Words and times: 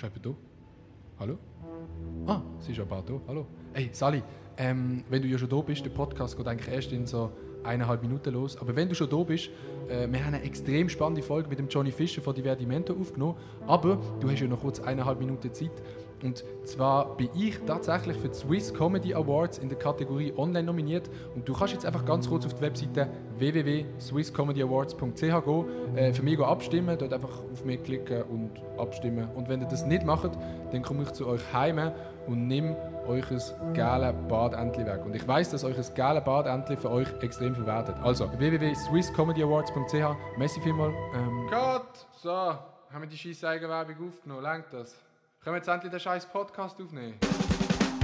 Da? 0.00 0.30
Hallo? 1.18 1.36
Ah, 2.26 2.40
sie 2.58 2.72
ist 2.72 2.80
aber 2.80 3.02
da. 3.06 3.20
Hallo. 3.28 3.46
Hey, 3.74 3.90
Sally, 3.92 4.22
ähm, 4.56 5.04
wenn 5.10 5.20
du 5.20 5.28
ja 5.28 5.36
schon 5.36 5.50
da 5.50 5.60
bist, 5.60 5.84
der 5.84 5.90
Podcast 5.90 6.38
geht 6.38 6.46
eigentlich 6.46 6.74
erst 6.74 6.92
in 6.92 7.06
so 7.06 7.30
eineinhalb 7.64 8.00
Minuten 8.00 8.32
los. 8.32 8.56
Aber 8.56 8.74
wenn 8.74 8.88
du 8.88 8.94
schon 8.94 9.10
da 9.10 9.22
bist, 9.22 9.50
äh, 9.88 10.08
wir 10.10 10.24
haben 10.24 10.32
eine 10.32 10.42
extrem 10.42 10.88
spannende 10.88 11.20
Folge 11.20 11.50
mit 11.50 11.58
dem 11.58 11.68
Johnny 11.68 11.92
Fischer 11.92 12.22
von 12.22 12.34
Divertimento 12.34 12.94
aufgenommen. 12.94 13.36
Aber 13.66 14.00
du 14.20 14.30
hast 14.30 14.40
ja 14.40 14.46
noch 14.46 14.60
kurz 14.60 14.80
eineinhalb 14.80 15.18
Minuten 15.18 15.52
Zeit. 15.52 15.82
Und 16.22 16.44
zwar 16.64 17.16
bin 17.18 17.28
ich 17.34 17.58
tatsächlich 17.66 18.16
für 18.16 18.28
die 18.28 18.34
Swiss 18.34 18.72
Comedy 18.72 19.12
Awards 19.12 19.58
in 19.58 19.68
der 19.68 19.78
Kategorie 19.78 20.32
Online 20.34 20.64
nominiert. 20.64 21.10
Und 21.34 21.46
du 21.46 21.52
kannst 21.52 21.74
jetzt 21.74 21.84
einfach 21.84 22.06
ganz 22.06 22.26
kurz 22.26 22.46
auf 22.46 22.54
die 22.54 22.62
Webseite 22.62 23.10
www.swisscomedyawards.ch 23.40 25.96
äh, 25.96 26.12
für 26.12 26.22
mich 26.22 26.38
abstimmen, 26.38 26.96
dort 26.98 27.12
einfach 27.12 27.42
auf 27.52 27.64
mich 27.64 27.82
klicken 27.82 28.22
und 28.24 28.50
abstimmen. 28.78 29.28
Und 29.34 29.48
wenn 29.48 29.60
ihr 29.60 29.68
das 29.68 29.84
nicht 29.84 30.04
macht, 30.04 30.30
dann 30.70 30.82
komme 30.82 31.02
ich 31.02 31.12
zu 31.12 31.26
euch 31.26 31.40
heim 31.52 31.92
und 32.26 32.46
nehme 32.46 32.76
euch 33.06 33.24
ein 33.30 33.74
geiles 33.74 34.14
Badentli 34.28 34.86
weg. 34.86 35.04
Und 35.04 35.16
ich 35.16 35.26
weiß, 35.26 35.50
dass 35.50 35.64
euch 35.64 35.76
ein 35.76 35.94
geiles 35.94 36.24
Badentli 36.24 36.76
für 36.76 36.90
euch 36.90 37.08
extrem 37.22 37.54
viel 37.54 37.66
wertet. 37.66 37.96
Also 38.02 38.30
www.swisscomedyawards.ch. 38.38 40.38
Messi 40.38 40.60
vielmal. 40.60 40.92
Ähm, 41.14 41.46
Cut! 41.50 42.06
So, 42.12 42.30
haben 42.30 43.00
wir 43.00 43.06
die 43.06 43.16
scheiß 43.16 43.44
Eigenwerbung 43.44 44.08
aufgenommen? 44.08 44.42
Lenkt 44.42 44.72
das? 44.72 44.94
Können 45.42 45.54
wir 45.54 45.58
jetzt 45.58 45.68
endlich 45.68 45.90
den 45.90 46.00
scheiß 46.00 46.26
Podcast 46.26 46.80
aufnehmen? 46.80 47.14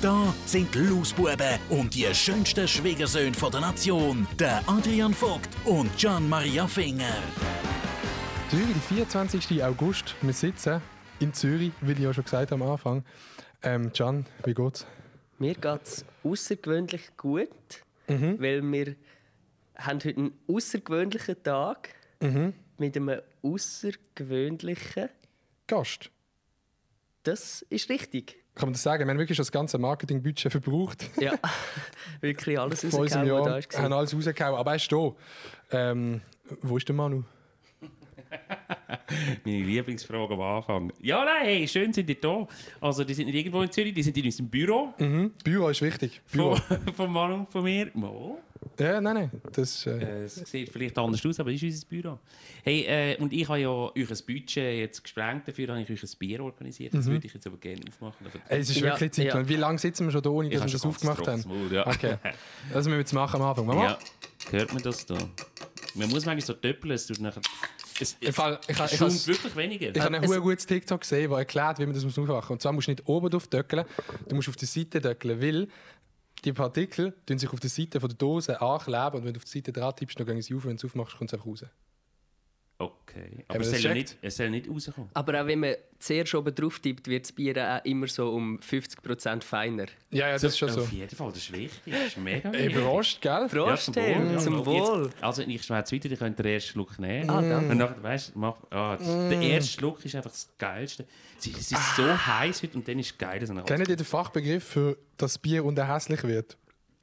Da 0.00 0.32
sind 0.46 0.72
die 0.76 0.78
Lausbuben 0.78 1.58
und 1.70 1.92
die 1.92 2.04
schönsten 2.14 2.68
Schwiegersöhne 2.68 3.34
von 3.34 3.50
der 3.50 3.60
Nation, 3.60 4.28
der 4.38 4.62
Adrian 4.68 5.12
Vogt 5.12 5.48
und 5.64 5.90
Gian 5.98 6.28
Maria 6.28 6.68
Finger. 6.68 7.16
Zürich, 8.48 8.76
24. 8.88 9.64
August. 9.64 10.14
Wir 10.22 10.32
sitzen 10.32 10.80
in 11.18 11.34
Zürich, 11.34 11.72
wie 11.80 11.92
ich 11.92 11.98
ja 11.98 12.14
schon 12.14 12.22
gesagt 12.22 12.52
habe 12.52 12.62
am 12.62 12.70
Anfang. 12.70 13.04
Ähm, 13.64 13.92
Can, 13.92 14.24
wie 14.44 14.54
geht's? 14.54 14.86
Mir 15.40 15.54
geht 15.54 15.82
es 15.82 16.04
außergewöhnlich 16.22 17.16
gut, 17.16 17.48
weil 18.06 18.62
wir 18.62 18.94
haben 19.78 19.98
heute 19.98 20.16
einen 20.16 20.32
außergewöhnlichen 20.46 21.42
Tag 21.42 21.88
mit 22.20 22.96
einem 22.96 23.20
außergewöhnlichen. 23.42 25.08
Gast. 25.66 26.10
Das 27.24 27.62
ist 27.68 27.88
richtig. 27.90 28.36
Kann 28.58 28.68
man 28.68 28.72
das 28.72 28.82
sagen? 28.82 29.04
Wir 29.04 29.10
haben 29.10 29.18
wirklich 29.18 29.38
das 29.38 29.52
ganze 29.52 29.78
Marketingbudget 29.78 30.50
verbraucht. 30.50 31.08
Ja, 31.20 31.34
wirklich 32.20 32.58
alles 32.58 32.84
rausgehauen, 32.84 33.30
was 33.30 33.68
da 33.68 33.78
haben 33.78 33.90
war. 33.90 33.98
alles 33.98 34.14
rausgehauen. 34.14 34.56
Aber 34.58 34.72
er 34.72 34.76
ist 34.76 34.90
da. 34.90 35.12
Ähm, 35.70 36.20
wo 36.62 36.76
ist 36.76 36.88
der 36.88 36.96
Manu? 36.96 37.22
Meine 39.44 39.62
Lieblingsfrage 39.64 40.34
am 40.34 40.40
Anfang. 40.40 40.92
Ja, 41.00 41.24
nein, 41.24 41.42
hey, 41.44 41.68
schön 41.68 41.92
sind 41.92 42.08
die 42.08 42.20
da. 42.20 42.46
Also, 42.80 43.04
die 43.04 43.14
sind 43.14 43.26
nicht 43.26 43.36
irgendwo 43.36 43.62
in 43.62 43.70
Zürich, 43.70 43.94
die 43.94 44.02
sind 44.02 44.16
in 44.18 44.24
unserem 44.26 44.48
Büro. 44.48 44.92
Mhm. 44.98 45.32
Büro 45.42 45.68
ist 45.68 45.80
wichtig. 45.82 46.20
Büro. 46.30 46.56
Von, 46.56 46.78
von 46.94 47.12
Mann 47.12 47.32
und 47.32 47.50
von 47.50 47.64
mir. 47.64 47.90
Mo. 47.94 48.38
Ja, 48.78 49.00
nein, 49.00 49.14
nein. 49.14 49.30
Das, 49.52 49.86
äh, 49.86 49.90
Äh, 49.98 50.24
Es 50.24 50.34
sieht 50.34 50.68
vielleicht 50.68 50.98
anders 50.98 51.24
aus, 51.24 51.38
aber 51.40 51.52
das 51.52 51.62
ist 51.62 51.72
unser 51.74 51.86
Büro. 51.86 52.18
Hey, 52.64 52.82
äh, 52.86 53.16
und 53.18 53.32
ich 53.32 53.48
habe 53.48 53.60
ja 53.60 53.68
euch 53.70 53.94
ein 54.10 54.18
Budget 54.26 54.56
jetzt 54.78 55.02
gesprengt, 55.02 55.46
dafür 55.48 55.68
habe 55.68 55.80
ich 55.82 55.90
euch 55.90 56.02
ein 56.02 56.10
Bier 56.18 56.40
organisiert. 56.42 56.92
Das 56.94 57.06
würde 57.06 57.26
ich 57.26 57.34
jetzt 57.34 57.46
aber 57.46 57.56
gerne 57.56 57.80
aufmachen. 57.88 58.26
Aber 58.26 58.38
ey, 58.50 58.60
es 58.60 58.70
ist 58.70 58.76
Ja, 58.80 58.86
wirklich 58.86 59.12
Zeit. 59.12 59.26
ja. 59.26 59.48
Wie 59.48 59.56
lange 59.56 59.78
sitzen 59.78 60.06
wir 60.06 60.12
schon 60.12 60.22
da, 60.22 60.30
ohne 60.30 60.50
dass 60.50 60.64
wir 60.64 60.70
das 60.72 60.84
aufgemacht 60.84 61.26
haben? 61.26 61.44
Maul, 61.46 61.72
ja. 61.72 61.86
Okay. 61.86 62.16
Das 62.72 62.84
müssen 62.84 62.92
wir 62.92 62.98
jetzt 62.98 63.12
machen 63.12 63.40
am 63.40 63.48
Anfang. 63.48 63.66
Mama? 63.66 63.84
Ja, 63.84 63.98
hört 64.50 64.72
man 64.74 64.82
das 64.82 65.06
da? 65.06 65.16
Man 65.94 66.08
muss 66.10 66.24
manchmal 66.26 66.40
so 66.46 66.54
töppeln, 66.54 66.92
es 66.94 67.06
tut 67.06 67.20
nachher... 67.20 67.40
Es, 68.00 68.16
Im 68.20 68.32
Fall, 68.32 68.60
ich, 68.68 68.78
es 68.78 68.92
ich, 68.92 69.00
ich, 69.00 69.26
wirklich 69.26 69.56
weniger. 69.56 69.88
ich 69.94 70.00
habe 70.00 70.16
ein 70.16 70.22
es- 70.22 70.30
sehr 70.30 70.40
gutes 70.40 70.66
TikTok 70.66 71.00
gesehen, 71.00 71.30
das 71.30 71.38
erklärt, 71.40 71.78
wie 71.80 71.86
man 71.86 71.94
das 71.94 72.04
muss 72.04 72.16
aufmachen 72.18 72.36
muss. 72.40 72.50
Und 72.50 72.62
zwar 72.62 72.72
musst 72.72 72.86
du 72.86 72.92
nicht 72.92 73.06
oben 73.08 73.28
drauf 73.30 73.48
döckeln, 73.48 73.84
du 74.28 74.36
musst 74.36 74.48
auf 74.48 74.56
der 74.56 74.68
Seite 74.68 75.00
döckeln, 75.00 75.40
weil 75.42 75.68
die 76.44 76.52
Partikel 76.52 77.14
tun 77.26 77.38
sich 77.38 77.52
auf 77.52 77.58
der 77.58 77.70
Seite 77.70 77.98
von 77.98 78.08
der 78.08 78.16
Dose 78.18 78.60
ankleben 78.60 79.18
und 79.20 79.24
wenn 79.24 79.32
du 79.34 79.38
auf 79.38 79.44
die 79.44 79.50
Seite 79.58 79.72
dran 79.72 79.94
tippst, 79.96 80.18
dann 80.20 80.26
gehen 80.26 80.40
sie 80.40 80.54
auf 80.54 80.62
und 80.64 80.70
wenn 80.70 80.76
du 80.76 80.86
es 80.86 80.90
aufmachst, 80.92 81.16
kommt 81.16 81.30
es 81.30 81.34
einfach 81.34 81.46
raus. 81.46 81.64
Okay, 82.80 83.44
aber 83.48 83.58
es 83.60 83.70
soll, 83.72 83.80
ja 83.80 83.92
nicht, 83.92 84.16
es 84.22 84.36
soll 84.36 84.50
nicht 84.50 84.70
rauskommen. 84.70 85.10
Aber 85.12 85.42
auch 85.42 85.46
wenn 85.48 85.58
man 85.58 85.74
zuerst 85.98 86.32
oben 86.36 86.54
drauf 86.54 86.78
tippt, 86.78 87.08
wird 87.08 87.24
das 87.24 87.32
Bier 87.32 87.56
auch 87.80 87.84
immer 87.84 88.06
so 88.06 88.30
um 88.30 88.60
50% 88.60 89.42
feiner. 89.42 89.86
Ja, 90.12 90.28
ja, 90.28 90.32
das 90.34 90.44
ist 90.44 90.58
schon 90.58 90.68
so. 90.68 90.82
Auf 90.82 90.92
jeden 90.92 91.16
Fall, 91.16 91.28
das 91.30 91.38
ist 91.38 91.52
wichtig. 91.52 91.92
Das 91.92 92.06
ist 92.06 92.18
mega 92.18 92.50
Ey, 92.50 92.66
wichtig. 92.68 92.76
überrascht, 92.76 93.20
gell? 93.20 93.48
Prost, 93.48 93.96
Ja, 93.96 94.02
Herr, 94.02 94.30
ja. 94.32 94.38
zum 94.38 94.60
Und 94.60 94.66
Wohl. 94.66 95.06
Jetzt, 95.06 95.24
also 95.24 95.42
ich 95.42 95.64
schwätze 95.64 95.96
weiter, 95.96 96.08
ihr 96.08 96.16
könnt 96.16 96.38
den 96.38 96.46
ersten 96.46 96.70
Schluck 96.70 96.96
nehmen. 97.00 97.28
Ah, 97.28 97.42
danke. 97.42 97.72
Und 97.72 97.78
nachher, 97.78 98.00
weißt 98.02 98.36
mach, 98.36 98.54
ah, 98.70 98.96
das- 98.96 99.06
der 99.08 99.40
erste 99.40 99.72
Schluck 99.72 100.04
ist 100.04 100.14
einfach 100.14 100.30
das 100.30 100.48
Geilste. 100.56 101.04
Es 101.40 101.46
ist, 101.48 101.72
ist 101.72 101.96
so 101.96 102.04
heiß 102.26 102.62
heute 102.62 102.76
und 102.78 102.86
dann 102.86 102.98
ist 103.00 103.10
es 103.10 103.18
geil. 103.18 103.40
dass 103.40 103.50
er 103.50 103.62
Kennt 103.62 103.88
ihr 103.88 103.96
den 103.96 104.06
Fachbegriff 104.06 104.62
für 104.62 104.96
das 105.16 105.36
Bier 105.36 105.64
unterhässlich 105.64 106.22
wird? 106.22 106.56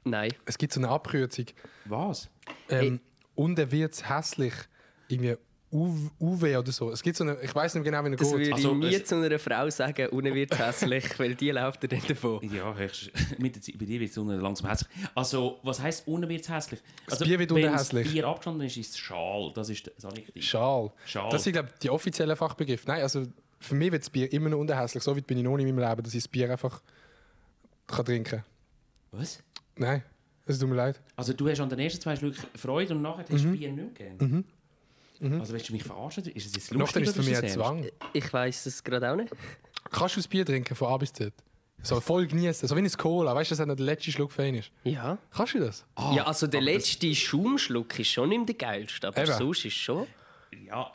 Nein. 0.04 0.32
Es 0.46 0.56
gibt 0.56 0.72
so 0.72 0.80
eine 0.80 0.88
Abkürzung. 0.88 1.46
Was? 1.84 2.30
Ähm, 2.70 2.98
und 3.34 3.58
er 3.58 3.70
wird 3.70 4.08
hässlich. 4.08 4.54
Irgendwie 5.08 5.36
U- 5.76 6.10
UW 6.20 6.56
oder 6.56 6.72
so. 6.72 6.90
Es 6.90 7.02
gibt 7.02 7.16
so 7.16 7.24
eine, 7.24 7.36
ich 7.42 7.54
weiß 7.54 7.74
nicht 7.74 7.84
genau, 7.84 8.02
wie 8.04 8.08
er 8.10 8.16
Das 8.16 8.28
geht. 8.30 8.38
würde 8.38 8.54
Also, 8.54 8.72
ich 8.72 8.78
nie 8.78 9.02
zu 9.02 9.16
einer 9.16 9.38
Frau 9.38 9.68
sagen, 9.68 10.08
ohne 10.10 10.34
wird 10.34 10.58
hässlich, 10.58 11.18
weil 11.18 11.34
die 11.34 11.50
läuft 11.50 11.82
dann 11.90 12.00
davon. 12.08 12.40
Ja, 12.50 12.74
höchst, 12.74 13.10
mit 13.38 13.54
der 13.56 13.62
Zeit, 13.62 13.78
bei 13.78 13.84
dir 13.84 14.00
wird 14.00 14.10
es 14.10 14.16
langsam 14.16 14.70
hässlich. 14.70 14.88
Also, 15.14 15.58
was 15.62 15.80
heisst 15.80 16.06
unten 16.08 16.28
wird 16.28 16.42
es 16.42 16.48
hässlich? 16.48 16.80
Also, 17.10 17.24
Bier 17.24 17.38
wird 17.38 17.50
wenn 17.54 17.64
unten 17.64 17.76
das. 17.76 17.90
Bier 17.90 18.26
abgestanden 18.26 18.66
ist, 18.66 18.76
ist 18.76 18.90
es 18.90 18.98
Schal. 18.98 19.52
Das 19.54 19.68
ist 19.68 19.90
das 19.94 20.04
Adjektiv. 20.04 20.42
Schal. 20.42 20.90
Schal. 21.04 21.28
Das 21.30 21.44
sind, 21.44 21.52
glaube 21.52 21.68
ich, 21.72 21.78
die 21.80 21.90
offiziellen 21.90 22.36
Fachbegriffe. 22.36 22.84
Nein, 22.88 23.02
also 23.02 23.24
für 23.60 23.74
mich 23.74 23.92
wird 23.92 24.02
das 24.02 24.10
Bier 24.10 24.32
immer 24.32 24.48
noch 24.48 24.58
unterhässlich. 24.58 25.02
So 25.02 25.14
weit 25.16 25.26
bin 25.26 25.36
ich 25.38 25.44
noch 25.44 25.56
nicht 25.56 25.66
in 25.66 25.74
meinem 25.74 25.88
Leben, 25.88 26.02
dass 26.02 26.14
ich 26.14 26.22
das 26.22 26.28
Bier 26.28 26.50
einfach 26.50 26.80
kann 27.86 28.04
trinken 28.04 28.44
Was? 29.12 29.42
Nein, 29.76 30.02
es 30.46 30.58
tut 30.58 30.68
mir 30.68 30.74
leid. 30.76 31.00
Also, 31.16 31.32
du 31.34 31.48
hast 31.48 31.60
an 31.60 31.68
den 31.68 31.78
ersten 31.80 32.00
zwei 32.00 32.16
Schlucken 32.16 32.38
Freude 32.54 32.94
und 32.94 33.02
nachher 33.02 33.24
hast 33.30 33.44
du 33.44 33.50
Bier 33.52 33.72
nicht 33.72 33.98
mehr 34.18 34.30
gern. 35.18 35.40
Also, 35.40 35.52
willst 35.52 35.68
du 35.68 35.72
mich 35.72 35.84
verarschen? 35.84 36.24
Ist 36.24 36.46
es 36.46 36.54
jetzt 36.54 36.70
lustig 36.72 36.78
Nachher 36.78 37.02
ist 37.02 37.08
es 37.18 37.24
für 37.24 37.30
mich 37.30 37.38
ein? 37.42 37.48
Zwang. 37.48 37.86
Ich 38.12 38.32
weiß 38.32 38.66
es 38.66 38.82
gerade 38.84 39.10
auch 39.10 39.16
nicht. 39.16 39.32
Kannst 39.90 40.16
du 40.16 40.20
das 40.20 40.28
Bier 40.28 40.44
trinken 40.44 40.74
von 40.74 40.88
A 40.88 40.96
bis 40.96 41.12
Z? 41.12 41.32
So 41.82 42.00
voll 42.00 42.26
genießen, 42.26 42.66
so 42.68 42.74
wie 42.74 42.80
ein 42.80 42.90
Cola. 42.90 43.34
Weißt 43.34 43.50
du, 43.50 43.54
dass 43.54 43.60
er 43.60 43.76
der 43.76 43.84
letzte 43.84 44.10
Schluck 44.10 44.32
für 44.32 44.46
ihn 44.46 44.56
ist? 44.56 44.70
Ja. 44.82 45.18
Kannst 45.32 45.54
du 45.54 45.60
das? 45.60 45.84
ja, 46.12 46.24
also 46.26 46.46
der 46.46 46.60
letzte 46.60 47.14
Schaumschluck 47.14 47.98
ist 47.98 48.08
schon 48.08 48.30
nicht 48.30 48.48
der 48.48 48.54
geilste, 48.56 49.06
aber 49.08 49.22
Eben. 49.22 49.32
sonst 49.32 49.64
ist 49.64 49.74
schon. 49.74 50.06
Ja, 50.66 50.90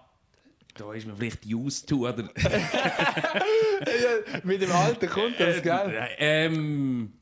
da 0.76 0.94
ist 0.94 1.08
man 1.08 1.16
vielleicht 1.16 1.46
used 1.46 1.88
to, 1.88 2.08
oder? 2.10 2.24
Mit 4.44 4.62
dem 4.62 4.72
Alter 4.72 5.08
kommt 5.08 5.40
das, 5.40 5.58
Äh, 5.58 6.08
ähm, 6.18 7.14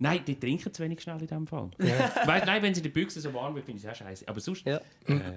nein, 0.00 0.20
die 0.26 0.38
trinken 0.38 0.72
zu 0.72 0.82
wenig 0.82 1.00
schnell 1.00 1.20
in 1.20 1.26
dem 1.26 1.46
Fall. 1.46 1.70
Weißt, 1.78 2.46
nein, 2.46 2.62
wenn 2.62 2.74
sie 2.74 2.82
die 2.82 2.88
Büchse 2.88 3.20
so 3.20 3.32
warm 3.32 3.54
wird, 3.54 3.66
finde 3.66 3.78
ich 3.78 3.86
es 3.86 3.90
auch 3.90 3.94
scheiße. 3.94 4.26
Aber 4.26 4.40
sonst. 4.40 4.66
Ja. 4.66 4.80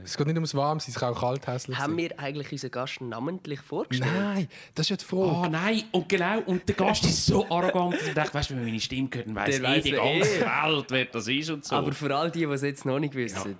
Es 0.03 0.17
geht 0.17 0.25
nicht 0.25 0.35
ums 0.35 0.55
Warmsein, 0.55 0.91
es 0.93 0.99
kann 0.99 1.13
auch 1.13 1.19
kalt 1.19 1.45
hässlich 1.45 1.77
Haben 1.77 1.91
sein. 1.91 1.97
wir 1.97 2.19
eigentlich 2.19 2.51
unseren 2.51 2.71
Gast 2.71 3.01
namentlich 3.01 3.59
vorgestellt? 3.59 4.11
Nein, 4.15 4.47
das 4.73 4.85
ist 4.85 4.89
ja 4.89 4.95
die 4.95 5.05
Frage. 5.05 5.47
Oh 5.47 5.49
nein, 5.49 5.83
und 5.91 6.09
genau, 6.09 6.39
und 6.41 6.67
der 6.67 6.75
Gast 6.75 7.03
ist 7.03 7.25
so 7.25 7.45
arrogant, 7.49 7.95
dass 7.95 8.07
ich 8.07 8.13
dachte, 8.13 8.33
weißt 8.33 8.49
du, 8.49 8.53
wenn 8.53 8.61
man 8.61 8.69
meine 8.69 8.79
Stimme 8.79 9.09
hört, 9.13 9.27
dann 9.27 9.35
weiss 9.35 9.59
Der 9.59 9.69
eh 9.69 9.81
die 9.81 9.89
ja 9.89 10.03
ganze 10.03 10.37
eh. 10.37 10.41
Welt, 10.41 10.85
wer 10.89 11.05
das 11.05 11.27
ist 11.27 11.49
und 11.49 11.65
so. 11.65 11.75
Aber 11.75 11.91
für 11.91 12.15
all 12.15 12.31
die, 12.31 12.39
die 12.39 12.45
es 12.45 12.61
jetzt 12.61 12.85
noch 12.85 12.99
nicht 12.99 13.13
wissen, 13.15 13.57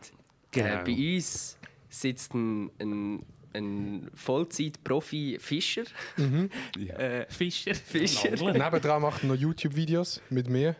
genau. 0.52 0.68
äh, 0.68 0.84
bei 0.84 1.16
uns 1.16 1.58
sitzt 1.90 2.34
ein, 2.34 2.72
ein, 2.80 3.26
ein 3.54 4.10
Vollzeit-Profi-Fischer. 4.16 5.84
äh, 6.98 7.26
Fischer. 7.30 7.76
Fischer. 7.76 8.32
Nebendran 8.32 9.02
macht 9.02 9.24
er 9.24 9.28
noch 9.28 9.36
YouTube-Videos 9.36 10.22
mit 10.30 10.50
mir. 10.50 10.76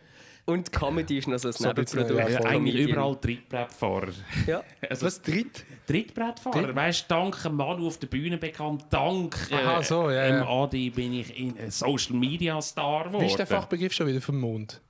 Und 0.46 0.70
Comedy 0.72 1.18
ist 1.18 1.26
noch 1.28 1.38
so 1.38 1.48
ein 1.48 1.52
So 1.52 1.68
ein 1.68 1.74
Nebenprodukt. 1.74 2.30
ja, 2.30 2.40
eigentlich 2.44 2.88
überall 2.88 3.16
Trittbrettfahrer. 3.16 4.08
Ja. 4.46 4.62
Also, 4.90 5.06
Was 5.06 5.22
dritt? 5.22 5.64
Trittbrettfahrer, 5.86 6.74
weißt 6.76 7.10
du, 7.10 7.14
dank 7.14 7.42
dem 7.42 7.54
Manu 7.56 7.86
auf 7.86 7.98
der 7.98 8.08
Bühne 8.08 8.36
bekannt, 8.36 8.84
dank 8.90 9.36
äh, 9.50 9.54
Aha, 9.54 9.82
so, 9.82 10.10
ja, 10.10 10.26
dem 10.28 10.36
ja. 10.42 10.46
Adi 10.46 10.90
bin 10.90 11.14
ich 11.14 11.38
in 11.38 11.58
ein 11.58 11.70
Social 11.70 12.14
Media 12.16 12.60
Star 12.60 13.04
geworden. 13.04 13.22
Wie 13.22 13.26
ist 13.26 13.38
der 13.38 13.46
Fachbegriff 13.46 13.92
schon 13.94 14.06
wieder 14.06 14.20
vom 14.20 14.38
Mond? 14.38 14.80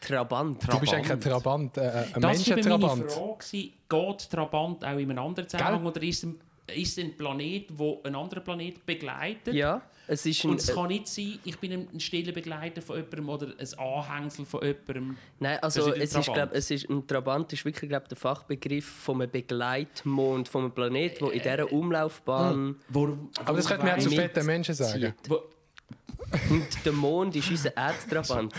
Trabant. 0.00 0.62
Du 0.72 0.78
bist 0.78 0.94
eigentlich 0.94 1.10
ein 1.10 1.20
Trabant, 1.20 1.76
äh, 1.78 1.80
ein 1.80 1.86
Das 1.86 2.04
war 2.14 2.20
meine 2.20 2.26
Menschentrabant. 2.28 3.10
Frage. 3.12 3.36
gewesen. 3.38 3.72
Geht 3.88 4.30
Trabant 4.30 4.84
auch 4.84 4.98
in 4.98 5.10
einem 5.10 5.18
anderen 5.18 5.48
Zusammenhang 5.48 5.82
Gell? 5.82 5.90
oder 5.90 6.02
ist 6.02 6.24
es 6.24 6.30
ist 6.74 6.98
es 6.98 7.04
ein 7.04 7.16
Planet, 7.16 7.70
der 7.78 7.96
einen 8.04 8.16
anderen 8.16 8.42
Planet 8.44 8.84
begleitet? 8.86 9.54
Ja, 9.54 9.82
es 10.08 10.24
ist 10.24 10.44
ein, 10.44 10.50
Und 10.50 10.60
es 10.60 10.72
kann 10.72 10.88
nicht 10.88 11.08
sein, 11.08 11.38
ich 11.44 11.58
bin 11.58 11.72
ein, 11.72 11.88
ein 11.92 12.00
stiller 12.00 12.32
Begleiter 12.32 12.80
von 12.80 12.96
jemandem 12.96 13.28
oder 13.28 13.46
ein 13.58 13.78
Anhängsel 13.78 14.44
von 14.44 14.62
jemandem. 14.62 15.16
Nein, 15.40 15.58
also 15.60 15.92
ist 15.92 15.96
es 15.96 16.02
ist, 16.02 16.12
Trabant. 16.12 16.34
glaub, 16.34 16.52
es 16.52 16.70
ist 16.70 16.88
ein 16.88 17.06
Trabant 17.06 17.52
ist 17.52 17.64
wirklich 17.64 17.88
glaub, 17.90 18.08
der 18.08 18.16
Fachbegriff 18.16 18.86
von 18.86 19.22
einem 19.22 19.30
Begleitmond, 19.30 20.48
von 20.48 20.62
einem 20.62 20.72
Planet, 20.72 21.20
der 21.20 21.32
in 21.32 21.42
dieser 21.42 21.72
Umlaufbahn 21.72 22.76
Warum, 22.88 23.30
Aber 23.44 23.56
das 23.56 23.66
könnte 23.66 23.84
man 23.84 23.94
auch 23.94 23.98
zu 23.98 24.10
fetten 24.10 24.46
Menschen 24.46 24.74
sagen. 24.74 25.14
Wo, 25.28 25.42
Und 26.50 26.66
der 26.84 26.92
Mond 26.92 27.34
ist 27.36 27.50
unser 27.50 27.76
Erdtrabant. 27.76 28.52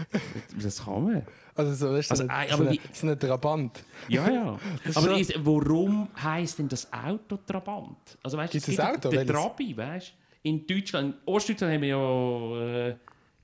das 0.62 0.84
kann 0.84 1.04
man. 1.04 1.26
Also 1.54 1.74
so, 1.74 1.92
weißt 1.92 2.10
du, 2.10 2.12
Also, 2.12 2.22
so, 2.24 2.28
äh, 2.28 2.32
eine, 2.32 2.52
aber 2.52 2.64
so, 2.64 2.68
eine, 2.70 2.78
so 2.92 3.06
eine 3.06 3.18
Trabant. 3.18 3.84
Ja, 4.08 4.30
ja. 4.30 4.58
ist 4.84 4.96
Aber 4.96 5.18
ist, 5.18 5.34
warum 5.44 6.08
heisst 6.22 6.58
denn 6.58 6.68
das 6.68 6.92
Auto 6.92 7.36
Trabant? 7.38 7.96
Also, 8.22 8.36
weißt, 8.38 8.52
Gibt's 8.52 8.68
es 8.68 8.78
ein 8.78 8.92
gibt 8.92 9.06
Auto? 9.06 9.16
Den? 9.16 9.26
Trabi, 9.26 9.76
weißt 9.76 10.08
du? 10.08 10.27
In 10.42 10.66
Deutschland, 10.66 11.14
in 11.26 11.32
Ostdeutschland 11.34 11.74
haben 11.74 11.82
wir 11.82 11.88
ja. 11.88 12.88
Äh, 12.88 12.96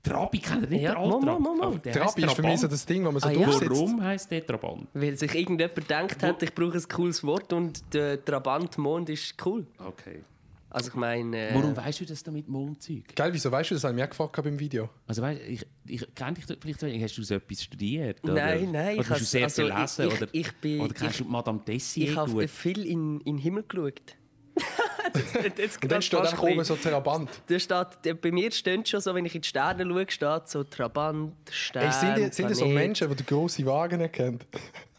Trabi 0.03 0.39
kennt 0.39 0.65
ihr 0.65 0.69
nicht, 0.69 0.83
Ja, 0.83 0.93
der 0.93 1.01
mo, 1.01 1.09
mo, 1.09 1.17
Altrab. 1.17 1.41
mo, 1.41 1.55
mo. 1.55 1.73
Heisst 1.83 1.97
Trabi 1.97 2.25
ist 2.25 2.35
für 2.35 2.43
mich 2.43 2.51
so 2.61 2.67
Trabant. 2.67 2.73
das 2.73 2.87
Ding, 2.87 3.05
wo 3.07 3.11
man 3.11 3.21
so 3.23 3.29
Ah, 3.29 3.53
sitzt. 3.53 3.71
Warum 3.71 4.03
heisst 4.03 4.31
der 4.31 4.47
Trabant? 4.47 4.89
Weil 4.93 5.17
sich 5.17 5.35
irgendjemand 5.35 5.75
gedacht 5.77 6.23
hat, 6.23 6.43
ich 6.43 6.55
brauche 6.55 6.77
ein 6.77 6.83
cooles 6.93 7.25
Wort 7.25 7.53
und 7.55 7.83
der 7.95 8.23
Trabant 8.23 8.77
Mond 8.77 9.09
ist 9.09 9.35
cool. 9.47 9.67
Okay. 9.79 10.23
Also 10.69 10.91
ich 10.91 10.95
meine... 10.97 11.51
Äh, 11.51 11.55
Warum 11.55 11.75
weißt 11.75 12.01
du 12.01 12.05
das 12.05 12.23
da 12.23 12.31
mit 12.33 12.49
Mondzeug? 12.49 13.15
Geil, 13.17 13.33
wieso 13.33 13.51
weißt 13.51 13.71
du 13.71 13.75
das? 13.77 13.85
Habe 13.85 13.95
ich 13.95 14.01
mich 14.01 14.11
gefragt 14.11 14.43
beim 14.43 14.59
Video. 14.59 14.91
Also, 15.07 15.23
weißt, 15.23 15.41
ich, 15.49 15.67
ich 15.87 16.15
kenne 16.15 16.35
dich 16.35 16.45
vielleicht. 16.45 17.03
Hast 17.03 17.17
du 17.17 17.23
so 17.23 17.35
etwas 17.37 17.63
studiert? 17.63 18.23
Oder? 18.25 18.35
Nein, 18.35 18.73
nein, 18.73 18.95
Oder 18.99 19.03
ich 19.05 19.11
hast 19.11 19.21
du 19.21 19.25
sehr 19.25 19.45
also 19.45 19.63
gelesen? 19.63 20.09
ich- 20.09 20.15
oder, 20.21 20.29
ich 20.33 20.53
bin- 20.57 20.81
oder 20.81 20.93
kennst 20.93 21.21
ich- 21.21 21.25
du 21.27 21.31
Madame 21.33 21.65
Tessier 21.65 22.11
Ich 22.11 22.17
habe 22.17 22.31
gut? 22.31 22.51
viel 22.51 22.85
in, 22.85 23.21
in 23.21 23.37
den 23.37 23.39
Himmel 23.39 23.63
geschaut. 23.67 24.17
das, 25.13 25.33
jetzt 25.59 25.83
Und 25.83 25.91
dann 25.93 26.03
steht 26.03 26.21
ein 26.21 26.39
oben 26.39 26.65
so 26.65 26.77
Trabant. 26.77 27.31
Da 27.47 27.59
steht, 27.59 27.87
der- 28.05 28.15
bei 28.15 28.31
mir 28.31 28.51
steht 28.53 28.89
schon 28.89 29.01
so, 29.01 29.15
wenn 29.15 29.25
ich 29.25 29.35
in 29.35 29.41
die 29.43 29.49
Sterne 29.49 29.85
schaue, 29.85 30.07
steht 30.09 30.49
so 30.49 30.65
Trabant, 30.65 31.33
Stern, 31.51 31.85
Ey, 31.87 31.93
sind 31.93 32.17
die, 32.17 32.33
sind 32.35 32.51
die 32.51 32.55
so. 32.55 32.67
Menschen, 32.67 33.09
die 33.09 33.17
den 33.17 33.27
grossen 33.27 33.67
Wagen 33.67 34.01
nicht 34.01 34.15
kennen? 34.15 34.41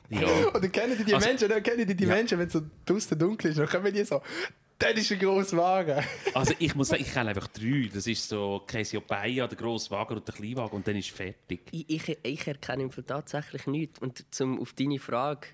Ja. 0.10 0.28
Oder 0.54 0.68
kennen 0.70 0.98
die 0.98 1.04
die 1.06 1.14
Also- 1.14 1.28
Menschen, 1.28 1.50
dann 1.50 1.64
kennen 1.64 1.88
die 1.88 1.96
die 1.96 2.06
Menschen, 2.06 2.38
wenn 2.40 2.48
es 2.48 2.54
so 2.54 2.62
draußen 2.86 3.18
dunkel 3.18 3.52
ist, 3.52 3.58
dann 3.60 3.68
kommen 3.68 3.94
die 3.94 4.04
so, 4.04 4.22
das 4.78 4.92
ist 4.96 5.12
ein 5.14 5.20
grosser 5.20 5.56
Wagen. 5.58 6.04
Also 6.34 6.54
ich 6.60 6.76
muss 6.76 6.90
sagen, 6.90 7.02
ich 7.02 7.14
kenne 7.14 7.30
einfach 7.30 7.48
drei. 7.48 7.90
Das 7.94 8.06
ist 8.08 8.28
so 8.28 8.62
Cassiopeia, 8.68 9.48
der 9.48 9.58
grosse 9.58 9.90
Wagen 9.92 10.16
und 10.18 10.28
der 10.28 10.36
Kleinwagen 10.36 10.76
und 10.76 10.86
dann 10.88 10.98
ist 10.98 11.12
fertig. 11.12 11.62
Ich, 11.72 11.90
ich, 11.90 12.18
ich 12.22 12.46
erkenne 12.48 12.84
im 12.84 12.92
Fall 12.92 13.06
tatsächlich 13.06 13.66
nichts. 13.68 14.00
Und 14.00 14.26
zum, 14.36 14.60
auf 14.60 14.74
deine 14.74 15.00
Frage, 15.00 15.48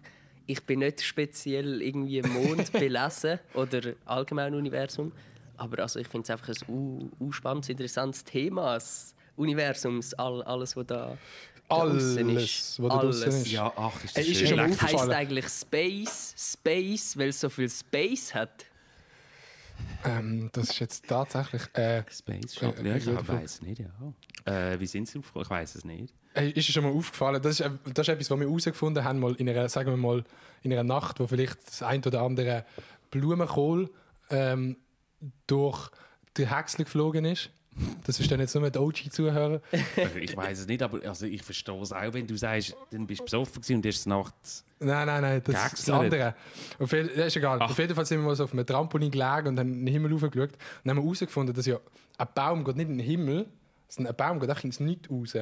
ich 0.51 0.63
bin 0.63 0.80
nicht 0.80 1.01
speziell 1.01 1.81
irgendwie 1.81 2.19
im 2.19 2.30
Mond 2.33 2.71
belesen 2.74 3.39
oder 3.53 3.94
allgemein 4.06 4.53
Universum. 4.53 5.12
Aber 5.57 5.83
also 5.83 6.00
ich 6.00 6.07
finde 6.07 6.25
es 6.25 6.30
einfach 6.30 6.50
ein 6.68 7.31
spannendes, 7.31 7.69
interessantes 7.69 8.24
Thema. 8.24 8.74
Das 8.74 9.15
Universums, 9.38 10.13
all, 10.15 10.42
alles, 10.44 10.75
was 10.75 10.86
da, 10.88 11.18
Alles, 11.69 12.18
was 12.18 12.89
da 12.89 13.00
draussen 13.00 13.24
Alles. 13.24 13.36
ist. 13.36 13.51
Ja, 13.51 13.71
ach, 13.75 14.03
ist 14.03 14.18
das 14.18 14.25
Ey, 14.25 14.31
ist 14.31 14.48
schön. 14.48 14.59
Heißt 14.59 14.81
aufgefallen. 14.83 15.12
eigentlich 15.12 15.45
Space, 15.48 16.36
Space, 16.38 17.18
weil 17.18 17.30
es 17.30 17.39
so 17.39 17.50
viel 17.50 17.69
Space 17.69 18.33
hat. 18.33 18.65
Ähm, 20.04 20.50
das 20.54 20.69
ist 20.69 20.80
jetzt 20.80 21.07
tatsächlich... 21.07 21.63
Äh, 21.74 22.04
Space 22.10 22.56
Shuttle, 22.56 22.83
Äh, 22.83 22.89
ja, 22.89 22.95
ich 22.95 23.07
äh, 23.07 23.28
weiß 23.28 23.62
nicht, 23.62 23.80
ja. 23.80 24.72
Äh, 24.72 24.80
wie 24.80 24.88
sind 24.88 25.07
sie 25.07 25.19
aufgekommen? 25.19 25.45
Ich 25.45 25.50
weiß 25.50 25.75
es 25.75 25.86
nicht. 25.86 26.13
Ey, 26.33 26.51
ist 26.51 26.68
dir 26.68 26.74
schon 26.74 26.83
mal 26.83 26.94
aufgefallen? 26.94 27.42
Das 27.42 27.60
ist, 27.60 27.66
äh, 27.66 27.72
das 27.94 28.07
ist 28.07 28.13
etwas, 28.13 28.31
was 28.31 28.39
wir 28.39 28.48
herausgefunden 28.48 29.04
haben, 29.04 29.19
mal 29.19 29.36
in 29.36 29.50
einer, 29.50 29.69
sagen 29.69 29.89
wir 29.89 29.98
mal, 29.98 30.24
in 30.63 30.72
einer 30.72 30.83
Nacht, 30.83 31.19
wo 31.19 31.28
vielleicht 31.28 31.68
das 31.68 31.83
ein 31.83 32.04
oder 32.04 32.22
andere 32.22 32.66
Blumenkohl 33.12 33.89
ähm, 34.30 34.78
durch 35.48 35.89
den 36.38 36.54
Häcksler 36.54 36.86
geflogen 36.86 37.25
ist. 37.25 37.50
Das 38.06 38.18
verstehen 38.18 38.39
jetzt 38.39 38.53
nur 38.53 38.69
die 38.69 38.77
OG-Zuhörer. 38.77 39.62
Also, 39.95 40.18
ich 40.19 40.35
weiß 40.35 40.59
es 40.59 40.68
nicht, 40.68 40.83
aber 40.83 41.00
also, 41.07 41.25
ich 41.25 41.41
verstehe 41.41 41.79
es 41.81 41.94
auch, 41.94 42.13
wenn 42.13 42.27
du 42.27 42.35
sagst, 42.35 42.75
dann 42.91 43.07
bist 43.07 43.21
du 43.21 43.25
besoffen 43.25 43.75
und 43.75 43.85
erst 43.85 44.07
nachts. 44.07 44.65
Nein, 44.79 45.07
nein, 45.07 45.21
nein, 45.21 45.41
das 45.44 45.73
ist 45.73 45.88
das 45.88 45.89
andere. 45.89 46.35
Auf 46.79 46.91
jeden, 46.91 47.09
das 47.15 47.27
ist 47.27 47.35
egal. 47.38 47.62
Auf 47.62 47.77
jeden 47.77 47.95
Fall 47.95 48.06
sind 48.06 48.19
wir 48.19 48.25
mal 48.25 48.35
so 48.35 48.44
auf 48.44 48.53
einem 48.53 48.65
Trampolin 48.65 49.12
gelegen 49.12 49.47
und 49.47 49.59
haben 49.59 49.73
in 49.73 49.85
den 49.85 49.94
Himmel 49.94 50.13
hochgeschaut. 50.13 50.51
Und 50.51 50.57
dann 50.83 50.97
haben 50.97 51.03
wir 51.03 51.03
herausgefunden, 51.03 51.56
dass 51.56 51.65
ja 51.65 51.79
ein 52.18 52.27
Baum 52.33 52.63
geht 52.63 52.75
nicht 52.75 52.89
in 52.89 52.97
den 52.97 53.06
Himmel, 53.06 53.47
sondern 53.88 54.13
ein 54.13 54.18
Baum 54.18 54.39
geht 54.39 54.50
auch 54.50 54.63
ins 54.63 54.79
Nichts 54.79 55.09
raus. 55.09 55.35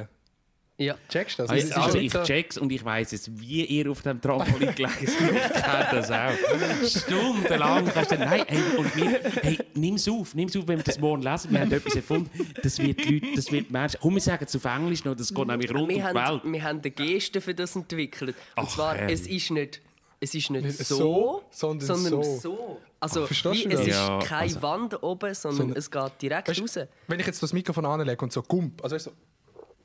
Ja. 0.80 0.96
Checkst 1.10 1.38
du 1.38 1.42
das? 1.42 1.50
Also, 1.50 1.74
also 1.80 1.98
ich 1.98 2.10
so- 2.10 2.22
check's 2.22 2.56
und 2.56 2.72
ich 2.72 2.82
weiß 2.82 3.12
es, 3.12 3.30
wie 3.38 3.64
ihr 3.66 3.90
auf 3.90 4.00
dem 4.00 4.18
Trampolin 4.20 4.74
gelegen 4.74 4.90
seid. 5.06 5.08
Ich 5.08 5.62
kenne 5.62 5.88
das 5.92 6.10
auch. 6.10 7.00
Stundenlang 7.02 7.84
kannst 7.92 8.12
du 8.12 8.16
dann, 8.16 8.28
nein, 8.28 8.44
hey, 8.48 8.62
und 8.78 8.96
wir, 8.96 9.20
hey, 9.42 9.58
nimm's 9.74 10.08
auf, 10.08 10.34
nimm's 10.34 10.56
auf, 10.56 10.66
wenn 10.66 10.78
wir 10.78 10.84
das 10.84 10.98
morgen 10.98 11.22
lesen. 11.22 11.50
Wir 11.52 11.60
haben 11.60 11.72
etwas 11.72 11.94
erfunden, 11.94 12.30
das 12.62 12.78
wird 12.78 13.04
die 13.04 13.18
Leute, 13.18 13.36
das 13.36 13.52
wird 13.52 13.68
die 13.68 13.72
Menschen, 13.72 13.98
komm, 14.00 14.14
wir 14.14 14.20
sagen 14.20 14.44
es 14.46 14.56
auf 14.56 14.64
Englisch 14.64 15.04
noch, 15.04 15.14
das 15.14 15.32
geht 15.34 15.46
nämlich 15.46 15.70
rund 15.70 15.82
um 15.82 15.88
die 15.90 15.96
Wir 15.96 16.04
Welt. 16.04 16.16
haben, 16.16 16.52
wir 16.52 16.62
haben 16.62 16.80
eine 16.80 16.90
Geste 16.90 17.40
für 17.40 17.54
das 17.54 17.76
entwickelt. 17.76 18.34
Und 18.56 18.64
Ach, 18.64 18.68
zwar, 18.68 18.96
herrlich. 18.96 19.20
es 19.20 19.26
ist 19.26 19.50
nicht, 19.50 19.80
es 20.20 20.34
ist 20.34 20.50
nicht, 20.50 20.64
Nicht 20.64 20.78
so, 20.78 20.96
so, 20.96 21.42
sondern 21.50 21.86
sondern 21.86 22.22
so. 22.24 22.38
so. 22.40 22.80
Also, 23.00 23.22
Ach, 23.22 23.26
verstehst 23.26 23.64
wie, 23.64 23.68
es 23.72 23.78
das? 23.80 23.86
ist 23.88 23.94
Ja, 23.96 24.18
keine 24.18 24.42
also- 24.42 24.62
Wand 24.62 25.02
oben, 25.02 25.34
sondern 25.34 25.56
Sondern- 25.58 25.76
es 25.78 25.90
geht 25.90 26.12
direkt 26.22 26.48
Weißt, 26.48 26.60
raus. 26.60 26.78
wenn 27.06 27.20
ich 27.20 27.26
jetzt 27.26 27.42
das 27.42 27.52
Mikrofon 27.52 27.86
anlege 27.86 28.22
und 28.22 28.32
so 28.32 28.42
gump, 28.42 28.82
also 28.82 28.96
weißt 28.96 29.10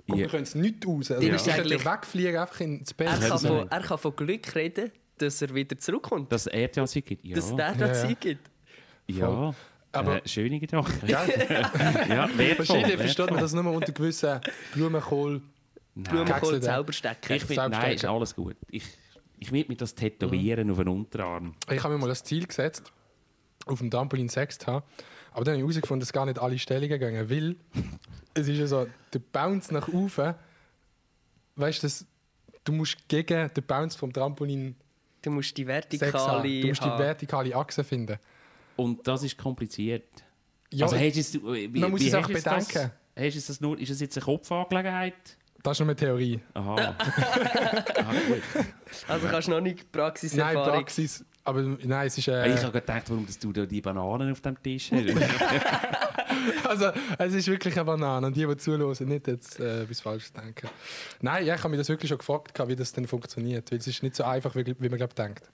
so, 0.08 0.14
Ja. 0.16 0.20
wir 0.22 0.28
können 0.28 0.44
es 0.44 0.56
nicht 0.56 0.86
raus. 0.86 1.12
Also 1.12 1.26
Ja. 1.28 1.34
Eigentlich- 1.36 1.84
ja 1.84 1.94
wegfliegen, 1.94 2.38
einfach 2.38 2.60
ins 2.60 2.94
Bett. 2.94 3.08
Er 3.08 3.30
kann, 3.30 3.40
von, 3.40 3.58
nicht. 3.58 3.72
er 3.72 3.80
kann 3.82 3.98
von 3.98 4.16
Glück 4.16 4.56
reden, 4.56 4.92
dass 5.18 5.42
er 5.42 5.54
wieder 5.56 5.78
zurückkommt. 5.78 6.32
Dass 6.32 6.42
es 6.46 6.54
Erdjahr 6.54 6.88
gibt, 6.88 7.26
ja. 7.26 7.36
Dass 7.36 7.46
es 7.50 7.56
der 7.56 7.68
Ja, 7.68 7.74
dazu 7.74 8.08
ja. 8.08 8.14
gibt. 8.20 8.50
ja. 9.08 9.56
Aber- 9.92 10.18
äh, 10.24 10.28
schöne 10.28 10.60
Gedanken. 10.60 11.08
Ja, 11.08 11.26
wertvoll. 12.38 12.66
Verschiedene 12.66 12.98
versteht 12.98 13.32
man 13.32 13.40
das 13.40 13.54
nur 13.54 13.66
unter 13.72 13.92
gewissen 13.94 14.42
Blumenkohl. 14.74 15.42
Blumenkohl 15.96 16.56
ja. 16.56 16.62
Zauberstecker. 16.62 17.36
Ich 17.36 17.46
bin, 17.48 17.56
nein, 17.56 17.96
ist 17.96 18.04
alles 18.04 18.36
gut. 18.36 18.58
Ich, 18.70 18.84
ich 19.40 19.52
will 19.54 19.64
mir 19.70 19.78
das 19.78 19.96
tätowieren 19.96 20.70
auf 20.70 20.78
den 20.78 20.90
Unterarm. 20.90 21.56
Ich 21.72 21.82
habe 21.82 21.94
mir 21.94 22.02
mal 22.02 22.08
das 22.10 22.24
Ziel 22.26 22.46
gesetzt, 22.46 22.92
auf 23.66 23.80
dem 23.80 23.90
Trampolin 23.90 24.28
6 24.28 24.58
zu 24.60 24.68
haben. 24.68 24.86
Aber 25.32 25.46
dann 25.46 25.54
habe 25.54 25.60
ich 25.62 25.64
herausgefunden, 25.76 26.02
dass 26.02 26.12
gar 26.12 26.26
nicht 26.26 26.40
alle 26.40 26.60
Stellungen 26.60 27.00
gehen, 27.00 27.30
weil 27.30 27.56
es 28.36 28.48
ist 28.48 28.58
ja 28.60 28.68
so, 28.68 28.88
der 29.14 29.20
Bounce 29.20 29.74
nach 29.74 29.88
oben, 29.88 30.36
weißt 31.56 31.82
du, 31.82 31.88
das- 31.88 32.06
du 32.64 32.72
musst 32.74 32.98
gegen 33.08 33.50
den 33.54 33.64
Bounce 33.64 33.98
vom 33.98 34.12
Trampolin 34.14 34.76
Du 35.22 35.32
musst 35.32 35.58
die 35.58 35.64
6 35.66 35.68
vertikale 36.00 36.24
haben. 36.28 36.62
Du 36.62 36.68
musst 36.68 36.84
die 36.84 36.88
vertikale 36.90 37.56
Achse 37.56 37.84
finden. 37.84 38.20
Und 38.76 39.08
das 39.08 39.24
ist 39.24 39.36
kompliziert. 39.36 40.04
Ja, 40.72 40.86
also, 40.86 40.98
hast 40.98 41.16
du, 41.16 41.20
es- 41.20 41.34
wie, 41.74 41.80
man 41.80 41.90
muss 41.90 42.02
wie 42.02 42.08
es 42.10 42.14
auch 42.14 42.28
du 42.28 42.34
Das? 42.34 42.44
bedenken. 42.44 42.92
Hast 43.18 43.36
du 43.36 43.40
das 43.48 43.62
nur, 43.62 43.80
ist 43.80 43.90
das 43.90 44.02
jetzt 44.02 44.18
eine 44.18 44.26
Kopfangelegenheit? 44.26 45.14
das 45.64 45.72
ist 45.72 45.80
nur 45.80 45.88
eine 45.88 45.96
Theorie. 45.96 46.40
Aha. 46.54 46.76
Aha 47.96 48.14
gut. 48.28 48.42
Also 49.08 49.28
kannst 49.28 49.48
du 49.48 49.52
noch 49.52 49.62
nicht 49.62 49.78
Nein, 49.80 49.88
Praxiserfahrung. 49.92 50.64
Praxis. 50.76 51.26
Aber 51.44 51.62
nein, 51.62 52.06
es 52.08 52.18
ist. 52.20 52.28
Ich 52.28 52.34
Äh, 52.34 52.56
habe 52.58 52.72
gedacht, 52.80 53.04
warum 53.10 53.26
dass 53.26 53.40
du 53.40 53.52
da 53.52 53.66
die 53.66 53.82
Bananen 53.82 54.32
auf 54.32 54.42
dem 54.42 54.62
Tisch 54.62 54.92
hast. 54.92 55.06
also, 56.64 56.92
es 57.18 57.34
ist 57.34 57.48
wirklich 57.48 57.76
eine 57.76 57.86
Banane. 57.86 58.28
Und 58.28 58.36
die, 58.36 58.46
die 58.46 58.58
zuhören, 58.58 59.08
nicht 59.08 59.28
jetzt 59.28 59.60
äh, 59.60 59.84
etwas 59.84 60.02
Falsches 60.02 60.34
denken. 60.34 60.70
Nein, 61.22 61.46
ja, 61.46 61.56
ich 61.56 61.60
habe 61.62 61.70
mich 61.70 61.80
das 61.80 61.90
wirklich 61.90 62.10
schon 62.10 62.18
gefragt, 62.18 62.60
wie 62.68 62.76
das 62.76 62.92
denn 62.94 63.08
funktioniert. 63.08 63.72
Weil 63.72 63.80
es 63.80 63.88
ist 63.88 64.04
nicht 64.04 64.16
so 64.16 64.24
einfach, 64.24 64.56
wie, 64.56 64.66
wie 64.66 64.90
man 64.90 64.98
glaubt, 64.98 65.18
denkt. 65.18 65.50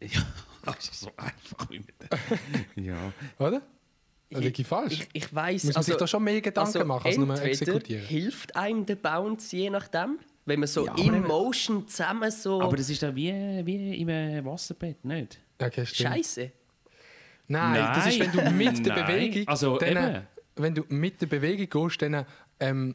ja, 0.00 0.20
das 0.64 0.88
ist 0.88 1.00
so 1.00 1.10
einfach. 1.16 1.70
Wie 1.70 1.78
mit 1.78 1.94
ja. 2.86 3.12
Oder? 3.38 3.62
Ich 4.28 4.66
falsch? 4.66 4.92
Ich, 4.92 5.08
ich 5.12 5.34
weiss, 5.34 5.64
Muss 5.64 5.74
man 5.74 5.84
sich 5.84 5.94
also, 5.94 6.00
da 6.00 6.06
schon 6.08 6.24
mehr 6.24 6.40
Gedanken 6.40 6.78
also 6.78 6.84
machen, 6.84 7.06
als 7.06 7.16
nur 7.16 7.42
exekutieren? 7.42 8.04
hilft 8.04 8.56
einem 8.56 8.84
der 8.84 8.96
Bounce, 8.96 9.56
je 9.56 9.70
nachdem. 9.70 10.18
Wenn 10.44 10.60
man 10.60 10.68
so 10.68 10.86
Ja, 10.86 10.94
in 10.96 11.22
Motion 11.22 11.86
zusammen 11.88 12.30
so... 12.30 12.60
Aber 12.60 12.76
das 12.76 12.88
ist 12.88 13.02
dann 13.02 13.14
wie, 13.14 13.32
wie 13.64 14.00
im 14.00 14.08
äh, 14.08 14.44
Wasserbett, 14.44 15.04
nicht? 15.04 15.40
Okay. 15.60 15.86
Scheiße. 15.86 16.52
Nein, 17.48 17.92
das 17.94 18.06
ist, 18.06 18.20
wenn 18.20 18.32
du 18.32 18.50
mit 18.50 18.84
der 18.84 18.96
Nein. 18.96 19.06
Bewegung. 19.06 19.48
Also, 19.48 19.78
dann, 19.78 20.14
eben. 20.14 20.26
wenn 20.56 20.74
du 20.74 20.84
mit 20.88 21.20
der 21.20 21.26
Bewegung 21.26 21.88
gehst, 21.88 22.02
dann 22.02 22.26
ähm, 22.60 22.94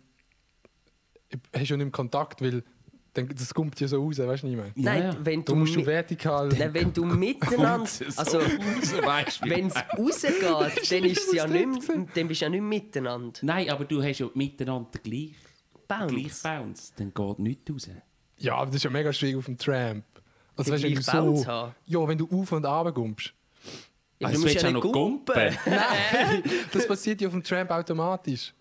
hast 1.53 1.69
du 1.69 1.77
nicht 1.77 1.85
im 1.85 1.91
Kontakt, 1.91 2.41
weil 2.41 2.63
dann, 3.13 3.27
das 3.27 3.53
kommt 3.53 3.77
ja 3.79 3.87
so 3.87 4.01
raus, 4.03 4.17
weißt 4.19 4.43
du 4.43 4.47
nicht 4.47 4.55
mehr? 4.55 4.71
Nein, 4.75 5.03
ja. 5.03 5.17
wenn 5.21 5.43
Du 5.43 5.53
du, 5.53 5.59
musst 5.59 5.75
du 5.75 5.85
vertikal. 5.85 6.47
Nein, 6.47 6.73
wenn 6.73 6.93
du 6.93 7.03
miteinander... 7.05 7.89
Also, 8.15 8.39
wenn 8.39 9.67
es 9.67 9.75
rausgeht, 9.75 10.91
dann, 10.91 11.03
ist 11.03 11.27
es 11.27 11.33
ja 11.33 11.45
nicht, 11.45 11.89
dann 11.89 12.27
bist 12.27 12.41
du 12.41 12.45
ja 12.45 12.49
nicht 12.49 12.61
miteinander. 12.61 13.39
Nein, 13.41 13.69
aber 13.69 13.83
du 13.83 14.01
hast 14.01 14.19
ja 14.19 14.29
miteinander 14.33 14.97
gleich, 15.03 15.35
Bounce. 15.87 16.15
gleich 16.15 16.41
Bounce. 16.41 16.93
Dann 16.95 17.13
geht 17.13 17.39
nichts 17.39 17.71
raus. 17.71 17.89
Ja, 18.37 18.55
aber 18.55 18.67
das 18.67 18.75
ist 18.75 18.83
ja 18.83 18.89
mega 18.89 19.11
schwierig 19.11 19.35
auf 19.35 19.45
dem 19.45 19.57
Tramp. 19.57 20.05
Also, 20.55 20.71
weißt, 20.71 20.83
du, 20.83 20.87
wenn 20.87 20.95
du 20.95 21.01
so, 21.01 21.45
haben. 21.47 21.75
ja, 21.85 22.07
wenn 22.07 22.17
du 22.17 22.25
auf 22.25 22.51
und 22.51 22.65
runter 22.65 22.91
kommst. 22.93 23.33
Ja, 24.21 24.27
Also, 24.27 24.39
du 24.39 24.47
musst 24.47 24.55
ja 24.55 24.69
auch 24.69 24.73
nicht 24.73 24.83
noch 24.83 24.91
gumpen. 24.91 25.57
Nein, 25.65 26.43
das 26.73 26.87
passiert 26.87 27.21
ja 27.21 27.27
auf 27.27 27.33
dem 27.33 27.43
Tramp 27.43 27.71
automatisch. 27.71 28.53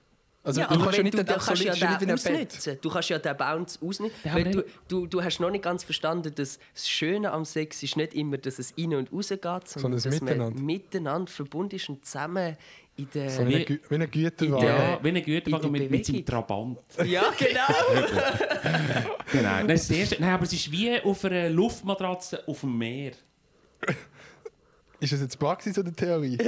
Also 0.43 0.63
ja, 0.63 0.69
du 0.69 0.81
kannst 0.81 0.97
ja 0.97 1.03
nicht 1.03 1.13
du, 1.13 1.19
den 1.19 1.27
dann 1.27 1.39
kannst 1.39 1.63
ja 1.63 1.75
den 1.99 2.13
ausnutzen. 2.13 2.79
Du 2.81 2.89
kannst 2.89 3.11
ja 3.11 3.19
den 3.19 3.37
Bounce 3.37 3.79
ausnutzen. 3.83 4.17
Ja, 4.25 4.35
Weil 4.35 4.41
aber 4.49 4.51
du, 4.63 4.65
du, 4.89 5.07
du 5.07 5.23
hast 5.23 5.39
noch 5.39 5.51
nicht 5.51 5.63
ganz 5.63 5.85
verstanden, 5.85 6.35
dass 6.35 6.59
das 6.73 6.89
Schöne 6.89 7.31
am 7.31 7.45
Sex 7.45 7.83
ist 7.83 7.99
nicht 7.99 8.15
immer, 8.15 8.39
dass 8.39 8.59
es 8.59 8.73
rein 8.79 8.95
und 8.95 9.13
raus 9.13 9.29
geht, 9.29 9.43
sondern, 9.43 9.61
Sondern 9.67 9.93
das 9.93 10.05
dass 10.05 10.21
Miteinander. 10.23 10.55
man 10.57 10.65
miteinander 10.65 11.31
verbunden 11.31 11.77
ist 11.77 11.91
und 11.91 12.07
zusammen 12.07 12.57
in 12.97 13.09
der... 13.13 13.29
So 13.29 13.47
wie 13.47 13.81
wie 13.87 13.95
ein 13.95 14.11
Güterwagen. 14.11 14.67
Ja, 14.67 14.99
wie 15.03 15.09
ein 15.09 15.17
in 15.17 15.25
Güterwagen 15.25 15.71
mit, 15.73 15.91
mit 15.91 16.07
seinem. 16.07 16.25
Trabant. 16.25 16.79
ja, 17.05 17.25
genau. 17.39 18.09
Genau. 19.33 19.73
Ist 19.73 19.91
das 19.91 19.97
erste. 19.97 20.17
Nein, 20.21 20.31
aber 20.35 20.43
es 20.45 20.53
ist 20.55 20.73
wie 20.73 21.01
auf 21.03 21.25
einer 21.25 21.51
Luftmatratze 21.51 22.49
auf 22.49 22.61
dem 22.63 22.79
Meer. 22.79 23.13
Ist 25.01 25.13
das 25.15 25.21
jetzt 25.21 25.39
Praxis 25.39 25.79
oder 25.79 25.93
Theorie? 25.93 26.37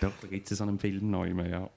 Doch, 0.00 0.12
da 0.20 0.26
gibt 0.28 0.50
es 0.50 0.58
so 0.58 0.64
einen 0.64 0.78
Film 0.78 1.10
neu, 1.10 1.30
ja. 1.48 1.70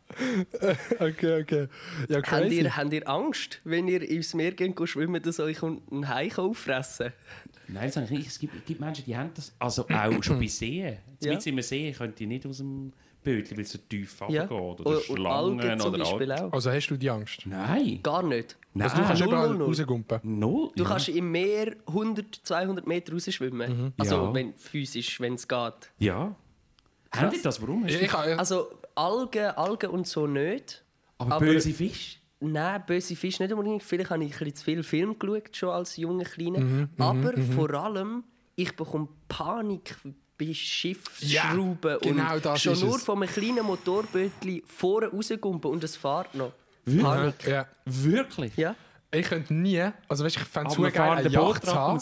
okay, 1.00 1.42
okay. 1.42 1.68
Ja, 2.10 2.22
habt, 2.24 2.52
ihr, 2.52 2.76
habt 2.76 2.94
ihr 2.94 3.08
Angst, 3.08 3.60
wenn 3.64 3.88
ihr 3.88 4.02
ins 4.02 4.34
Meer 4.34 4.52
geht, 4.52 4.76
go 4.76 4.86
schwimmen, 4.86 5.22
dass 5.22 5.40
euch 5.40 5.62
ein 5.64 6.08
Hai 6.08 6.32
auffressen 6.36 7.14
Nein, 7.68 7.86
das 7.88 7.96
habe 7.96 8.06
ich 8.06 8.12
nicht. 8.12 8.28
Es 8.28 8.40
gibt, 8.40 8.56
es 8.56 8.66
gibt 8.66 8.80
Menschen, 8.82 9.06
die 9.06 9.16
haben 9.16 9.32
das. 9.36 9.54
Also 9.60 9.88
auch 9.88 10.24
schon 10.24 10.40
bei 10.40 10.48
Seen. 10.48 10.98
Jetzt 11.22 11.46
Ja. 11.46 11.52
im 11.52 11.62
See 11.62 11.92
könnt 11.92 12.20
ihr 12.20 12.28
nicht 12.28 12.46
aus 12.46 12.58
dem 12.58 12.94
Bötchen, 13.24 13.58
weil 13.58 13.64
es 13.64 13.72
so 13.72 13.80
tief 13.90 14.20
Ja. 14.30 14.44
runtergeht. 14.46 14.86
Oder 14.86 14.90
Und- 14.90 14.96
und 15.10 15.18
Schlangen 15.18 15.60
Algen 15.62 15.80
zum 15.80 15.90
oder 15.94 16.04
Beispiel 16.04 16.32
Algen. 16.32 16.46
auch. 16.50 16.54
Also 16.54 16.72
hast 16.72 16.88
du 16.88 16.98
die 16.98 17.10
Angst? 17.10 17.42
Nein. 17.46 18.00
Gar 18.04 18.24
nicht. 18.24 18.58
Nein. 18.74 18.84
Also 18.90 18.98
du 19.02 19.08
kannst 19.08 19.22
null, 19.22 19.30
überall 19.30 19.48
null, 19.50 19.58
null. 19.60 19.68
rausgumpen? 19.68 20.20
Null. 20.24 20.72
Du 20.76 20.84
ja. 20.84 20.90
kannst 20.90 21.10
im 21.10 21.32
Meer 21.32 21.76
100, 21.88 22.36
200 22.44 22.86
Meter 22.88 23.14
rausschwimmen. 23.14 23.94
Also 23.98 24.16
Ja. 24.16 24.34
wenn, 24.34 24.54
physisch, 24.56 25.20
wenn 25.20 25.36
es 25.36 25.48
geht. 25.48 25.92
Ja. 26.00 26.36
Haben 27.12 27.32
die 27.32 27.42
das? 27.42 27.62
Warum? 27.62 27.84
Hast 27.84 27.92
Ich, 27.92 28.00
du- 28.00 28.06
ich, 28.06 28.14
Also 28.40 28.68
Algen, 28.96 29.46
Algen 29.52 29.90
und 29.92 30.08
so 30.08 30.28
nicht. 30.28 30.84
aber, 31.18 31.36
aber- 31.36 31.46
böse 31.46 31.72
Fisch? 31.72 32.20
Nein, 32.40 32.84
böse 32.86 33.16
Fische 33.16 33.42
nicht 33.44 33.54
unbedingt. 33.54 33.84
Vielleicht 33.84 34.10
habe 34.10 34.22
ich 34.26 34.34
ein 34.34 34.38
bisschen 34.40 34.56
zu 34.56 34.64
viel 34.66 34.84
Film 34.84 35.18
geschaut, 35.18 35.56
schon 35.56 35.70
als 35.70 35.96
junger 35.96 36.26
Kleiner. 36.26 36.90
Aber 36.98 37.34
vor 37.56 37.74
allem, 37.74 38.24
ich 38.56 38.76
bekomme 38.76 39.08
Panik 39.30 39.96
Schiffsschrauben 40.54 41.92
Ja, 41.92 41.98
genau 41.98 42.36
und 42.36 42.46
das 42.46 42.62
schon 42.62 42.74
ist 42.74 42.84
nur 42.84 42.96
es. 42.98 43.04
von 43.04 43.22
einem 43.22 43.32
kleinen 43.32 43.66
Motorbötchen 43.66 44.62
vorne 44.66 45.08
rausgumpen 45.08 45.72
und 45.72 45.84
es 45.84 45.96
fährt 45.96 46.34
noch. 46.36 46.54
Panik. 47.02 47.36
ja. 47.48 47.66
Wirklich? 47.86 48.56
Ja. 48.58 48.76
ich 49.12 49.26
könnte 49.28 49.54
nie, 49.54 49.82
also 50.10 50.26
weißt, 50.26 50.36
ich 50.38 50.44
fände 50.44 50.70
es 50.72 50.94
geil, 50.94 51.10
eine 51.12 51.30
Yacht 51.30 51.66
zu 51.66 51.74
haben. 51.74 51.98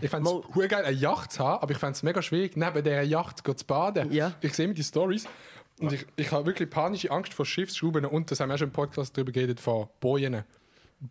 Ich 0.00 0.10
fände 0.10 0.30
es 0.30 0.68
geil, 0.68 0.84
eine 0.84 0.96
Yacht 0.96 1.32
zu 1.32 1.44
haben, 1.44 1.62
aber 1.62 1.70
ich 1.72 1.78
fände 1.78 1.92
es 1.92 2.02
mega 2.02 2.20
schwierig, 2.22 2.56
neben 2.56 2.82
dieser 2.82 3.02
Yacht 3.02 3.42
zu 3.46 3.64
baden. 3.66 4.10
Ja. 4.12 4.32
Ich 4.40 4.54
sehe 4.54 4.66
mir 4.66 4.74
die 4.74 4.82
Stories 4.82 5.26
und 5.78 5.92
ich, 5.92 6.06
ich 6.16 6.32
habe 6.32 6.46
wirklich 6.46 6.70
panische 6.70 7.10
Angst 7.10 7.34
vor 7.34 7.44
Schiffsschrauben 7.46 8.04
und 8.06 8.30
das 8.30 8.40
haben 8.40 8.48
wir 8.48 8.54
auch 8.54 8.58
schon 8.58 8.68
im 8.68 8.72
Podcast 8.72 9.16
darüber 9.16 9.30
geredet, 9.32 9.60
von 9.60 9.88
Bojen. 10.00 10.42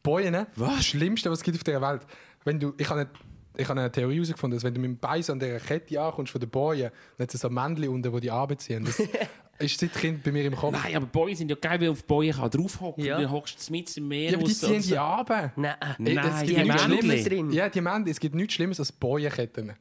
Bojen, 0.01 0.47
Was? 0.55 0.75
das 0.77 0.85
Schlimmste, 0.87 1.29
was 1.29 1.39
es 1.39 1.43
gibt 1.43 1.57
auf 1.57 1.63
dieser 1.63 1.81
Welt. 1.81 2.01
Wenn 2.45 2.59
du, 2.59 2.73
ich 2.77 2.89
habe 2.89 3.01
eine, 3.01 3.09
ich 3.55 3.67
habe 3.69 3.79
eine 3.79 3.91
Theorie 3.91 4.15
herausgefunden, 4.15 4.57
dass 4.57 4.63
wenn 4.63 4.73
du 4.73 4.79
mit 4.81 4.89
dem 4.89 4.97
Bein 4.97 5.21
so 5.23 5.33
an 5.33 5.39
dieser 5.39 5.59
Kette 5.59 6.01
ankommst 6.01 6.31
von 6.31 6.41
den 6.41 6.49
Bojen, 6.49 6.91
dann 7.17 7.27
hat 7.27 7.33
es 7.33 7.41
so 7.41 7.49
Männchen 7.49 7.89
unten, 7.89 8.11
die 8.13 8.19
die 8.21 8.31
anbeziehen. 8.31 8.83
Das 8.85 8.99
ist 9.59 9.79
seit 9.79 9.93
Kind 9.93 10.23
bei 10.23 10.31
mir 10.31 10.45
im 10.45 10.55
Kopf. 10.55 10.73
Nein, 10.83 10.95
aber 10.95 11.05
Bojen 11.05 11.35
sind 11.37 11.49
ja 11.49 11.55
geil, 11.55 11.79
weil 11.81 11.89
auf 11.89 12.03
Bojen 12.05 12.33
kann 12.35 12.49
draufhocken. 12.49 13.03
Ja. 13.05 13.19
Dann 13.21 13.31
hockst 13.31 13.67
du 13.69 13.71
mit 13.71 13.95
im 13.97 14.07
Meer 14.07 14.31
Ja, 14.31 14.37
aber 14.37 14.47
die 14.47 14.53
ziehen 14.53 14.69
und 14.75 14.77
die 14.85 14.89
so. 14.89 14.97
ab. 14.97 15.29
Nein, 15.55 15.75
Nein, 15.99 16.17
es 16.17 16.39
die 16.41 16.45
gibt 16.55 16.65
nichts 16.67 16.87
Männchen. 16.87 16.99
Schlimmes 17.01 17.23
drin. 17.25 17.51
Ja, 17.51 17.69
die 17.69 17.81
Männchen, 17.81 18.07
es 18.07 18.19
gibt 18.19 18.35
nichts 18.35 18.53
Schlimmes 18.55 18.79
als 18.79 18.91
Bojenketten. 18.91 19.73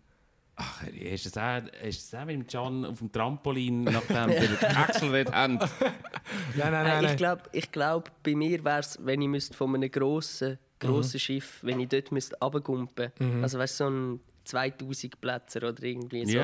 Ach, 0.55 0.83
ist 0.87 1.25
das 1.25 1.39
auch, 1.39 1.67
ist 1.83 2.13
das 2.13 2.21
auch 2.21 2.27
mit 2.27 2.37
dem 2.37 2.45
John 2.47 2.85
auf 2.85 2.99
dem 2.99 3.11
Trampolin, 3.11 3.85
nachdem 3.85 4.29
wir 4.29 4.49
den 4.49 4.77
Axel 4.77 5.11
dort 5.25 5.35
haben? 5.35 5.59
Nein, 5.59 5.69
nein, 6.57 6.73
Äh, 6.75 6.89
nein. 6.89 6.97
ich 7.05 7.09
nein. 7.09 7.17
glaube, 7.17 7.43
ich 7.53 7.73
glaub, 7.73 8.11
bei 8.23 8.35
mir 8.35 8.63
wäre 8.63 8.81
es, 8.81 8.99
wenn 9.03 9.23
ich 9.23 9.29
müsste 9.29 9.57
von 9.57 9.75
einem 9.75 9.91
grossen, 9.91 10.59
grossen 10.89 11.21
Schiff, 11.21 11.59
wenn 11.63 11.81
ich 11.81 11.89
dort 11.89 12.13
müsste 12.13 12.37
runtergumpen 12.41 13.13
müsste, 13.19 13.43
also 13.43 13.59
weißt 13.59 13.81
du, 13.81 13.85
so 13.85 13.91
ein 13.91 14.21
2000 14.45 15.21
Plätzer 15.21 15.69
oder 15.69 15.83
irgendwie 15.83 16.25
so, 16.27 16.39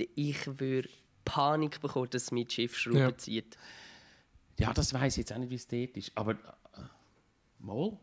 d- 0.00 0.08
ich 0.14 0.46
würde 0.58 0.88
Panik 1.24 1.80
bekommen, 1.80 2.08
dass 2.10 2.30
mein 2.32 2.48
Schiff 2.48 2.76
Schrauben 2.76 2.98
Ja. 2.98 3.16
zieht. 3.18 3.56
Ja, 4.58 4.72
das 4.72 4.92
weiß 4.92 5.14
ich 5.14 5.18
jetzt 5.18 5.32
auch 5.32 5.38
nicht, 5.38 5.50
wie 5.50 5.54
es 5.56 5.66
dort 5.68 5.96
ist. 5.96 6.10
Aber. 6.16 6.32
Äh, 6.32 6.36
mal? 7.60 7.96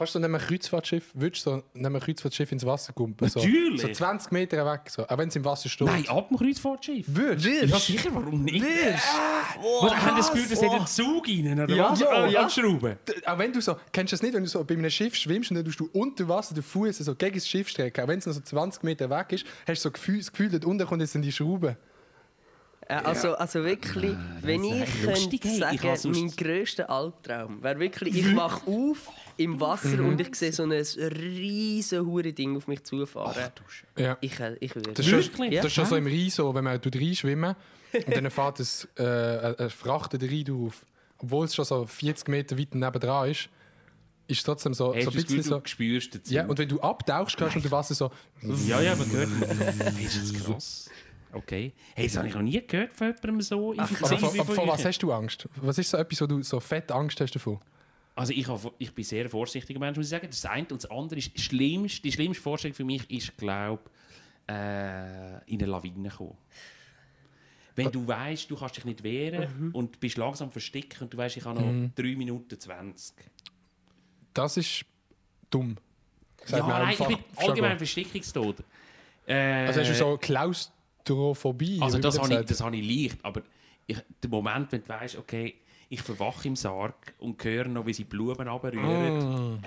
Kannst 0.00 0.14
du 0.14 0.18
neben 0.18 0.34
einem 0.34 0.42
Kreuzfahrtschiff, 0.46 1.10
würdest 1.12 1.44
du 1.44 1.50
so 1.50 1.62
neben 1.74 1.84
einem 1.94 2.00
Kreuzfahrtschiff 2.00 2.50
ins 2.52 2.64
Wasser 2.64 2.94
kumpen? 2.94 3.28
So, 3.28 3.38
Natürlich. 3.38 3.82
So 3.82 3.88
20 3.88 4.32
Meter 4.32 4.64
weg, 4.64 4.80
so, 4.88 5.06
auch 5.06 5.18
wenn 5.18 5.28
es 5.28 5.36
im 5.36 5.44
Wasser 5.44 5.68
steht. 5.68 5.86
Nein, 5.86 6.08
ab 6.08 6.28
dem 6.28 6.38
Kreuzfahrtschiff. 6.38 7.04
Würdest 7.06 7.44
Ja, 7.70 7.78
sicher, 7.78 8.08
warum 8.14 8.42
nicht? 8.42 8.64
Oh, 9.62 9.84
Was, 9.84 9.92
haben 9.96 10.16
das 10.16 10.32
Gefühl, 10.32 10.48
dass 10.48 10.62
in 10.62 10.70
den 10.70 10.86
Zug 10.86 11.28
rein 11.28 11.60
oder 11.60 11.74
Ja, 11.74 11.90
was? 11.90 12.00
ja, 12.00 12.26
ja. 12.28 12.42
Anschrauben? 12.44 12.96
D- 13.06 13.26
Auch 13.26 13.38
wenn 13.38 13.52
du 13.52 13.60
so, 13.60 13.76
kennst 13.92 14.12
du 14.12 14.14
das 14.14 14.22
nicht, 14.22 14.32
wenn 14.32 14.42
du 14.42 14.48
so 14.48 14.64
bei 14.64 14.74
einem 14.74 14.88
Schiff 14.88 15.14
schwimmst 15.14 15.50
und 15.50 15.56
dann 15.56 15.66
tust 15.66 15.80
du 15.80 15.90
unter 15.92 16.26
Wasser 16.28 16.54
den 16.54 16.62
Fuß 16.62 16.96
so 16.96 17.14
gegen 17.14 17.34
das 17.34 17.46
Schiff 17.46 17.68
strecken, 17.68 18.02
auch 18.02 18.08
wenn 18.08 18.20
es 18.20 18.24
noch 18.26 18.32
so 18.32 18.40
20 18.40 18.82
Meter 18.82 19.10
weg 19.10 19.26
ist, 19.32 19.44
hast 19.68 19.84
du 19.84 19.88
so 19.88 19.90
Gefühl, 19.90 20.16
das 20.18 20.30
Gefühl, 20.32 20.48
dort 20.48 20.64
unten 20.64 20.86
kommt 20.86 21.02
jetzt 21.02 21.14
in 21.14 21.20
die 21.20 21.30
Schraube. 21.32 21.76
Äh, 22.90 22.94
also, 23.04 23.34
also 23.36 23.64
wirklich, 23.64 24.16
wenn 24.42 24.62
das 24.68 24.88
ich 24.88 24.94
könnte 25.02 25.10
lustig, 25.20 25.40
hey. 25.44 25.52
Ich 25.74 25.80
sagen, 25.80 25.96
sonst- 25.96 26.18
mein 26.20 26.30
grösster 26.36 26.90
Albtraum 26.90 27.62
wäre 27.62 27.78
wirklich, 27.78 28.16
ich 28.16 28.34
wache 28.36 28.66
auf 28.68 29.10
im 29.36 29.60
Wasser 29.60 29.96
Mhm. 29.98 30.08
und 30.08 30.20
ich 30.20 30.34
sehe 30.34 30.52
so 30.52 30.64
ein 30.64 30.72
riesen 30.72 32.04
hure 32.04 32.32
Ding 32.32 32.56
auf 32.56 32.66
mich 32.66 32.82
zufahren. 32.82 33.50
Ja. 33.96 34.18
ich, 34.20 34.38
äh, 34.40 34.56
ich 34.60 34.74
würde... 34.74 34.92
Das 34.92 35.06
ist, 35.06 35.10
schon, 35.10 35.20
Wirklich? 35.20 35.54
das 35.56 35.66
ist 35.66 35.72
schon 35.74 35.84
Ja. 35.84 35.90
so 35.90 35.96
im 35.96 36.06
Rhein 36.06 36.30
so, 36.30 36.54
wenn 36.54 36.64
man 36.64 36.80
reinschwimmen 36.84 37.54
und 38.06 38.16
dann 38.16 38.30
fährt 38.30 38.60
es, 38.60 38.88
äh, 38.98 39.54
ein- 39.58 39.70
Frachter 39.70 40.18
den 40.18 40.28
Rhein 40.28 40.66
auf. 40.66 40.84
Obwohl 41.18 41.44
es 41.46 41.54
schon 41.54 41.64
so 41.64 41.86
40 41.86 42.28
Meter 42.28 42.58
weit 42.58 42.74
nebendran 42.74 43.30
ist, 43.30 43.48
ist 44.26 44.38
es 44.38 44.42
trotzdem 44.44 44.74
so, 44.74 44.94
Hast 44.94 45.04
so 45.04 45.10
du 45.10 45.16
ein 45.18 45.22
das 45.22 45.22
Gefühl, 45.26 45.36
bisschen 45.38 45.42
so... 45.54 45.58
du 45.60 45.68
spürst 45.68 46.14
dazu? 46.14 46.34
Ja, 46.34 46.46
und 46.46 46.58
wenn 46.58 46.68
du 46.68 46.80
abtauchst, 46.80 47.36
kannst 47.36 47.54
du 47.54 47.58
unter 47.60 47.70
Wasser 47.70 47.94
so... 47.94 48.10
ja, 48.66 48.80
ja, 48.80 48.94
man 48.96 49.10
hört. 49.10 49.28
hey, 49.96 50.04
ist 50.04 50.22
das 50.22 50.42
krass? 50.44 50.90
Okay. 51.32 51.72
Hey, 51.94 52.06
das 52.06 52.16
habe 52.16 52.28
ich 52.28 52.34
noch 52.34 52.42
nie 52.42 52.60
gehört 52.66 52.92
von 52.96 53.08
jemandem 53.08 53.40
so 53.40 53.72
wie 53.74 53.78
aber 53.78 53.88
von 53.88 54.54
vor 54.54 54.68
was 54.68 54.84
hast 54.84 54.98
du 55.02 55.12
Angst? 55.12 55.48
Was 55.56 55.78
ist 55.78 55.90
so 55.90 55.96
etwas, 55.96 56.20
wo 56.22 56.26
du 56.26 56.42
so 56.42 56.58
fett 56.60 56.90
Angst 56.90 57.20
hast 57.20 57.34
davon? 57.34 57.60
Also 58.16 58.32
ich, 58.32 58.46
habe, 58.48 58.72
ich 58.78 58.92
bin 58.92 59.04
sehr 59.04 59.30
vorsichtiger 59.30 59.78
Mensch, 59.78 59.96
muss 59.96 60.06
ich 60.06 60.10
sagen. 60.10 60.26
Das 60.28 60.44
eine 60.44 60.66
und 60.70 60.82
das 60.82 60.90
andere 60.90 61.18
ist 61.20 61.40
schlimmst, 61.40 62.04
die 62.04 62.12
schlimmste 62.12 62.42
Vorstellung 62.42 62.74
für 62.74 62.84
mich 62.84 63.08
ist, 63.10 63.36
glaube 63.38 63.82
äh, 64.48 65.38
in 65.50 65.62
eine 65.62 65.66
Lawine 65.66 66.08
kommen. 66.10 66.36
Wenn 67.76 67.90
du 67.92 68.06
weißt, 68.06 68.50
du 68.50 68.56
kannst 68.56 68.76
dich 68.76 68.84
nicht 68.84 69.02
wehren 69.02 69.70
und 69.72 70.00
bist 70.00 70.18
langsam 70.18 70.50
versteckt 70.50 71.00
und 71.00 71.14
du 71.14 71.16
weißt, 71.16 71.36
ich 71.36 71.44
habe 71.44 71.60
noch 71.62 71.90
3 71.94 72.02
Minuten 72.16 72.58
20. 72.58 73.14
Das 74.34 74.56
ist 74.56 74.84
dumm. 75.48 75.76
Sagt 76.44 76.66
Ja, 76.66 76.78
nein, 76.78 76.96
ich 76.98 77.06
bin 77.06 77.18
allgemein. 77.36 77.78
Verstickungstod. 77.78 78.56
Äh, 79.26 79.66
Also 79.66 79.80
hast 79.80 79.90
du 79.90 79.94
so 79.94 80.18
Klaustrophobie? 81.04 81.80
Also 81.80 81.98
das 81.98 82.18
habe 82.18 82.34
ich, 82.34 82.46
das 82.46 82.60
habe 82.60 82.76
ich 82.76 83.10
leicht, 83.10 83.24
aber 83.24 83.42
ich, 83.86 83.98
der 84.22 84.30
Moment, 84.30 84.70
wenn 84.72 84.82
du 84.82 84.88
weißt, 84.88 85.16
okay, 85.16 85.59
ich 85.92 86.02
verwache 86.02 86.46
im 86.46 86.54
Sarg 86.54 86.94
und 87.18 87.42
höre 87.42 87.66
noch, 87.66 87.84
wie 87.84 87.92
sie 87.92 88.04
Blumen 88.04 88.46
runterrühren. 88.46 89.58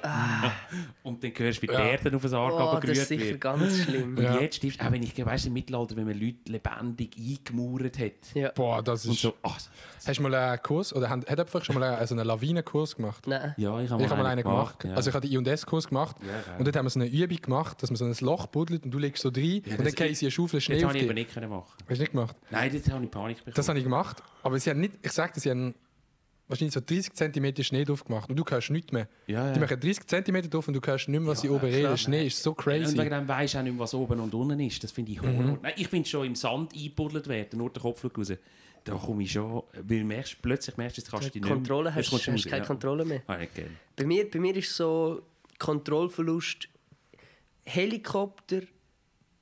Und 1.03 1.21
dann 1.21 1.31
hörst 1.35 1.57
du, 1.57 1.61
wie 1.63 1.67
die. 1.67 1.73
Ja. 1.73 1.79
Erde 1.85 2.15
auf 2.15 2.21
den 2.21 2.29
Sarg 2.31 2.53
Oh, 2.53 2.79
das 2.79 2.97
ist 2.97 3.07
sicher 3.09 3.25
wird. 3.25 3.41
ganz 3.41 3.83
schlimm. 3.83 4.17
Und 4.17 4.23
Ja. 4.23 4.39
jetzt 4.39 4.55
stirbst 4.55 4.79
auch 4.81 4.89
wenn 4.91 5.03
ich 5.03 5.13
weißt, 5.23 5.47
im 5.47 5.53
Mittelalter, 5.53 5.97
wenn 5.97 6.05
man 6.05 6.17
Leute 6.17 6.37
lebendig 6.49 7.17
eingemauert 7.17 7.99
hat. 7.99 8.11
Ja. 8.35 8.51
Boah, 8.51 8.81
das 8.81 9.05
Und 9.05 9.11
ist... 9.15 9.21
so, 9.21 9.33
ach, 9.43 9.59
Hast 10.05 10.17
du 10.19 10.23
mal 10.23 10.33
einen 10.33 10.61
Kurs, 10.63 10.93
oder 10.95 11.09
hat, 11.09 11.29
hat 11.29 11.37
jemand 11.37 11.65
schon 11.65 11.75
mal 11.75 11.83
einen, 11.83 11.97
also 11.97 12.15
einen 12.15 12.25
Lawinenkurs 12.25 12.95
gemacht? 12.95 13.27
Nein. 13.27 13.53
ja, 13.57 13.79
ich 13.81 13.89
habe 13.89 14.01
Ich 14.03 14.09
habe 14.09 14.21
mal 14.23 14.29
einen 14.29 14.43
gemacht. 14.43 14.83
ja. 14.85 14.93
Also 14.93 15.09
ich 15.09 15.15
habe 15.15 15.27
den 15.27 15.45
I&S-Kurs 15.45 15.89
gemacht. 15.89 16.15
Und 16.57 16.65
dort 16.65 16.75
haben 16.77 16.85
wir 16.85 16.89
so 16.89 16.99
eine 17.01 17.09
Übung 17.09 17.37
gemacht, 17.41 17.83
dass 17.83 17.89
man 17.89 17.97
so 17.97 18.05
ein 18.05 18.15
Loch 18.25 18.47
buddelt 18.47 18.85
und 18.85 18.91
du 18.91 18.97
legst 18.97 19.23
so 19.23 19.29
rein 19.29 19.61
und 19.65 19.71
dann 19.77 19.83
das- 19.85 19.95
gehen 19.95 20.15
sie 20.15 20.25
eine 20.25 20.31
Schaufel 20.31 20.57
das 20.57 20.63
Schnee 20.63 20.77
auf 20.83 20.89
habe 20.89 20.97
ich 20.99 21.03
aber 21.03 21.13
nicht 21.13 21.33
können 21.33 21.49
machen. 21.49 21.73
Hast 21.87 21.97
du 21.97 22.01
nicht 22.01 22.11
gemacht? 22.11 22.35
Nein, 22.49 22.71
das 22.73 22.93
habe 22.93 23.03
ich 23.03 23.11
Panik 23.11 23.37
bekommen. 23.39 23.53
Das 23.55 23.67
habe 23.67 23.77
ich 23.77 23.83
gemacht. 23.83 24.23
Aber 24.41 24.57
sie 24.59 24.69
haben 24.69 24.79
nicht, 24.79 24.93
ich 25.01 25.11
sage 25.11 25.33
dir, 25.33 25.39
sie 25.41 25.49
haben 25.51 25.73
wahrscheinlich 26.47 26.73
so 26.73 26.81
30 26.81 27.13
cm 27.13 27.63
Schnee 27.63 27.83
drauf 27.85 28.03
gemacht 28.03 28.29
und 28.29 28.35
du 28.35 28.43
hörst 28.47 28.69
nichts 28.69 28.91
mehr. 28.91 29.07
Ja, 29.27 29.47
ja. 29.47 29.53
Die 29.53 29.59
machen 29.59 29.79
30 29.79 30.05
cm 30.07 30.49
drauf 30.49 30.67
und 30.67 30.73
du 30.73 30.81
hörst 30.85 31.07
nicht 31.09 31.19
mehr, 31.19 31.27
was 31.29 31.41
sie 31.41 31.49
oben 31.49 31.65
reden. 31.65 31.89
Der 31.89 31.97
Schnee 31.97 32.27
ist 32.27 32.41
so 32.43 32.51
Und 32.51 32.57
crazy. 32.57 32.97
wegen 32.97 33.09
dem 33.09 33.27
weisst 33.27 33.53
du 33.53 33.59
auch 33.59 33.63
nicht, 33.63 33.79
was 33.79 33.93
oben 33.93 34.19
und 34.19 34.33
unten 34.33 34.59
ist. 34.59 34.83
Das 34.83 34.91
finde 34.91 35.11
ich 35.11 35.21
Horror. 35.21 35.33
Mhm. 35.33 35.59
Nein, 35.61 35.73
ich 35.77 35.87
finde 35.87 36.07
schon 36.09 36.25
im 36.27 36.35
Sand 36.35 36.73
eingebuddelt 36.73 37.27
werden, 37.27 37.57
nur 37.59 37.69
der 37.71 37.81
Kopf 37.81 38.03
raus. 38.17 38.33
Da 38.85 38.95
komme 38.95 39.23
ich 39.23 39.31
schon, 39.31 39.63
weil 39.81 40.03
merkst, 40.03 40.41
plötzlich 40.41 40.75
merkst 40.75 40.97
du, 40.97 41.01
jetzt 41.01 41.09
kannst 41.11 41.33
du 41.33 41.39
nicht 41.39 41.47
Kontrolle 41.47 41.83
mehr- 41.85 41.95
hast, 41.95 42.11
hast 42.11 42.27
raus, 42.27 42.43
keine 42.45 42.57
ja. 42.63 42.65
Kontrolle 42.67 43.05
mehr. 43.05 43.21
Ah, 43.27 43.37
gerne. 43.37 43.71
Bei 43.95 44.03
mir, 44.05 44.29
bei 44.29 44.39
mir 44.39 44.55
ist 44.57 44.75
so 44.75 45.21
Kontrollverlust 45.57 46.67
Helikopter, 47.65 48.61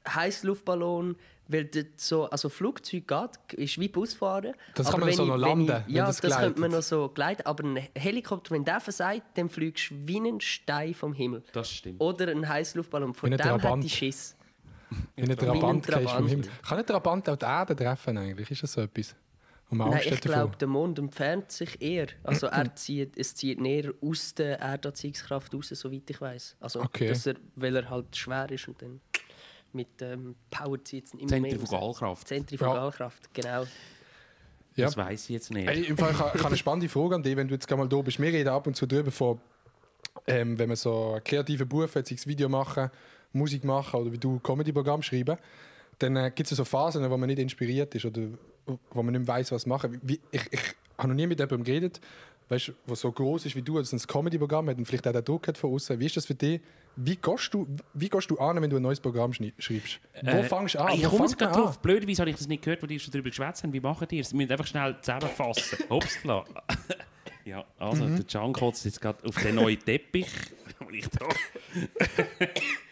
Heißluftballon, 0.07 1.15
weil 1.51 1.69
so, 1.97 2.29
also 2.29 2.49
Flugzeug 2.49 3.07
geht, 3.07 3.53
ist 3.59 3.79
wie 3.79 3.87
Busfahren. 3.89 4.53
Das 4.75 4.87
kann 4.87 4.95
Aber 4.95 4.99
man 5.01 5.09
wenn 5.09 5.15
so 5.17 5.23
ich- 5.23 5.29
noch 5.29 5.37
landen, 5.37 5.63
Ich, 5.63 5.87
wenn 5.87 5.95
ja, 5.95 6.05
das 6.05 6.21
das, 6.21 6.37
könnte 6.37 6.59
man 6.59 6.71
noch 6.71 6.81
so 6.81 7.09
gleiten. 7.09 7.43
Aber 7.45 7.63
ein 7.63 7.87
Helikopter, 7.95 8.55
wenn 8.55 8.63
der 8.65 8.79
versagt, 8.79 9.23
dann 9.37 9.49
fliegst 9.49 9.91
du 9.91 9.95
wie 10.07 10.17
ein 10.19 10.39
Stein 10.41 10.93
vom 10.93 11.13
Himmel. 11.13 11.43
Das 11.53 11.69
stimmt. 11.71 11.99
Oder 12.01 12.29
ein 12.29 12.47
Heißluftballon. 12.47 13.13
Von 13.13 13.29
dem 13.31 13.37
hätte 13.39 13.49
Trabant. 13.49 13.83
ich 13.85 13.93
Schiss. 13.95 14.35
Wie 15.15 15.21
ein 15.23 15.37
Trabant 15.37 15.87
Wie 15.87 15.93
ein 15.93 15.99
gehst 15.99 16.03
vom 16.03 16.05
Trabant. 16.05 16.29
Himmel. 16.29 16.49
Kann 16.67 16.77
ein 16.79 16.85
Trabant 16.85 17.29
auch 17.29 17.35
die 17.37 17.45
Erde 17.45 17.75
treffen 17.75 18.17
eigentlich? 18.17 18.51
Ist 18.51 18.63
das 18.63 18.73
so 18.73 18.81
etwas? 18.81 19.15
Man 19.73 19.89
Nein, 19.89 20.01
ich 20.03 20.19
glaube, 20.19 20.57
der 20.57 20.67
Mond 20.67 20.99
entfernt 20.99 21.49
sich 21.49 21.81
eher. 21.81 22.07
Also 22.23 22.47
er 22.47 22.75
zieht, 22.75 23.17
es 23.17 23.33
zieht 23.35 23.61
näher 23.61 23.93
aus 24.01 24.35
der 24.35 24.59
Erdanziehungskraft 24.59 25.53
raus, 25.53 25.69
soweit 25.69 26.09
ich 26.09 26.19
weiß. 26.19 26.57
Also, 26.59 26.81
Okay. 26.81 27.07
dass 27.07 27.25
er, 27.25 27.35
weil 27.55 27.77
er 27.77 27.89
halt 27.89 28.13
schwer 28.13 28.51
ist 28.51 28.67
und 28.67 28.81
dann 28.81 28.99
mit 29.73 30.01
ähm, 30.01 30.35
Power 30.49 30.77
es 30.83 30.93
ihn 30.93 31.19
immer 31.19 31.39
mehr 31.39 31.51
raus. 31.51 31.69
Zentrifugalkraft. 31.69 32.27
Zentrifugalkraft, 32.27 33.33
genau. 33.33 33.65
Ja. 34.75 34.85
Das 34.85 34.97
weiß 34.97 35.23
ich 35.23 35.29
jetzt 35.29 35.51
nicht. 35.51 35.67
Hey, 35.67 35.85
im 35.85 35.97
Fall, 35.97 36.11
ich 36.11 36.19
habe 36.19 36.47
eine 36.47 36.57
spannende 36.57 36.87
Frage 36.87 37.15
an 37.15 37.23
dich, 37.23 37.35
wenn 37.35 37.47
du 37.47 37.53
jetzt 37.53 37.67
gerade 37.67 37.81
mal 37.81 37.89
da 37.89 38.01
bist. 38.01 38.19
Wir 38.19 38.31
reden 38.31 38.49
ab 38.49 38.67
und 38.67 38.75
zu 38.75 38.85
darüber, 38.85 39.11
von, 39.11 39.39
ähm, 40.27 40.57
wenn 40.57 40.69
man 40.69 40.77
so 40.77 41.13
einen 41.13 41.23
kreativen 41.23 41.67
Beruf 41.67 41.95
hat, 41.95 42.07
sei 42.07 42.15
es 42.15 42.25
Video 42.25 42.47
machen, 42.47 42.89
Musik 43.33 43.63
machen 43.63 43.99
oder 43.99 44.11
wie 44.11 44.17
du 44.17 44.39
Comedy-Programm 44.39 45.01
schreiben, 45.01 45.37
dann 45.99 46.15
äh, 46.15 46.31
gibt 46.33 46.51
es 46.51 46.57
so 46.57 46.65
Phasen, 46.65 47.09
wo 47.09 47.17
man 47.17 47.27
nicht 47.27 47.39
inspiriert 47.39 47.93
ist 47.95 48.05
oder 48.05 48.21
wo 48.91 49.03
man 49.03 49.13
nicht 49.13 49.27
mehr 49.27 49.35
weiss, 49.35 49.51
was 49.51 49.65
machen. 49.65 49.99
Wie, 50.03 50.19
ich, 50.31 50.41
ich 50.51 50.61
habe 50.97 51.09
noch 51.09 51.15
nie 51.15 51.27
mit 51.27 51.39
jemandem 51.39 51.63
geredet, 51.63 51.99
weißt, 52.51 52.71
der 52.87 52.95
so 52.95 53.11
groß 53.11 53.45
ist 53.45 53.55
wie 53.55 53.61
du, 53.61 53.77
also 53.77 53.95
ein 53.95 53.99
Comedy-Programm 53.99 54.69
hat 54.69 54.77
und 54.77 54.85
vielleicht 54.85 55.07
auch 55.07 55.11
den 55.13 55.23
Druck 55.23 55.47
hat 55.47 55.57
von 55.57 55.73
außen. 55.73 55.99
Wie 55.99 56.05
ist 56.05 56.17
das 56.17 56.25
für 56.25 56.35
dich? 56.35 56.61
Wie 56.97 57.15
gehst 57.15 57.53
du, 57.53 57.65
wie 57.93 58.09
gehst 58.09 58.29
du 58.29 58.37
an, 58.37 58.61
wenn 58.61 58.69
du 58.69 58.75
ein 58.75 58.81
neues 58.81 58.99
Programm 58.99 59.31
schreibst? 59.33 59.99
Wo 60.21 60.29
Äh, 60.29 60.43
fängst 60.43 60.75
du 60.75 60.79
an? 60.79 60.93
Ich 60.93 61.05
Wo 61.05 61.09
komme 61.09 61.23
jetzt 61.25 61.37
gerade 61.39 61.53
drauf. 61.53 61.79
Blöderweise 61.79 62.21
habe 62.21 62.29
ich 62.29 62.35
das 62.35 62.47
nicht 62.47 62.63
gehört, 62.63 62.83
wo 62.83 62.87
die 62.87 62.99
schon 62.99 63.11
darüber 63.11 63.29
geschwätzt 63.29 63.63
haben. 63.63 63.71
Wie 63.73 63.79
machen 63.79 64.07
die 64.09 64.19
es? 64.19 64.31
Wir 64.33 64.37
müssen 64.37 64.51
einfach 64.51 64.67
schnell 64.67 64.97
zusammenfassen. 65.01 65.77
Hopsla. 65.89 66.43
ja, 67.45 67.63
also, 67.79 68.03
Mhm. 68.05 68.15
der 68.17 68.25
Can 68.25 68.53
kotzt 68.53 68.83
jetzt 68.85 68.99
gerade 69.01 69.25
auf 69.27 69.35
den 69.41 69.55
neuen 69.55 69.79
Teppich. 69.79 70.27
ich 70.91 71.07
da. 71.09 71.25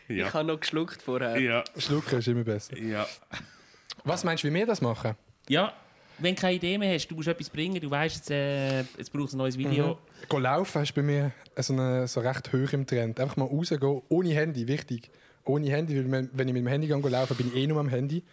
ja. 0.08 0.28
Ich 0.28 0.34
habe 0.34 0.48
noch 0.48 0.60
geschluckt 0.60 1.02
vorher. 1.02 1.38
ja. 1.40 1.64
Schlucken 1.78 2.20
ist 2.20 2.28
immer 2.30 2.44
besser. 2.46 2.78
Ja. 2.78 3.06
Was 4.06 4.24
meinst 4.24 4.44
du, 4.44 4.48
wie 4.50 4.54
wir 4.54 4.66
das 4.66 4.80
machen? 4.82 5.16
Ja, 5.50 5.74
wenn 6.20 6.36
du 6.36 6.42
keine 6.42 6.56
Idee 6.56 6.78
mehr 6.78 6.94
hast, 6.94 7.08
du 7.08 7.16
musst 7.16 7.28
etwas 7.28 7.50
bringen, 7.50 7.80
du 7.80 7.90
weißt, 7.90 8.16
jetzt, 8.16 8.32
äh, 8.32 8.80
jetzt 8.80 9.12
brauchst 9.12 9.34
du 9.34 9.38
ein 9.38 9.40
neues 9.40 9.58
Video. 9.58 9.98
Go 10.28 10.40
laufen 10.40 10.84
ist 10.84 10.94
bei 10.94 11.02
mir 11.02 11.32
so, 11.58 11.74
eine, 11.74 12.08
so 12.08 12.20
recht 12.20 12.52
hoch 12.52 12.74
im 12.74 12.86
Trend. 12.86 13.20
Einfach 13.20 13.38
mal 13.38 13.46
rausgehen, 13.46 14.02
ohne 14.10 14.30
Handy, 14.30 14.68
wichtig. 14.68 15.10
Ohne 15.46 15.70
Handy, 15.70 15.96
weil 15.96 16.30
wenn 16.34 16.48
ich 16.48 16.54
mit 16.54 16.64
dem 16.64 16.68
Handy 16.68 16.88
gehe, 16.88 16.98
laufen, 16.98 17.38
bin 17.38 17.48
ich 17.48 17.56
eh 17.56 17.68
nur 17.68 17.80
am 17.80 17.90
Handy. 17.90 18.24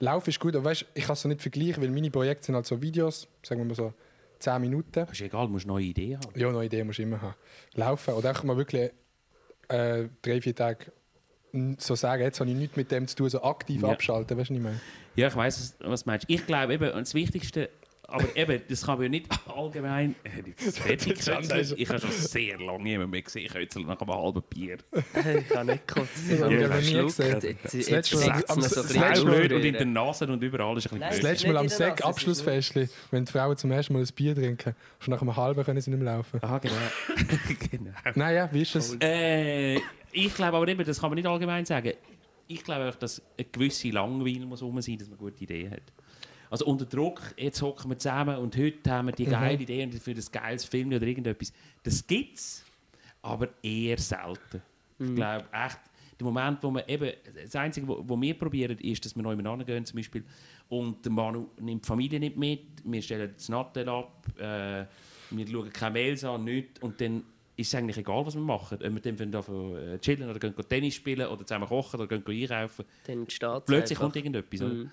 Laufen 0.00 0.30
ist 0.30 0.40
gut, 0.40 0.54
aber 0.54 0.66
weißt, 0.66 0.86
ich 0.94 1.04
kann 1.04 1.14
es 1.14 1.22
so 1.22 1.28
nicht 1.28 1.40
vergleichen, 1.40 1.82
weil 1.82 1.90
meine 1.90 2.10
Projekte 2.10 2.46
sind 2.46 2.54
halt 2.54 2.66
so 2.66 2.80
Videos, 2.80 3.28
sagen 3.42 3.60
wir 3.60 3.64
mal 3.64 3.74
so 3.74 3.94
10 4.38 4.60
Minuten. 4.60 5.06
Ist 5.10 5.20
egal, 5.20 5.46
du 5.46 5.52
musst 5.52 5.64
eine 5.64 5.74
neue 5.74 5.84
Idee 5.84 6.16
haben. 6.16 6.38
Ja, 6.38 6.48
eine 6.48 6.64
Idee 6.64 6.84
musst 6.84 6.98
du 6.98 7.02
immer 7.02 7.22
haben. 7.22 7.34
Laufen 7.74 8.14
oder 8.14 8.28
einfach 8.28 8.44
mal 8.44 8.56
wirklich 8.56 8.90
äh, 9.68 10.08
drei, 10.22 10.40
vier 10.40 10.54
Tage 10.54 10.92
so 11.78 11.94
sagen, 11.94 12.22
jetzt 12.22 12.40
habe 12.40 12.50
ich 12.50 12.56
nichts 12.56 12.76
mit 12.76 12.90
dem 12.90 13.06
zu 13.06 13.16
tun, 13.16 13.30
so 13.30 13.42
aktiv 13.42 13.82
Ja. 13.82 13.88
abschalten, 13.88 14.36
weißt 14.38 14.50
du, 14.50 14.54
was 14.54 14.58
ich 14.58 14.64
meine? 14.64 14.80
Ja, 15.16 15.28
ich 15.28 15.36
weiß, 15.36 15.76
was 15.80 16.02
du 16.04 16.10
meinst. 16.10 16.24
Ich 16.28 16.46
glaube 16.46 16.74
eben, 16.74 16.90
das 16.92 17.14
Wichtigste, 17.14 17.70
aber 18.06 18.36
eben, 18.36 18.60
das 18.68 18.84
kann 18.84 18.96
man 18.96 19.04
ja 19.04 19.08
nicht 19.08 19.26
allgemein. 19.48 20.14
Äh, 20.24 20.52
fertig 20.72 21.24
Der 21.24 21.40
der. 21.40 21.60
Ich 21.78 21.88
habe 21.88 22.00
schon 22.00 22.10
sehr 22.10 22.58
lange 22.60 22.82
niemand 22.82 23.10
mehr 23.12 23.22
gesehen, 23.22 23.48
Kötzel 23.50 23.82
nach 23.84 23.98
einem 24.00 24.10
halben 24.14 24.42
Bier. 24.50 24.76
Ich 24.92 25.56
habe 25.56 25.64
nicht 25.72 25.86
gekotzt. 25.88 26.10
Ich 26.30 26.38
Ja, 26.38 26.44
habe 26.44 26.68
habe 26.68 26.82
nie 26.82 26.92
gesehen. 27.02 27.40
Jetzt, 27.72 28.12
Das 28.12 28.28
am- 28.50 28.58
noch 28.58 28.64
so 28.68 28.82
das 28.82 28.96
ein 28.96 29.20
und 29.26 29.64
in 29.64 29.74
aus. 29.74 29.78
den 29.78 29.92
Nasen 29.94 30.30
und 30.30 30.42
überall 30.42 30.76
ist 30.76 30.92
ein 30.92 31.00
Das 31.00 31.08
bisschen 31.10 31.20
blöd. 31.22 31.22
letzte 31.32 31.46
Mal 31.48 31.56
am 31.56 31.64
nicht 31.66 31.78
der 31.80 31.86
Sack, 31.88 32.00
Nase, 32.00 32.08
Abschlussfestchen, 32.10 32.90
wenn 33.10 33.24
die 33.24 33.32
Frauen 33.32 33.56
zum 33.56 33.70
ersten 33.70 33.92
Mal 33.94 34.00
ein 34.02 34.08
Bier 34.14 34.34
trinken, 34.34 34.74
schon 34.98 35.14
nach 35.14 35.22
einem 35.22 35.36
halben 35.36 35.64
können 35.64 35.80
sie 35.80 35.90
nicht 35.90 36.02
mehr 36.02 36.14
laufen. 36.16 36.40
Ah, 36.42 36.58
genau. 36.58 36.74
genau. 37.70 37.90
Naja, 38.16 38.48
wie 38.52 38.62
ist 38.62 38.74
das? 38.74 38.96
Äh, 39.00 39.78
ich 40.14 40.34
glaube 40.34 40.56
aber 40.56 40.68
eben, 40.68 40.84
das 40.84 41.00
kann 41.00 41.10
man 41.10 41.16
nicht 41.16 41.26
allgemein 41.26 41.64
sagen. 41.64 41.92
Ich 42.46 42.62
glaube 42.62 42.84
einfach, 42.84 42.98
dass 42.98 43.22
eine 43.38 43.46
gewisse 43.46 43.90
Langweile 43.90 44.46
muss 44.46 44.62
rum 44.62 44.80
sein, 44.80 44.98
dass 44.98 45.08
man 45.08 45.18
gute 45.18 45.42
Idee 45.44 45.70
hat. 45.70 45.92
Also 46.50 46.66
unter 46.66 46.84
Druck, 46.84 47.20
jetzt 47.36 47.60
hocken 47.62 47.90
wir 47.90 47.98
zusammen 47.98 48.36
und 48.36 48.56
heute 48.56 48.90
haben 48.90 49.06
wir 49.06 49.12
die 49.12 49.24
geile 49.24 49.60
Idee 49.60 49.82
und 49.84 49.94
für 49.94 50.14
das 50.14 50.30
geiles 50.30 50.64
Film 50.64 50.88
oder 50.92 51.02
irgendetwas. 51.02 51.52
Das 51.82 52.06
gibt 52.06 52.36
es, 52.38 52.64
aber 53.22 53.48
eher 53.62 53.98
selten. 53.98 54.62
Ich 54.98 55.14
glaube 55.14 55.46
echt, 55.52 55.80
der 56.20 56.24
Moment, 56.24 56.62
wo 56.62 56.70
man 56.70 56.84
eben, 56.86 57.10
das 57.42 57.56
Einzige, 57.56 57.88
was 57.88 58.20
wir 58.20 58.38
probieren, 58.38 58.78
ist, 58.78 59.04
dass 59.04 59.16
wir 59.16 59.22
neu 59.22 59.34
miteinander 59.34 59.64
gehen 59.64 59.84
zum 59.84 59.96
Beispiel 59.96 60.24
und 60.68 61.04
der 61.04 61.12
Manu 61.12 61.48
nimmt 61.60 61.84
die 61.84 61.88
Familie 61.88 62.20
nicht 62.20 62.36
mit, 62.36 62.60
wir 62.84 63.02
stellen 63.02 63.32
das 63.34 63.48
Nattel 63.48 63.88
ab, 63.88 64.26
äh, 64.38 64.84
wir 65.30 65.48
schauen 65.50 65.72
keine 65.72 65.92
Mails 65.92 66.24
an, 66.24 66.44
nichts 66.44 66.80
und 66.80 67.00
dann 67.00 67.24
ist 67.56 67.68
es 67.68 67.74
eigentlich 67.74 67.96
egal, 67.98 68.26
was 68.26 68.34
wir 68.34 68.42
machen. 68.42 68.78
Ob 68.84 68.92
wir 68.94 69.00
dann 69.00 69.16
von 69.16 69.30
davon 69.30 69.76
äh, 69.76 69.98
chillen 69.98 70.28
oder 70.28 70.38
gehen 70.38 70.54
Tennis 70.68 70.94
spielen 70.94 71.26
oder 71.28 71.46
zusammen 71.46 71.68
kochen 71.68 72.00
oder 72.00 72.18
gehen 72.20 72.50
einkaufen. 72.50 72.84
Dann 73.06 73.28
steht 73.30 73.64
Plötzlich 73.66 73.98
einfach. 73.98 74.02
kommt 74.02 74.16
irgendetwas. 74.16 74.60
Mhm. 74.60 74.90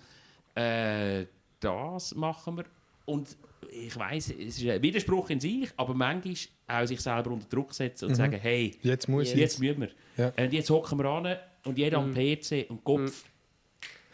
Äh, 0.56 1.26
das 1.60 2.16
machen 2.16 2.58
wir. 2.58 2.66
Und 3.06 3.36
ich 3.72 3.96
weiß, 3.96 4.30
es 4.32 4.58
ist 4.60 4.68
ein 4.70 4.82
Widerspruch 4.82 5.30
in 5.30 5.40
sich, 5.40 5.70
aber 5.78 5.94
manchmal 5.94 6.36
auch 6.68 6.86
sich 6.86 7.00
selber 7.02 7.32
unter 7.32 7.48
Druck 7.48 7.74
setzen 7.74 8.10
und 8.10 8.16
sagen, 8.16 8.38
hey, 8.40 8.78
Jetzt 8.82 9.08
muss 9.08 9.30
ich. 9.32 9.36
jetzt 9.36 9.60
müssen 9.60 9.82
wir. 9.82 9.90
Ja. 10.18 10.34
Und 10.44 10.54
jetzt 10.54 10.70
hocken 10.70 11.00
wir 11.00 11.06
an 11.06 11.36
und 11.66 11.78
jeder 11.78 11.98
am 12.00 12.12
Mhm. 12.12 12.16
PC 12.16 12.70
und 12.70 12.84
Kopf. 12.84 13.24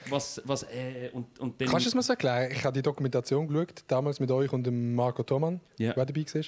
Was, 0.10 0.42
was, 0.46 0.64
äh, 0.64 1.10
und, 1.12 1.38
und 1.40 1.60
dann, 1.60 1.68
Kannst 1.68 1.86
du 1.86 1.90
es 1.90 1.96
mir 1.96 2.02
so 2.04 2.14
erklären? 2.14 2.50
Ich 2.52 2.64
habe 2.64 2.74
die 2.74 2.82
Dokumentation 2.82 3.46
geschaut, 3.48 3.84
damals 3.90 4.20
mit 4.22 4.32
euch 4.32 4.54
und 4.54 4.64
dem 4.64 4.96
Marco 4.96 5.22
Thoman, 5.24 5.60
Ja. 5.78 5.92
der 5.94 6.06
dabei 6.06 6.26
war. 6.34 6.44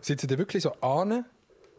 Sitzen 0.00 0.28
die 0.28 0.38
wirklich 0.38 0.62
so 0.62 0.72
an, 0.80 1.24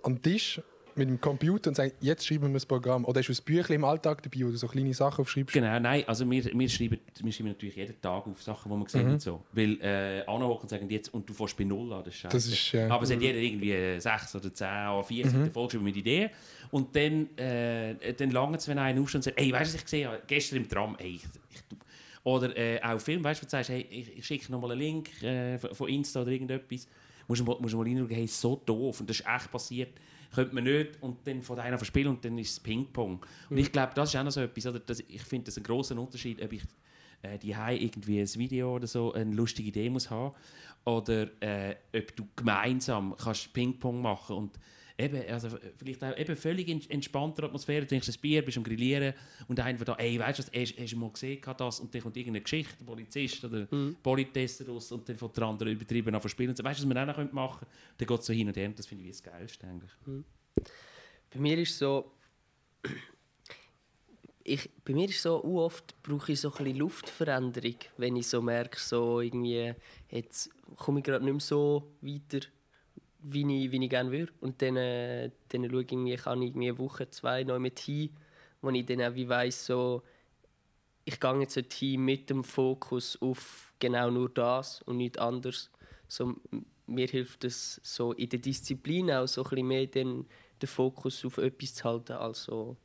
am 0.03 0.21
Tisch 0.21 0.61
mit 0.93 1.07
dem 1.07 1.21
Computer 1.21 1.69
und 1.69 1.75
sagen, 1.75 1.93
jetzt 2.01 2.27
schreiben 2.27 2.47
wir 2.47 2.53
das 2.55 2.65
Programm? 2.65 3.05
Oder 3.05 3.19
hast 3.21 3.27
du 3.29 3.33
ein 3.33 3.45
Büchlein 3.45 3.75
im 3.77 3.85
Alltag 3.85 4.21
dabei, 4.23 4.45
wo 4.45 4.51
du 4.51 4.57
so 4.57 4.67
kleine 4.67 4.93
Sachen 4.93 5.21
aufschreibst? 5.21 5.53
Genau, 5.53 5.79
nein, 5.79 6.03
also 6.05 6.29
wir, 6.29 6.43
wir, 6.43 6.69
schreiben, 6.69 6.99
wir 7.23 7.31
schreiben 7.31 7.47
natürlich 7.49 7.77
jeden 7.77 8.01
Tag 8.01 8.27
auf 8.27 8.43
Sachen, 8.43 8.69
die 8.69 8.77
wir 8.77 8.89
sehen 8.89 9.05
Mhm. 9.07 9.13
und 9.13 9.21
so. 9.21 9.41
Weil 9.53 9.79
äh, 9.81 10.21
anhocken 10.27 10.63
und 10.63 10.69
sagen, 10.69 10.89
jetzt, 10.89 11.13
und 11.13 11.29
du 11.29 11.33
fährst 11.33 11.55
bei 11.55 11.63
Null 11.63 11.93
an, 11.93 12.03
das 12.03 12.15
ist. 12.15 12.25
Das 12.25 12.45
ist, 12.45 12.71
ja. 12.73 12.89
Aber 12.89 13.03
es 13.03 13.11
hat 13.11 13.21
jeder 13.21 13.37
irgendwie 13.39 13.71
äh, 13.71 13.99
sechs 13.99 14.35
oder 14.35 14.53
zehn 14.53 14.67
oder 14.67 15.03
vier 15.05 15.29
Seiten 15.29 15.49
vollgeschrieben 15.51 15.85
mit 15.85 15.95
Ideen. 15.95 16.29
Und 16.71 16.93
dann, 16.93 17.37
äh, 17.37 18.13
dann 18.13 18.31
langt 18.31 18.57
es, 18.57 18.67
wenn 18.67 18.77
einer 18.77 18.99
aufsteht 19.01 19.19
und 19.19 19.23
sagt, 19.23 19.39
ey, 19.39 19.51
weißt 19.51 19.71
du, 19.71 19.75
was 19.75 19.75
ich 19.75 19.83
gesehen 19.85 20.07
habe? 20.09 20.21
Gestern 20.27 20.57
im 20.57 20.67
Tram, 20.69 20.97
ey, 20.99 21.15
ich, 21.15 21.23
ich, 21.51 21.77
Oder 22.23 22.55
äh, 22.57 22.81
auch 22.83 22.99
Film, 22.99 23.23
weißt 23.23 23.41
du, 23.41 23.45
wo 23.45 23.47
du 23.47 23.51
sagst, 23.51 23.69
hey, 23.69 23.87
ich, 23.89 24.25
schicke 24.25 24.51
nochmal 24.51 24.71
einen 24.71 24.81
Link 24.81 25.23
äh, 25.23 25.57
von 25.57 25.87
Insta 25.87 26.21
oder 26.21 26.31
irgendetwas. 26.31 26.87
Musst 27.27 27.45
musst 27.45 27.75
mal 27.75 27.83
reinschauen, 27.83 28.09
hey, 28.09 28.25
ist 28.25 28.39
so 28.39 28.61
doof 28.65 28.99
und 28.99 29.09
das 29.09 29.19
ist 29.19 29.25
echt 29.27 29.51
passiert. 29.51 29.99
Könnte 30.33 30.55
man 30.55 30.63
nicht 30.63 31.01
und 31.01 31.27
dann 31.27 31.41
von 31.41 31.59
einer 31.59 31.77
verspielen 31.77 32.09
und 32.09 32.23
dann 32.23 32.37
ist 32.37 32.51
es 32.51 32.59
Ping-Pong. 32.59 33.25
Und 33.49 33.57
ich 33.57 33.71
glaube, 33.71 33.91
das 33.95 34.09
ist 34.09 34.15
auch 34.15 34.23
noch 34.23 34.31
so 34.31 34.41
etwas, 34.41 34.65
oder? 34.67 34.79
Das, 34.79 35.01
ich 35.01 35.21
finde 35.23 35.45
das 35.45 35.57
einen 35.57 35.65
grossen 35.65 35.97
Unterschied, 35.97 36.41
ob 36.41 36.53
ich 36.53 36.63
äh, 37.21 37.37
die 37.37 37.51
irgendwie 37.51 38.19
ein 38.19 38.35
Video 38.35 38.75
oder 38.75 38.87
so 38.87 39.13
eine 39.13 39.33
lustige 39.33 39.69
Idee 39.69 39.89
muss 39.89 40.09
haben 40.09 40.33
oder 40.85 41.27
äh, 41.41 41.75
ob 41.95 42.15
du 42.15 42.27
gemeinsam 42.35 43.15
kannst 43.17 43.53
Ping-Pong 43.53 44.01
machen 44.01 44.37
und 44.37 44.59
eben, 44.97 45.29
also 45.29 45.49
vielleicht 45.77 46.03
auch 46.03 46.17
eben 46.17 46.35
völlig 46.35 46.67
in 46.67 46.89
entspannter 46.89 47.43
Atmosphäre, 47.43 47.81
du 47.81 47.87
trinkst 47.87 48.09
ein 48.09 48.21
Bier, 48.21 48.43
bist 48.43 48.57
am 48.57 48.63
Grillieren 48.63 49.13
und 49.47 49.59
einer 49.59 49.77
von 49.77 49.85
da, 49.85 49.95
ey, 49.95 50.19
weißt 50.19 50.39
du, 50.39 50.43
was, 50.43 50.51
hast, 50.53 50.79
hast 50.79 50.93
du 50.93 50.97
mal 50.97 51.11
gesehen 51.11 51.41
das 51.57 51.79
und 51.79 51.93
dann 51.93 52.01
kommt 52.01 52.17
irgendeine 52.17 52.41
Geschichte, 52.41 52.83
Polizist 52.83 53.43
oder 53.43 53.67
Politester 54.03 54.67
raus 54.67 54.91
und 54.91 55.07
dann 55.07 55.17
von 55.17 55.31
der 55.33 55.43
andere 55.43 55.71
übertrieben 55.71 56.13
an 56.13 56.21
verspielen 56.21 56.49
und 56.51 56.57
so, 56.57 56.63
weißt 56.63 56.81
du, 56.81 56.87
was 56.87 56.95
wir 56.95 57.01
auch 57.01 57.17
noch 57.17 57.33
machen 57.33 57.59
können? 57.59 57.71
Dann 57.97 58.07
geht 58.07 58.19
es 58.19 58.25
so 58.25 58.33
hin 58.33 58.47
und 58.47 58.57
her 58.57 58.67
und 58.67 58.79
das 58.79 58.85
finde 58.85 59.03
ich 59.03 59.07
wie 59.07 59.11
das 59.11 59.23
Geilste 59.23 59.67
eigentlich. 59.67 59.91
Bei 61.33 61.39
mir 61.39 61.57
ist 61.57 61.77
so. 61.77 62.11
Ich, 64.43 64.71
bei 64.83 64.93
mir 64.93 65.07
ist 65.07 65.21
so, 65.21 65.43
oft 65.43 66.01
brauche 66.01 66.31
ich 66.31 66.41
so 66.41 66.51
ein 66.51 66.63
bisschen 66.63 66.79
Luftveränderung, 66.79 67.75
wenn 67.97 68.15
ich 68.15 68.25
so 68.25 68.41
merke, 68.41 68.79
so 68.79 69.21
irgendwie, 69.21 69.75
jetzt 70.09 70.49
komme 70.77 70.99
ich 70.99 71.05
gerade 71.05 71.23
nicht 71.23 71.33
mehr 71.33 71.39
so 71.39 71.93
weiter, 72.01 72.47
wie 73.21 73.65
ich, 73.65 73.71
wie 73.71 73.83
ich 73.83 73.89
gerne 73.89 74.11
würde. 74.11 74.31
Und 74.41 74.61
dann, 74.61 74.77
äh, 74.77 75.31
dann 75.49 75.69
schaue 75.69 75.83
ich, 75.83 75.91
irgendwie, 75.91 76.15
kann 76.15 76.41
ich 76.41 76.55
eine 76.55 76.77
Woche, 76.77 77.09
zwei 77.09 77.43
noch 77.43 77.59
mit 77.59 77.79
hin, 77.79 78.09
wo 78.61 78.69
ich 78.69 78.85
dann 78.85 79.01
auch 79.01 79.15
wie 79.15 79.29
weiss, 79.29 79.65
so, 79.65 80.03
ich 81.05 81.19
gehe 81.19 81.39
jetzt 81.39 81.57
dorthin 81.57 82.01
mit 82.01 82.29
dem 82.29 82.43
Fokus 82.43 83.17
auf 83.21 83.73
genau 83.79 84.09
nur 84.11 84.29
das 84.29 84.81
und 84.83 84.97
nicht 84.97 85.19
anderes. 85.19 85.69
So, 86.07 86.35
mir 86.87 87.07
hilft 87.07 87.43
es 87.43 87.81
so 87.83 88.13
in 88.13 88.29
der 88.29 88.39
Disziplin 88.39 89.11
auch 89.11 89.27
so 89.27 89.43
ein 89.43 89.65
mehr 89.65 89.87
den, 89.87 90.25
den 90.61 90.67
Fokus 90.67 91.25
auf 91.25 91.37
etwas 91.37 91.75
zu 91.75 91.83
halten, 91.85 92.13
als 92.13 92.43
so, 92.43 92.77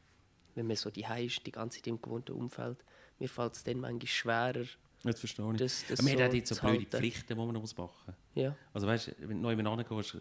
wenn 0.55 0.67
man 0.67 0.77
so 0.77 0.91
die 0.91 1.05
ist, 1.19 1.47
die 1.47 1.53
ganze 1.53 1.79
Zeit 1.79 1.89
im 1.89 2.01
gewohnten 2.01 2.33
Umfeld. 2.33 2.79
Mir 3.19 3.29
fällt 3.29 3.55
es 3.55 3.65
dann 3.65 3.81
manchmal 3.81 4.07
schwerer. 4.07 4.65
Das 5.03 5.21
verstehe 5.21 5.51
ich. 5.53 5.59
Das- 5.59 5.85
das 5.89 6.01
Aber 6.01 6.09
wir 6.09 6.19
so 6.19 6.25
haben 6.25 6.35
jetzt 6.35 6.49
so 6.49 6.55
blöde 6.61 6.79
halten. 6.79 6.97
Pflichten, 6.97 7.27
die 7.29 7.35
man 7.35 7.53
noch 7.53 7.61
muss 7.61 7.77
machen 7.77 7.93
muss. 8.07 8.15
Ja. 8.35 8.57
Also 8.73 8.87
weißt 8.87 9.09
du, 9.09 9.13
wenn 9.21 9.29
du 9.37 9.43
neu 9.43 9.55
miteinander 9.57 9.85
gehst, 9.85 10.15
äh, 10.15 10.19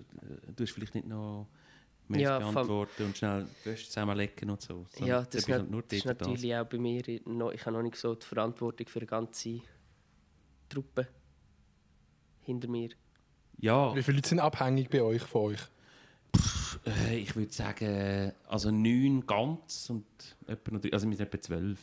du 0.55 0.63
hast 0.63 0.71
vielleicht 0.71 0.95
nicht 0.95 1.07
noch 1.07 1.47
Mails 2.07 2.21
Ja, 2.23 2.38
beantworten 2.38 3.03
und 3.05 3.17
schnell 3.17 3.47
Wäsche 3.63 3.85
zusammenlegen 3.88 4.49
und 4.51 4.61
so. 4.61 4.85
Ja, 4.99 5.23
das, 5.23 5.47
nur 5.47 5.81
das 5.81 5.93
ist 5.97 6.03
für 6.03 6.13
das. 6.13 6.27
natürlich 6.27 6.55
auch 6.55 6.65
bei 6.65 6.77
mir. 6.77 7.01
Noch, 7.25 7.51
ich 7.51 7.61
habe 7.65 7.75
noch 7.77 7.81
nicht 7.83 7.95
so 7.95 8.13
die 8.13 8.25
Verantwortung 8.25 8.88
für 8.88 8.99
die 8.99 9.05
ganze 9.07 9.59
Truppe 10.69 11.07
hinter 12.41 12.67
mir. 12.67 12.89
Ja, 13.57 13.95
Wie 13.95 14.03
viele 14.03 14.17
Leute 14.17 14.29
sind 14.29 14.39
abhängig 14.39 14.89
bei 14.89 15.01
euch, 15.01 15.21
von 15.23 15.53
euch? 15.53 15.61
äh, 16.85 17.17
ich 17.17 17.35
würde 17.35 17.51
sagen, 17.51 18.33
also 18.47 18.69
neun 18.69 19.25
ganz 19.25 19.89
und 19.89 20.05
etwa 20.45 20.71
noch, 20.73 20.81
drei- 20.81 20.91
also 20.93 21.09
wir 21.09 21.15
sind 21.17 21.25
etwa 21.25 21.41
zwölf. 21.41 21.79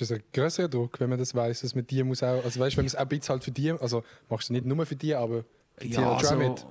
Ist 0.00 0.10
es 0.10 0.18
ein 0.18 0.22
größerer 0.32 0.68
Druck, 0.68 0.98
wenn 1.00 1.10
man 1.10 1.18
das 1.18 1.34
weiß, 1.34 1.60
dass 1.62 1.74
man 1.74 1.86
die 1.86 2.02
muss 2.02 2.22
auch, 2.22 2.44
also 2.44 2.60
weißt, 2.60 2.76
wenn 2.76 2.84
man 2.84 2.86
es 2.86 2.96
auch 2.96 3.00
ein 3.00 3.08
bisschen 3.08 3.28
halt 3.34 3.44
für 3.44 3.50
die, 3.50 3.70
also 3.72 4.02
machst 4.28 4.48
du 4.48 4.52
nicht 4.54 4.64
nur 4.64 4.86
für 4.86 4.96
die, 4.96 5.14
aber 5.14 5.44
Ja, 5.80 6.14
also, 6.14 6.36
mit. 6.36 6.66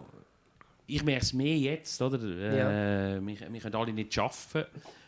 ich 0.88 1.03
merke 1.03 1.21
es 1.21 1.34
mehr 1.34 1.57
jetzt, 1.57 2.01
oder? 2.01 2.17
Äh, 2.19 3.19
wir, 3.25 3.53
wir 3.53 3.60
können 3.62 3.75
alle 3.75 3.93
nicht 3.93 4.17
arbeiten. 4.17 4.65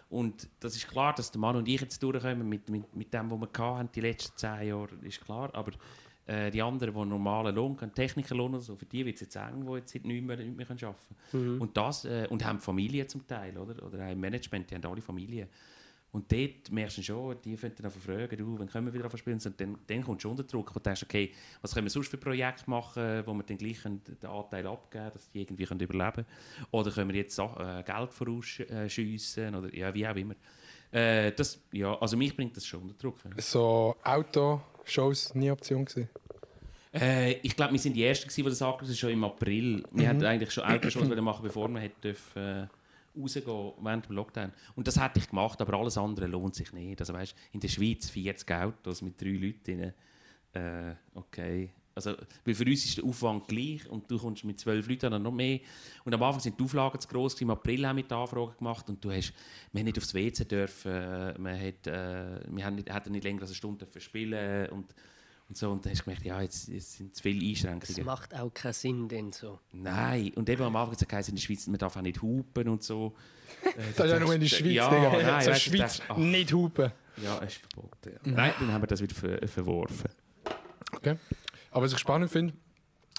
Und 0.10 0.48
das 0.60 0.76
ist 0.76 0.88
klar, 0.88 1.16
dass 1.16 1.32
der 1.32 1.42
Mann 1.42 1.56
und 1.56 1.68
ich 1.68 1.82
jetzt 1.82 2.02
durchkommen 2.04 2.48
mit, 2.48 2.70
mit, 2.70 2.96
mit 2.96 3.12
dem, 3.12 3.32
was 3.32 3.40
wir 3.40 3.66
hatten, 3.66 3.90
die 3.96 4.02
letzten 4.02 4.38
zehn 4.38 4.68
Jahre, 4.68 4.90
ist 5.02 5.26
klar. 5.26 5.50
Aber 5.54 5.72
äh, 6.28 6.52
die 6.52 6.62
anderen, 6.62 6.94
die 6.94 7.06
normalen 7.06 7.56
Lohn 7.56 7.76
haben, 7.82 7.94
Technikerlohn 7.94 8.54
oder 8.54 8.62
so, 8.62 8.76
für 8.76 8.86
die 8.86 9.04
wird 9.06 9.16
es 9.16 9.22
jetzt 9.22 9.36
eng, 9.36 9.66
die 9.66 9.74
jetzt 9.74 9.94
nicht 9.96 10.06
mehr, 10.06 10.38
nicht 10.38 10.56
mehr 10.56 10.68
arbeiten 10.70 10.98
können. 11.32 11.60
Und, 11.60 11.76
das, 11.76 12.06
äh, 12.06 12.28
und 12.30 12.46
haben 12.46 12.60
Familie 12.60 13.08
zum 13.08 13.26
Teil, 13.28 13.58
oder? 13.58 13.84
Oder 13.84 14.12
im 14.12 14.20
Management, 14.20 14.70
die 14.70 14.76
haben 14.76 14.86
alle 14.86 15.02
Familie. 15.02 15.48
Und 16.14 16.32
dort 16.32 16.72
merkst 16.72 17.00
du 17.00 17.02
schon, 17.02 17.42
die 17.44 17.58
fangen 17.58 17.74
dann 17.82 17.90
fragen, 17.90 18.38
du, 18.38 18.60
wann 18.60 18.70
können 18.70 18.86
wir 18.86 18.94
wieder 18.94 19.18
spielen? 19.18 19.40
Und 19.44 19.60
dann, 19.60 19.78
dann 19.88 20.04
kommt 20.04 20.22
schon 20.22 20.36
der 20.36 20.46
Druck, 20.46 20.70
wo 20.70 20.76
du 20.78 20.84
denkst, 20.84 21.02
okay, 21.02 21.32
was 21.62 21.74
können 21.74 21.88
wir 21.88 21.90
sonst 21.90 22.10
für 22.10 22.18
Projekte 22.18 22.70
machen, 22.70 23.24
wo 23.26 23.34
wir 23.34 23.42
dann 23.42 23.58
gleich 23.58 23.82
den 23.82 24.00
Anteil 24.30 24.68
abgeben 24.68 25.10
dass 25.12 25.30
die 25.32 25.42
irgendwie 25.42 25.66
können 25.66 25.80
überleben 25.80 26.12
können? 26.14 26.28
Oder 26.70 26.92
können 26.92 27.12
wir 27.12 27.20
jetzt 27.20 27.40
äh, 27.40 27.84
Geld 27.84 28.14
vorausschiessen? 28.14 29.56
Oder 29.56 29.74
ja, 29.76 29.92
wie 29.92 30.08
auch 30.08 30.16
immer. 30.16 30.36
Äh, 30.92 31.32
das, 31.32 31.60
ja, 31.72 31.98
also 32.00 32.16
mich 32.16 32.36
bringt 32.36 32.56
das 32.56 32.68
schon 32.68 32.84
unter 32.84 32.94
Druck. 32.94 33.18
So 33.38 33.96
Auto-Shows 34.04 35.34
nie 35.34 35.50
Option 35.50 35.86
gewesen. 35.86 36.10
Äh, 36.94 37.34
ich 37.42 37.56
glaube, 37.56 37.74
wir 37.74 37.80
sind 37.80 37.96
die 37.96 38.04
Ersten, 38.04 38.28
gewesen, 38.28 38.44
die 38.44 38.50
das 38.52 38.62
angekündigt 38.62 39.02
haben, 39.02 39.10
schon 39.10 39.18
im 39.18 39.24
April. 39.24 39.84
Wir 39.92 40.04
Mhm. 40.04 40.08
hatten 40.10 40.26
eigentlich 40.26 40.52
schon 40.52 40.64
Autoshows 40.64 41.08
machen, 41.22 41.42
bevor 41.44 41.68
wir 41.70 41.80
hätten 41.80 42.02
dürfen, 42.02 42.40
äh, 42.40 42.68
rausgehen 43.18 43.74
während 43.82 44.08
dem 44.08 44.16
Lockdown. 44.16 44.52
Und 44.76 44.88
das 44.88 45.02
hätte 45.02 45.20
ich 45.20 45.30
gemacht, 45.30 45.62
aber 45.62 45.78
alles 45.78 45.98
andere 45.98 46.28
lohnt 46.28 46.56
sich 46.56 46.72
nicht. 46.74 47.00
Also 47.00 47.14
weißt, 47.14 47.36
in 47.52 47.60
der 47.60 47.68
Schweiz 47.68 48.10
40 48.10 48.52
Autos 48.52 49.02
mit 49.02 49.22
drei 49.22 49.32
Leuten. 49.32 49.94
Äh, 50.54 50.96
okay. 51.14 51.72
Also, 51.96 52.16
weil 52.44 52.56
für 52.56 52.66
uns 52.66 52.86
ist 52.86 52.98
der 52.98 53.04
Aufwand 53.04 53.48
gleich 53.48 53.88
und 53.88 54.10
du 54.10 54.18
kommst 54.18 54.44
mit 54.44 54.60
zwölf 54.60 54.88
Leuten 54.88 55.12
dann 55.12 55.22
noch 55.22 55.32
mehr. 55.32 55.60
Und 56.04 56.14
am 56.14 56.24
Anfang 56.24 56.42
sind 56.42 56.60
die 56.60 56.64
Auflagen 56.64 57.00
zu 57.00 57.08
gross. 57.08 57.40
Im 57.40 57.52
April 57.52 57.86
haben 57.86 57.98
wir 57.98 58.04
die 58.04 58.14
Anfrage 58.14 58.54
gemacht 58.58 58.90
und 58.90 59.04
du 59.04 59.12
hast, 59.12 59.32
wir 59.72 59.80
haben 59.80 59.86
nicht 59.86 59.98
aufs 59.98 60.14
WC 60.14 60.46
dürfen, 60.46 60.92
äh, 60.92 61.36
wir, 61.38 61.68
hat, 61.68 61.88
äh, 61.88 62.50
nicht, 62.50 63.10
nicht 63.10 63.24
länger 63.24 63.42
als 63.42 63.52
eine 63.52 63.56
Stunde 63.56 63.86
dürfen 63.86 64.02
spielen 64.02 64.70
und, 64.70 64.94
und 65.50 65.58
so. 65.58 65.72
Und 65.72 65.86
dann 65.86 65.92
hast 65.92 66.02
du 66.02 66.06
gemerkt, 66.06 66.26
ja, 66.26 66.42
jetzt, 66.42 66.68
jetzt 66.68 66.94
sind 66.94 67.16
zu 67.16 67.22
viele 67.24 67.40
Das 67.40 67.50
Einschränkungen. 67.66 68.06
macht 68.06 68.36
auch 68.36 68.54
keinen 68.54 68.74
Sinn, 68.74 69.08
denn 69.08 69.32
so. 69.32 69.60
Nein, 69.72 70.32
und 70.36 70.50
eben 70.50 70.64
am 70.64 70.76
Anfang 70.76 70.94
hat 70.94 71.02
es 71.02 71.08
geheißen, 71.08 71.32
in 71.32 71.36
der 71.36 71.42
Schweiz, 71.42 71.68
man 71.68 71.78
darf 71.78 71.96
auch 71.98 72.02
nicht 72.02 72.22
hupen 72.22 72.68
und 72.70 72.84
so. 72.84 73.14
Äh, 73.64 73.70
Das 73.96 74.06
ist 74.08 74.12
ja 74.12 74.20
nur 74.20 74.34
in 74.34 74.42
der 74.42 74.48
Schweiz, 74.48 74.74
ja, 74.74 74.90
Digga. 74.90 75.12
Nein, 75.22 75.42
so 75.46 75.52
weißt 75.52 75.62
Schweiz 75.62 75.78
denkst, 75.98 76.02
ach, 76.10 76.18
nicht 76.18 76.52
hupen. 76.54 76.92
ja, 77.24 77.38
es 77.44 77.54
ist 77.54 77.62
verboten. 77.72 78.12
Ja. 78.26 78.32
Nein, 78.32 78.54
dann 78.60 78.72
haben 78.74 78.82
wir 78.82 78.88
das 78.88 79.02
wieder 79.02 79.14
ver 79.16 79.48
verworfen. 79.48 80.10
Okay. 80.96 81.18
Aber 81.72 81.86
was 81.86 81.94
ich 81.94 82.00
spannend 82.00 82.30
finde, 82.32 82.54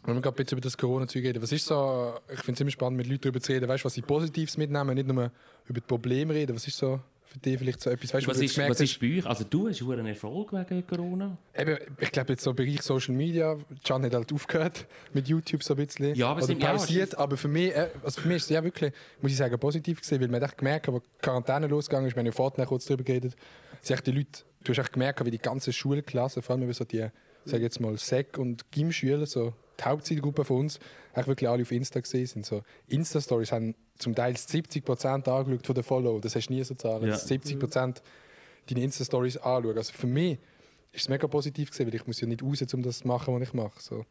wenn 0.04 0.14
wir 0.16 0.20
gerade 0.20 0.34
ein 0.34 0.44
bisschen 0.44 0.58
über 0.58 0.62
das 0.62 0.76
Corona-Zeug 0.76 1.22
reden, 1.24 1.42
was 1.42 1.52
ist 1.52 1.64
so, 1.66 2.18
ich 2.30 2.40
finde 2.40 2.52
es 2.54 2.60
immer 2.60 2.70
spannend, 2.70 2.98
mit 2.98 3.06
Leuten 3.06 3.22
darüber 3.22 3.40
zu 3.40 3.52
reden, 3.52 3.68
weißt 3.68 3.84
du, 3.84 3.86
was 3.86 3.94
sie 3.94 4.02
Positives 4.02 4.56
mitnehmen, 4.58 4.94
nicht 4.94 5.06
nur 5.06 5.30
über 5.66 5.80
die 5.80 5.86
Probleme 5.86 6.34
reden. 6.34 6.54
Was 6.56 6.66
ist 6.66 6.76
so 6.76 7.00
für 7.34 7.40
dich 7.40 7.58
vielleicht 7.58 7.80
so 7.80 7.90
etwas, 7.90 8.14
weißt 8.14 8.28
Was 8.28 8.38
ist, 8.38 8.56
was 8.56 8.80
ist 8.80 9.00
bei 9.00 9.18
euch? 9.18 9.26
Also 9.26 9.44
du 9.44 9.68
hast 9.68 9.82
einen 9.82 10.06
Erfolg 10.06 10.52
wegen 10.52 10.86
Corona? 10.86 11.36
Eben, 11.56 11.78
ich 11.98 12.12
glaube 12.12 12.32
jetzt 12.32 12.44
so 12.44 12.50
im 12.50 12.56
Bereich 12.56 12.80
Social 12.80 13.12
Media, 13.14 13.56
Can 13.84 14.04
hat 14.04 14.14
halt 14.14 14.32
aufgehört 14.32 14.86
mit 15.12 15.26
YouTube 15.26 15.64
so 15.64 15.74
ein 15.74 15.84
bisschen. 15.84 16.14
Ja, 16.14 16.28
aber 16.28 16.44
Oder 16.44 16.52
ja, 16.52 16.70
pausiert, 16.70 17.08
stimmt. 17.08 17.18
aber 17.18 17.36
für 17.36 17.48
mich, 17.48 17.74
äh, 17.74 17.88
also 18.04 18.20
für 18.20 18.28
mich 18.28 18.36
ist 18.36 18.44
es 18.44 18.50
ja 18.50 18.62
wirklich, 18.62 18.92
muss 19.20 19.32
ich 19.32 19.36
sagen, 19.36 19.58
positiv 19.58 20.00
gesehen, 20.00 20.20
weil 20.20 20.28
man 20.28 20.40
hat 20.42 20.50
echt 20.50 20.58
gemerkt, 20.58 20.88
als 20.88 21.02
die 21.02 21.08
Quarantäne 21.22 21.66
losgegangen 21.66 22.06
ist, 22.06 22.14
wir 22.14 22.20
haben 22.20 22.26
ja 22.26 22.32
vorhin 22.32 22.64
kurz 22.66 22.84
darüber 22.84 23.02
geredet, 23.02 23.34
sind 23.82 24.06
die 24.06 24.12
Leute, 24.12 24.44
du 24.62 24.70
hast 24.70 24.78
echt 24.78 24.92
gemerkt, 24.92 25.24
wie 25.24 25.30
die 25.32 25.38
ganze 25.38 25.72
Schulklasse, 25.72 26.40
vor 26.40 26.54
allem 26.54 26.64
über 26.64 26.74
so 26.74 26.84
die, 26.84 27.08
sag 27.44 27.60
jetzt 27.60 27.80
mal, 27.80 27.98
Sek- 27.98 28.38
und 28.38 28.70
Gym-Schüler, 28.70 29.26
so 29.26 29.54
die 29.78 29.84
Hauptzielgruppe 29.84 30.44
von 30.44 30.58
uns, 30.60 30.78
echt 31.14 31.26
wirklich 31.28 31.48
alle 31.48 31.62
auf 31.62 31.72
Insta 31.72 32.00
gesehen 32.00 32.26
sind. 32.26 32.46
So 32.46 32.62
Insta-Stories 32.88 33.52
haben 33.52 33.74
zum 33.98 34.14
Teil 34.14 34.34
70% 34.34 35.28
angeschaut 35.28 35.66
von 35.66 35.74
den 35.74 35.84
Follower, 35.84 36.20
das 36.20 36.34
hast 36.36 36.48
du 36.48 36.52
nie 36.54 36.64
so 36.64 36.74
Zahlen, 36.74 37.04
Ja. 37.04 37.10
dass 37.12 37.28
70% 37.28 38.02
deine 38.68 38.82
Insta-Stories 38.82 39.36
anschauen. 39.38 39.76
Also 39.76 39.92
für 39.92 40.06
mich 40.06 40.38
ist 40.92 41.02
es 41.02 41.08
mega 41.08 41.26
positiv 41.26 41.70
gesehen, 41.70 41.86
weil 41.86 41.94
ich 41.94 42.06
muss 42.06 42.20
ja 42.20 42.26
nicht 42.26 42.42
raus, 42.42 42.62
um 42.72 42.82
das 42.82 42.98
zu 43.00 43.08
machen, 43.08 43.34
was 43.34 43.48
ich 43.48 43.54
mache. 43.54 43.80
So. 43.80 44.04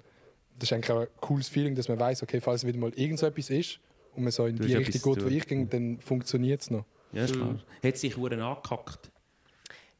Das 0.60 0.69
ist 0.69 0.73
eigentlich 0.73 0.91
auch 0.91 1.02
ein 1.02 1.08
cooles 1.21 1.49
Feeling, 1.49 1.76
dass 1.76 1.88
man 1.88 1.99
weiß, 1.99 2.23
okay, 2.23 2.39
falls 2.41 2.65
wieder 2.65 2.78
mal 2.78 2.91
irgend 2.95 3.19
so 3.19 3.26
etwas 3.26 3.49
ist 3.49 3.80
und 4.15 4.23
man 4.23 4.32
so 4.32 4.45
in 4.45 4.56
Du 4.58 4.65
die 4.67 4.76
Richtung 4.76 5.13
geht, 5.15 5.23
wo 5.23 5.30
ich 5.30 5.47
ging, 5.47 5.69
dann 5.69 5.99
funktioniert 5.99 6.62
es 6.62 6.69
noch. 6.71 6.86
Ja, 7.12 7.26
ist 7.26 7.34
klar. 7.36 7.60
Hat 7.84 7.97
sich 7.97 8.17
Huren 8.17 8.41
angekackt? 8.41 9.12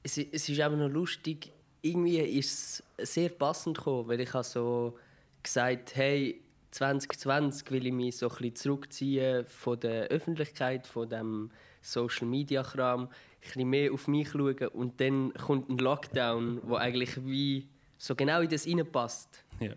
Es, 0.04 0.17
es 0.17 0.49
ist 0.49 0.60
aber 0.60 0.76
noch 0.76 0.89
lustig, 0.89 1.52
irgendwie 1.82 2.19
ist 2.19 2.84
es 2.97 3.13
sehr 3.13 3.30
passend 3.30 3.78
gekommen, 3.78 4.08
weil 4.08 4.19
ich 4.19 4.34
habe 4.34 4.43
so 4.43 4.95
gesagt, 5.44 5.96
hey, 5.96 6.42
2020 6.72 7.70
will 7.72 7.86
ich 7.86 7.94
mich 7.94 8.18
so 8.18 8.28
ein 8.28 8.36
bisschen 8.36 8.56
zurückziehen 8.56 9.46
von 9.46 9.80
der 9.80 10.08
Öffentlichkeit, 10.08 10.88
von 10.88 11.08
dem 11.08 11.52
Social 11.82 12.28
Media 12.28 12.64
Kram, 12.64 13.04
ein 13.04 13.10
bisschen 13.42 13.70
mehr 13.70 13.92
auf 13.94 14.08
mich 14.08 14.30
schauen 14.30 14.68
und 14.70 15.00
dann 15.02 15.34
kommt 15.34 15.70
ein 15.70 15.78
Lockdown, 15.78 16.62
wo 16.64 16.76
eigentlich 16.76 17.24
wie 17.26 17.68
so 17.98 18.16
genau 18.16 18.42
in 18.42 18.50
das 18.50 18.66
reinpasst 18.68 19.44
Ja. 19.60 19.74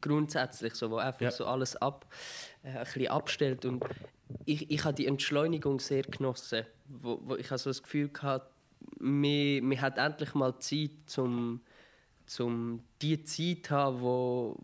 grundsätzlich 0.00 0.74
so, 0.74 0.90
wo 0.90 0.96
einfach 0.96 1.20
Ja. 1.20 1.30
so 1.30 1.46
alles 1.46 1.76
ab, 1.76 2.06
äh, 2.62 2.68
ein 2.70 2.84
bisschen 2.84 3.08
abstellt 3.08 3.64
und 3.64 3.84
ich, 4.44 4.70
ich 4.70 4.84
habe 4.84 4.94
die 4.94 5.06
Entschleunigung 5.06 5.80
sehr 5.80 6.02
genossen, 6.02 6.64
wo, 6.88 7.18
wo 7.22 7.36
ich 7.36 7.46
habe 7.50 7.58
so 7.58 7.70
das 7.70 7.82
Gefühl 7.82 8.08
gehabt, 8.08 8.50
mir, 9.00 9.62
mir 9.62 9.80
hat 9.80 9.96
endlich 9.98 10.34
mal 10.34 10.58
Zeit 10.58 10.90
zum, 11.06 11.60
zum 12.26 12.82
die 13.00 13.22
Zeit 13.24 13.66
zu 13.66 13.74
haben, 13.74 14.00
wo, 14.00 14.56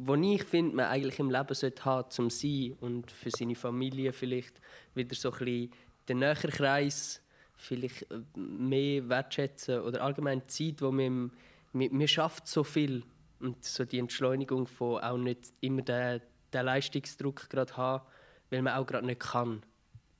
wo 0.00 0.14
ich 0.14 0.44
finde, 0.44 0.76
man 0.76 0.86
eigentlich 0.86 1.18
im 1.18 1.30
Leben 1.30 1.54
sollte 1.54 1.84
haben, 1.84 2.10
zum 2.10 2.30
sein 2.30 2.76
und 2.80 3.10
für 3.10 3.30
seine 3.30 3.54
Familie 3.54 4.12
vielleicht 4.12 4.60
wieder 4.94 5.14
so 5.14 5.30
ein 5.32 5.38
bisschen 5.38 5.72
den 6.08 6.18
näheren 6.18 6.50
Kreis 6.50 7.22
vielleicht 7.56 8.10
äh, 8.10 8.20
mehr 8.36 9.08
wertschätzen 9.08 9.80
oder 9.80 10.02
allgemein 10.02 10.40
die 10.40 10.46
Zeit, 10.46 10.82
wo 10.82 10.92
man 10.92 11.32
man, 11.72 11.88
man 11.92 12.08
schafft 12.08 12.46
so 12.46 12.64
viel 12.64 13.02
und 13.40 13.64
so 13.64 13.84
die 13.84 13.98
Entschleunigung 13.98 14.66
von 14.66 15.02
auch 15.02 15.16
nicht 15.16 15.52
immer 15.60 15.82
den, 15.82 16.20
den 16.52 16.64
Leistungsdruck 16.64 17.48
gerade 17.48 17.76
haben, 17.76 18.04
weil 18.50 18.62
man 18.62 18.74
auch 18.74 18.86
gerade 18.86 19.06
nicht 19.06 19.20
kann. 19.20 19.62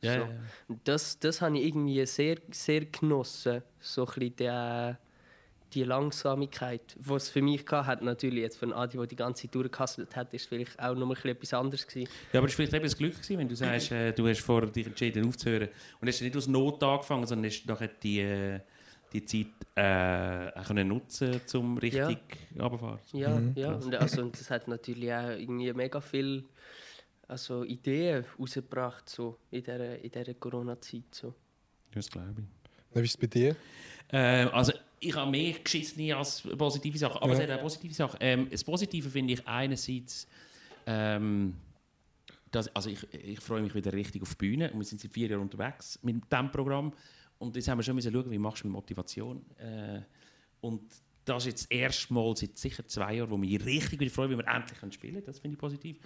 Ja, 0.00 0.14
so. 0.14 0.20
ja, 0.20 0.28
Das, 0.84 1.18
das 1.18 1.40
habe 1.40 1.58
ich 1.58 1.66
irgendwie 1.66 2.04
sehr, 2.06 2.36
sehr 2.50 2.84
genossen, 2.86 3.62
so 3.80 4.06
ein 4.06 4.06
bisschen 4.06 4.36
die, 4.36 4.96
die 5.74 5.84
Langsamkeit, 5.84 6.96
die 6.96 7.12
es 7.14 7.28
für 7.28 7.42
mich 7.42 7.64
hat. 7.70 8.02
Natürlich 8.02 8.42
jetzt 8.42 8.58
von 8.58 8.72
Adi, 8.72 8.96
der 8.96 9.06
die 9.06 9.16
ganze 9.16 9.42
Zeit 9.42 9.54
durchgehasselt 9.54 10.16
hat, 10.16 10.32
ist 10.32 10.46
vielleicht 10.46 10.78
auch 10.80 10.94
noch 10.94 11.06
mal 11.06 11.16
ein 11.22 11.30
etwas 11.30 11.52
anderes 11.54 11.86
gewesen. 11.86 12.08
Ja, 12.32 12.40
aber 12.40 12.48
es 12.48 12.52
war 12.52 12.56
vielleicht 12.56 12.74
eben 12.74 12.84
das 12.84 12.96
Glück, 12.96 13.14
gewesen, 13.14 13.38
wenn 13.38 13.48
du 13.48 13.56
sagst, 13.56 13.92
äh, 13.92 14.12
du 14.12 14.26
hast 14.26 14.40
vor 14.40 14.66
dich 14.66 14.86
entschieden 14.86 15.26
aufzuhören 15.26 15.68
und 16.00 16.08
hast 16.08 16.20
nicht 16.20 16.36
aus 16.36 16.46
Not 16.46 16.82
angefangen, 16.82 17.26
sondern 17.26 17.50
hast 17.50 17.66
nachher 17.66 17.88
die, 17.88 18.20
äh, 18.20 18.60
die 19.12 19.24
Zeit 19.24 19.46
äh, 19.74 20.62
können 20.64 20.88
nutzen 20.88 21.40
um 21.54 21.78
richtig 21.78 22.18
runterzufahren. 22.58 23.00
Ja, 23.12 23.40
ja. 23.54 23.72
Und, 23.74 23.94
also, 23.94 24.22
und 24.22 24.38
das 24.38 24.50
hat 24.50 24.68
natürlich 24.68 25.12
auch 25.12 25.30
irgendwie 25.30 25.72
mega 25.72 26.00
viel 26.00 26.44
also 27.28 27.62
Ideen 27.64 28.24
rausgebracht 28.38 29.08
so 29.08 29.38
in 29.50 29.62
dieser, 29.62 29.98
in 29.98 30.10
dieser 30.10 30.34
Corona-Zeit. 30.34 31.14
So. 31.14 31.34
Das 31.92 32.10
glaube 32.10 32.40
ich. 32.40 32.96
Wie 32.96 33.04
ist 33.04 33.10
es 33.10 33.16
bei 33.18 33.26
dir? 33.26 33.54
Äh, 34.10 34.44
also 34.44 34.72
ich 35.00 35.14
habe 35.14 35.30
mehr 35.30 35.52
geschissen 35.58 36.10
als 36.12 36.42
positive 36.56 36.98
Sachen, 36.98 37.18
aber 37.22 37.32
Ja. 37.34 37.38
es 37.40 37.48
hat 37.50 37.58
auch 37.58 37.62
positive 37.62 37.94
Sachen. 37.94 38.16
Ähm, 38.20 38.48
das 38.50 38.64
Positive 38.64 39.08
finde 39.10 39.34
ich 39.34 39.46
einerseits, 39.46 40.26
ähm, 40.86 41.54
dass, 42.50 42.74
also 42.74 42.90
ich, 42.90 43.06
ich 43.12 43.40
freue 43.40 43.62
mich 43.62 43.74
wieder 43.74 43.92
richtig 43.92 44.22
auf 44.22 44.30
die 44.30 44.36
Bühne 44.36 44.70
und 44.70 44.78
wir 44.78 44.84
sind 44.86 45.00
seit 45.00 45.12
vier 45.12 45.28
Jahren 45.28 45.42
unterwegs 45.42 45.98
mit 46.02 46.16
diesem 46.32 46.50
Programm 46.50 46.92
und 47.38 47.54
jetzt 47.56 47.68
haben 47.68 47.78
wir 47.78 47.82
schon 47.82 47.94
müssen 47.94 48.12
schauen, 48.12 48.30
wie 48.30 48.38
machst 48.38 48.62
du 48.64 48.68
mit 48.68 48.72
Motivation 48.74 49.44
äh, 49.58 50.00
und 50.60 50.80
das 51.24 51.42
ist 51.44 51.46
jetzt 51.46 51.62
das 51.64 51.70
erste 51.78 52.14
Mal 52.14 52.34
seit 52.36 52.56
sicher 52.56 52.88
zwei 52.88 53.16
Jahren, 53.16 53.30
wo 53.30 53.36
mich 53.36 53.62
richtig 53.62 54.00
wieder 54.00 54.10
freue, 54.10 54.30
wie 54.30 54.36
wir 54.38 54.48
endlich 54.48 54.78
können 54.80 54.92
spielen 54.92 55.12
können. 55.16 55.26
Das 55.26 55.38
finde 55.38 55.56
ich 55.56 55.58
positiv. 55.60 55.98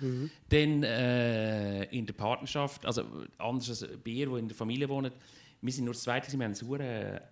Dann 0.49 0.83
äh, 0.83 1.85
in 1.97 2.05
der 2.07 2.13
Partnerschaft, 2.15 2.85
also 2.85 3.05
anders 3.39 3.69
als 3.69 3.89
bei 4.03 4.11
ihr, 4.11 4.27
die 4.27 4.39
in 4.41 4.49
der 4.49 4.57
Familie 4.57 4.89
wohnt, 4.89 5.13
wir 5.61 5.73
sind 5.73 5.85
nur 5.85 5.95
das 5.95 6.03
Zweite, 6.03 6.37
wir 6.37 6.45
haben 6.45 6.51
es 6.51 6.59
sehr 6.59 7.23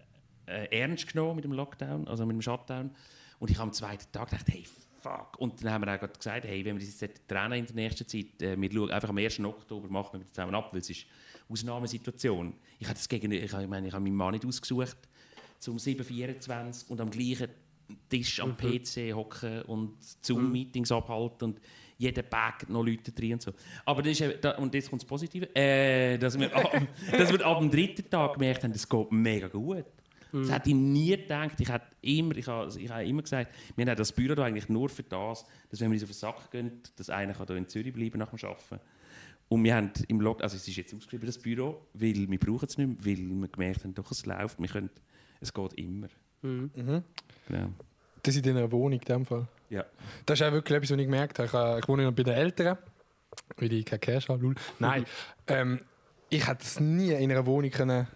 äh, 0.50 0.80
ernst 0.80 1.12
genommen 1.12 1.36
mit 1.36 1.44
dem 1.44 1.52
Lockdown, 1.52 2.08
also 2.08 2.26
mit 2.26 2.34
dem 2.34 2.42
Shutdown. 2.42 2.90
Und 3.38 3.50
ich 3.50 3.56
habe 3.56 3.68
am 3.68 3.72
zweiten 3.72 4.10
Tag 4.12 4.30
gedacht, 4.30 4.46
hey, 4.50 4.64
fuck. 5.00 5.38
Und 5.38 5.62
dann 5.64 5.72
haben 5.72 5.84
wir 5.86 5.94
auch 5.94 5.98
gerade 6.00 6.12
gesagt, 6.12 6.44
hey, 6.44 6.64
wenn 6.64 6.78
wir 6.78 6.84
das 6.86 7.00
jetzt 7.00 7.26
trennen 7.26 7.52
in 7.54 7.66
der 7.66 7.74
nächsten 7.74 8.06
Zeit, 8.06 8.42
äh, 8.42 8.60
wir 8.60 8.70
schauen 8.72 8.90
einfach 8.90 9.08
am 9.08 9.16
1. 9.18 9.40
Oktober 9.40 9.88
machen 9.88 10.10
wir 10.14 10.20
das 10.20 10.32
zusammen 10.32 10.54
ab, 10.54 10.68
weil 10.72 10.80
es 10.80 10.90
ist 10.90 11.06
eine 11.48 11.52
Ausnahmesituation. 11.52 12.54
Ich 12.78 12.86
habe 12.86 12.94
das 12.94 13.08
gegen, 13.08 13.32
ich, 13.32 13.52
habe- 13.52 13.62
ich 13.62 13.68
meine, 13.68 13.86
ich 13.88 13.92
habe 13.94 14.02
meinen 14.04 14.14
Mann 14.16 14.32
nicht 14.32 14.44
ausgesucht, 14.44 14.96
zum 15.58 15.76
7.24 15.78 16.88
und 16.88 17.00
am 17.00 17.10
gleichen 17.10 17.48
Tisch 18.08 18.40
am 18.40 18.56
PC 18.56 19.12
hocken 19.14 19.62
und 19.62 19.94
Zoom-Meetings 20.22 20.92
abhalten 20.92 21.44
und 21.50 21.60
jeder 21.98 22.22
Bag 22.22 22.68
noch 22.68 22.84
Leute 22.84 23.10
drin 23.12 23.34
und 23.34 23.42
so. 23.42 23.52
Aber 23.84 24.00
das 24.02 24.18
ist, 24.20 24.38
da, 24.42 24.52
und 24.52 24.72
jetzt 24.74 24.88
kommt 24.88 25.02
das 25.02 25.06
Positive, 25.08 25.54
äh, 25.54 26.16
dass, 26.18 26.38
wir 26.38 26.54
ab, 26.54 26.70
dass 27.12 27.30
wir 27.32 27.44
ab 27.44 27.58
dem 27.58 27.70
dritten 27.70 28.08
Tag 28.08 28.34
gemerkt 28.34 28.62
haben, 28.64 28.70
es 28.72 28.88
geht 28.88 29.12
mega 29.12 29.48
gut. 29.48 29.84
Das 30.32 30.50
hätte 30.50 30.70
ich 30.70 30.74
nie 30.74 31.16
gedacht. 31.16 31.58
Ich 31.58 31.68
habe 31.68 31.84
immer, 32.02 32.36
ich 32.36 32.46
habe, 32.46 32.72
ich 32.78 32.90
habe 32.90 33.04
immer 33.04 33.22
gesagt, 33.22 33.54
wir 33.76 33.86
haben 33.86 33.96
das 33.96 34.12
Büro 34.12 34.34
da 34.34 34.44
eigentlich 34.44 34.68
nur 34.68 34.88
für 34.88 35.02
das, 35.02 35.44
dass 35.70 35.80
wenn 35.80 35.90
wir 35.90 35.96
uns 35.96 36.04
auf 36.04 36.10
den 36.10 36.14
Sack 36.14 36.50
gehen, 36.50 36.82
dass 36.96 37.10
einer 37.10 37.34
kann 37.34 37.46
hier 37.46 37.56
in 37.56 37.68
Zürich 37.68 37.92
bleiben 37.92 38.18
nach 38.18 38.30
dem 38.30 38.38
Arbeiten. 38.48 38.80
Und 39.48 39.64
wir 39.64 39.74
haben 39.74 39.90
im 40.06 40.20
Log, 40.20 40.42
also 40.42 40.56
es 40.56 40.68
ist 40.68 40.76
jetzt 40.76 40.94
ausgeschrieben, 40.94 41.26
das 41.26 41.38
Büro, 41.38 41.84
weil 41.94 42.30
wir 42.30 42.38
brauchen 42.38 42.66
es 42.68 42.78
nicht 42.78 42.86
mehr, 42.86 43.16
weil 43.16 43.40
wir 43.40 43.48
gemerkt 43.48 43.82
haben, 43.82 43.94
doch, 43.94 44.10
es 44.12 44.24
läuft, 44.24 44.60
wir 44.60 44.68
können, 44.68 44.90
es 45.40 45.52
geht 45.52 45.74
immer. 45.74 46.06
Mhm. 46.42 46.70
Genau. 47.48 47.70
Das 48.22 48.36
in 48.36 48.42
deiner 48.42 48.70
Wohnung 48.70 49.00
in 49.00 49.04
dem 49.04 49.26
Fall. 49.26 49.48
Ja. 49.68 49.84
Das 50.26 50.40
ist 50.40 50.46
auch 50.46 50.52
wirklich 50.52 50.76
etwas, 50.76 50.90
was 50.90 50.98
ich 50.98 51.04
gemerkt 51.04 51.38
habe. 51.40 51.46
Ich, 51.46 51.82
ich 51.82 51.88
wohne 51.88 52.04
noch 52.04 52.12
bei 52.12 52.22
den 52.22 52.34
Eltern, 52.34 52.78
weil 53.56 53.72
ich 53.72 53.84
kein 53.84 54.00
Cash 54.00 54.28
habe. 54.28 54.40
lul. 54.40 54.54
Nein, 54.78 55.04
ähm, 55.48 55.80
ich 56.28 56.46
hätte 56.46 56.62
es 56.62 56.78
nie 56.78 57.10
in 57.10 57.30
einer 57.30 57.44
Wohnung 57.44 57.70
können 57.70 58.06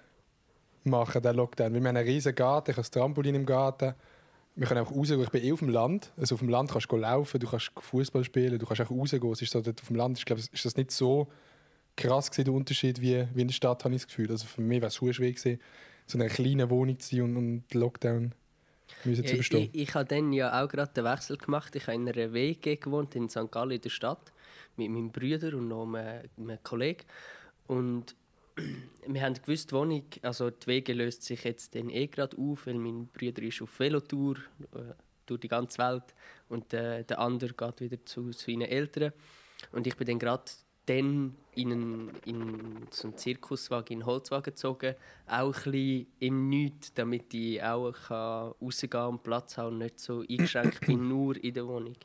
machen 0.84 1.22
den 1.22 1.36
Lockdown. 1.36 1.74
Weil 1.74 1.80
wir 1.80 1.88
haben 1.88 1.96
einen 1.96 2.06
riesen 2.08 2.34
Garten, 2.34 2.70
ich 2.70 2.76
habe 2.76 2.82
das 2.82 2.90
Trampolin 2.90 3.34
im 3.34 3.46
Garten. 3.46 3.94
Wir 4.56 4.66
können 4.68 4.86
auch 4.86 4.90
rausgehen. 4.90 5.20
Ich 5.22 5.30
bin 5.30 5.42
eh 5.42 5.52
auf 5.52 5.58
dem 5.58 5.68
Land. 5.70 6.12
Also 6.16 6.36
auf 6.36 6.40
dem 6.40 6.48
Land 6.48 6.70
kannst 6.70 6.90
du 6.90 6.96
laufen, 6.96 7.40
du 7.40 7.48
kannst 7.48 7.72
Fußball 7.78 8.22
spielen, 8.24 8.58
du 8.58 8.66
kannst 8.66 8.82
auch 8.82 8.90
rausgehen. 8.90 9.32
Es 9.32 9.42
ist 9.42 9.52
so, 9.52 9.60
dort 9.60 9.80
auf 9.80 9.88
dem 9.88 9.96
Land 9.96 10.18
ich 10.18 10.24
glaube, 10.24 10.40
ist 10.40 10.64
das 10.64 10.76
nicht 10.76 10.90
so 10.92 11.28
krass 11.96 12.30
gewesen, 12.30 12.44
der 12.44 12.54
Unterschied 12.54 13.00
wie, 13.00 13.26
wie 13.34 13.40
in 13.42 13.48
der 13.48 13.54
Stadt, 13.54 13.84
habe 13.84 13.94
ich 13.94 14.02
das 14.02 14.08
Gefühl. 14.08 14.30
Also 14.30 14.46
für 14.46 14.60
mich 14.60 14.80
wäre 14.80 14.88
es 14.88 14.96
schwer 14.96 15.12
gewesen, 15.12 15.60
so 16.06 16.18
in 16.18 16.22
einer 16.22 16.30
kleinen 16.32 16.70
Wohnung 16.70 16.98
zu 16.98 17.16
sein 17.16 17.24
und, 17.24 17.36
und 17.36 17.74
Lockdown 17.74 18.32
müssen 19.04 19.24
zu 19.24 19.30
Ja, 19.30 19.34
überstehen. 19.34 19.70
ich, 19.72 19.82
ich 19.82 19.94
habe 19.94 20.04
dann 20.04 20.32
ja 20.32 20.62
auch 20.62 20.68
gerade 20.68 20.92
den 20.92 21.04
Wechsel 21.04 21.36
gemacht. 21.36 21.74
Ich 21.74 21.86
habe 21.86 21.94
in 21.96 22.08
einer 22.08 22.32
WG 22.32 22.76
gewohnt 22.76 23.14
in 23.16 23.28
St. 23.28 23.50
Gallen 23.50 23.72
in 23.72 23.80
der 23.80 23.90
Stadt 23.90 24.32
mit 24.76 24.90
meinem 24.90 25.10
Bruder 25.10 25.56
und 25.56 25.68
noch 25.68 25.84
einem, 25.84 26.22
einem 26.38 26.58
Kollegen. 26.62 27.02
Und 27.66 28.14
wir 29.06 29.22
haben 29.22 29.34
gewusst, 29.34 29.70
die 29.70 29.74
Wohnung, 29.74 30.04
also 30.22 30.50
die 30.50 30.66
WG 30.66 30.92
löst 30.92 31.22
sich 31.22 31.44
jetzt 31.44 31.74
dann 31.74 31.90
eh 31.90 32.06
gerade 32.06 32.36
auf, 32.38 32.66
weil 32.66 32.74
mein 32.74 33.08
Bruder 33.08 33.42
ist 33.42 33.62
auf 33.62 33.78
Velotour 33.78 34.36
äh, 34.74 34.94
durch 35.26 35.40
die 35.40 35.48
ganze 35.48 35.78
Welt 35.78 36.14
und 36.48 36.72
äh, 36.72 37.04
der 37.04 37.18
andere 37.18 37.52
geht 37.52 37.80
wieder 37.80 38.04
zu 38.04 38.32
seinen 38.32 38.62
Eltern. 38.62 39.12
Und 39.72 39.86
ich 39.86 39.96
bin 39.96 40.06
dann 40.06 40.18
gerade 40.18 40.44
dann 40.86 41.34
in, 41.54 41.72
einen, 41.72 42.10
in 42.26 42.86
so 42.90 43.08
einen 43.08 43.16
Zirkuswagen, 43.16 43.94
in 43.94 44.02
einen 44.02 44.06
Holzwagen 44.06 44.52
gezogen, 44.52 44.94
auch 45.26 45.46
ein 45.46 45.72
bisschen 45.72 46.06
im 46.20 46.48
Nichts, 46.48 46.92
damit 46.92 47.32
ich 47.32 47.62
auch 47.62 47.92
kann 47.92 48.52
rausgehen 48.60 49.06
und 49.06 49.22
Platz 49.22 49.56
haben 49.56 49.74
und 49.74 49.78
nicht 49.78 49.98
so 49.98 50.20
eingeschränkt 50.28 50.80
bin, 50.86 51.08
nur 51.08 51.42
in 51.42 51.54
der 51.54 51.66
Wohnung. 51.66 51.96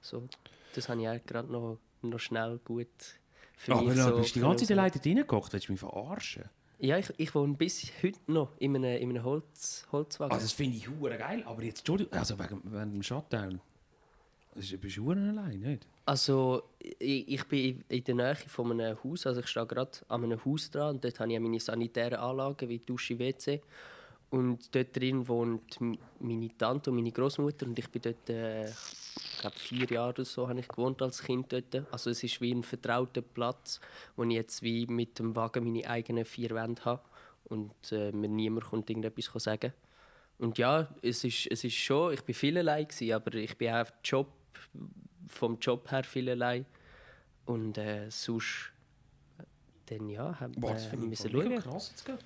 So, 0.00 0.28
das 0.74 0.88
habe 0.88 1.02
ich 1.02 1.08
auch 1.08 1.26
gerade 1.26 1.50
noch, 1.50 1.78
noch 2.02 2.20
schnell 2.20 2.60
gut 2.64 2.86
für 3.58 3.72
Aber 3.74 3.82
mich 3.82 4.00
so 4.00 4.16
bist 4.16 4.30
du 4.36 4.38
die 4.38 4.46
ganze 4.46 4.64
Zeit 4.66 4.78
alleine 4.78 4.94
reingekocht, 5.04 5.52
willst 5.52 5.68
du 5.68 5.72
mich 5.72 5.80
verarschen? 5.80 6.44
Ja, 6.78 6.96
ich, 6.96 7.12
ich 7.16 7.34
wohne 7.34 7.54
bis 7.54 7.90
heute 8.02 8.20
noch 8.28 8.56
in 8.60 8.76
einem, 8.76 9.02
in 9.02 9.10
einem 9.10 9.24
Holz, 9.24 9.84
Holzwagen. 9.90 10.32
Also 10.32 10.44
das 10.44 10.52
finde 10.52 10.76
ich 10.76 10.88
hure 10.88 11.18
geil, 11.18 11.42
aber 11.44 11.62
jetzt, 11.64 11.80
Entschuldigung, 11.80 12.12
also 12.12 12.38
wegen, 12.38 12.60
wegen 12.64 12.92
dem 12.92 13.02
Shutdown, 13.02 13.60
das 14.54 14.64
ist- 14.70 14.80
bist 14.80 14.96
du 14.96 15.04
hure 15.06 15.16
allein, 15.18 15.58
nicht? 15.58 15.86
Also, 16.04 16.62
ich, 16.78 17.28
ich 17.28 17.44
bin 17.48 17.84
in 17.88 18.04
der 18.04 18.14
Nähe 18.14 18.36
von 18.36 18.70
einem 18.70 18.96
Haus, 19.02 19.26
also 19.26 19.40
ich 19.40 19.48
stehe 19.48 19.66
gerade 19.66 19.90
an 20.08 20.22
einem 20.24 20.42
Haus 20.44 20.70
dran 20.70 20.94
und 20.94 21.04
dort 21.04 21.18
habe 21.18 21.32
ich 21.32 21.40
meine 21.40 21.58
sanitären 21.60 22.18
Anlagen 22.18 22.68
wie 22.68 22.78
Dusche, 22.78 23.18
WC. 23.18 23.60
Und 24.30 24.74
dort 24.74 24.94
drin 24.94 25.26
wohnt 25.26 25.78
meine 26.20 26.58
Tante 26.58 26.90
und 26.90 26.96
meine 26.96 27.12
Großmutter 27.12 27.64
und 27.64 27.78
ich 27.78 27.88
bin 27.88 28.02
dort, 28.02 28.28
äh, 28.28 28.68
ich 28.68 29.40
glaube 29.40 29.56
vier 29.58 29.86
Jahre 29.86 30.10
oder 30.10 30.24
so 30.26 30.46
habe 30.46 30.60
ich 30.60 30.68
gewohnt 30.68 31.00
als 31.00 31.22
Kind 31.22 31.50
dort. 31.50 31.86
Also 31.90 32.10
es 32.10 32.22
ist 32.22 32.40
wie 32.42 32.52
ein 32.52 32.62
vertrauter 32.62 33.22
Platz, 33.22 33.80
wo 34.16 34.24
ich 34.24 34.32
jetzt 34.32 34.62
wie 34.62 34.86
mit 34.86 35.18
dem 35.18 35.34
Wagen 35.34 35.64
meine 35.64 35.88
eigenen 35.88 36.26
vier 36.26 36.50
Wände 36.50 36.84
habe 36.84 37.02
und 37.44 37.72
äh, 37.90 38.12
mir 38.12 38.28
niemand 38.28 38.66
kommt 38.66 38.90
irgendetwas 38.90 39.30
sagen. 39.42 39.72
Und 40.38 40.58
ja, 40.58 40.88
es 41.02 41.24
ist, 41.24 41.46
es 41.50 41.64
ist 41.64 41.74
schon, 41.74 42.12
ich 42.12 42.22
bin 42.22 42.34
viel 42.34 42.58
allein 42.58 42.86
gewesen, 42.86 43.12
aber 43.12 43.34
ich 43.34 43.56
bin 43.56 43.72
auch 43.72 43.86
Job, 44.04 44.28
vom 45.26 45.58
Job 45.58 45.90
her 45.90 46.04
viel 46.04 46.28
allein. 46.28 46.66
Und 47.46 47.78
äh, 47.78 48.10
sonst, 48.10 48.72
äh, 49.38 49.42
dann 49.86 50.08
ja, 50.08 50.38
haben 50.38 50.54
wir 50.60 50.76
finde 50.76 51.06
ich 51.06 51.10
müssen 51.10 51.30
schauen. 51.30 51.58
krass 51.58 51.90
jetzt 51.90 52.04
gerade. 52.04 52.24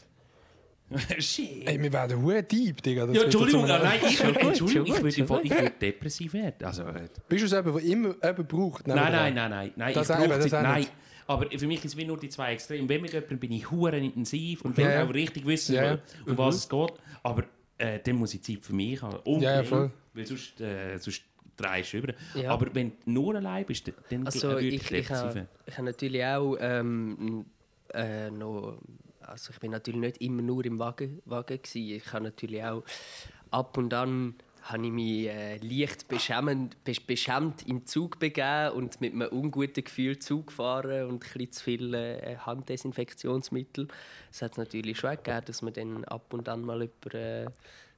Shit. 1.19 1.67
Ey, 1.69 1.83
wir 1.83 1.93
werden 1.93 2.23
hure 2.23 2.43
deep, 2.43 2.83
Digga. 2.83 3.07
Das 3.07 3.17
Ja, 3.17 3.23
Entschuldigung, 3.25 3.65
einem- 3.65 3.83
nein, 3.83 4.01
ich, 4.07 4.19
gut, 4.23 4.37
Entschuldigung, 4.37 4.87
ich 4.87 5.03
würde 5.29 5.43
ich 5.45 5.51
würde 5.51 5.71
depressiv 5.81 6.33
werden. 6.35 6.65
Also, 6.65 6.83
äh, 6.85 7.09
Bist 7.29 7.45
du 7.45 7.49
so 7.49 7.57
jemand, 7.57 8.23
der 8.23 8.31
immer 8.31 8.43
braucht? 8.45 8.87
nein, 8.87 8.97
nein, 8.97 9.35
nein, 9.35 9.51
nein, 9.51 9.73
nein, 9.77 9.95
Das 9.95 10.09
ich 10.11 10.17
brauche 10.17 10.29
das 10.29 10.51
nein. 10.53 10.79
nicht. 10.81 10.93
Aber 11.27 11.47
für 11.51 11.67
mich 11.67 11.85
ist 11.85 11.97
es 11.97 12.07
nur 12.07 12.19
die 12.19 12.29
zwei 12.29 12.53
Extreme. 12.53 12.89
Wenn 12.89 13.01
mit 13.01 13.13
jemandem 13.13 13.39
bin 13.39 13.53
ich 13.53 13.71
hure 13.71 13.97
intensiv 13.97 14.63
und 14.63 14.77
will 14.77 14.85
Ja, 14.85 14.93
ja. 14.93 15.05
auch 15.07 15.15
richtig 15.15 15.47
wissen, 15.47 15.75
Ja, 15.77 15.99
um 16.27 16.37
was 16.37 16.57
es 16.57 16.69
geht. 16.69 16.93
Aber 17.23 17.45
äh, 17.79 18.01
dann 18.05 18.17
muss 18.17 18.35
ich 18.35 18.43
Zeit 18.43 18.59
für 18.61 18.75
mich 18.75 19.01
haben. 19.01 19.17
Unbedingt, 19.19 19.43
Ja, 19.43 19.57
ja, 19.57 19.63
voll. 19.65 19.91
Weil 20.15 20.27
sonst, 20.27 20.61
äh, 20.61 20.99
sonst 20.99 21.23
drehst 21.57 21.93
du 21.93 21.99
über. 21.99 22.13
Ja. 22.35 22.51
Aber 22.51 22.75
wenn 22.75 22.91
du 23.05 23.11
nur 23.13 23.35
allein 23.37 23.65
bist, 23.65 23.91
dann 24.11 24.27
Also 24.27 24.49
würde 24.49 24.67
ich, 24.67 24.91
ich, 24.91 25.11
werden. 25.11 25.49
ich 25.65 25.75
habe 25.75 25.85
natürlich 25.87 26.25
auch 26.25 26.57
ähm, 26.61 27.47
äh, 27.95 28.31
noch, 28.31 28.79
also 29.33 29.51
ich 29.51 29.59
bin 29.61 29.71
natürlich 29.71 30.01
nicht 30.01 30.19
immer 30.19 30.43
nur 30.43 30.65
im 30.65 30.79
Wagen, 30.79 31.23
Wagen 31.25 31.61
gewesen. 31.63 31.97
Ich 31.97 32.13
habe 32.13 32.25
natürlich 32.25 32.63
auch 32.63 32.85
ab 33.51 33.77
und 33.79 33.93
an 33.95 34.35
habe 34.63 34.87
ich 34.87 34.93
mich 34.93 35.27
äh, 35.27 35.57
leicht 35.57 36.07
beschämend, 36.07 36.77
besch- 36.87 37.05
beschämt 37.05 37.67
im 37.67 37.85
Zug 37.85 38.21
begeben 38.21 38.75
und 38.77 39.01
mit 39.01 39.13
einem 39.13 39.29
unguten 39.29 39.83
Gefühl 39.83 40.21
Zug 40.21 40.49
gefahren 40.49 41.09
und 41.09 41.25
ein 41.35 41.51
zu 41.51 41.65
viel 41.65 41.95
äh, 41.95 42.37
Handdesinfektionsmittel. 42.37 43.89
Es 44.31 44.41
hat 44.41 44.59
natürlich 44.59 44.99
schon 44.99 45.17
gegeben, 45.17 45.43
dass 45.47 45.63
man 45.63 45.73
dann 45.73 46.05
ab 46.05 46.33
und 46.33 46.49
an 46.49 46.63
mal 46.63 46.81
jemanden 46.83 47.17
äh, 47.17 47.47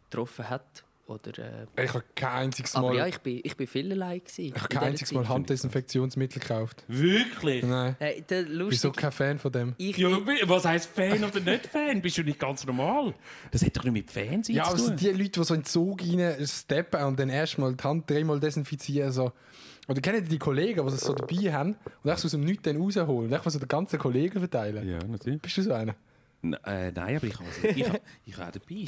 getroffen 0.08 0.48
hat. 0.48 0.84
Oder, 1.06 1.66
äh, 1.76 1.84
Ich 1.84 1.92
habe 1.92 2.02
kein 2.14 2.44
einziges 2.44 2.74
aber 2.74 2.88
Mal, 2.88 2.96
ja, 2.96 3.06
ich 3.06 3.18
bin, 3.18 3.40
ich 3.44 3.54
bin 3.56 3.66
viel 3.66 3.92
allein. 3.92 4.20
gewesen 4.20 4.40
ich 4.46 4.54
habe 4.54 4.72
in 4.72 4.78
kein 4.80 4.88
einziges 4.88 5.10
Zeit. 5.10 5.18
Mal 5.18 5.28
Handdesinfektionsmittel 5.28 6.40
gekauft. 6.40 6.82
Wirklich? 6.88 7.62
Nein. 7.62 7.94
Hey, 7.98 8.22
der 8.28 8.40
Ich 8.42 8.46
bin 8.46 8.56
so 8.58 8.64
lustig, 8.64 8.96
kein 8.96 9.12
Fan 9.12 9.38
von 9.38 9.52
dem. 9.52 9.74
ich, 9.76 9.98
Ja, 9.98 10.08
was 10.48 10.64
heisst 10.64 10.88
Fan 10.90 11.22
oder 11.22 11.40
nicht 11.40 11.66
Fan? 11.66 12.00
Bist 12.00 12.16
du 12.16 12.22
nicht 12.22 12.38
ganz 12.38 12.64
normal? 12.66 13.12
Das 13.50 13.62
hat 13.64 13.76
doch 13.76 13.84
nicht 13.84 13.92
mit 13.92 14.10
Fans 14.10 14.48
Ja, 14.48 14.64
aber 14.64 14.76
zu 14.76 14.84
so 14.84 14.88
tun. 14.88 14.96
die 14.96 15.10
Leute, 15.10 15.28
die 15.40 15.44
so 15.44 15.54
in 15.54 15.60
den 15.60 15.66
Zug 15.66 16.00
rein 16.02 16.46
steppen 16.46 17.02
und 17.04 17.18
dann 17.20 17.28
erstmal 17.28 17.74
die 17.74 17.84
Hand 17.84 18.08
dreimal 18.10 18.40
desinfizieren. 18.40 19.12
So. 19.12 19.32
Oder 19.86 20.00
kennt 20.00 20.16
ihr 20.16 20.22
die 20.22 20.38
Kollegen, 20.38 20.86
die 20.86 20.94
es 20.94 21.00
so 21.02 21.12
dabei 21.12 21.52
haben 21.52 21.76
und 22.02 22.18
so 22.18 22.26
aus 22.26 22.30
dem 22.30 22.40
Nichts 22.40 22.62
dann 22.62 22.78
rausholen 22.78 23.26
und 23.30 23.32
echt 23.34 23.50
so 23.50 23.58
den 23.58 23.68
ganzen 23.68 23.98
Kollegen 23.98 24.38
verteilen? 24.38 24.88
Ja, 24.88 24.98
natürlich. 25.06 25.42
Bist 25.42 25.58
du 25.58 25.62
so 25.62 25.72
einer? 25.74 25.94
Äh, 26.52 26.92
nein, 26.92 27.16
aber 27.16 27.26
ich 27.26 27.34
habe 27.34 27.48
ich, 27.74 27.88
hab- 27.88 28.00
ich 28.26 28.36
hab 28.36 28.52
dabei. 28.52 28.86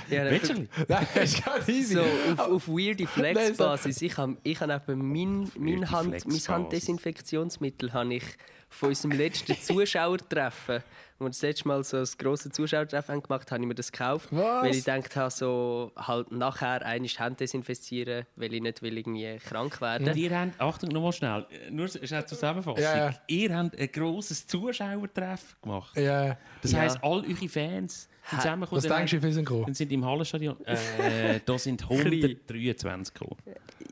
Ja, 0.10 0.24
bisschen? 0.24 0.68
Nein, 0.88 1.06
das 1.14 1.24
ist 1.34 1.44
ganz 1.44 1.68
easy. 1.68 1.94
so 1.94 2.00
auf, 2.02 2.38
auf 2.38 2.68
weirde 2.68 3.06
Flex-Basis. 3.06 4.00
Ich 4.02 4.16
habe 4.16 4.36
ich 4.42 4.60
hab 4.60 4.88
eben 4.88 5.12
mein, 5.12 5.50
mein, 5.58 5.90
Hand, 5.90 6.26
mein. 6.26 6.38
Handdesinfektionsmittel 6.48 7.92
habe 7.92 8.14
ich 8.14 8.24
von 8.70 8.90
unserem 8.90 9.12
letzten 9.12 9.56
Zuschauertreffen, 9.60 10.82
wo 11.18 11.24
wir 11.24 11.30
das 11.30 11.42
letzte 11.42 11.66
Mal 11.68 11.82
so 11.84 11.96
ein 11.98 12.06
grosses 12.18 12.52
Zuschauertreffen 12.52 13.14
haben 13.16 13.22
gemacht 13.22 13.50
habe 13.50 13.62
ich 13.62 13.66
mir 13.68 13.74
das 13.74 13.90
gekauft. 13.90 14.28
Was? 14.30 14.62
Weil 14.64 14.70
ich 14.74 14.84
gedacht 14.84 15.16
habe, 15.16 15.30
so 15.30 15.92
halt 15.96 16.30
nachher 16.30 16.84
einmal 16.84 17.08
Hände 17.08 17.36
desinfizieren, 17.36 18.24
weil 18.36 18.52
ich 18.54 18.60
nicht 18.62 18.82
will 18.82 18.96
irgendwie 18.98 19.36
krank 19.38 19.80
werden 19.80 20.16
Ihr 20.16 20.38
habt, 20.38 20.60
Achtung, 20.60 20.90
nochmal 20.90 21.12
schnell, 21.12 21.46
nur 21.70 21.88
schnell 21.88 22.26
Zusammenfassung. 22.26 22.82
Ja, 22.82 22.96
ja. 23.10 23.14
Ihr 23.26 23.56
habt 23.56 23.76
ein 23.78 23.90
grosses 23.92 24.46
Zuschauertreffen 24.46 25.56
gemacht. 25.62 25.96
Ja, 25.96 26.36
Das 26.62 26.72
Ja. 26.72 26.80
heisst, 26.80 26.98
all 27.02 27.24
eure 27.24 27.48
Fans 27.48 28.07
zusammengekommen. 28.36 28.84
was 28.84 28.90
denkst 28.96 29.12
du, 29.12 29.32
sind 29.32 29.44
gekommen? 29.44 29.64
Dann 29.66 29.74
sind 29.74 29.92
im 29.92 30.04
Hallenstadion. 30.04 30.56
Äh, 30.64 31.40
da 31.44 31.58
sind 31.58 31.82
123 31.90 33.14
gekommen. 33.14 33.36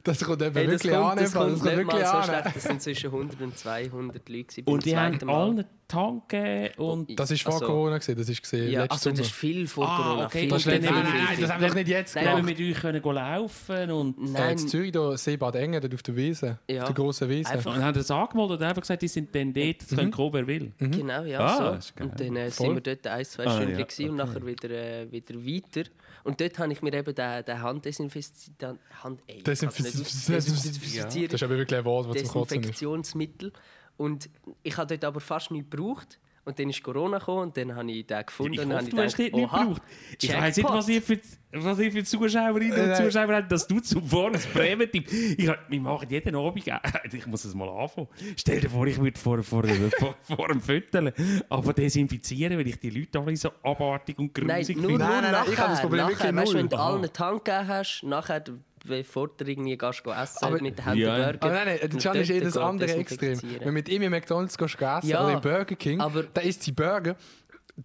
Das 0.05 0.23
kommt 0.25 0.43
eben 0.43 0.55
Hey, 0.55 0.67
das 0.67 0.85
wirklich 0.85 0.93
kommt, 0.93 1.05
an. 1.11 1.17
das 1.19 1.33
kommt 1.33 1.53
Das 1.53 1.61
kommt 1.61 1.65
nicht 1.65 1.77
wirklich 1.77 2.01
mal 2.03 2.07
so 2.07 2.17
an. 2.17 2.25
schlecht. 2.25 2.57
Das 2.57 2.63
sind 2.63 2.83
zwischen 2.83 3.07
100 3.07 3.41
und 3.41 3.59
200 3.59 4.29
Leute 4.29 4.63
Und 4.67 4.85
die 4.85 4.97
haben 4.97 5.19
Mal. 5.25 5.67
Tanken 5.89 6.69
und. 6.79 7.19
Das 7.19 7.31
ist 7.31 7.43
vor 7.43 7.55
Also- 7.55 7.67
Corona 7.67 7.99
gesehen, 7.99 8.17
das 8.19 8.29
ist 8.29 8.43
gesehen. 8.43 8.71
Ja, 8.71 8.81
also 8.83 8.89
das 8.95 9.03
Sommer. 9.03 9.21
ist 9.21 9.31
viel 9.33 9.67
vor 9.69 9.89
Ah, 9.89 9.97
Corona. 10.03 10.27
okay, 10.27 10.41
viel, 10.41 10.49
das 10.49 10.59
ist 10.67 10.73
viel, 10.73 10.81
nein, 10.81 11.07
viel. 11.35 11.43
das 11.43 11.53
haben 11.53 11.63
wir 11.63 11.75
nicht 11.75 11.89
jetzt 11.89 12.15
Nein, 12.17 12.25
gemacht. 12.25 12.37
wir 12.39 12.45
mit 12.57 12.77
euch 12.77 12.81
können 12.83 13.03
go 13.03 13.13
laufen 13.13 13.91
und. 13.91 14.33
Nein, 14.33 14.53
in 14.59 14.69
Zürich, 14.69 14.93
da 14.93 15.17
Seebad 15.17 15.55
Engen, 15.57 15.81
dort 15.81 15.95
auf 15.95 16.03
der 16.03 16.17
Wiese. 16.17 16.59
Ja. 16.69 16.83
Auf 16.83 16.89
der 16.89 16.95
grossen 16.95 17.29
Wiese. 17.29 17.51
Einfach- 17.51 17.75
Und 17.77 17.83
haben 17.85 17.95
das 17.95 18.11
angemeldet 18.11 18.59
und 18.61 18.67
einfach 18.67 18.83
gesagt, 18.83 19.03
die 19.03 19.09
sind 19.09 19.35
dann 19.35 19.53
dort, 19.53 19.83
das 19.83 19.89
können 19.97 20.11
kommen, 20.11 20.33
wer 20.35 20.47
will. 20.47 20.73
Genau, 20.79 21.23
ja. 21.23 21.41
Ah, 21.41 21.57
so. 21.57 21.63
das 21.77 21.87
ist. 21.91 22.01
Und 22.01 22.21
dann 22.21 22.37
äh, 22.37 22.51
sind 22.51 22.75
wir 22.75 22.81
dort 22.81 23.07
ein, 23.07 23.25
zwei 23.25 23.47
Ah, 23.47 23.51
Stunden 23.57 23.79
ja, 23.79 23.85
gewesen 23.85 24.11
und 24.11 24.17
nachher 24.17 24.47
wieder, 24.47 24.71
äh, 24.71 25.13
wieder 25.13 25.35
weiter. 25.37 25.89
Und 26.25 26.41
dort 26.41 26.59
habe 26.59 26.73
ich 26.73 26.83
mir 26.83 26.93
eben 26.95 27.15
den, 27.15 27.45
den 27.45 27.63
Handdesinfizieren... 27.63 28.79
Hand, 29.05 29.21
ey, 29.29 29.43
kann's 29.45 29.63
nicht 29.63 29.73
Desinfiz- 29.73 30.01
aus- 30.01 30.27
Das 30.27 31.35
ist 31.35 31.43
aber 31.45 31.57
wirklich 31.57 31.79
ein 31.79 31.85
Wort, 31.85 32.09
das 32.13 32.23
zum 32.25 32.33
Kotzen 32.33 32.57
ist. 32.59 32.65
Desinfektionsmittel. 32.65 33.53
Und 33.97 34.29
ich 34.63 34.77
habe 34.77 34.87
dort 34.89 35.05
aber 35.05 35.21
fast 35.21 35.51
nichts 35.51 35.71
gebraucht. 35.71 36.19
und 36.47 36.57
dann 36.59 36.71
ist 36.71 36.81
Corona 36.83 37.19
gekommen 37.19 37.43
und 37.43 37.57
dann 37.57 37.75
habe 37.75 37.91
ich 37.91 38.07
den 38.07 38.25
gefunden 38.25 38.53
Ich 38.55 38.61
und 38.61 38.71
dann 38.71 38.79
hoffe, 38.79 38.87
habe 38.87 38.91
du 38.91 38.97
ich 38.97 39.05
hast 39.05 39.19
nicht 39.19 39.33
gedacht, 39.35 39.59
gebraucht. 39.59 39.83
Ich 40.23 40.33
weiss 40.33 40.57
nicht, 40.57 40.69
was 40.69 40.89
ihr 40.89 41.03
für, 41.03 41.19
was 41.53 41.79
ihr 41.81 41.91
für 41.93 42.05
Zuschauerinnen 42.05 42.81
und 42.81 42.89
Nein. 42.89 43.05
Zuschauer 43.05 43.35
habt, 43.35 43.51
dass 43.51 43.67
du 43.67 43.81
zuvor 43.81 44.29
ein 44.29 44.41
Präventiv... 44.53 45.13
Ich, 45.37 45.51
wir 45.69 45.81
machen 45.81 46.09
jeden 46.09 46.37
Abend... 46.37 46.65
Ich 47.13 47.27
muss 47.27 47.45
es 47.45 47.55
mal 47.55 47.69
anfangen. 47.69 48.07
Stell 48.37 48.61
dir 48.61 48.71
vor, 48.71 48.87
ich 48.87 48.97
würde 49.01 49.19
vor, 49.19 49.43
vor, 49.43 49.65
vor, 49.65 50.15
vor 50.23 50.51
einem 50.51 50.61
Viertel 50.61 51.13
aber 51.49 51.73
desinfizieren, 51.73 52.57
weil 52.57 52.69
ich 52.69 52.79
die 52.79 52.91
Leute 52.91 53.19
alle 53.19 53.37
so 53.37 53.51
abartig 53.65 54.17
und 54.19 54.37
Nein, 54.39 54.59
grusig 54.59 54.77
finde. 54.77 54.89
nur 54.89 54.99
Nein, 54.99 55.09
nein, 55.09 55.23
nein, 55.23 55.33
nachher. 55.33 55.53
ich 55.53 55.59
habe 55.59 55.71
das 55.71 55.81
Problem 55.81 56.01
nachher, 56.03 56.19
wirklich 56.19 56.37
weißt, 56.37 56.53
du, 56.53 56.59
wenn 56.59 56.69
du 56.69 56.77
allen 56.77 56.99
eine 56.99 57.13
Tank 57.13 57.45
gegeben 57.45 57.67
hast, 57.69 58.03
nachher, 58.05 58.45
bevor 58.87 59.29
du 59.29 59.45
irgendwie 59.45 59.77
gehst, 59.77 60.03
go 60.05 60.11
essen 60.13 60.39
Aber- 60.47 60.61
mit 60.63 60.79
den 60.79 60.85
Händen 60.85 61.01
Ja. 61.01 61.17
Burger. 61.17 61.39
Aber 61.43 61.53
nein, 61.53 61.67
nein, 61.67 61.79
und 61.83 61.93
der 61.93 62.01
Can 62.13 62.21
ist 62.23 62.31
eh 62.31 62.41
das 62.41 62.57
andere 62.57 62.93
Extrem. 62.93 63.43
Wenn 63.43 63.59
du 63.61 63.73
mit 63.73 63.89
ihm 63.89 64.03
in 64.03 64.11
McDonalds 64.11 64.57
gehst, 64.57 64.75
essen 64.81 65.09
Ja, 65.09 65.25
oder 65.25 65.35
im 65.35 65.41
Burger 65.41 65.75
King, 65.77 66.01
aber- 66.01 66.23
da 66.25 66.41
isst 66.41 66.67
die 66.67 66.73
Burger. 66.73 67.17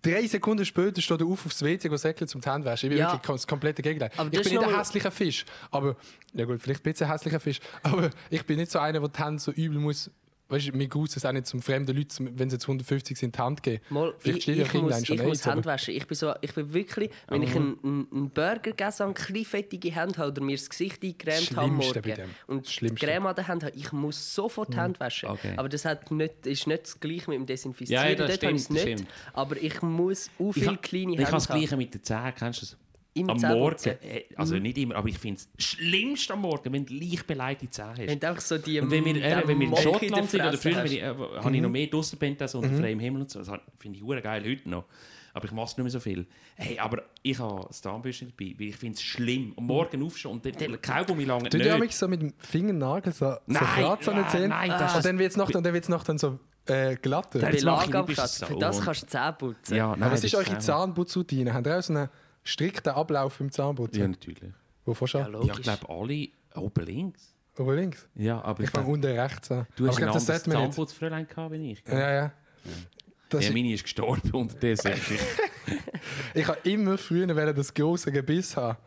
Drei 0.01 0.25
Sekunden 0.25 0.63
später 0.65 1.01
steht 1.01 1.19
er 1.19 1.27
auf 1.27 1.45
aufs 1.45 1.61
WC 1.61 1.89
go 1.89 1.97
säckeln 1.97 2.25
zum 2.25 2.41
Handwaschen. 2.45 2.87
Ich 2.87 2.91
bin 2.91 2.99
Ja. 2.99 3.11
wirklich 3.11 3.29
das 3.29 3.45
komplette 3.45 3.81
Gegenteil. 3.81 4.09
Aber 4.15 4.29
ich 4.31 4.41
bin 4.41 4.53
nicht 4.53 4.63
ein 4.65 4.77
hässlicher 4.77 5.11
Fisch. 5.11 5.43
Aber, 5.69 5.97
ja 6.33 6.45
gut, 6.45 6.61
vielleicht 6.61 6.79
ein 6.85 6.91
bisschen 6.93 7.07
ein 7.07 7.11
hässlicher 7.11 7.41
Fisch. 7.41 7.59
Aber 7.83 8.09
ich 8.29 8.45
bin 8.45 8.57
nicht 8.57 8.71
so 8.71 8.79
einer, 8.79 9.01
der 9.01 9.09
die 9.09 9.21
Hände 9.21 9.39
so 9.41 9.51
übel 9.51 9.79
muss. 9.79 10.09
Weißt 10.51 10.67
du, 10.67 10.73
mir 10.73 10.87
gruselt 10.89 11.17
es 11.17 11.25
auch 11.25 11.31
nicht 11.31 11.47
zum 11.47 11.61
fremden 11.61 11.95
Leuten, 11.95 12.37
wenn 12.37 12.49
sie 12.49 12.55
jetzt 12.55 12.65
150 12.65 13.17
sind, 13.17 13.35
die 13.35 13.39
Hand 13.39 13.63
geben. 13.63 13.81
Mal, 13.89 14.13
Vielleicht 14.19 14.47
ich, 14.49 14.59
ich, 14.59 14.73
muss, 14.73 15.05
schon 15.07 15.15
ich 15.15 15.23
muss 15.23 15.45
Hände 15.45 15.63
waschen. 15.65 15.93
Ich 15.95 16.05
bin, 16.05 16.15
so, 16.17 16.33
ich 16.41 16.53
bin 16.53 16.73
wirklich, 16.73 17.09
wenn 17.29 17.41
ich 17.41 17.55
einen, 17.55 17.77
einen, 18.11 18.29
Burger 18.29 18.59
gegessen 18.59 19.03
habe, 19.03 19.13
kleine 19.13 19.45
fettige 19.45 19.91
Hände 19.95 20.17
habe 20.17 20.29
oder 20.31 20.41
mir 20.41 20.57
das 20.57 20.69
Gesicht 20.69 21.01
eingecremt 21.01 21.55
habe 21.55 21.71
Morgen 21.71 22.01
dem. 22.01 22.29
und 22.47 22.67
die 22.67 22.71
Schlimmste. 22.71 23.05
Creme 23.05 23.27
an 23.27 23.35
der 23.35 23.47
Hand 23.47 23.63
habe, 23.63 23.75
ich 23.77 23.91
muss 23.93 24.35
sofort 24.35 24.73
die 24.73 24.77
Hände 24.77 24.99
waschen. 24.99 25.29
Okay. 25.29 25.53
Aber 25.55 25.69
das 25.69 25.85
hat 25.85 26.11
nicht, 26.11 26.45
ist 26.45 26.67
nicht 26.67 26.83
das 26.83 26.99
Gleiche 26.99 27.29
mit 27.29 27.39
dem 27.39 27.45
Desinfizieren. 27.45 28.03
Ja, 28.03 28.09
ja, 28.09 28.15
das 28.15 28.37
Dort 28.39 28.53
ich 28.53 28.61
stimmt, 28.63 28.69
nicht. 28.71 28.81
stimmt. 28.99 29.11
Aber 29.33 29.55
ich 29.55 29.81
muss 29.81 30.29
auch 30.37 30.49
Ich 30.49 30.53
viele 30.55 30.71
ha- 30.71 30.77
kleine 30.81 31.11
Ich 31.13 31.17
Hände 31.17 31.25
habe 31.27 31.37
das. 31.37 31.47
Gleiche 31.47 31.77
mit 31.77 31.93
den 31.93 32.03
Zähnen, 32.03 32.33
kennst 32.37 32.61
du 32.61 32.65
das? 32.65 32.77
Im 33.13 33.29
am. 33.29 33.37
Morgen, 33.41 33.89
äh, 33.89 34.23
also 34.37 34.55
nicht 34.55 34.77
immer, 34.77 34.95
aber 34.95 35.09
ich 35.09 35.17
finde 35.19 35.41
es 35.57 35.65
schlimmst 35.65 36.31
am 36.31 36.41
Morgen, 36.41 36.71
wenn 36.71 36.85
du 36.85 36.93
leicht 36.93 37.27
beleidigte 37.27 37.69
Zähne 37.69 37.89
hast. 37.89 38.07
Wenn 38.07 38.19
du 38.19 38.27
einfach 38.29 38.41
so 38.41 38.57
die 38.57 38.79
Und 38.79 38.89
wenn 38.89 39.03
wir, 39.03 39.15
äh, 39.17 39.39
den 39.41 39.47
wenn 39.49 39.59
wir 39.59 39.67
in 39.67 39.73
der 39.73 39.81
Schottland 39.81 40.29
sind 40.29 40.41
oder 40.41 40.57
früher, 40.57 40.75
hast. 40.77 40.91
ich, 40.91 41.01
äh, 41.01 41.07
habe 41.13 41.55
ich 41.55 41.61
noch 41.61 41.69
mehr 41.69 41.87
draussen 41.87 42.11
gepennt 42.17 42.41
als 42.41 42.55
unter 42.55 42.69
freiem 42.69 42.99
Himmel 42.99 43.21
und 43.23 43.29
so. 43.31 43.39
Das 43.39 43.49
finde 43.79 43.97
ich 43.97 44.03
hure 44.03 44.21
geil 44.21 44.43
heute 44.45 44.69
noch. 44.69 44.85
Aber 45.33 45.45
ich 45.45 45.51
mache 45.53 45.65
es 45.65 45.77
nicht 45.77 45.83
mehr 45.83 45.89
so 45.91 45.99
viel. 46.01 46.25
Hey, 46.55 46.77
aber 46.79 47.03
ich 47.21 47.39
habe 47.39 47.65
das 47.67 47.81
Zahnbürste 47.81 48.25
dabei, 48.25 48.53
weil 48.59 48.67
ich 48.67 48.75
finde 48.77 48.95
es 48.95 49.01
schlimm. 49.01 49.53
Am 49.57 49.65
Morgen 49.65 50.03
aufstehen 50.03 50.31
und 50.31 50.45
dann 50.45 50.51
den 50.53 50.81
Kaugummi 50.81 51.23
lange 51.23 51.49
Du 51.49 51.57
ja 51.57 51.73
nicht. 51.75 51.79
mich 51.79 51.95
so 51.95 52.07
mit 52.09 52.21
dem 52.21 52.33
Fingernagel 52.37 53.13
so, 53.13 53.35
kratzen 53.49 54.13
an 54.13 54.23
den 54.23 54.29
Zähnen. 54.29 54.49
nein, 54.49 54.69
das 54.69 54.91
und 54.91 54.97
ist- 54.99 55.05
dann 55.05 55.19
wird 55.19 55.31
es 55.31 55.37
noch, 55.37 55.49
und 55.53 55.65
dann 55.65 55.73
wird's 55.73 55.87
noch 55.89 56.03
dann 56.03 56.17
so 56.17 56.37
äh, 56.65 56.95
glatter. 56.95 57.39
Das 57.39 57.51
nicht, 57.51 57.65
du 57.65 58.45
Für 58.45 58.55
das 58.59 58.81
kannst 58.81 59.03
du 59.03 59.07
Zähne 59.07 59.33
putzen. 59.37 59.75
Ja, 59.75 59.87
nein, 59.91 60.03
Aber 60.03 60.11
was 60.13 60.21
das 60.21 60.33
ist 60.33 60.35
eure. 60.35 60.59
Zahnputzroutine? 60.59 61.53
Habt 61.53 61.65
ihr 61.67 61.77
auch 61.77 61.81
so 61.81 61.93
einen 61.93 62.09
strikten 62.43 62.89
Ablauf 62.93 63.39
im 63.39 63.51
Zahnputzen? 63.51 63.99
Ja, 64.01 64.07
natürlich. 64.07 64.51
Wovon 64.85 65.07
schon? 65.07 65.21
Ja, 65.33 65.43
Ja, 65.43 65.53
ich 65.53 65.61
glaube 65.61 65.89
alle 65.89 66.27
oben 66.55 66.85
links. 66.85 67.33
Oben 67.57 67.75
links? 67.75 68.07
Ja, 68.15 68.41
aber 68.41 68.63
Ich 68.63 68.71
glaub, 68.71 68.87
unten 68.87 69.05
rechts 69.05 69.51
an. 69.51 69.67
du 69.75 69.83
Aber 69.83 69.89
hast 69.91 69.97
ich 69.99 70.03
ein 70.05 70.11
glaub, 70.11 70.13
das 70.25 70.29
anderes. 70.29 70.43
Zahnputzfräulein 70.75 71.27
gehabt 71.27 71.51
wie 71.53 71.71
ich. 71.71 71.83
gell? 71.83 71.99
Ja, 71.99 72.11
ja. 72.13 72.31
Das 73.29 73.43
Ja, 73.43 73.49
ist, 73.49 73.53
meine 73.53 73.73
ist 73.73 73.83
gestorben 73.83 74.31
unterdessen. 74.31 74.91
ich 76.33 76.47
habe 76.47 76.57
immer 76.69 76.97
früher 76.97 77.53
das 77.53 77.73
große 77.73 78.11
Gebiss 78.11 78.57
haben. 78.57 78.77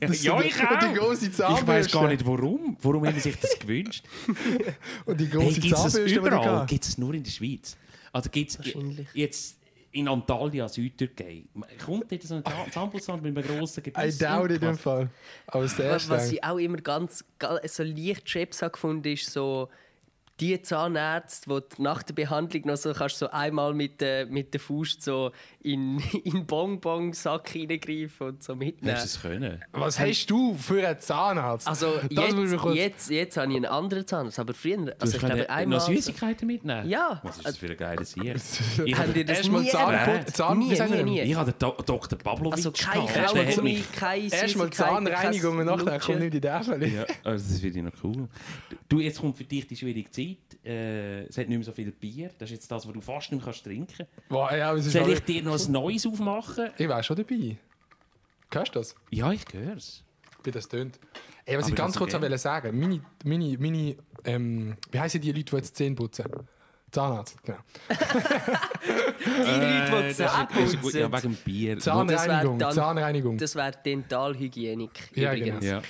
Das 0.00 0.22
ja, 0.22 0.38
sind 0.38 0.46
ich 0.48 0.60
auch. 0.62 0.78
die 0.80 0.94
grosse 0.94 1.26
Ich 1.26 1.38
weiß 1.38 1.38
gar 1.38 1.56
Zahnbürste. 1.56 2.06
nicht 2.08 2.26
warum. 2.26 2.76
Warum 2.80 3.06
haben 3.06 3.14
sie 3.14 3.20
sich 3.20 3.38
das 3.38 3.58
gewünscht? 3.58 4.04
Und 5.06 5.20
die 5.20 5.24
Hey, 5.26 5.32
große 5.32 5.60
gibt 5.60 5.74
es 5.76 5.82
das 5.82 5.92
Zahnbürste, 5.92 6.04
ich 6.04 6.16
überall? 6.16 6.66
Gibt 6.66 6.84
es 6.84 6.98
nur 6.98 7.14
in 7.14 7.22
der 7.22 7.30
Schweiz? 7.30 7.76
Also 8.12 8.30
gibt 8.30 8.50
es 8.50 8.58
Wahrscheinlich. 8.58 9.06
jetzt 9.14 9.58
in 9.96 10.08
Antalya, 10.08 10.68
Südtürkei, 10.68 11.44
kommt 11.84 12.10
dort 12.12 12.22
so 12.22 12.34
ein 12.36 12.44
Zahnputzland 12.70 13.22
mit 13.22 13.36
einem 13.36 13.46
grossen 13.46 13.82
Gebiss? 13.82 14.20
I 14.20 14.24
doubt 14.24 14.50
it 14.50 14.62
im 14.62 14.68
Was? 14.70 14.80
Fall. 14.80 15.08
Aber 15.46 15.62
das 15.62 15.78
Was, 15.78 16.08
was 16.08 16.32
ich 16.32 16.44
auch 16.44 16.58
immer 16.58 16.76
ganz, 16.76 17.24
ga- 17.38 17.60
so 17.66 17.82
leicht 17.82 18.24
Chips 18.26 18.62
habe 18.62 18.72
gefunden, 18.72 19.08
ist 19.12 19.30
so 19.32 19.68
die 20.38 20.60
Zahnärzte, 20.60 21.48
wo 21.48 21.60
du 21.60 21.82
nach 21.82 22.02
der 22.02 22.12
Behandlung 22.12 22.66
noch 22.66 22.76
so 22.76 22.92
kannst 22.92 23.18
so 23.18 23.30
einmal 23.30 23.72
mit 23.72 24.02
der, 24.02 24.26
mit 24.26 24.52
der 24.52 24.60
Faust 24.60 25.00
so 25.02 25.32
in 25.66 25.98
in 26.24 26.46
Bonbon-Sack 26.46 27.48
hineingreifen 27.50 28.28
und 28.28 28.42
so 28.42 28.54
mitnehmen. 28.54 28.96
Hast 28.96 29.04
du 29.04 29.28
das 29.28 29.38
können? 29.38 29.60
Was 29.72 29.98
hast 29.98 30.26
du 30.26 30.54
für 30.54 30.86
einen 30.86 31.00
Zahnarzt? 31.00 31.66
Also 31.66 31.94
Das 32.10 32.32
muss 32.34 32.46
ich 32.46 32.52
jetzt, 32.52 32.60
kurz- 32.62 32.76
jetzt, 32.76 33.10
jetzt 33.10 33.36
habe 33.36 33.50
ich 33.50 33.56
einen 33.56 33.64
anderen 33.66 34.06
Zahnarzt, 34.06 34.38
aber 34.38 34.54
früher, 34.54 34.76
Du 34.76 34.92
also 35.00 35.16
ich 35.16 35.24
glaube 35.24 35.50
einmal... 35.50 35.78
noch 35.78 35.86
Süßigkeiten 35.86 36.46
mitnehmen? 36.46 36.88
Ja. 36.88 37.20
Was 37.24 37.38
ist 37.38 37.46
das 37.46 37.56
für 37.58 37.70
ein 37.70 37.76
geiles 37.76 38.14
Hier? 38.14 38.34
Habt 38.96 39.16
ihr 39.16 39.24
das 39.24 39.38
Erstmal 39.38 39.62
nie 39.62 39.70
Zahnput- 39.70 40.06
erlebt? 40.08 40.36
Zahn- 40.36 40.58
nie, 40.58 40.74
sagt 40.74 40.90
nie, 40.90 40.96
man 40.96 41.04
nie. 41.06 41.20
Ich 41.22 41.34
habe 41.34 41.50
den 41.52 41.58
Do 41.58 41.76
Dr. 41.84 42.18
Pavlovic 42.18 42.52
Also 42.52 42.70
kein 42.72 43.06
gehabt. 43.06 43.16
Der 43.16 43.22
hat 43.26 43.34
Kaugummi, 43.34 43.72
mich- 43.74 43.92
keine 43.92 44.28
Erstmal 44.32 44.70
Zahnreinigung 44.70 45.58
und 45.58 45.66
nachher 45.66 45.98
kommt 45.98 46.20
nicht 46.20 46.34
in 46.34 46.40
die 46.40 46.46
Äffel. 46.48 46.82
Ja, 46.88 47.04
also 47.24 47.44
das 47.52 47.60
finde 47.60 47.78
ich 47.78 47.84
noch 47.84 47.92
cool. 48.04 48.28
Du, 48.88 49.00
jetzt 49.00 49.20
kommt 49.20 49.36
für 49.36 49.44
dich 49.44 49.66
die 49.66 49.76
schwierige 49.76 50.10
Zeit. 50.10 50.36
Äh, 50.66 51.22
es 51.26 51.38
hat 51.38 51.48
nicht 51.48 51.56
mehr 51.58 51.64
so 51.64 51.72
viel 51.72 51.92
Bier. 51.92 52.30
Das 52.38 52.50
ist 52.50 52.56
jetzt 52.56 52.70
das, 52.72 52.86
was 52.86 52.92
du 52.92 53.00
fast 53.00 53.30
nicht 53.30 53.38
mehr 53.40 53.44
kannst 53.44 53.64
trinken 53.64 54.06
ja, 54.56 54.70
aber 54.70 54.78
es 54.78 54.86
ist 54.86 54.92
Soll 54.92 55.12
ich 55.12 55.20
dir 55.20 55.42
noch 55.42 55.58
ein 55.58 55.72
neues 55.72 56.06
aufmachen? 56.06 56.70
ich 56.76 56.88
war 56.88 57.02
schon 57.02 57.16
dabei. 57.16 57.56
Hörst 58.52 58.74
du 58.74 58.78
das? 58.80 58.94
Ja, 59.10 59.30
ich 59.32 59.44
höre 59.52 59.76
es. 59.76 60.02
Wie 60.44 60.50
das 60.50 60.68
tönt. 60.68 60.98
Ey, 61.44 61.56
was 61.56 61.64
Aber 61.64 61.70
ich 61.70 61.76
ganz 61.76 61.92
das 61.94 61.98
kurz 61.98 62.14
okay. 62.14 62.36
sagen 62.38 62.78
meine, 62.80 63.00
meine, 63.24 63.56
meine 63.58 63.96
ähm, 64.24 64.76
wie 64.90 64.98
heißen 65.00 65.20
die 65.20 65.30
Leute, 65.32 65.44
die 65.44 65.56
jetzt 65.56 65.76
Zähne 65.76 65.94
putzen? 65.94 66.24
Zahnarzt, 66.90 67.42
genau. 67.44 67.58
Die 67.88 67.94
Leute, 69.30 70.08
die 70.08 70.14
Zähne 70.14 70.48
Das 70.54 70.72
ist 70.72 70.80
gut, 70.82 70.94
ja, 70.94 71.08
putzen. 71.08 71.30
wegen 71.32 71.36
Bier. 71.44 71.78
Zahnreinigung, 71.78 72.58
dann- 72.58 72.72
Zahnreinigung. 72.72 73.38
Das 73.38 73.54
wäre 73.54 73.72
Dentalhygienik 73.84 75.10
Ja, 75.14 75.32
übrigens. 75.34 75.60
genau. 75.60 75.76
Ja. 75.76 75.82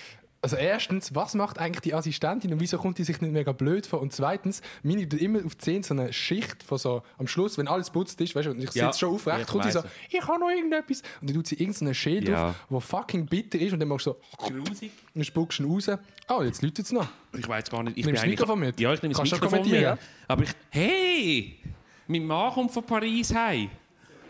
Also 0.47 0.57
erstens, 0.57 1.13
was 1.13 1.35
macht 1.35 1.59
eigentlich 1.59 1.81
die 1.81 1.93
Assistentin 1.93 2.53
und 2.53 2.61
wieso 2.61 2.79
kommt 2.79 2.99
die 2.99 3.03
sich 3.05 3.21
nicht 3.21 3.33
mega 3.33 3.51
blöd 3.51 3.85
vor? 3.85 4.01
Und 4.01 4.13
zweitens, 4.13 4.63
meine 4.85 5.09
tut 5.09 5.21
immer 5.21 5.45
auf 5.45 5.57
die 5.57 5.59
Zähne 5.59 5.83
so 5.83 5.93
eine 5.93 6.13
Schicht 6.13 6.63
von 6.63 6.79
so, 6.79 7.03
am 7.19 7.27
Schluss, 7.27 7.59
wenn 7.59 7.67
alles 7.67 7.91
putzt 7.91 8.21
ist, 8.21 8.37
weißt 8.37 8.47
du, 8.47 8.51
und 8.53 8.63
ich 8.63 8.73
Ja, 8.75 8.87
sitze 8.87 9.01
schon 9.01 9.15
aufrecht, 9.15 9.41
ich 9.41 9.47
kommt 9.49 9.65
sie 9.65 9.73
so, 9.73 9.83
ich 10.09 10.23
habe 10.23 10.39
noch 10.39 10.51
irgendetwas. 10.51 11.03
Und 11.21 11.29
dann 11.31 11.35
tut 11.35 11.49
sie 11.49 11.57
irgendeinen 11.57 11.95
Schild 11.95 12.29
Ja. 12.29 12.51
auf, 12.51 12.57
der 12.71 12.81
fucking 12.81 13.27
bitter 13.27 13.59
ist 13.59 13.73
und 13.73 13.81
dann 13.81 13.89
machst 13.89 14.07
du 14.07 14.13
so, 14.13 14.21
Grusig. 14.39 14.93
dann 15.15 15.25
spuckst 15.25 15.59
du 15.59 15.65
ihn 15.65 15.71
raus. 15.73 15.89
Ah, 16.29 16.43
jetzt 16.45 16.63
läutet 16.63 16.87
es 16.87 16.93
noch. 16.93 17.09
Ich 17.37 17.49
weiß 17.49 17.69
gar 17.69 17.83
nicht. 17.83 17.99
Ich 17.99 18.07
Nimmst 18.07 18.23
das 18.23 18.29
Mikrofon 18.31 18.61
mit? 18.61 18.79
Ja, 18.79 18.93
ich 18.93 19.03
nehme 19.03 19.15
das 19.15 19.19
Kannst 19.19 19.33
du 19.33 19.37
Mikrofon 19.37 19.59
mit. 19.61 19.69
kommentieren? 19.69 19.99
Aber 20.29 20.43
ich... 20.45 20.51
Hey! 20.71 21.59
Mein 22.07 22.25
Mann 22.25 22.53
kommt 22.53 22.71
von 22.71 22.85
Paris 22.85 23.35
heim. 23.35 23.69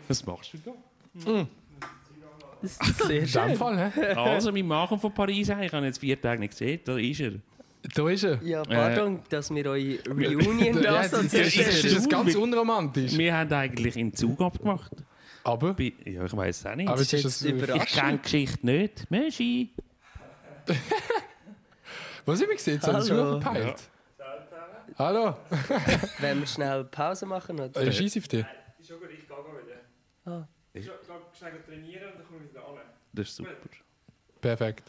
Was 0.07 0.25
machst 0.25 0.53
du 0.53 0.57
da? 0.57 1.45
Sehr 2.61 3.09
In 3.09 3.19
dem 3.21 3.27
schön. 3.27 3.55
Fall, 3.55 3.91
hä? 3.91 4.01
Also, 4.15 4.51
mein 4.51 4.65
Mann 4.65 4.87
kommt 4.87 5.01
von 5.01 5.13
Paris. 5.13 5.49
Ich 5.49 5.71
habe 5.73 5.85
jetzt 5.85 5.99
vier 5.99 6.19
Tage 6.19 6.39
nicht 6.39 6.51
gesehen. 6.51 6.79
Da 6.85 6.97
ist 6.97 7.19
er. 7.19 7.31
Da 7.95 8.09
ist 8.09 8.23
er. 8.23 8.41
Ja, 8.43 8.63
pardon, 8.63 9.21
dass 9.29 9.49
wir 9.53 9.65
eure 9.65 9.97
Reunion 10.09 10.75
Ja, 10.83 10.91
da 10.93 11.01
jetzt, 11.03 11.13
jetzt, 11.13 11.33
jetzt, 11.33 11.55
jetzt 11.55 11.67
ist 11.85 11.91
zerstören. 11.91 12.09
ganz 12.25 12.35
unromantisch. 12.35 13.17
Wir 13.17 13.35
haben 13.37 13.53
eigentlich 13.53 13.95
in 13.95 14.13
Zug 14.13 14.41
abgemacht. 14.41 14.91
Aber, 15.43 15.73
Bi- 15.73 15.95
Ja, 16.05 16.25
ich 16.25 16.35
weiß 16.35 16.59
es 16.59 16.65
auch 16.65 16.75
nicht. 16.75 16.89
aber 16.89 16.97
Das 16.97 17.11
jetzt 17.11 17.23
ist 17.25 17.41
jetzt 17.41 17.61
das... 17.63 17.63
überraschend. 17.69 17.89
ich 17.89 17.95
kenne 17.95 18.11
die 18.17 18.21
Geschichte 18.23 18.65
nicht. 18.65 19.11
Meschi. 19.11 19.73
Was 22.25 22.41
haben 22.41 22.49
wir 22.49 22.55
gesehen? 22.55 22.79
Das 22.81 23.03
ist 23.03 23.07
schon 23.07 23.17
Hallo. 23.17 23.39
verpeilt. 23.39 23.89
Hallo. 24.99 25.35
Wenn 26.19 26.39
wir 26.39 26.47
schnell 26.47 26.83
Pause 26.85 27.25
machen? 27.27 27.59
Oder? 27.59 27.79
Äh, 27.81 27.91
Scheiss 27.93 28.17
auf 28.17 28.27
dich. 28.27 28.45
Ist 28.79 28.87
schon 28.89 28.99
gut, 28.99 29.09
ich 29.11 29.27
gehe 29.27 29.37
wieder. 29.37 29.79
Ah. 30.25 30.47
Ich 30.79 30.85
gehe 30.85 30.93
schnell 31.37 31.61
trainieren 31.65 32.11
und 32.11 32.19
dann 32.19 32.27
komme 32.27 32.39
ich 32.45 32.51
wieder 32.51 32.67
an. 32.67 32.75
Das 33.13 33.27
ist 33.29 33.35
super. 33.35 33.51
Perfekt. 34.41 34.83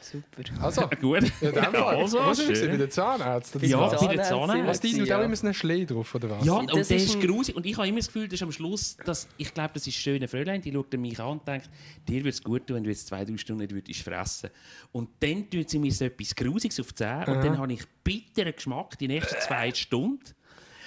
Super. 0.00 0.62
Also, 0.62 0.88
Gut. 1.00 1.24
in 1.40 1.52
dem 1.52 1.54
Fall. 1.64 1.74
Also, 1.74 2.18
was 2.20 2.46
wir 2.46 2.54
schön. 2.54 2.70
bei 2.70 2.76
den 2.76 2.90
Zahnärzten? 2.90 3.60
Das 3.60 3.68
Ja, 3.70 3.78
bei 3.78 3.88
den 3.88 3.98
Zahnärzte 3.98 4.28
Zahnärzten. 4.28 4.66
Was 4.68 4.80
die 4.80 4.98
tut 4.98 5.08
Ja. 5.08 5.18
auch 5.18 5.24
immer 5.24 5.34
so 5.34 5.46
einen 5.46 5.54
Schlee 5.54 5.84
drauf, 5.84 6.14
oder 6.14 6.30
was? 6.30 6.44
Ja, 6.46 6.52
und 6.52 6.72
Das 6.72 6.88
der 6.88 6.96
ist 6.98 7.14
ist 7.16 7.20
grusig. 7.20 7.56
Und 7.56 7.66
ich 7.66 7.76
habe 7.76 7.88
immer 7.88 7.98
das 7.98 8.06
Gefühl, 8.06 8.28
das 8.28 8.34
ist 8.34 8.42
am 8.44 8.52
Schluss, 8.52 8.96
dass 9.04 9.26
ich 9.36 9.52
glaube, 9.52 9.70
das 9.74 9.84
ist 9.84 9.94
schöne 9.96 10.28
Fräulein, 10.28 10.62
die 10.62 10.72
schaut 10.72 10.92
mich 10.92 11.18
an 11.18 11.26
und 11.32 11.48
denkt, 11.48 11.68
dir 12.06 12.18
würde 12.20 12.28
es 12.28 12.40
gut 12.42 12.68
tun, 12.68 12.76
wenn 12.76 12.84
du 12.84 12.90
jetzt 12.90 13.08
zwei, 13.08 13.24
drei 13.24 13.36
Stunden 13.36 13.62
nicht 13.62 13.72
würdest 13.74 14.00
fressen 14.02 14.50
Und 14.92 15.08
dann 15.18 15.50
tut 15.50 15.68
sie 15.68 15.80
mir 15.80 15.90
so 15.90 16.04
etwas 16.04 16.36
Grusiges 16.36 16.78
auf 16.78 16.88
die 16.90 16.94
Zähne 16.94 17.26
und 17.26 17.44
dann 17.44 17.58
habe 17.58 17.72
ich 17.72 17.82
bitteren 18.04 18.54
Geschmack 18.54 18.96
die 18.98 19.08
nächsten 19.08 19.40
zwei 19.40 19.74
Stunden. 19.74 20.20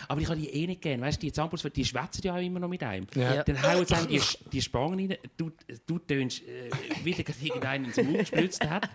Aber 0.07 0.21
ich 0.21 0.27
habe 0.27 0.39
die 0.39 0.49
eh 0.49 0.67
nicht 0.67 0.81
gerne. 0.81 1.03
Weißt 1.03 1.21
du, 1.21 1.27
die 1.27 1.31
Zahnputz, 1.31 1.63
die 1.73 1.85
schwätzen 1.85 2.21
ja 2.23 2.35
auch 2.35 2.41
immer 2.41 2.59
noch 2.59 2.69
mit 2.69 2.83
einem. 2.83 3.07
Ja. 3.15 3.35
Ja. 3.35 3.43
Dann 3.43 3.61
hauen 3.61 3.85
sie 3.85 4.07
die, 4.07 4.21
die 4.51 4.61
Spangen 4.61 4.99
rein. 4.99 5.17
Du, 5.37 5.51
du 5.85 5.99
tönst, 5.99 6.41
äh, 6.43 6.69
wie 7.03 7.13
der 7.13 7.23
gerade 7.25 7.39
irgendeinen 7.41 7.85
ins 7.85 7.97
Mund 7.97 8.19
gespritzt 8.19 8.67
hat. 8.69 8.89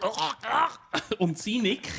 Und 1.18 1.38
sie 1.38 1.58
nickt. 1.58 1.90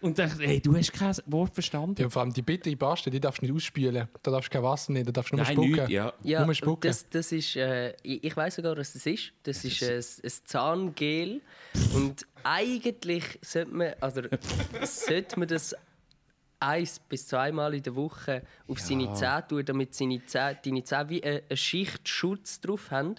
Und 0.00 0.16
sagt, 0.16 0.40
hey, 0.40 0.60
du 0.60 0.74
hast 0.74 0.94
kein 0.94 1.14
Wort 1.26 1.52
verstanden. 1.52 2.00
Ja, 2.00 2.08
vor 2.08 2.22
allem 2.22 2.32
die 2.32 2.40
bittere 2.40 2.74
Paste, 2.74 3.10
die 3.10 3.20
darfst 3.20 3.42
du 3.42 3.46
nicht 3.46 3.54
ausspülen. 3.54 4.08
Da 4.22 4.30
darfst 4.30 4.48
du 4.48 4.52
kein 4.54 4.62
Wasser 4.62 4.92
nehmen, 4.92 5.04
da 5.04 5.12
darfst 5.12 5.30
du 5.30 5.36
nur 5.36 5.44
Nein, 5.44 5.52
spucken. 5.52 5.72
nichts, 5.72 5.90
ja. 5.90 6.12
Ja, 6.22 6.46
Nur 6.46 6.54
spucken. 6.54 6.88
das, 6.88 7.06
das 7.10 7.32
ist, 7.32 7.54
äh, 7.56 7.90
ich, 8.02 8.24
ich 8.24 8.34
weiß 8.34 8.54
sogar, 8.54 8.76
was 8.78 8.94
das 8.94 9.04
ist. 9.04 9.32
Das 9.42 9.62
ist 9.62 9.82
ein, 9.82 9.98
ein 9.98 10.32
Zahngel. 10.46 11.42
Und 11.94 12.26
eigentlich 12.42 13.24
sollte 13.42 13.74
man, 13.74 13.92
also, 14.00 14.22
sollte 14.84 15.38
man 15.38 15.48
das 15.48 15.76
eins 16.60 16.98
bis 16.98 17.26
zweimal 17.26 17.74
in 17.74 17.82
der 17.82 17.96
Woche 17.96 18.42
auf 18.68 18.78
seine 18.78 19.12
Zähne 19.14 19.44
tun, 19.48 19.64
damit 19.64 19.94
seine 19.94 20.24
Zähne, 20.24 20.58
deine 20.64 20.84
Zähne 20.84 21.08
wie 21.08 21.22
eine, 21.22 21.42
eine 21.48 21.56
Schicht 21.56 22.08
Schutz 22.08 22.60
drauf 22.60 22.90
haben. 22.90 23.16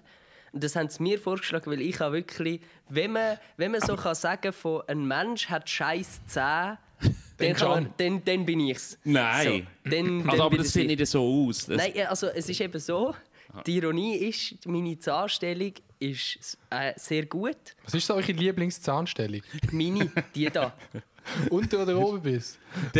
Und 0.53 0.63
das 0.63 0.75
haben 0.75 0.89
sie 0.89 1.01
mir 1.01 1.19
vorgeschlagen, 1.19 1.71
weil 1.71 1.81
ich 1.81 1.99
habe 1.99 2.17
wirklich, 2.17 2.61
wenn 2.89 3.13
man, 3.13 3.37
wenn 3.57 3.71
man 3.71 3.81
so 3.81 3.95
kann 3.95 4.15
sagen 4.15 4.51
von 4.51 4.83
ein 4.87 5.07
Mensch 5.07 5.47
hat 5.47 5.69
scheiß 5.69 6.21
Zähne, 6.25 6.77
dann, 7.37 7.53
kann 7.53 7.69
man, 7.69 7.93
dann, 7.97 8.23
dann 8.23 8.45
bin 8.45 8.59
ich's. 8.59 8.97
Nein. 9.03 9.67
So, 9.83 9.89
dann, 9.89 10.29
Also, 10.29 10.43
aber 10.43 10.57
das 10.57 10.73
sieht 10.73 10.87
nicht 10.87 11.05
so 11.07 11.47
aus. 11.47 11.65
Das, 11.65 11.77
Nein, 11.77 12.07
also 12.07 12.27
es 12.27 12.47
ist 12.47 12.61
eben 12.61 12.79
so, 12.79 13.15
die 13.65 13.77
Ironie 13.77 14.15
ist, 14.15 14.65
meine 14.65 14.97
Zahnstellung 14.97 15.73
ist 15.99 16.57
äh, 16.69 16.93
sehr 16.95 17.25
gut. 17.25 17.57
Was 17.83 17.93
ist 17.93 18.07
so 18.07 18.15
eure 18.15 18.31
Lieblingszahnstellung? 18.31 19.41
Meine, 19.71 20.11
die 20.33 20.49
da. 20.49 20.73
Unter 21.49 21.83
oder 21.83 21.97
oben 21.97 22.21
bist? 22.21 22.59
du 22.93 22.99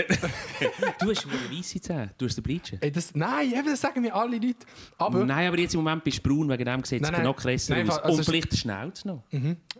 hast 1.10 1.26
eine 1.26 1.58
weisse 1.58 1.82
Zähne. 1.82 2.12
Du 2.18 2.26
hast 2.26 2.36
den 2.36 2.44
Bleachen. 2.44 2.78
Ey, 2.82 2.92
das, 2.92 3.14
nein, 3.16 3.52
eben, 3.52 3.66
das 3.66 3.82
sagen 3.82 4.02
mir 4.02 4.14
alle 4.14 4.38
Leute. 4.38 4.66
Aber, 4.98 5.26
Nein, 5.26 5.48
aber 5.48 5.60
jetzt 5.60 5.74
im 5.74 5.80
Moment 5.82 6.04
bist 6.04 6.26
du 6.26 6.30
braun, 6.30 6.50
wegen 6.50 6.66
dem 6.66 6.84
sieht 6.84 7.04
es 7.04 7.12
noch 7.12 7.36
krasser 7.36 7.76
aus. 7.82 8.00
also 8.00 8.18
Und 8.18 8.26
vielleicht 8.26 8.52
der 8.52 8.58
Schnauz 8.58 9.06
noch. 9.06 9.24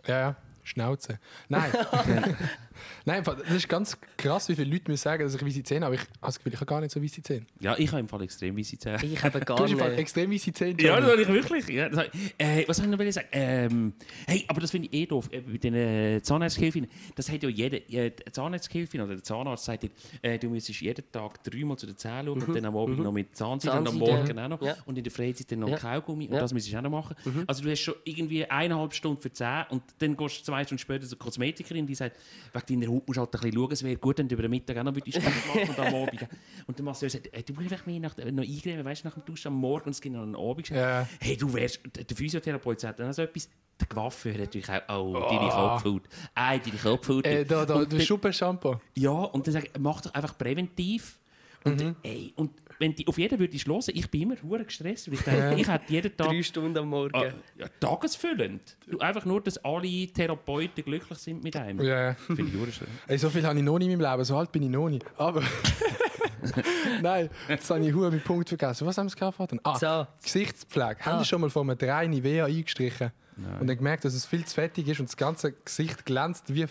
ja, 0.06 0.18
ja, 0.20 0.36
Schnauze. 0.62 1.18
Nein. 1.48 1.72
nein, 3.04 3.22
das 3.24 3.50
ist 3.50 3.68
ganz 3.68 3.96
krass, 4.16 4.48
wie 4.48 4.54
viele 4.54 4.70
Leute 4.72 4.90
mir 4.90 4.96
sagen, 4.96 5.22
dass 5.24 5.34
ich 5.34 5.44
weisse 5.44 5.62
Zähne 5.62 5.86
habe. 5.86 5.94
Aber 5.96 6.02
ich 6.02 6.08
habe 6.08 6.18
das 6.22 6.38
Gefühl, 6.38 6.52
ich 6.54 6.60
habe 6.60 6.66
gar 6.66 6.80
nicht 6.80 6.90
so 6.92 7.02
weisse 7.02 7.22
Zähne. 7.22 7.46
Ja, 7.60 7.76
ich 7.78 7.88
habe 7.90 8.00
im 8.00 8.08
Fall 8.08 8.22
extrem 8.22 8.56
weisse 8.56 8.78
Zähne. 8.78 8.98
Ich 9.04 9.22
habe 9.22 9.38
Du 9.40 9.44
gar 9.46 9.58
hast 9.58 9.70
im 9.72 9.78
Fall 9.78 9.90
nicht. 9.90 9.98
extrem 10.00 10.30
weisse 10.32 10.52
Zähne. 10.52 10.80
Ja, 10.82 11.00
das 11.00 11.10
habe 11.10 11.22
ich 11.22 11.28
wirklich. 11.28 11.68
Ja, 11.68 11.88
das 11.88 11.98
habe 11.98 12.10
ich. 12.12 12.34
Äh, 12.38 12.64
was 12.68 12.76
soll 12.76 12.86
ich 12.86 12.96
noch 12.98 13.12
sagen? 13.12 13.28
Ähm, 13.32 13.92
hey, 14.26 14.44
aber 14.48 14.60
das 14.60 14.70
finde 14.70 14.88
ich 14.90 14.94
eh 14.94 15.06
doof. 15.06 15.28
Äh, 15.32 15.40
Bei 15.40 15.56
den 15.58 15.74
äh, 15.74 16.20
Zahnarzthilfen, 16.22 16.86
das 17.14 17.30
hat 17.30 17.42
ja 17.42 17.48
jeder. 17.48 17.78
Äh, 17.90 18.10
die 18.10 18.32
Zahnarzthilfin 18.32 19.00
oder 19.00 19.14
der 19.14 19.22
Zahnarzt 19.22 19.64
sagt 19.64 19.82
dir, 19.84 19.90
äh, 20.22 20.38
du 20.38 20.48
müsstest 20.48 20.80
jeden 20.80 21.04
Tag 21.12 21.42
dreimal 21.44 21.76
zu 21.76 21.86
den 21.86 21.96
Zähnen 21.96 22.26
schauen 22.26 22.42
und 22.42 22.54
dann 22.56 22.64
am 22.64 22.76
Abend 22.76 22.98
noch 22.98 23.12
mit 23.12 23.34
Zahnseide 23.36 23.78
und 23.78 23.88
am 23.88 23.98
Morgen 23.98 24.38
auch 24.38 24.48
noch. 24.48 24.62
ja. 24.62 24.76
Und 24.86 24.96
in 24.98 25.04
der 25.04 25.12
Freizeit 25.12 25.50
dann 25.52 25.60
noch 25.60 25.68
Ja. 25.68 25.76
Kaugummi. 25.76 26.26
Und 26.28 26.34
Ja. 26.34 26.40
das 26.40 26.52
müsstest 26.52 26.74
du 26.74 26.78
auch 26.78 26.82
noch 26.82 26.90
machen. 26.90 27.16
Also, 27.46 27.62
du 27.62 27.70
hast 27.70 27.80
schon 27.80 27.94
irgendwie 28.04 28.44
eineinhalb 28.44 28.94
Stunden 28.94 29.20
für 29.20 29.32
Zähne 29.32 29.66
und 29.70 29.82
dann 29.98 30.16
gehst 30.16 30.40
du 30.40 30.44
zwei 30.44 30.62
Stunden 30.64 30.78
später 30.80 31.06
zur 31.06 31.18
Kosmetikerin, 31.18 31.86
die 31.86 31.94
sagt, 31.94 32.16
wegen 32.52 32.80
deiner 32.80 32.91
Haut 32.92 33.06
musst 33.08 33.16
du 33.16 33.20
halt 33.20 33.34
ein 33.34 33.40
bisschen 33.40 33.52
schauen, 33.54 33.72
es 33.72 33.82
wäre 33.82 33.96
gut, 33.96 34.18
wenn 34.18 34.28
du 34.28 34.34
über 34.34 34.42
den 34.42 34.50
Mittag 34.50 34.76
auch 34.78 34.84
noch 34.84 34.94
Sport 34.94 35.22
machen 35.24 35.68
und 35.68 35.78
am 35.78 35.94
Abend. 35.94 36.26
Und 36.66 36.78
der 36.78 36.84
Masseur 36.84 37.10
sagt, 37.10 37.32
äh, 37.32 37.42
du 37.42 37.52
musst 37.54 37.72
einfach 37.72 37.86
mehr 37.86 38.00
nach, 38.00 38.16
noch 38.16 38.42
eingreifen, 38.42 38.84
weißt 38.84 39.04
du, 39.04 39.08
nach 39.08 39.14
dem 39.14 39.24
Duschen 39.24 39.48
am 39.48 39.54
Morgen 39.54 39.84
und 39.86 39.90
es 39.92 40.00
gibt 40.00 40.14
noch 40.14 40.22
einen 40.22 40.36
Abend. 40.36 40.68
Ja. 40.68 41.06
Hey, 41.20 41.36
du 41.36 41.52
wärst, 41.52 41.80
der 41.96 42.16
Physiotherapeut 42.16 42.80
sagt 42.80 43.00
dann 43.00 43.12
so 43.12 43.22
etwas, 43.22 43.48
der 43.80 43.86
Gewaffe 43.88 44.28
natürlich 44.30 44.68
auch, 44.68 45.00
oh, 45.00 45.12
deine 45.28 45.48
Kopfhaut. 45.50 46.02
Ei, 46.34 46.58
deine 46.58 46.76
Kopfhaut. 46.76 47.26
Äh, 47.26 47.44
da, 47.44 47.64
da, 47.64 47.74
Und 47.74 47.92
du 47.92 47.96
dann- 47.96 48.06
Schuppen-Shampoo. 48.06 48.76
ja, 48.96 49.10
und 49.10 49.46
dann 49.48 49.56
ich, 49.56 49.70
mach 49.78 50.00
doch 50.02 50.14
einfach 50.14 50.36
präventiv. 50.38 51.18
Und, 51.64 51.80
Mhm. 51.80 51.96
ey, 52.02 52.32
und 52.36 52.50
wenn 52.82 52.94
die 52.96 53.06
auf 53.06 53.16
jeden 53.16 53.38
würdest 53.38 53.66
hören, 53.66 53.80
ich 53.94 54.10
bin 54.10 54.22
immer 54.22 54.34
hure 54.42 54.64
gestresst, 54.64 55.06
weil 55.06 55.14
ich 55.14 55.20
denke, 55.22 55.54
ich 55.60 55.68
hätte 55.68 55.92
jeden 55.92 56.16
Tag 56.16 56.28
Drei 56.28 56.42
Stunden 56.42 56.76
am 56.78 56.88
Morgen. 56.88 57.14
äh, 57.14 57.32
ja, 57.58 57.66
tagesfüllend. 57.78 58.76
Du, 58.90 58.98
einfach 58.98 59.24
nur, 59.24 59.40
dass 59.40 59.56
alle 59.64 60.06
Therapeuten 60.08 60.84
glücklich 60.84 61.18
sind 61.18 61.44
mit 61.44 61.54
einem. 61.56 61.80
Ja, 61.80 62.08
ja. 62.08 62.14
Finde 62.14 62.42
ich 62.42 62.54
hure 62.54 62.72
schön. 62.72 62.88
Ey, 63.06 63.18
so 63.18 63.30
viel 63.30 63.46
habe 63.46 63.56
ich 63.56 63.64
noch 63.64 63.78
nicht 63.78 63.88
in 63.88 63.98
meinem 63.98 64.10
Leben, 64.10 64.24
so 64.24 64.36
alt 64.36 64.50
bin 64.50 64.64
ich 64.64 64.68
noch 64.68 64.88
nicht. 64.88 65.06
Aber. 65.16 65.42
Nein, 67.02 67.30
jetzt 67.48 67.70
habe 67.70 67.86
ich 67.86 67.94
hure 67.94 68.10
meinen 68.10 68.20
Punkt 68.22 68.48
vergessen. 68.48 68.86
Was 68.86 68.98
haben 68.98 69.08
wir 69.08 69.14
gehabt? 69.14 69.52
Ah, 69.62 69.78
So. 69.78 70.06
Gesichtspflege. 70.24 70.96
Haben 71.00 71.16
Ah. 71.16 71.18
Sie 71.20 71.24
schon 71.24 71.40
mal 71.40 71.50
von 71.50 71.68
einem 71.70 71.78
3 71.78 72.08
Nivea 72.08 72.46
eingestrichen? 72.46 73.12
Und 73.60 73.66
dann 73.66 73.76
gemerkt, 73.76 74.04
dass 74.04 74.14
es 74.14 74.26
viel 74.26 74.44
zu 74.44 74.54
fettig 74.54 74.88
ist 74.88 75.00
und 75.00 75.08
das 75.08 75.16
ganze 75.16 75.52
Gesicht 75.52 76.04
glänzt 76.04 76.54
wie, 76.54 76.66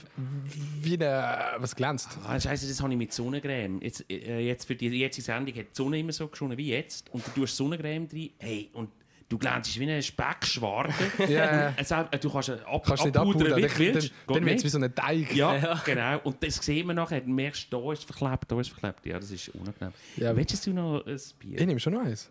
wie 0.82 0.94
eine. 0.94 1.58
Was 1.58 1.76
glänzt? 1.76 2.18
Ah, 2.24 2.40
Scheiße, 2.40 2.68
das 2.68 2.82
habe 2.82 2.92
ich 2.92 2.98
mit 2.98 3.14
Sonnencreme. 3.14 3.82
Jetzt, 3.82 4.06
äh, 4.10 4.40
jetzt 4.40 4.66
für 4.66 4.76
die 4.76 4.88
jetzige 4.90 5.26
Sendung 5.26 5.56
hat 5.56 5.66
die 5.66 5.76
Sonne 5.76 6.00
immer 6.00 6.12
so 6.12 6.28
geschonen 6.28 6.58
wie 6.58 6.70
jetzt. 6.70 7.10
Und 7.12 7.26
du 7.26 7.42
tust 7.42 7.58
Sonnencreme 7.58 8.08
drin. 8.08 8.30
Hey, 8.38 8.70
und 8.74 8.90
du 9.32 9.38
glänzest 9.38 9.80
wie 9.80 9.90
ein 9.90 10.02
Speckschwarte. 10.02 10.94
Ja. 11.28 11.70
Und, 11.70 11.92
äh, 11.92 12.06
äh, 12.12 12.20
du 12.20 12.30
kannst 12.30 12.50
ab, 12.50 12.84
Kannst 12.86 13.06
du 13.06 13.20
abpudern, 13.20 13.58
wie 13.58 13.62
dann, 13.62 13.62
du 13.62 13.68
dann, 13.68 13.78
willst. 13.80 14.12
dann, 14.28 14.36
Geht 14.36 14.46
wird 14.46 14.58
es 14.58 14.64
wie 14.64 14.70
so 14.70 14.80
ein 14.80 14.96
Teig. 14.96 15.36
Ja, 15.36 15.82
genau. 15.86 16.20
Und 16.24 16.44
das 16.44 16.56
sehen 16.58 16.88
wir 16.88 16.94
nachher. 16.94 17.22
Dann 17.22 17.34
merkst 17.34 17.72
du, 17.72 17.82
da 17.82 17.94
ist 17.94 18.04
verklebt, 18.04 18.52
da 18.52 18.60
ist 18.60 18.70
verklebt. 18.70 19.06
Ja, 19.06 19.20
das 19.20 19.32
ist 19.32 19.50
unangenehm. 19.50 19.94
Ja. 20.18 20.36
Willst 20.36 20.66
du 20.68 20.74
noch 20.74 21.06
ein 21.06 21.20
Bier? 21.40 21.60
Ich 21.60 21.66
nehme 21.66 21.80
schon 21.80 21.94
noch 21.94 22.02
eins. 22.02 22.30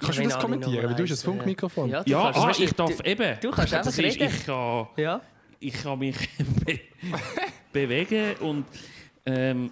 Kannst 0.00 0.18
du 0.18 0.22
das 0.24 0.38
kommentieren? 0.38 0.84
Weil 0.88 0.94
du 0.94 1.02
hast 1.02 1.10
ein 1.10 1.12
eins, 1.12 1.22
Funkmikrofon. 1.22 1.90
Ja, 1.90 2.02
du 2.02 2.10
Ja, 2.10 2.32
kannst- 2.32 2.60
ah, 2.60 2.64
ich 2.64 2.72
darf 2.74 2.96
du- 2.96 3.04
eben. 3.04 3.40
du 3.40 3.50
kannst 3.50 3.72
das 3.72 3.86
einfach 3.86 3.90
ist, 3.90 3.98
reden. 4.20 4.34
Ich 4.34 4.46
kann, 4.46 4.86
Ja. 4.96 5.20
ich 5.60 5.74
kann 5.82 5.98
mich 5.98 6.16
be 6.66 6.80
bewegen 7.72 8.34
und 8.40 8.64
ähm, 9.26 9.70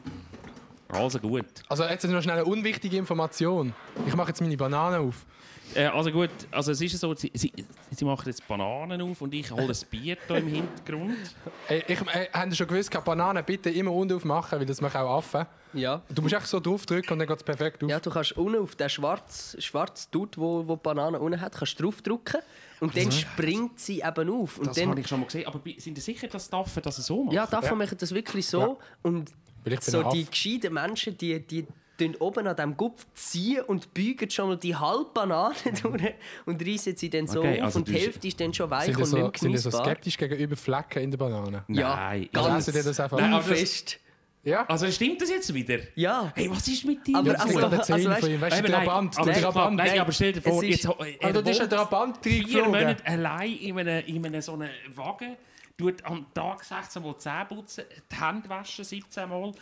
also 0.89 1.19
gut. 1.19 1.47
Also 1.69 1.85
jetzt 1.85 2.07
noch 2.07 2.23
schnell 2.23 2.37
eine 2.37 2.45
unwichtige 2.45 2.97
Information. 2.97 3.75
Ich 4.07 4.15
mache 4.15 4.29
jetzt 4.29 4.41
meine 4.41 4.57
Banane 4.57 4.99
auf. 5.01 5.27
Äh, 5.75 5.87
also 5.87 6.11
gut, 6.11 6.31
also 6.51 6.73
es 6.73 6.81
ist 6.81 6.99
so, 6.99 7.15
sie, 7.15 7.31
sie, 7.35 7.53
sie 7.91 8.05
machen 8.05 8.27
jetzt 8.27 8.47
Bananen 8.49 9.01
auf 9.03 9.21
und 9.21 9.35
ich 9.35 9.51
hole 9.51 9.63
ein 9.63 9.77
Bier 9.91 10.17
hier 10.27 10.37
im 10.37 10.49
Hintergrund. 10.49 11.17
Ey, 11.69 11.85
ich, 11.87 12.01
äh, 12.01 12.29
habt 12.33 12.51
ihr 12.51 12.57
schon 12.57 12.67
gewusst, 12.67 13.05
Bananen 13.05 13.45
bitte 13.45 13.71
immer 13.71 13.93
unten 13.93 14.17
aufmachen, 14.17 14.59
weil 14.59 14.67
das 14.67 14.81
machen 14.81 15.01
auch 15.01 15.19
Affen. 15.19 15.47
Ja. 15.75 16.03
Du 16.09 16.23
musst 16.23 16.35
echt 16.35 16.47
so 16.47 16.61
draufdrücken 16.61 17.13
und 17.13 17.19
dann 17.19 17.29
geht 17.29 17.37
es 17.37 17.43
perfekt 17.43 17.85
auf. 17.85 17.91
Ja, 17.91 18.01
du 18.01 18.11
kannst 18.11 18.33
unten 18.33 18.63
auf 18.63 18.75
den 18.75 18.89
schwarzen 18.89 19.61
schwarz 19.61 20.09
Dutt, 20.11 20.39
wo, 20.39 20.67
wo 20.67 20.77
die 20.77 20.83
Banane 20.83 21.21
unten 21.21 21.41
hat, 21.41 21.55
kannst 21.55 21.79
du 21.79 21.85
draufdrücken 21.85 22.41
und 22.81 22.97
dann 22.97 23.13
springt 23.13 23.79
sie 23.79 24.01
eben 24.01 24.31
auf. 24.31 24.59
Und 24.59 24.69
Das 24.69 24.81
habe 24.81 25.01
ich 25.01 25.07
schon 25.07 25.21
mal 25.21 25.27
gesehen. 25.27 25.47
Aber 25.47 25.61
sind 25.79 25.97
Sie 25.97 26.01
sicher, 26.01 26.29
dass 26.29 26.49
Daffen 26.49 26.83
das 26.83 26.97
so 26.97 27.25
machen? 27.25 27.35
ja, 27.35 27.47
davon 27.47 27.79
machen 27.79 27.97
das 27.99 28.15
wirklich 28.15 28.47
so. 28.47 28.79
Und 29.03 29.31
ich 29.65 29.65
bin 29.65 29.81
so 29.81 30.03
die 30.11 30.25
gescheiten 30.25 30.73
Menschen, 30.73 31.17
die, 31.19 31.41
die 31.41 31.67
tun 31.99 32.15
oben 32.21 32.47
an 32.47 32.57
diesem 32.57 32.77
Gupf 32.77 33.07
ziehen 33.15 33.63
und 33.63 33.93
beugen 33.93 34.31
schon 34.31 34.49
mal 34.49 34.57
die 34.57 34.75
halbe 34.77 35.11
Banane 35.13 35.55
durch 35.83 36.15
und 36.47 36.67
reißen 36.67 36.97
sie 36.97 37.11
dann 37.11 37.27
so 37.27 37.41
Okay, 37.41 37.59
auf 37.59 37.65
also 37.67 37.79
und 37.81 37.89
die 37.89 37.95
Hälfte 37.95 38.29
ist 38.29 38.41
dann 38.41 38.55
schon 38.55 38.71
weich 38.71 38.97
und 38.97 39.05
so, 39.05 39.17
nicht 39.19 39.39
sind 39.39 39.53
ihr 39.53 39.59
so 39.59 39.71
skeptisch 39.71 40.17
gegenüber 40.17 40.57
Flecken 40.57 41.03
in 41.03 41.11
der 41.11 41.19
Banane? 41.19 41.65
Ja, 41.69 41.95
Nein. 41.97 42.29
Also 42.33 42.49
ganz 42.49 42.67
die 42.67 42.73
das 42.73 43.01
einfach? 43.01 43.19
Nein, 43.19 43.33
das- 43.33 43.47
fest. 43.47 43.99
Ja? 44.45 44.65
Also 44.67 44.91
stimmt 44.91 45.21
das 45.21 45.29
jetzt 45.31 45.53
wieder? 45.53 45.79
Ja. 45.97 46.33
Hey, 46.35 46.49
was 46.51 46.67
ist 46.69 46.85
mit 46.85 47.07
dir? 47.07 47.17
Aber 47.19 47.33
Das 47.33 47.43
also- 47.43 47.59
also 47.59 47.93
weißt- 47.93 48.21
von 48.21 48.31
ihm. 48.31 48.41
Weißt 48.41 48.57
der 48.57 48.63
nein, 48.71 48.85
Trabant. 48.85 49.19
aber 49.19 49.33
Trabant. 49.33 49.77
Nein, 49.77 49.99
aber 50.01 50.13
stell 50.13 50.33
dir 50.33 50.41
vor, 50.41 50.63
jetzt, 50.63 50.85
er 50.87 50.95
Also, 51.23 51.41
ist 51.41 51.61
ein 51.61 51.69
Trabant 51.69 52.19
vier. 52.23 52.65
Monate 52.65 53.05
allein 53.05 53.53
in 53.57 53.79
einem, 53.79 54.07
in 54.07 54.25
einem 54.25 54.41
so 54.41 54.53
einem 54.55 54.71
Wagen, 54.95 55.37
tut 55.77 56.03
am 56.05 56.27
Tag 56.33 56.65
16 56.65 57.03
Mal 57.03 57.19
Zähne 57.19 57.47
putzen, 57.47 57.85
die 58.11 58.17
Hände 58.25 58.49
waschen 58.49 58.85
17 58.85 59.29
Mal, 59.29 59.53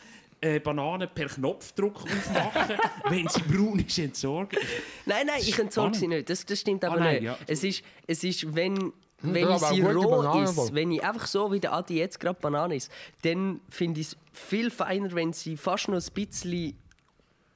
äh, 0.41 0.61
Bananen 0.61 1.09
per 1.15 1.27
Knopfdruck 1.27 2.03
aufmachen, 2.03 2.77
wenn 3.09 3.29
sie 3.29 3.41
braun 3.43 3.79
ist, 3.79 3.99
entsorgen. 3.99 4.59
Nein, 5.07 5.27
nein, 5.27 5.41
ich 5.41 5.59
entsorge 5.59 5.97
sie 5.97 6.09
nicht. 6.09 6.29
Das, 6.29 6.45
das 6.45 6.61
stimmt 6.61 6.85
aber 6.85 6.97
Ah, 6.97 7.01
nein, 7.01 7.15
nicht. 7.15 7.25
ja. 7.25 7.39
Es, 7.47 7.65
ist, 7.65 7.83
es 8.07 8.23
ist, 8.25 8.55
wenn, 8.55 8.93
wenn 9.23 9.49
ja, 9.49 9.57
ich 9.57 9.63
sie 9.63 9.81
roh 9.83 10.11
Bananen 10.11 10.45
ist, 10.45 10.75
wenn 10.75 10.93
ich 10.93 11.03
einfach 11.03 11.27
so 11.27 11.51
wie 11.53 11.61
der 11.61 11.73
Adi 11.73 11.99
jetzt 11.99 12.21
gerade 12.21 12.39
Banane 12.41 12.77
ist, 12.77 12.91
dann 13.23 13.61
finde 13.71 14.01
ich 14.01 14.09
es 14.09 14.17
viel 14.33 14.71
feiner, 14.71 15.13
wenn 15.15 15.33
sie 15.33 15.57
fast 15.57 15.89
noch 15.89 15.97
ein 15.97 16.13
bisschen 16.15 16.77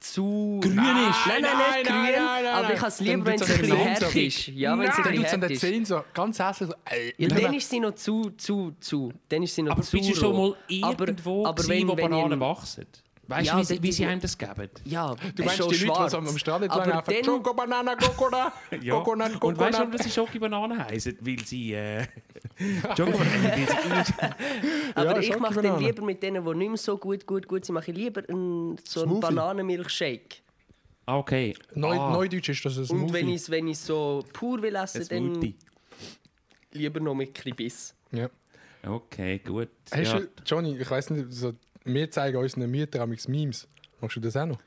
zu... 0.01 0.59
Grün 0.61 0.73
ist. 0.73 0.77
Nein, 0.77 1.41
nein, 1.41 1.41
Nein, 1.41 1.41
nicht 1.41 1.87
grün, 1.87 2.01
nein, 2.01 2.13
nein, 2.13 2.43
nein, 2.43 2.53
aber 2.53 2.73
ich 2.73 2.79
habe 2.79 2.87
es 2.89 2.99
lieber, 2.99 3.25
wenn 3.25 3.35
es 3.35 3.49
ein 3.49 3.57
bisschen 3.59 3.85
hart 3.85 4.15
ist. 4.15 4.47
Ja, 4.47 4.77
wenn 4.77 4.89
es 4.89 4.97
ein 4.97 5.03
Dann 5.03 5.13
bisschen 5.13 5.31
hart 5.31 5.43
den 5.43 5.51
ist. 5.51 5.61
Zähnen 5.61 5.85
so 5.85 6.03
ganz 6.13 6.39
hässlich 6.39 6.69
Ja, 7.17 7.27
dann 7.29 7.53
ist 7.53 7.69
sie 7.69 7.79
noch 7.79 7.95
zu, 7.95 8.31
zu, 8.31 8.73
zu. 8.79 9.13
Dann 9.29 9.43
ist 9.43 9.55
sie 9.55 9.61
noch 9.63 9.73
Aber 9.73 9.81
zu 9.81 9.97
bist 9.97 10.09
du 10.09 10.15
schon 10.15 10.35
mal 10.35 10.55
irgendwo, 10.67 11.41
aber, 11.41 11.49
aber 11.49 11.63
gewesen, 11.63 11.87
wenn, 11.87 11.87
wo 11.87 11.95
Bananen 11.95 12.39
wachsen? 12.39 12.87
Weißt 13.27 13.47
Ja, 13.47 13.61
du, 13.61 13.69
wie, 13.69 13.83
wie 13.83 13.91
sie 13.91 14.05
einem 14.05 14.19
das 14.19 14.37
geben? 14.37 14.69
Ja, 14.83 15.15
Du 15.35 15.43
meinst 15.43 15.59
die 15.59 15.85
Leute, 15.85 16.09
die 16.09 16.15
am 16.17 16.37
Strand 16.37 16.63
entlang 16.65 16.81
aber 16.91 16.91
laufen? 17.11 17.25
Choco, 17.25 17.53
Banana, 17.53 17.95
Coconut, 17.95 18.51
Ja. 18.81 18.95
Coconut, 18.95 19.41
Und 19.41 19.57
weißt 19.57 19.73
du, 19.73 19.77
warum 19.79 19.91
Coconut. 19.91 20.03
sie 20.03 20.09
Schoki-Bananen 20.09 20.85
heißen? 20.85 21.17
Weil 21.21 21.39
sie. 21.45 21.73
Äh, 21.73 22.07
sie 22.97 23.03
Aber 24.95 25.05
Ja, 25.13 25.19
ich 25.19 25.39
mache 25.39 25.53
dann 25.55 25.63
Banane. 25.63 25.85
lieber 25.87 26.03
mit 26.03 26.21
denen, 26.23 26.43
die 26.43 26.53
nicht 26.55 26.67
mehr 26.69 26.77
so 26.77 26.97
gut, 26.97 27.25
gut, 27.25 27.47
gut 27.47 27.63
sind, 27.65 27.75
mache 27.75 27.91
ich 27.91 27.97
lieber 27.97 28.21
einen, 28.27 28.77
so 28.83 29.01
einen 29.01 29.11
Smoothie. 29.11 29.21
Bananenmilchshake. 29.35 30.37
Ah, 31.05 31.17
okay. 31.17 31.55
Neu, 31.75 31.97
ah, 31.99 32.11
Neudeutsch 32.11 32.49
ist 32.49 32.65
das 32.65 32.77
ein 32.77 32.81
Und 32.81 33.13
wenn 33.13 33.21
Smoothie. 33.21 33.29
ich 33.35 33.41
es 33.41 33.49
wenn 33.49 33.67
ich's 33.67 33.85
so 33.85 34.23
pur 34.33 34.61
will 34.61 34.75
essen, 34.75 35.01
ein 35.03 35.07
dann 35.07 35.33
Smoothie. 35.35 35.55
lieber 36.73 36.99
noch 36.99 37.15
mit 37.15 37.33
Kribiss. 37.33 37.93
Ja. 38.11 38.29
Okay, 38.85 39.39
gut. 39.39 39.69
Hast 39.93 40.13
ja. 40.13 40.19
du, 40.19 40.27
Johnny, 40.45 40.75
ich 40.77 40.89
weiß 40.89 41.11
nicht, 41.11 41.31
so, 41.31 41.53
wir 41.85 42.11
zeigen 42.11 42.37
unseren 42.37 42.69
Müttern 42.69 43.15
Memes. 43.27 43.67
Machst 43.99 44.15
du 44.15 44.19
das 44.19 44.35
auch 44.37 44.45
noch? 44.45 44.59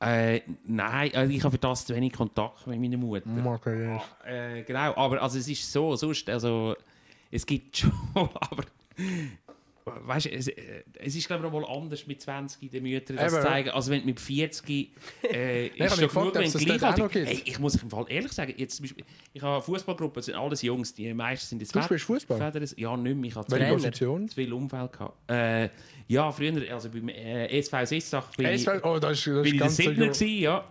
Äh, 0.00 0.42
nein, 0.66 1.14
also 1.14 1.32
ich 1.32 1.42
habe 1.42 1.52
für 1.52 1.58
das 1.58 1.86
zu 1.86 1.94
wenig 1.94 2.12
Kontakt 2.12 2.66
mit 2.66 2.78
meiner 2.80 2.96
Mutter. 2.98 3.30
Okay, 3.54 3.84
ja. 3.84 4.02
Äh, 4.58 4.62
genau, 4.62 4.94
aber 4.96 5.22
also 5.22 5.38
es 5.38 5.48
ist 5.48 5.70
so, 5.72 5.96
sonst, 5.96 6.28
also 6.28 6.76
es 7.30 7.46
gibt 7.46 7.76
schon, 7.78 7.92
aber 8.14 8.64
weißt, 9.84 10.26
es, 10.26 10.48
äh, 10.48 10.82
es 10.94 11.14
ist 11.14 11.26
glaube 11.26 11.46
ich 11.46 11.52
noch 11.52 11.60
mal 11.60 11.76
anders 11.76 12.06
mit 12.06 12.20
20 12.20 12.70
den 12.70 12.82
Müttern 12.82 13.16
das 13.16 13.32
Eben. 13.32 13.42
zeigen, 13.42 13.70
als 13.70 13.88
wenn 13.90 14.04
mit 14.04 14.18
40 14.20 14.90
äh, 15.22 15.66
ist 15.76 15.90
habe 15.90 16.08
genug, 16.08 16.34
wenn 16.34 16.50
gleich 16.52 16.80
dort 16.80 16.84
auch 16.84 16.96
noch 16.96 17.04
alt- 17.04 17.12
gibt. 17.12 17.26
hey, 17.28 17.42
Ich 17.44 17.58
muss 17.58 17.74
im 17.76 17.90
Fall 17.90 18.04
ehrlich 18.08 18.32
sagen, 18.32 18.54
jetzt 18.56 18.76
zum 18.76 18.84
Beispiel, 18.84 19.04
ich 19.32 19.42
habe 19.42 19.54
eine 19.54 19.62
Fußballgruppe, 19.62 20.16
das 20.16 20.26
sind 20.26 20.34
alles 20.34 20.62
Jungs, 20.62 20.94
die 20.94 21.12
meisten 21.14 21.46
sind 21.48 21.60
jetzt 21.60 21.74
Du 21.74 21.82
spielst 21.82 22.04
Fußball? 22.04 22.38
Ja, 22.76 22.96
nicht 22.96 23.16
mehr, 23.16 23.28
ich 23.28 23.36
habe 23.36 23.46
zu 23.46 24.34
viel 24.34 24.52
Umfeld 24.52 24.92
gehabt. 24.92 25.30
Äh, 25.30 25.68
ja, 26.08 26.30
früher, 26.32 26.72
also 26.72 26.88
beim 26.90 27.08
äh, 27.08 27.46
SV 27.58 27.84
Sitzach 27.86 28.34
bin 28.36 28.46
Hey, 28.46 28.54
ich... 28.56 28.60
es 28.62 28.66
war- 28.66 28.84
Oh, 28.84 28.98
das 28.98 29.18
ist, 29.18 29.26
das 29.26 29.42
bin 29.42 29.44
ist 29.44 29.78
ich 29.78 29.86
der 29.86 29.96
ganz 29.96 30.18
gewesen, 30.18 30.38
ja. 30.42 30.64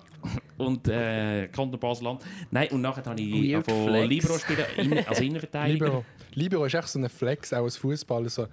Und 0.57 0.87
äh, 0.87 1.47
Kanton 1.49 1.77
Basel-Land. 1.79 2.21
Nein, 2.49 2.69
und 2.71 2.81
nachher 2.81 3.03
habe 3.05 3.19
ich 3.21 3.57
von. 3.65 3.93
Libero 4.07 4.37
spielen, 4.37 4.65
in, 4.77 5.05
als 5.05 5.19
Innenverteidiger. 5.19 5.85
Libero. 5.85 6.05
Libero 6.33 6.65
ist 6.65 6.75
echt 6.75 6.87
so 6.87 6.99
ein 6.99 7.09
Flex, 7.09 7.51
auch 7.51 7.63
als 7.63 7.75
Fußballer. 7.77 8.29
So. 8.29 8.47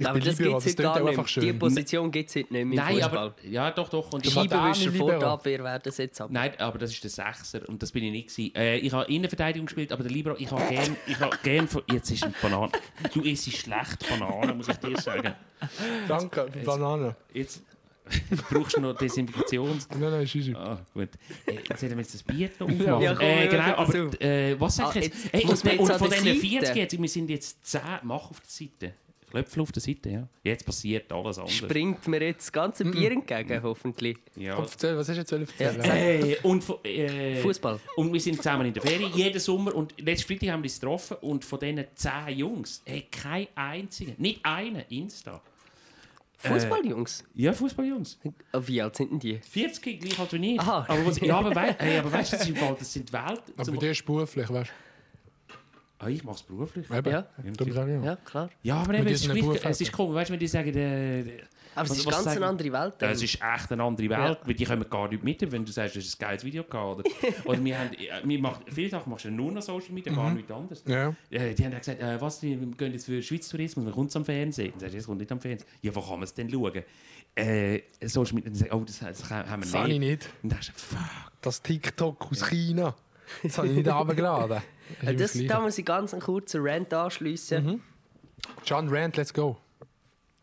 Ich 0.00 0.06
aber 0.06 0.20
das 0.20 0.38
gibt 0.38 0.48
es 0.56 0.64
heute 0.66 0.82
gar 0.82 0.96
einfach 0.96 1.08
nicht 1.24 1.36
mehr. 1.36 1.42
Die 1.44 1.48
schön. 1.50 1.58
Position 1.58 2.10
gibt 2.12 2.30
es 2.30 2.36
heute 2.36 2.52
nicht 2.52 2.52
mehr 2.52 2.62
im 2.62 2.70
Nein, 2.70 2.94
Fußball. 3.02 3.18
aber... 3.18 3.34
Ja, 3.48 3.70
doch, 3.72 3.88
doch. 3.88 4.12
Und 4.12 4.24
Die 4.24 4.28
Libero. 4.30 4.72
vor 4.96 5.18
der 5.18 5.28
Abwehr 5.28 5.64
werden 5.64 5.82
das 5.84 5.96
jetzt 5.98 6.20
ab. 6.20 6.28
Nein, 6.30 6.52
aber 6.58 6.78
das 6.78 6.92
ist 6.92 7.02
der 7.02 7.10
Sechser 7.10 7.68
und 7.68 7.82
das 7.82 7.90
bin 7.90 8.04
ich 8.04 8.12
nicht 8.12 8.28
gewesen. 8.28 8.54
Äh, 8.54 8.76
ich 8.78 8.92
habe 8.92 9.10
Innenverteidigung 9.12 9.66
gespielt, 9.66 9.90
aber 9.92 10.04
der 10.04 10.12
Libero, 10.12 10.36
ich 10.38 10.50
habe 10.52 10.62
gern, 10.72 10.96
ich 11.06 11.18
habe 11.18 11.36
gern 11.42 11.66
von, 11.66 11.82
jetzt 11.92 12.10
ist 12.12 12.22
ein 12.24 12.34
Banane. 12.40 12.70
Du 13.12 13.22
isst 13.22 13.50
schlecht 13.50 14.08
Banane, 14.08 14.54
muss 14.54 14.68
ich 14.68 14.76
dir 14.76 14.96
sagen. 15.00 15.34
Danke, 16.06 16.46
Banane. 16.64 17.16
Jetzt 17.34 17.62
brauchst 18.50 18.76
du 18.76 18.80
noch 18.80 18.96
Desinfektions... 18.96 19.88
Nein, 19.90 20.00
nein, 20.10 20.22
ist 20.22 20.34
easy. 20.34 20.54
Ah, 20.54 20.78
gut. 20.94 21.08
Äh, 21.44 21.54
Jetzt 21.68 21.82
hätten 21.82 21.90
wir 21.96 21.98
jetzt 21.98 22.14
das 22.14 22.22
Bier 22.22 22.48
noch 22.58 22.68
aufmachen. 22.70 23.02
Ja, 23.02 23.14
komm, 23.14 23.26
äh, 23.26 23.48
genau, 23.48 23.74
aber 23.74 24.22
äh, 24.22 24.60
was 24.60 24.76
sag 24.76 24.86
Ah, 24.86 24.92
ich 24.98 25.04
jetzt 25.04 25.24
jetzt? 25.24 25.32
Hey, 25.34 25.44
muss 25.44 25.52
und, 25.62 25.64
man 25.64 25.72
jetzt 25.74 25.80
und 25.90 25.98
von 25.98 26.10
der 26.10 26.20
diesen 26.20 26.34
Seite. 26.40 26.48
40 26.64 26.76
jetzt, 26.76 27.02
wir 27.02 27.08
sind 27.08 27.30
jetzt 27.30 27.66
10, 27.66 27.80
mach 28.04 28.30
auf 28.30 28.40
der 28.40 28.48
Seite. 28.48 28.94
Klöpfel 29.30 29.62
auf 29.62 29.72
der 29.72 29.82
Seite, 29.82 30.10
ja. 30.10 30.28
Jetzt 30.42 30.64
passiert 30.64 31.12
alles 31.12 31.38
anders. 31.38 31.54
Springt 31.54 32.06
mir 32.08 32.22
jetzt 32.22 32.46
das 32.46 32.52
ganze 32.52 32.84
Bier 32.84 33.12
entgegen, 33.12 33.62
hoffentlich. 33.62 34.18
Ja. 34.36 34.54
Komm, 34.54 34.64
erzähl, 34.64 34.96
was 34.96 35.08
hast 35.08 35.30
du 35.30 35.36
jetzt 35.36 35.60
erzählen? 35.60 35.80
Äh, 35.82 36.36
und, 36.42 36.64
äh, 36.84 37.36
Fußball. 37.36 37.78
Und 37.96 38.12
wir 38.12 38.20
sind 38.20 38.36
zusammen 38.36 38.66
in 38.66 38.74
der 38.74 38.82
Ferien, 38.82 39.12
jeden 39.14 39.40
Sommer. 39.40 39.74
Und 39.74 40.00
letzten 40.00 40.26
Freitag 40.26 40.50
haben 40.50 40.62
wir 40.62 40.68
uns 40.68 40.80
getroffen. 40.80 41.16
Und 41.20 41.44
von 41.44 41.60
diesen 41.60 41.84
10 41.94 42.38
Jungs, 42.38 42.82
hey, 42.86 43.06
kein 43.10 43.48
einziger, 43.54 44.12
nicht 44.16 44.44
einer, 44.44 44.90
Insta. 44.90 45.40
Fußballjungs. 46.38 47.24
Ja, 47.34 47.52
Fußballjungs. 47.52 48.18
Ah, 48.52 48.60
Wie 48.64 48.80
alt 48.80 48.96
sind 48.96 49.10
denn 49.10 49.18
die? 49.18 49.38
40 49.38 50.00
gleich 50.00 50.18
alt 50.18 50.32
wie 50.32 50.54
ich. 50.54 50.60
Aha. 50.60 50.86
Aber, 50.88 51.06
was, 51.06 51.20
ja, 51.20 51.36
aber, 51.36 51.54
wei 51.54 51.74
hey, 51.78 51.98
aber 51.98 52.12
weißt 52.12 52.32
du, 52.32 52.36
das, 52.36 52.48
ist 52.80 52.92
sind 52.92 53.12
Welt. 53.12 53.42
Aber 53.56 53.72
bei 53.72 53.76
dir 53.76 53.90
ist 53.90 54.06
beruflich, 54.06 54.48
weißt 54.48 54.70
ah, 55.98 56.08
ich 56.08 56.24
mache 56.24 56.36
es 56.36 56.42
beruflich. 56.42 56.90
Eben. 56.90 57.10
Ja. 57.12 57.26
Darum 57.56 57.72
sage 57.72 57.96
ich 57.96 58.00
ja. 58.04 58.10
Ja, 58.12 58.16
klar. 58.16 58.50
Ja, 58.62 58.76
aber 58.76 58.94
eben, 58.94 59.06
es, 59.08 59.24
ist 59.24 59.30
gleich, 59.32 59.64
es 59.64 59.80
ist 59.80 59.92
komisch, 59.92 60.14
weißt 60.16 60.28
du, 60.30 60.32
wenn 60.32 60.40
die 60.40 60.46
sagen, 60.48 60.74
äh, 60.76 61.38
Aber 61.74 61.84
es 61.90 61.98
ist 61.98 62.08
ganz 62.10 62.24
sagen- 62.24 62.36
eine 62.38 62.46
andere 62.46 62.72
Welt. 62.72 62.94
ähm. 63.00 63.10
es 63.10 63.22
ist 63.22 63.34
echt 63.42 63.72
eine 63.72 63.82
andere 63.82 64.08
Welt, 64.08 64.20
Ja. 64.20 64.38
weil 64.46 64.54
die 64.54 64.64
kommen 64.64 64.88
gar 64.90 65.08
nicht 65.08 65.22
mit, 65.22 65.52
wenn 65.52 65.64
du 65.64 65.72
sagst, 65.72 65.96
das 65.96 66.04
ist 66.04 66.20
ein 66.20 66.26
geiles 66.28 66.44
Video 66.44 66.64
gehabt. 66.64 67.00
Oder, 67.00 67.04
oder 67.44 67.64
wir 67.64 67.78
haben, 67.78 67.90
wir 68.24 68.38
machen, 68.40 68.64
viele 68.72 68.90
Sachen 68.90 69.10
machst 69.10 69.24
du 69.26 69.30
nur 69.30 69.52
noch 69.52 69.62
Social 69.62 69.92
Media, 69.92 70.12
gar 70.12 70.30
nichts 70.32 70.50
anderes. 70.50 70.82
Ja. 70.86 71.14
Äh, 71.30 71.54
die 71.54 71.64
haben 71.64 71.72
auch 71.74 71.78
gesagt, 71.78 72.00
äh, 72.00 72.20
was, 72.20 72.42
wir 72.42 72.56
gehen 72.56 72.92
jetzt 72.92 73.06
für 73.06 73.22
Schweiz 73.22 73.48
Tourismus, 73.48 73.84
man 73.84 73.94
kommt 73.94 74.14
am 74.16 74.24
Fernsehen. 74.24 74.72
Dann 74.72 74.80
sagst 74.80 74.94
du, 74.94 74.98
es 74.98 75.06
kommt 75.06 75.18
nicht 75.20 75.32
am 75.32 75.40
Fernsehen. 75.40 75.68
Ja, 75.82 75.94
wo 75.94 76.00
kann 76.00 76.12
man 76.14 76.22
es 76.24 76.34
denn 76.34 76.50
schauen? 76.50 76.82
Äh, 77.34 77.82
Social 78.04 78.34
Media, 78.34 78.50
dann 78.50 78.58
sagen, 78.58 78.72
oh, 78.72 78.84
das, 78.84 78.98
das 78.98 79.30
haben 79.30 79.48
wir 79.62 79.66
Das 79.66 79.74
habe 79.74 79.88
ich 79.92 79.98
nicht. 80.00 80.10
nicht. 80.22 80.30
Und 80.42 80.50
dann 80.52 80.58
hast 80.58 80.68
du, 80.70 80.72
fuck. 80.74 81.32
Das 81.40 81.62
TikTok 81.62 82.26
aus 82.32 82.48
China. 82.48 82.94
Das 83.42 83.58
habe 83.58 83.68
ich 83.68 83.74
nicht 83.76 83.88
runtergeladen. 83.92 84.60
Das 85.02 85.16
Das, 85.16 85.32
da 85.32 85.54
das 85.54 85.60
muss 85.62 85.78
ich 85.78 85.84
ganz 85.84 86.12
einen 86.12 86.22
kurzen 86.22 86.60
Rant 86.62 86.92
anschliessen. 86.92 87.64
Gleiche. 87.64 87.80
John 88.64 88.88
Rand, 88.88 89.16
let's 89.16 89.32
go. 89.32 89.56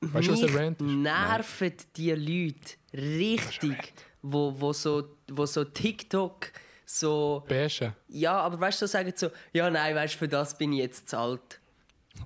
Weißt 0.01 0.27
du, 0.27 0.33
was 0.33 0.39
der 0.41 0.55
Rand 0.55 0.81
ist? 0.81 0.87
nerven 0.87 1.73
die 1.95 2.11
Leute 2.11 2.75
richtig, 2.93 3.93
wo, 4.21 4.53
wo, 4.59 4.73
so, 4.73 5.17
wo 5.31 5.45
so 5.45 5.63
TikTok 5.63 6.51
so. 6.85 7.43
Bäschen. 7.47 7.93
Ja, 8.07 8.39
aber 8.39 8.59
weißt 8.59 8.81
du, 8.81 8.87
so 8.87 8.91
sagen 8.91 9.13
so, 9.15 9.29
ja, 9.53 9.69
nein, 9.69 9.95
weißt 9.95 10.15
du, 10.15 10.17
für 10.19 10.27
das 10.27 10.57
bin 10.57 10.73
ich 10.73 10.79
jetzt 10.79 11.09
zu 11.09 11.17
alt. 11.17 11.59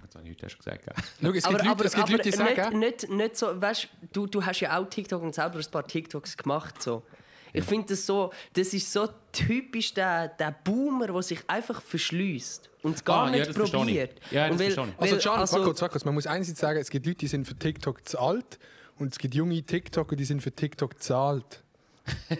Jetzt 0.04 0.16
habe 0.16 0.28
ich 0.28 0.32
heute 0.32 0.50
schon 0.50 0.60
gesagt. 0.60 0.86
Schau, 1.22 1.28
es 1.30 1.34
gibt, 1.34 1.46
aber 1.46 1.58
Leute, 1.58 1.70
aber, 1.70 1.86
es 1.86 1.94
gibt 1.94 2.04
aber 2.04 2.12
Leute, 2.12 2.24
die 2.30 2.36
sagen... 2.36 2.80
nicht, 2.80 3.04
nicht, 3.04 3.10
nicht 3.10 3.38
so, 3.38 3.62
weißt 3.62 3.88
du, 4.12 4.28
du 4.28 4.46
hast 4.46 4.60
ja 4.60 4.78
auch 4.78 4.90
TikTok 4.90 5.22
und 5.22 5.34
selber 5.34 5.60
ein 5.60 5.72
paar 5.72 5.88
TikToks 5.88 6.38
gemacht. 6.38 6.82
So. 6.82 7.04
Ich 7.54 7.64
finde 7.64 7.88
das 7.88 8.06
so, 8.06 8.32
das 8.54 8.74
ist 8.74 8.92
so 8.92 9.08
typisch 9.32 9.94
der, 9.94 10.28
der 10.30 10.56
Boomer, 10.64 11.08
der 11.08 11.22
sich 11.24 11.40
einfach 11.48 11.82
verschließt 11.82 12.70
und 12.84 12.96
es 12.96 13.04
gar 13.04 13.26
Ah, 13.28 13.32
ja, 13.32 13.40
nicht 13.46 13.50
ich. 13.52 13.56
probiert. 13.72 14.20
Ja, 14.32 14.50
das 14.50 14.52
Und 14.54 14.60
weil-. 14.60 14.78
Also 14.98 15.16
weil- 15.16 15.22
John, 15.22 15.40
also- 15.40 15.54
warte 15.54 15.66
kurz, 15.66 15.82
warte 15.82 15.92
kurz. 15.94 16.06
Man 16.06 16.14
muss 16.14 16.28
einerseits 16.28 16.60
sagen, 16.60 16.80
es 16.80 16.90
gibt 16.90 17.06
Leute, 17.06 17.18
die 17.20 17.28
sind 17.28 17.46
für 17.48 17.56
TikTok 17.56 18.08
zu 18.08 18.20
alt 18.20 18.60
und 18.98 19.12
es 19.14 19.18
gibt 19.20 19.36
junge 19.36 19.62
TikToker, 19.64 20.16
die 20.16 20.26
sind 20.26 20.42
für 20.42 20.52
TikTok 20.52 21.02
zu 21.02 21.16
alt. 21.16 21.64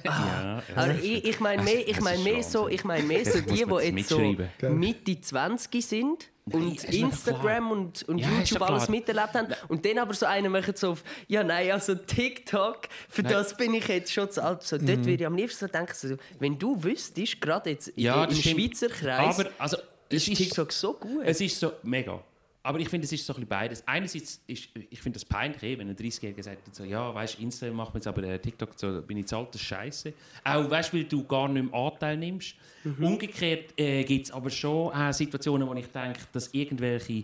Ja, 0.04 0.62
Also 0.76 1.00
ich, 1.02 1.26
ich 1.26 1.40
meine 1.40 1.64
mehr, 1.64 1.88
ich 1.88 2.00
mein 2.02 2.22
mehr 2.24 2.44
so, 2.44 2.68
ich 2.68 2.84
mein 2.84 3.08
mehr 3.08 3.26
so 3.26 3.40
die, 3.42 3.66
die 3.66 3.98
jetzt 3.98 4.10
jetzt 4.10 4.10
so? 4.10 4.70
Mitte 4.70 5.20
20 5.22 5.86
sind 5.86 6.30
und 6.52 6.84
doch 6.84 6.90
Instagram 6.90 7.72
und, 7.72 8.04
und 8.10 8.18
Ja, 8.20 8.28
YouTube 8.40 8.62
alles 8.64 8.90
miterlebt 8.90 9.34
haben 9.36 9.48
und 9.68 9.86
dann 9.86 10.00
aber 10.00 10.14
so 10.14 10.26
einen 10.26 10.52
machen 10.52 10.74
so 10.76 10.92
auf, 10.92 11.04
ja 11.28 11.44
nein, 11.44 11.72
also 11.72 11.94
TikTok, 11.96 12.88
für 13.08 13.22
Nein. 13.22 13.34
das 13.34 13.56
bin 13.56 13.74
ich 13.76 13.88
jetzt 13.88 14.12
schon 14.12 14.30
zu 14.32 14.44
alt. 14.44 14.64
So, 14.64 14.78
Mhm. 14.78 14.86
Dort 14.88 14.98
würde 15.06 15.14
ich 15.14 15.26
am 15.28 15.36
liebsten 15.36 15.68
so 15.68 15.72
denken, 15.72 15.94
so, 15.94 16.16
wenn 16.40 16.58
du 16.58 16.84
wüsstest, 16.84 17.40
gerade 17.42 17.70
jetzt 17.70 17.90
in- 17.90 18.04
Ja, 18.04 18.26
im. 18.26 18.36
Schweizer 18.36 18.88
Kreis, 18.90 19.40
Aber 19.40 19.50
also, 19.60 19.78
es 20.10 20.28
ist 20.28 20.38
TikTok 20.38 20.72
so 20.72 20.94
gut. 20.94 21.22
Es 21.24 21.40
ist 21.40 21.60
so 21.60 21.72
mega. 21.84 22.20
Aber 22.62 22.80
ich 22.80 22.90
finde, 22.90 23.06
es 23.06 23.12
ist 23.14 23.26
so 23.26 23.32
ein 23.34 23.36
bisschen 23.36 23.48
beides. 23.48 23.88
Einerseits 23.88 24.42
ist, 24.46 24.70
ich 24.76 25.02
finde 25.02 25.18
das 25.18 25.24
peinlich, 25.24 25.64
eh, 25.64 25.78
wenn 25.78 25.88
ein 25.88 25.96
30-Jähriger 25.96 26.44
sagt, 26.44 26.76
so, 26.76 26.84
ja, 26.84 27.14
weißt 27.16 27.38
du, 27.38 27.44
Instagram 27.44 27.78
macht 27.78 27.94
mir 27.94 28.00
jetzt, 28.00 28.08
aber 28.08 28.24
äh, 28.24 28.38
TikTok, 28.38 28.72
so, 28.76 29.02
bin 29.02 29.18
ich 29.18 29.28
zu 29.28 29.38
alt, 29.38 29.50
das 29.54 29.62
ist 29.62 29.68
scheiße. 29.68 30.14
Auch, 30.44 30.70
weißt 30.70 30.92
du, 30.92 30.98
weil 30.98 31.04
du 31.06 31.24
gar 31.24 31.48
nicht 31.48 31.72
mehr 31.72 31.80
Anteil 31.80 32.18
nimmst. 32.18 32.56
Umgekehrt 33.00 33.74
äh, 33.80 34.04
gibt 34.04 34.26
es 34.26 34.32
aber 34.32 34.50
schon 34.50 34.92
auch 34.92 35.14
Situationen, 35.14 35.68
wo 35.68 35.74
ich 35.74 35.88
denke, 35.88 36.20
dass 36.34 36.54
irgendwelche 36.54 37.24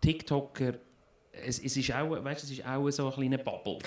TikToker, 0.00 0.74
es, 1.32 1.60
es 1.60 1.76
ist 1.76 1.92
auch, 1.92 2.10
weißt, 2.24 2.44
es 2.44 2.50
ist 2.50 2.66
auch 2.66 2.90
so 2.90 3.06
eine 3.06 3.14
kleine 3.14 3.38
Bubble. 3.38 3.78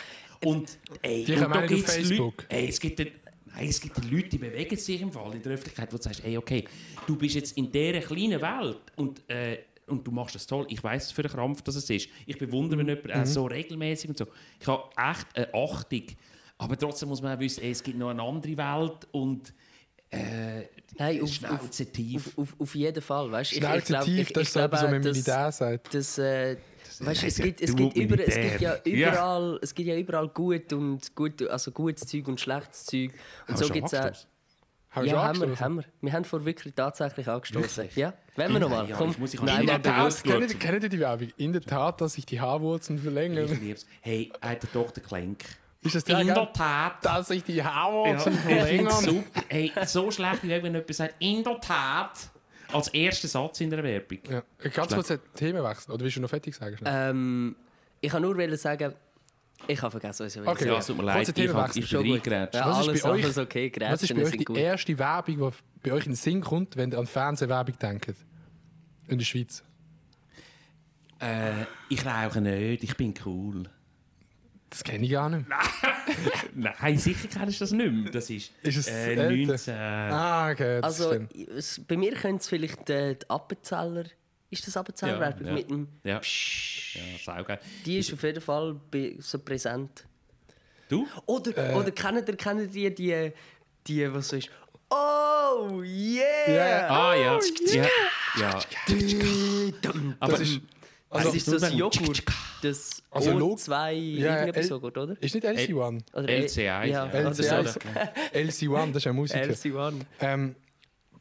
Und, 0.44 0.78
ey, 1.02 1.26
Die 1.26 1.34
und 1.34 1.54
da 1.54 1.66
gibt's 1.66 1.96
Facebook. 1.96 2.44
Leute, 2.44 2.56
ey, 2.56 2.68
es 2.70 2.80
gibt 2.80 3.00
den, 3.00 3.12
Nein, 3.54 3.68
es 3.68 3.82
gibt 3.82 3.98
Leute, 4.10 4.30
die 4.30 4.38
bewegen 4.38 4.78
sich 4.78 5.02
im 5.02 5.12
Fall 5.12 5.36
in 5.36 5.42
der 5.42 5.52
Öffentlichkeit, 5.54 5.92
wo 5.92 5.98
du 5.98 6.04
sagst, 6.04 6.24
ey, 6.24 6.38
okay, 6.38 6.64
du 7.06 7.18
bist 7.18 7.36
jetzt 7.36 7.58
in 7.58 7.70
dieser 7.70 8.00
kleinen 8.00 8.42
Welt 8.42 8.80
und, 8.96 9.30
äh, 9.30 9.58
und 9.92 10.06
du 10.08 10.12
machst 10.12 10.36
das 10.36 10.48
toll. 10.48 10.66
Ich 10.70 10.84
weiß 10.84 11.12
für 11.12 11.24
einen 11.24 11.32
Krampf, 11.34 11.62
dass 11.62 11.76
es 11.76 11.90
ist. 11.90 12.08
Ich 12.26 12.38
bewundere, 12.38 12.80
wenn 12.80 12.88
jemand 12.88 13.06
Mhm. 13.08 13.22
auch 13.22 13.26
so 13.26 13.46
regelmäßig 13.46 14.10
und 14.10 14.18
so. 14.18 14.26
Ich 14.60 14.68
habe 14.68 14.84
echt 14.98 15.28
eine 15.36 15.54
Achtung. 15.54 16.04
Aber 16.58 16.78
trotzdem 16.78 17.10
muss 17.10 17.22
man 17.22 17.36
auch 17.36 17.40
wissen, 17.40 17.64
ey, 17.64 17.72
es 17.72 17.82
gibt 17.84 17.98
noch 17.98 18.10
eine 18.10 18.22
andere 18.22 18.56
Welt 18.58 19.08
und 19.12 19.54
äh, 20.10 20.64
Nein, 20.98 21.18
auf, 21.22 21.24
auf, 21.24 21.34
Schnauze 21.34 21.86
tief. 21.92 22.28
auf, 22.28 22.38
auf, 22.38 22.56
auf 22.60 22.76
jeden 22.76 23.02
Fall. 23.02 23.32
Weißt? 23.32 23.52
Ich- 23.54 23.58
ich 23.60 23.64
Schnauze 23.64 23.86
glaub- 23.86 24.04
tief, 24.06 24.28
ich- 24.28 24.34
das 24.34 24.42
ich 24.42 24.48
ist 24.50 24.54
so 24.54 24.60
etwas, 24.60 24.80
glaube 24.82 24.96
was 24.98 25.04
man 25.06 25.12
Militär 25.14 25.52
sagt. 25.52 25.94
Das, 25.94 26.18
äh, 26.18 26.58
weißt, 27.00 27.24
es, 27.24 27.36
gibt, 27.38 27.62
es, 27.62 27.70
du 27.72 27.76
gibt 27.78 27.96
über, 27.98 28.20
es 28.20 28.36
gibt 28.36 28.62
ja 28.62 28.72
Militär. 28.72 28.98
Ja. 28.98 29.10
überall, 29.14 29.60
es 29.62 29.74
gibt 29.74 29.88
ja 29.88 29.96
überall 29.98 30.28
gut 30.28 30.74
und 30.74 31.16
gut, 31.16 31.42
also 31.50 31.72
gutes 31.72 32.08
Zeug 32.08 32.28
und 32.28 32.40
schlechtes 32.40 32.86
Zeug. 32.86 33.12
Und 33.48 33.54
Hast 33.54 33.64
so 33.64 33.70
gibt 33.74 33.88
es 33.88 33.94
auch. 33.94 34.12
Haben 34.92 35.06
wir 35.06 35.12
Ja, 35.14 35.24
haben 35.24 35.40
wir, 35.42 35.60
haben 35.60 35.76
wir. 35.78 35.84
Wir 36.02 36.12
haben 36.14 36.26
vor 36.26 36.44
wirklich 36.44 36.74
tatsächlich 36.76 37.28
angestoßen. 37.28 37.88
Ja, 37.96 38.14
wenn 38.36 38.52
wir 38.52 38.60
nochmal. 38.60 38.90
Ja, 38.90 38.98
Komm, 38.98 39.12
ich 39.12 39.18
muss- 39.20 39.34
ich 39.34 39.42
nein, 39.42 39.62
In 39.62 39.68
der 39.68 39.82
Tat, 39.82 40.24
kennt 40.24 40.52
ihr, 40.52 40.60
kennt 40.60 40.84
ihr 40.84 40.90
die 40.90 41.00
Werbung? 41.00 41.30
In 41.38 41.54
der 41.54 41.62
Tat, 41.62 42.02
dass 42.02 42.14
sich 42.14 42.26
die 42.26 42.42
Haarwurzeln 42.42 42.98
Ich 42.98 43.04
verlängern. 43.04 43.48
lieb's. 43.62 43.86
Hey, 44.02 44.32
hat 44.42 44.64
der 44.64 44.72
Tochter 44.72 45.00
Klenk. 45.00 45.46
Ist 45.84 45.96
das 45.96 46.04
der 46.04 46.20
In 46.20 46.28
der 46.28 46.52
Tat. 46.54 47.04
Dass 47.06 47.30
sich 47.30 47.44
die 47.44 47.64
Haarwurzeln 47.64 48.36
ich 48.36 48.42
find's 48.42 48.64
verlängern? 48.64 48.92
super. 49.02 49.42
Hey, 49.48 49.72
so 49.86 50.12
schlecht, 50.12 50.44
wie 50.44 50.50
wenn 50.50 50.66
jemand 50.66 50.94
sagt, 50.94 51.16
in 51.20 51.42
der 51.44 51.60
Tat, 51.62 52.30
als 52.74 52.88
erster 52.90 53.28
Satz 53.30 53.62
in 53.62 53.70
der 53.70 53.82
Werbung. 53.84 54.20
Ja. 54.30 54.44
Ganz 54.70 54.94
kurz 54.94 55.10
ein 55.12 55.20
Themenwechsel. 55.36 55.94
Oder 55.94 56.04
willst 56.04 56.18
du 56.18 56.22
noch 56.22 56.30
fertig 56.30 56.54
sagen? 56.54 56.78
schnell? 56.78 57.10
ähm, 57.12 57.56
ich 58.02 58.12
kann 58.12 58.22
nur 58.22 58.36
wollen 58.38 58.58
sagen, 58.58 58.94
ich 59.68 59.82
habe 59.82 59.92
vergessen, 59.92 60.26
was 60.26 60.36
ich 60.36 60.42
wollte 60.46 60.52
Okay. 60.62 60.68
Ja, 60.68 60.78
es 60.80 60.88
tut 60.88 60.98
mir 60.98 61.04
leid, 61.04 61.28
ich, 61.28 61.34
Themawechsel. 61.34 61.62
hab- 61.64 61.76
ich 61.78 61.90
Schon 61.90 62.04
bin 62.04 62.12
gut. 62.14 62.28
reingeratscht. 62.28 62.56
Ja, 62.56 62.70
Was 62.70 62.80
ist 62.82 62.88
alles, 62.90 63.02
bei 63.04 63.10
euch- 63.10 63.24
alles 63.24 63.38
okay, 63.38 63.72
Was 63.74 63.74
ist 63.74 63.80
Grätschen 64.10 64.18
bei 64.18 64.24
euch 64.24 64.30
sind 64.30 64.40
die 64.40 64.46
gut. 64.46 64.58
erste 64.58 65.00
Werbung, 65.00 65.52
die 65.84 65.90
bei 65.90 65.94
euch 65.96 66.06
in 66.06 66.12
den 66.12 66.16
Sinn 66.16 66.42
kommt, 66.42 66.78
wenn 66.78 66.92
ihr 66.92 67.00
an 67.00 67.08
Fernsehwerbung 67.08 67.78
denkt? 67.80 68.14
In 69.08 69.18
der 69.18 69.26
Schweiz. 69.26 69.64
Äh, 71.20 71.66
ich 71.90 72.06
rauche 72.06 72.42
nicht, 72.42 72.84
ich 72.84 72.98
bin 72.98 73.14
cool. 73.26 73.64
Das 74.70 74.84
kenne 74.84 75.04
ich 75.06 75.12
gar 75.12 75.30
nicht. 75.30 75.46
Nein, 76.56 76.98
sicher 76.98 77.28
kennst 77.28 77.60
du 77.60 77.64
das 77.66 77.72
nicht 77.74 77.92
mehr. 77.92 78.10
Das 78.12 78.30
ist, 78.30 78.52
Ist 78.64 78.78
es 78.78 78.88
äh, 78.88 79.16
älter? 79.16 79.30
19... 79.30 79.76
Ah, 79.76 80.50
okay. 80.52 80.80
Das 80.82 81.00
Also, 81.02 81.10
stimmt. 81.26 81.88
bei 81.88 81.98
mir 81.98 82.14
könnte 82.14 82.38
es 82.42 82.48
vielleicht 82.48 82.90
äh, 82.90 83.16
die 83.16 83.30
Appenzeller. 83.30 84.06
Ist 84.52 84.68
das 84.68 84.76
Appenzeller 84.78 85.20
Ja, 85.20 85.46
ja. 85.48 85.54
mit 85.54 85.70
dem 85.72 85.88
Ja. 86.04 86.20
Psch. 86.20 86.98
Ja, 86.98 87.02
saugeil. 87.36 87.60
Die 87.86 87.98
ist 87.98 88.12
auf 88.14 88.22
jeden 88.22 88.42
Fall 88.42 88.76
so 89.20 89.40
präsent. 89.40 90.06
Du? 90.90 91.08
Oder, 91.26 91.72
Äh. 91.72 91.74
oder 91.76 91.90
kennt 91.92 92.28
ihr, 92.28 92.36
kennt 92.36 92.76
ihr 92.76 92.94
die, 92.94 92.94
die, 92.94 93.32
die, 93.88 94.14
was 94.14 94.28
so 94.28 94.36
ist? 94.36 94.50
Oh 94.90 95.82
yeah! 95.82 96.52
Ja. 96.54 96.88
Ah, 96.90 97.16
ja. 97.16 97.38
Oh, 97.38 97.74
ja. 97.74 97.88
ja. 98.38 98.60
Dum, 99.82 100.16
Aber 100.20 100.32
Das 100.34 100.42
ist, 100.42 100.62
Das 101.10 101.34
ist 101.34 101.46
so 101.46 101.66
ein 101.66 101.78
Joghurt. 101.78 102.24
das 102.62 103.02
Also 103.10 103.32
Log- 103.38 103.58
O2 103.58 103.92
Ja, 103.94 104.34
irgendetwas 104.40 104.64
L- 104.66 104.68
so 104.70 104.80
gut, 104.82 104.98
oder? 104.98 105.16
Ist 105.22 105.34
nicht 105.34 105.46
LC1? 105.48 106.02
oder 106.14 106.28
LC1, 106.28 106.62
Ja, 106.62 106.84
ja. 106.84 107.06
oder 107.10 107.34
so. 107.34 107.44
LC1. 107.44 107.80
LC1, 108.34 108.88
das 108.88 108.96
ist 108.98 109.08
ein 109.08 109.16
Musiker. 109.16 109.42
LC1. 109.44 110.02
Ähm, 110.20 110.56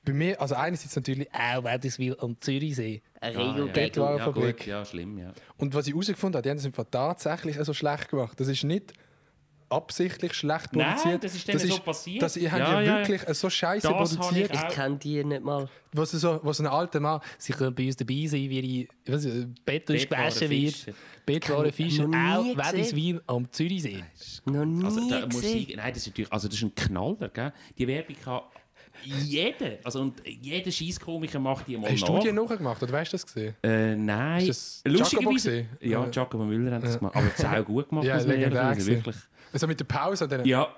bei 0.04 0.12
mir, 0.12 0.40
also 0.40 0.54
einerseits 0.56 0.96
natürlich 0.96 1.28
auch 1.32 1.62
Wädiswil 1.64 2.16
am 2.20 2.40
Zürichsee. 2.40 3.02
Ah, 3.22 3.26
Regel 3.26 3.70
ja. 3.74 4.16
Ja, 4.16 4.24
Fabrik. 4.24 4.56
gut, 4.58 4.66
ja, 4.66 4.84
schlimm, 4.84 5.18
ja. 5.18 5.32
Und 5.58 5.74
was 5.74 5.86
ich 5.86 5.92
herausgefunden 5.92 6.36
habe, 6.38 6.42
die 6.42 6.50
haben 6.50 6.56
das 6.56 6.64
im 6.64 6.72
Fall 6.72 6.86
tatsächlich 6.90 7.56
so 7.62 7.74
schlecht 7.74 8.08
gemacht. 8.08 8.38
Das 8.40 8.48
ist 8.48 8.64
nicht 8.64 8.94
absichtlich 9.68 10.32
schlecht 10.34 10.72
Nein, 10.74 10.86
produziert. 10.96 11.22
das 11.24 11.34
ist 11.34 11.46
denen 11.46 11.58
so 11.60 11.78
passiert. 11.78 12.22
Das, 12.22 12.34
habt 12.34 12.42
Ja, 12.42 12.58
ja, 12.58 12.80
ja. 12.80 12.98
wirklich 12.98 13.22
so 13.36 13.48
scheiße 13.48 13.86
Das 13.88 13.96
produziert, 14.16 14.50
ich 14.52 14.60
Ich 14.60 14.68
kenne 14.74 14.96
die 14.96 15.22
nicht 15.22 15.44
mal. 15.44 15.68
was 15.92 16.10
so, 16.10 16.40
was 16.42 16.58
ein 16.60 16.66
alter 16.66 16.98
Mann, 16.98 17.20
sie 17.38 17.52
können 17.52 17.72
bei 17.74 17.86
uns 17.86 17.96
dabei 17.96 18.26
sein, 18.26 18.50
wie 18.50 18.62
die, 18.62 18.88
was, 19.06 19.24
äh, 19.26 19.46
Beton 19.64 19.96
Bettwaren 19.96 20.24
gewaschen 20.28 20.50
wird. 20.50 20.94
Bettwaren 21.24 21.72
Fischer, 21.72 22.08
nie 22.08 22.16
auch 22.16 22.56
Wädiswil 22.56 23.22
am 23.28 23.52
Zürichsee. 23.52 24.02
Noch 24.46 24.64
nie 24.64 24.84
Also, 24.84 25.08
da 25.08 25.20
muss 25.26 25.36
gesehen. 25.40 25.66
ich, 25.68 25.76
nein, 25.76 25.88
das 25.92 25.98
ist 25.98 26.06
natürlich, 26.08 26.32
also 26.32 26.48
das 26.48 26.56
ist 26.56 26.62
ein 26.64 26.74
Knaller, 26.74 27.28
gell? 27.28 27.52
Die 27.78 27.86
Werbung 27.86 28.16
kann 28.24 28.40
jeder, 29.04 29.78
also 29.84 30.00
und 30.00 30.22
jeder 30.26 30.70
Scheisskomiker 30.70 31.38
macht 31.38 31.66
die 31.66 31.76
mal 31.76 31.90
Hast 31.90 32.06
du 32.06 32.12
nach. 32.12 32.22
die 32.22 32.32
nachgemacht, 32.32 32.82
oder 32.82 32.92
weißt 32.92 33.12
du 33.12 33.14
das 33.16 33.26
gesehen? 33.26 33.54
Äh, 33.62 33.96
nein. 33.96 34.46
Ist 34.46 34.82
das 34.84 34.92
Lustigerweise. 34.92 35.66
Ja. 35.80 36.08
Jacobo 36.10 36.44
Müller 36.44 36.76
hat 36.76 36.82
das 36.82 36.98
gemacht. 36.98 37.16
Aber 37.16 37.26
das 37.28 37.44
auch 37.44 37.64
gut 37.64 37.88
gemacht, 37.88 38.04
Ja, 38.06 38.14
muss 38.16 38.26
man 38.26 38.36
ehrlich. 38.36 38.86
Wirklich. 38.86 39.16
Also 39.52 39.66
mit 39.66 39.80
der 39.80 39.84
Pause. 39.84 40.28
Dann, 40.28 40.44
Ja, 40.44 40.68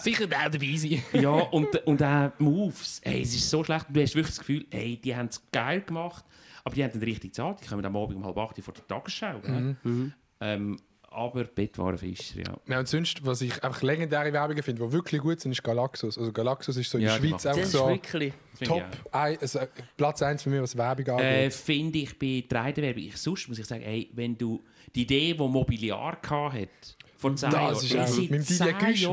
Sicher 0.00 0.24
auch 0.26 0.50
dabei 0.50 0.76
sein. 0.76 1.02
ja 1.12 1.30
und, 1.30 1.74
und 1.86 2.02
auch 2.02 2.30
Moves. 2.38 3.00
Hey, 3.04 3.22
es 3.22 3.34
ist 3.34 3.50
so 3.50 3.64
schlecht. 3.64 3.86
Du 3.90 4.00
hast 4.00 4.14
wirklich 4.14 4.28
das 4.36 4.38
Gefühl, 4.38 4.64
hey, 4.70 4.96
die 4.96 5.14
haben 5.14 5.26
es 5.26 5.42
geil 5.50 5.80
gemacht, 5.80 6.24
aber 6.62 6.74
die 6.74 6.84
haben 6.84 6.92
dann 6.92 7.02
richtig 7.02 7.30
gezahlt. 7.32 7.58
Die 7.62 7.66
kommen 7.66 7.84
am 7.84 7.96
Abend 7.96 8.16
um 8.16 8.24
halb 8.24 8.38
acht 8.38 8.62
vor 8.62 8.74
der 8.74 8.86
Tagesschau. 8.86 9.40
Mhm. 9.82 10.12
Ähm, 10.40 10.76
aber 11.10 11.44
Bettwarenfischer, 11.44 12.38
ja. 12.40 12.56
Ja, 12.68 12.78
und 12.80 12.88
sonst, 12.88 13.24
was 13.24 13.40
ich 13.42 13.62
einfach 13.64 13.82
legendäre 13.82 14.32
Werbungen 14.32 14.62
finde, 14.62 14.84
die 14.86 14.92
wirklich 14.92 15.20
gut 15.20 15.40
sind, 15.40 15.52
ist 15.52 15.62
Galaxus. 15.62 16.18
Also 16.18 16.32
Galaxus 16.32 16.76
ist 16.76 16.90
so 16.90 16.98
in 16.98 17.04
Ja, 17.04 17.18
der 17.18 17.28
Schweiz 17.28 17.46
auch 17.46 17.54
Das 17.54 17.58
ist 17.66 17.72
so 17.72 17.88
wirklich. 17.88 18.32
Top, 18.64 18.82
ein, 19.12 19.38
also 19.40 19.60
Platz 19.96 20.22
1 20.22 20.42
für 20.42 20.50
mich, 20.50 20.60
was 20.60 20.76
Werbung 20.76 21.06
Äh, 21.06 21.10
angeht. 21.44 21.54
finde 21.54 21.98
ich 22.00 22.18
bei 22.18 22.44
der 22.50 22.60
Reihenwerbung. 22.60 23.02
Ich, 23.04 23.16
sonst 23.16 23.48
muss 23.48 23.58
ich 23.58 23.66
sagen, 23.66 23.82
ey, 23.82 24.10
wenn 24.14 24.36
du 24.36 24.62
die 24.94 25.02
Idee, 25.02 25.32
die 25.34 25.38
Mobiliar 25.38 26.18
hatte, 26.22 26.68
vor 27.16 27.34
zehn 27.36 27.50
Das 27.50 27.60
Jahren, 27.92 28.06
ist 28.06 28.12
auch. 28.14 28.30
Mit 28.30 28.30
dem 28.30 28.58
DJ 28.58 28.86
Güsch, 28.86 29.08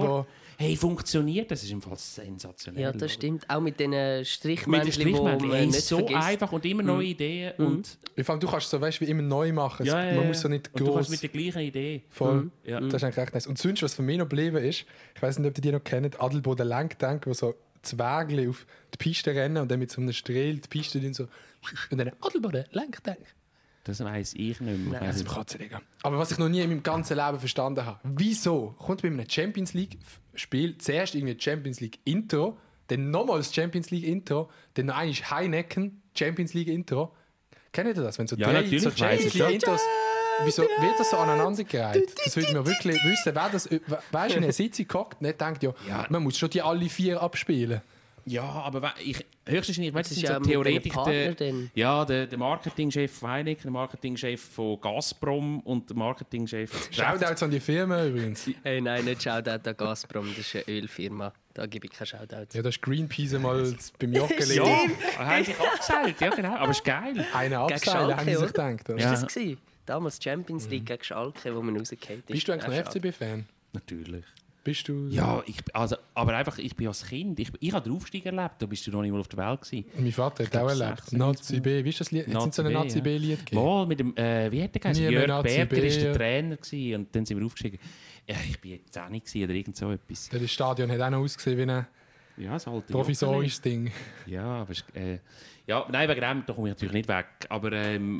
hey, 0.58 0.76
funktioniert, 0.76 1.52
das 1.52 1.64
ist 1.64 1.72
im 1.72 1.82
Fall 1.82 1.98
sensationell. 1.98 2.84
Ja, 2.84 2.92
das 2.92 3.14
stimmt. 3.14 3.50
Auch 3.50 3.62
mit 3.62 3.80
den 3.80 3.90
Mit 3.92 4.00
den 4.00 4.26
Strichmännchen, 4.26 5.08
die 5.08 5.14
man 5.14 5.40
hey, 5.52 5.66
nicht 5.68 5.82
so 5.82 5.98
vergisst. 5.98 6.24
einfach 6.24 6.52
und 6.52 6.66
immer 6.66 6.84
neue 6.84 7.08
Ideen. 7.08 7.54
Und, 7.58 7.98
Vor 8.22 8.34
allem, 8.34 8.40
du 8.40 8.48
kannst 8.48 8.70
so, 8.70 8.80
weißt, 8.80 9.02
wie 9.02 9.06
immer 9.06 9.22
neu 9.22 9.52
machen. 9.52 9.86
Ja, 9.86 10.00
ja, 10.04 10.14
Man 10.14 10.24
ja. 10.24 10.28
muss 10.30 10.42
so 10.42 10.48
nicht 10.48 10.70
und 10.74 10.80
du 10.80 10.86
kannst 10.86 11.10
groß 11.10 11.10
mit 11.10 11.24
der 11.24 11.30
gleichen 11.30 11.62
Idee. 11.62 12.04
voll. 12.10 12.52
Ja. 12.64 12.80
Das 12.80 12.96
ist 12.96 13.04
eigentlich 13.04 13.18
recht 13.18 13.34
nice. 13.34 13.48
Und 13.48 13.58
sonst, 13.58 13.84
was 13.84 13.94
für 13.94 14.02
mich 14.02 14.18
noch 14.18 14.30
geblieben 14.30 14.58
ist, 14.58 14.86
ich 15.16 15.22
weiß 15.22 15.40
nicht, 15.40 15.50
ob 15.50 15.58
ihr 15.58 15.62
die 15.62 15.72
noch 15.72 15.84
kennt, 15.84 16.20
Adelboden 16.22 16.68
Lenktank, 16.68 17.26
wo 17.28 17.34
so 17.34 17.56
Zwergle 17.82 18.50
auf 18.50 18.66
die 18.94 18.98
Piste 18.98 19.32
rennen 19.36 19.58
und 19.58 19.70
dann 19.70 19.80
mit 19.80 19.92
so 19.92 20.02
einem 20.02 20.14
Strahl 20.14 20.56
die 20.56 20.68
Piste 20.68 21.00
dann 21.00 21.14
so 21.14 21.28
und 21.92 21.98
dann 21.98 22.12
Adelboden 22.22 22.66
Lenktank. 22.72 23.20
Das 23.86 24.04
weiss 24.04 24.34
ich 24.34 24.60
nicht 24.60 24.62
mehr. 24.62 24.76
Ich 24.76 24.92
weiss 24.94 25.08
Das 25.08 25.16
ist 25.18 25.28
Katze, 25.34 25.58
Digga. 25.58 25.82
Aber 26.04 26.18
was 26.18 26.32
ich 26.32 26.38
noch 26.38 26.50
nie 26.50 26.60
in 26.62 26.70
meinem 26.70 26.84
ganzen 26.84 27.16
Leben 27.18 27.40
verstanden 27.40 27.86
habe, 27.86 28.00
wieso 28.04 28.76
kommt 28.80 29.02
bei 29.04 29.08
einem 29.08 29.30
Champions 29.30 29.74
League-Spiel 29.74 30.78
zuerst 30.80 31.16
irgendwie 31.16 31.40
Champions 31.40 31.80
League-Intro, 31.80 32.58
dann 32.88 33.12
nochmals 33.12 33.54
Champions 33.54 33.92
League-Intro, 33.92 34.50
dann 34.74 34.88
noch 34.88 34.98
eigentlich 34.98 35.30
Heineken 35.32 36.02
Champions 36.18 36.54
League-Intro? 36.54 37.16
Kennt 37.72 37.88
ihr 37.88 37.94
das? 38.04 38.18
Wenn 38.20 38.28
so 38.28 38.36
Ja, 38.36 38.52
drei 38.52 38.64
so 38.78 38.90
Champions. 38.92 39.34
League-Intros. 39.36 39.82
Wieso 40.44 40.64
wird 40.64 41.00
das 41.00 41.12
so 41.12 41.18
aneinandergereiht? 41.18 42.14
Das 42.26 42.36
würde 42.36 42.52
man 42.54 42.66
wirklich 42.66 42.96
wissen, 43.06 43.34
wer 43.36 43.50
das, 43.50 43.70
weißt 44.12 44.34
du, 44.34 44.38
in 44.40 44.44
einer 44.44 44.52
Sitzung 44.52 44.86
guckt, 44.88 45.22
nicht 45.22 45.40
denkt, 45.40 45.64
ja, 45.64 45.74
Ja. 45.88 46.06
man 46.10 46.24
muss 46.24 46.38
schon 46.38 46.50
die 46.50 46.62
alle 46.62 46.90
vier 46.90 47.22
abspielen. 47.22 47.82
Ja, 48.28 48.44
aber 48.44 48.94
ich, 49.04 49.24
höchstwahrscheinlich, 49.48 49.94
weißt 49.94 50.10
du, 50.10 50.16
Das 50.16 50.24
ist 50.24 50.30
ja 50.30 50.40
so. 50.44 50.90
Partnern 50.90 51.14
Der, 51.14 51.34
dann. 51.36 51.72
ja, 51.76 52.04
der, 52.06 52.26
der 52.26 52.38
Marketingchef 52.40 53.20
von 53.20 53.30
Heineken, 53.30 53.64
der 53.64 53.72
Marketingchef 53.72 54.42
von 54.42 54.82
Gazprom 54.82 55.60
und 55.60 55.88
der 55.90 55.96
Marketingchef. 55.96 56.90
Shoutouts 56.92 57.44
an 57.44 57.52
die 57.52 57.60
Firmen 57.60 58.10
übrigens. 58.10 58.50
Hey, 58.64 58.82
nein, 58.82 59.06
nicht 59.06 59.22
Shoutout 59.22 59.70
an 59.70 59.78
Gazprom, 59.78 60.28
das 60.36 60.40
ist 60.40 60.56
eine 60.56 60.76
Ölfirma. 60.80 61.32
Da 61.54 61.68
gebe 61.68 61.86
ich 61.86 61.94
keinen 61.94 62.08
Shoutout. 62.08 62.48
Ja, 62.54 62.62
das 62.64 62.76
ist 62.76 62.82
Greenpeace 62.82 63.34
mal 63.34 63.74
beim 64.00 64.14
Joggeli. 64.14 64.56
Ja, 64.56 64.88
haben 65.20 65.46
sich 65.46 65.56
abgeseilt, 65.60 66.20
ja 66.20 66.30
genau, 66.32 66.56
aber 66.56 66.72
ist 66.72 66.84
geil. 66.84 67.26
Eine 67.34 67.60
Abseile, 67.60 67.80
Schalke, 67.82 68.18
haben 68.18 68.26
sie 68.28 68.36
sich 68.36 68.48
gedacht. 68.48 68.90
oder? 68.90 68.98
Ist 68.98 69.04
Ja. 69.04 69.12
das 69.12 69.28
gewesen? 69.28 69.58
Damals 69.86 70.20
Champions 70.24 70.68
League 70.70 70.88
gegen 70.88 71.04
Schalke, 71.04 71.56
wo 71.56 71.62
man 71.62 71.78
rausgefallen 71.78 72.22
ist. 72.22 72.26
Bist 72.26 72.48
du 72.48 72.54
eigentlich 72.54 72.76
Ja, 72.76 72.82
noch 72.84 72.92
FCB-Fan? 72.92 73.46
Natürlich. 73.74 74.26
Bist 74.66 74.88
du? 74.88 75.08
Ja, 75.10 75.44
ich, 75.46 75.58
also, 75.74 75.96
aber 76.16 76.36
einfach, 76.36 76.58
ich 76.58 76.76
bin 76.76 76.88
als 76.88 77.06
Kind, 77.06 77.40
ich, 77.40 77.52
ich 77.60 77.72
habe 77.72 77.88
den 77.88 77.96
Aufstieg 77.96 78.26
erlebt, 78.26 78.56
da 78.58 78.66
bist 78.66 78.88
du 78.88 78.90
noch 78.90 79.04
nicht 79.04 79.12
mal 79.12 79.20
auf 79.20 79.28
der 79.28 79.38
Welt 79.38 79.62
gewesen. 79.62 79.86
Mein 79.96 80.12
Vater 80.12 80.44
hat 80.44 80.58
auch 80.58 80.68
erlebt. 80.68 81.02
16 81.02 81.20
Nazi 81.20 81.60
B. 81.60 81.84
Wie 81.84 81.90
ist 81.90 82.02
das 82.02 82.10
Lied? 82.10 82.28
Jetzt 82.28 82.42
sind 82.42 82.54
so 82.56 82.64
ein 82.64 82.74
Nazi 82.74 83.00
B-Lied 83.00 83.46
gegeben. 83.46 83.64
Mal 83.64 83.86
mit 83.86 84.00
dem, 84.00 84.18
äh, 84.18 84.52
wie 84.52 84.64
hat 84.64 84.74
der 84.74 84.82
geheißen? 84.82 85.04
Jörg 85.04 85.28
Nazi 85.28 85.66
Berger 85.66 85.76
war 85.76 85.82
der 85.82 86.00
ja. 86.00 86.14
Trainer 86.14 86.58
gewesen, 86.58 86.96
und 86.96 87.16
dann 87.16 87.26
sind 87.28 87.38
wir 87.38 87.46
aufgestiegen. 87.46 87.78
Ja, 88.28 88.36
ich 88.50 88.60
bin 88.60 88.72
jetzt 88.72 88.92
10 88.92 89.04
gewesen 89.14 89.44
oder 89.44 89.54
irgend 89.54 89.78
so 89.78 89.92
etwas. 89.92 90.30
Das 90.30 90.52
Stadion 90.52 90.92
hat 90.92 91.00
auch 91.00 91.10
noch 91.12 91.20
ausgesehen 91.20 91.58
wie 91.60 91.72
ein 91.72 91.86
Ja, 92.38 92.54
das 92.54 92.68
alte 92.68 92.92
provisorisches 92.92 93.62
Ding. 93.62 93.92
Ja, 94.26 94.46
aber 94.46 94.74
äh, 94.96 95.20
ja, 95.68 95.86
nein, 95.92 96.10
wegen 96.10 96.22
dem 96.22 96.44
da 96.44 96.54
komme 96.54 96.70
ich 96.70 96.74
natürlich 96.74 96.94
nicht 96.96 97.08
weg. 97.08 97.28
Aber 97.50 97.72
ähm, 97.72 98.20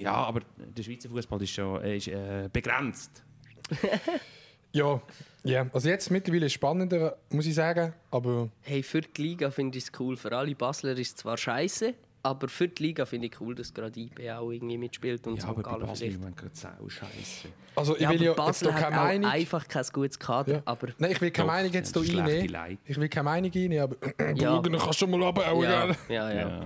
ja, 0.00 0.14
aber 0.14 0.40
der 0.56 0.82
Schweizer 0.82 1.08
Fußball 1.08 1.40
ist 1.40 1.50
schon 1.52 1.80
äh, 1.84 1.98
ist, 1.98 2.08
äh, 2.08 2.48
begrenzt. 2.52 3.22
Ja, 4.78 5.02
ja. 5.42 5.66
Also 5.72 5.88
jetzt 5.88 6.10
mittlerweile 6.10 6.48
spannender, 6.48 7.16
muss 7.30 7.46
ich 7.46 7.54
sagen. 7.54 7.92
Aber 8.12 8.48
Hey, 8.62 8.82
für 8.84 9.00
die 9.00 9.22
Liga 9.22 9.50
finde 9.50 9.78
ich 9.78 9.84
es 9.84 9.92
cool. 9.98 10.16
Für 10.16 10.36
alle 10.36 10.54
Basler 10.54 10.92
ist 10.92 11.08
es 11.08 11.16
zwar 11.16 11.36
scheiße, 11.36 11.94
aber 12.22 12.48
für 12.48 12.68
die 12.68 12.82
Liga 12.82 13.06
finde 13.06 13.28
ich 13.28 13.40
cool, 13.40 13.54
dass 13.54 13.72
gerade 13.72 13.98
IB 13.98 14.30
auch 14.32 14.50
irgendwie 14.50 14.76
mitspielt 14.76 15.26
und 15.26 15.36
Ja, 15.36 15.42
St. 15.42 15.48
aber 15.48 15.62
bei 15.62 15.70
Basel 15.78 15.96
vielleicht. 15.96 16.12
ist 16.16 16.20
man 16.22 16.34
gerade 16.36 16.50
sau 16.54 16.88
scheiße. 16.88 17.48
also 17.76 17.94
ich 17.94 18.02
Ja, 18.02 18.10
will 18.10 18.20
ja 18.22 18.28
jetzt 18.28 18.36
Basel 18.36 18.74
hat 18.74 18.82
keine 18.82 19.00
auch 19.00 19.04
Meinung. 19.04 19.30
einfach 19.30 19.68
kein 19.68 19.84
gutes 19.92 20.18
Kader, 20.18 20.52
Ja. 20.54 20.62
aber 20.64 20.88
Nein, 20.98 21.12
ich 21.12 21.20
will 21.20 21.30
keine 21.30 21.46
Meinung 21.46 21.72
jetzt 21.72 21.94
das 21.96 22.04
hier 22.04 22.18
reinnehmen. 22.18 22.48
Leute. 22.48 22.78
Ich 22.86 22.96
will 22.96 23.08
keine 23.08 23.24
Meinung 23.24 23.50
reinnehmen, 23.52 23.78
aber 23.80 23.96
Ja. 24.34 24.60
dann 24.60 24.72
kannst 24.72 24.86
du 24.86 24.92
schon 24.92 25.10
mal 25.10 25.22
abhauen, 25.24 25.62
ja, 25.62 25.86
gell? 25.86 25.96
ja, 26.08 26.30
ja. 26.32 26.48
Ja. 26.48 26.60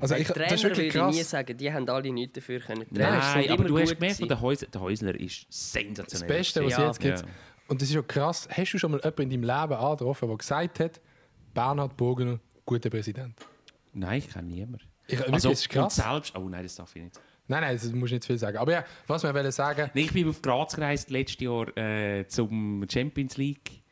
Also 0.00 0.14
ich, 0.16 0.26
das 0.28 0.28
ist 0.28 0.34
Trainer 0.34 0.50
wirklich 0.62 0.62
würde 0.62 0.82
ich 0.82 0.94
nie 0.94 1.20
krass. 1.20 1.30
sagen, 1.30 1.56
die 1.56 1.72
haben 1.72 1.88
alle 1.88 2.12
nichts 2.12 2.32
dafür 2.34 2.60
können. 2.60 2.86
Nein, 2.90 2.92
Trainer 2.92 3.18
Nein, 3.18 3.50
aber 3.50 3.54
immer 3.60 3.64
du 3.68 3.78
hast 3.78 3.94
gemerkt, 3.94 4.30
der 4.30 4.40
Häusler, 4.40 4.68
der 4.68 4.80
Häusler 4.80 5.14
ist 5.20 5.46
Das 5.48 5.72
sensationell. 5.72 6.28
Beste, 6.28 6.64
was 6.64 6.72
Ja. 6.72 6.86
jetzt 6.86 7.00
gibt. 7.00 7.18
Ja. 7.20 7.24
Und 7.68 7.82
das 7.82 7.88
ist 7.88 7.94
ja 7.94 8.02
krass. 8.02 8.48
Hast 8.50 8.72
du 8.72 8.78
schon 8.78 8.92
mal 8.92 9.00
jemanden 9.02 9.22
in 9.22 9.30
deinem 9.42 9.42
Leben 9.42 9.74
angetroffen, 9.80 10.28
der 10.28 10.38
gesagt 10.38 10.80
hat, 10.80 11.00
Bernhard 11.52 11.96
Bogener, 11.96 12.38
guter 12.64 12.90
Präsident? 12.90 13.34
Nein, 13.98 14.18
ich 14.18 14.28
kenne 14.30 14.48
niemanden. 14.48 14.86
Ich, 15.08 15.32
Also, 15.32 15.50
ist 15.50 15.68
krass. 15.68 15.96
selbst... 15.96 16.36
Oh 16.36 16.48
nein, 16.48 16.62
das 16.64 16.74
darf 16.76 16.94
ich 16.96 17.02
nicht. 17.02 17.20
Nein, 17.48 17.60
nein, 17.62 17.76
das 17.76 17.90
musst 17.92 18.10
du 18.10 18.16
nicht 18.16 18.24
viel 18.26 18.38
sagen. 18.38 18.58
Aber 18.58 18.72
ja, 18.72 18.84
was 19.06 19.22
wir 19.22 19.32
wollen 19.32 19.52
sagen, 19.52 19.90
Nein, 19.94 20.04
ich 20.04 20.12
bin 20.12 20.28
auf 20.28 20.42
Graz 20.42 20.74
gereist 20.74 21.10
letztes 21.10 21.40
Jahr 21.40 21.76
äh, 21.78 22.26
zum 22.26 22.84
Champions 22.90 23.36
League 23.36 23.82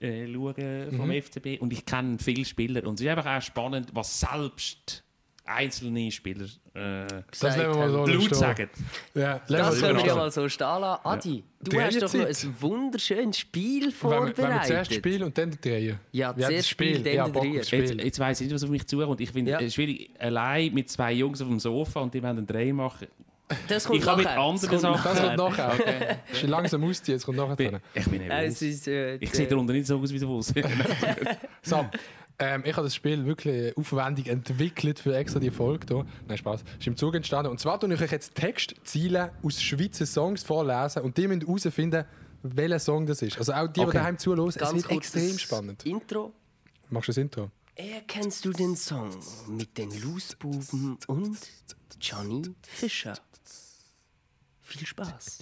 äh, 0.00 0.32
schauen 0.32 0.92
vom 0.96 1.08
Mhm. 1.08 1.22
FCB 1.22 1.60
und 1.60 1.72
ich 1.72 1.84
kenne 1.84 2.18
viele 2.18 2.44
Spieler 2.44 2.86
und 2.86 2.94
es 2.94 3.00
ist 3.00 3.08
einfach 3.08 3.36
auch 3.36 3.42
spannend, 3.42 3.90
was 3.94 4.20
selbst 4.20 5.04
einzelne 5.50 6.10
Spieler 6.10 6.46
äh, 6.74 7.04
das 7.38 7.56
nehmen 7.56 7.74
wir 7.74 7.88
so 7.90 8.06
stehen. 8.20 8.34
sagen. 8.34 8.70
Ja, 9.14 9.40
Das 9.48 9.80
können 9.80 9.98
wir 9.98 10.06
ja 10.06 10.14
mal 10.14 10.30
so 10.30 10.48
stehen 10.48 10.66
lassen. 10.80 11.00
Adi, 11.06 11.44
du 11.60 11.70
Die 11.70 11.80
hast 11.80 12.02
doch 12.02 12.14
noch 12.14 12.26
ein 12.26 12.54
wunderschönes 12.60 13.38
Spiel 13.38 13.82
Wenn 13.82 14.10
wir, 14.10 14.20
wenn 14.20 14.26
wir 14.28 14.34
vorbereitet. 14.34 14.66
zuerst 14.66 14.94
spielen 14.94 15.22
und 15.24 15.36
dann 15.36 15.50
drehen. 15.60 15.98
Ja, 16.12 16.32
das 16.32 16.46
zuerst 16.46 16.68
Spiel, 16.68 17.02
dann 17.02 17.12
ja, 17.14 17.28
drehen. 17.28 17.64
Spiel. 17.64 17.80
Jetzt, 17.80 17.94
jetzt 18.04 18.18
weiss 18.20 18.40
ich 18.40 18.46
nicht, 18.46 18.54
was 18.54 18.62
auf 18.64 18.70
mich 18.70 18.86
zukommt. 18.86 19.20
Ich 19.20 19.30
finde 19.30 19.50
Ja. 19.52 19.60
es 19.60 19.74
schwierig, 19.74 20.10
allein 20.18 20.72
mit 20.72 20.88
zwei 20.88 21.12
Jungs 21.12 21.40
auf 21.42 21.48
dem 21.48 21.58
Sofa 21.60 22.00
und 22.00 22.14
die 22.14 22.22
wollen 22.22 22.38
einen 22.38 22.46
Dreh 22.46 22.72
machen. 22.72 23.08
Das 23.66 23.84
kommt 23.84 23.98
Ich 23.98 24.06
habe 24.06 24.18
mit 24.18 24.28
anderen 24.28 24.70
Das 24.70 24.80
Sachen- 24.80 25.02
Das 25.02 25.20
kommt 25.20 25.36
nachher. 25.36 25.72
Okay. 25.74 26.16
Ist 26.32 26.42
langsam 26.44 26.84
ausziehen, 26.84 27.16
jetzt 27.16 27.24
kommt 27.26 27.36
nachher 27.38 27.80
ich 27.94 28.04
bin 28.04 28.26
nervös. 28.28 28.86
äh, 28.86 29.16
Ich 29.16 29.32
sehe 29.32 29.48
darunter 29.48 29.72
nicht 29.72 29.88
so 29.88 29.98
aus 29.98 30.12
wie 30.12 30.18
der 30.20 30.28
Fuß. 30.28 30.54
So, 31.62 31.84
ähm, 32.40 32.62
ich 32.64 32.74
habe 32.76 32.86
das 32.86 32.94
Spiel 32.94 33.24
wirklich 33.26 33.76
aufwendig 33.76 34.26
entwickelt 34.28 34.98
für 34.98 35.14
extra 35.16 35.38
die 35.38 35.50
Folge 35.50 35.86
hier. 35.88 36.06
Nein, 36.26 36.38
Spaß. 36.38 36.64
Ist 36.78 36.86
im 36.86 36.96
Zug 36.96 37.14
entstanden. 37.14 37.50
Und 37.50 37.60
zwar 37.60 37.78
tue 37.78 37.92
ich 37.94 38.00
euch 38.00 38.10
jetzt 38.10 38.34
Textziele 38.34 39.32
aus 39.42 39.62
Schweizer 39.62 40.06
Songs 40.06 40.42
vorlesen 40.42 41.02
und 41.02 41.16
die 41.16 41.28
müssen 41.28 41.42
herausfinden, 41.46 42.04
welcher 42.42 42.78
Song 42.78 43.06
das 43.06 43.22
ist. 43.22 43.38
Also 43.38 43.52
auch 43.52 43.66
die, 43.68 43.74
die 43.74 43.80
Okay. 43.86 43.92
daheim 43.98 44.18
zuhören, 44.18 44.48
es 44.48 44.56
wird 44.58 44.90
extrem 44.90 45.38
spannend. 45.38 45.84
Intro. 45.84 46.32
Machst 46.88 47.08
du 47.08 47.12
das 47.12 47.18
Intro? 47.18 47.50
Erkennst 47.76 48.44
du 48.44 48.52
den 48.52 48.74
Song 48.76 49.10
mit 49.48 49.78
den 49.78 49.90
Loosbuben 50.02 50.98
und 51.06 51.38
Johnny 52.00 52.42
Fischer? 52.62 53.14
Viel 54.60 54.86
Spaß. 54.86 55.38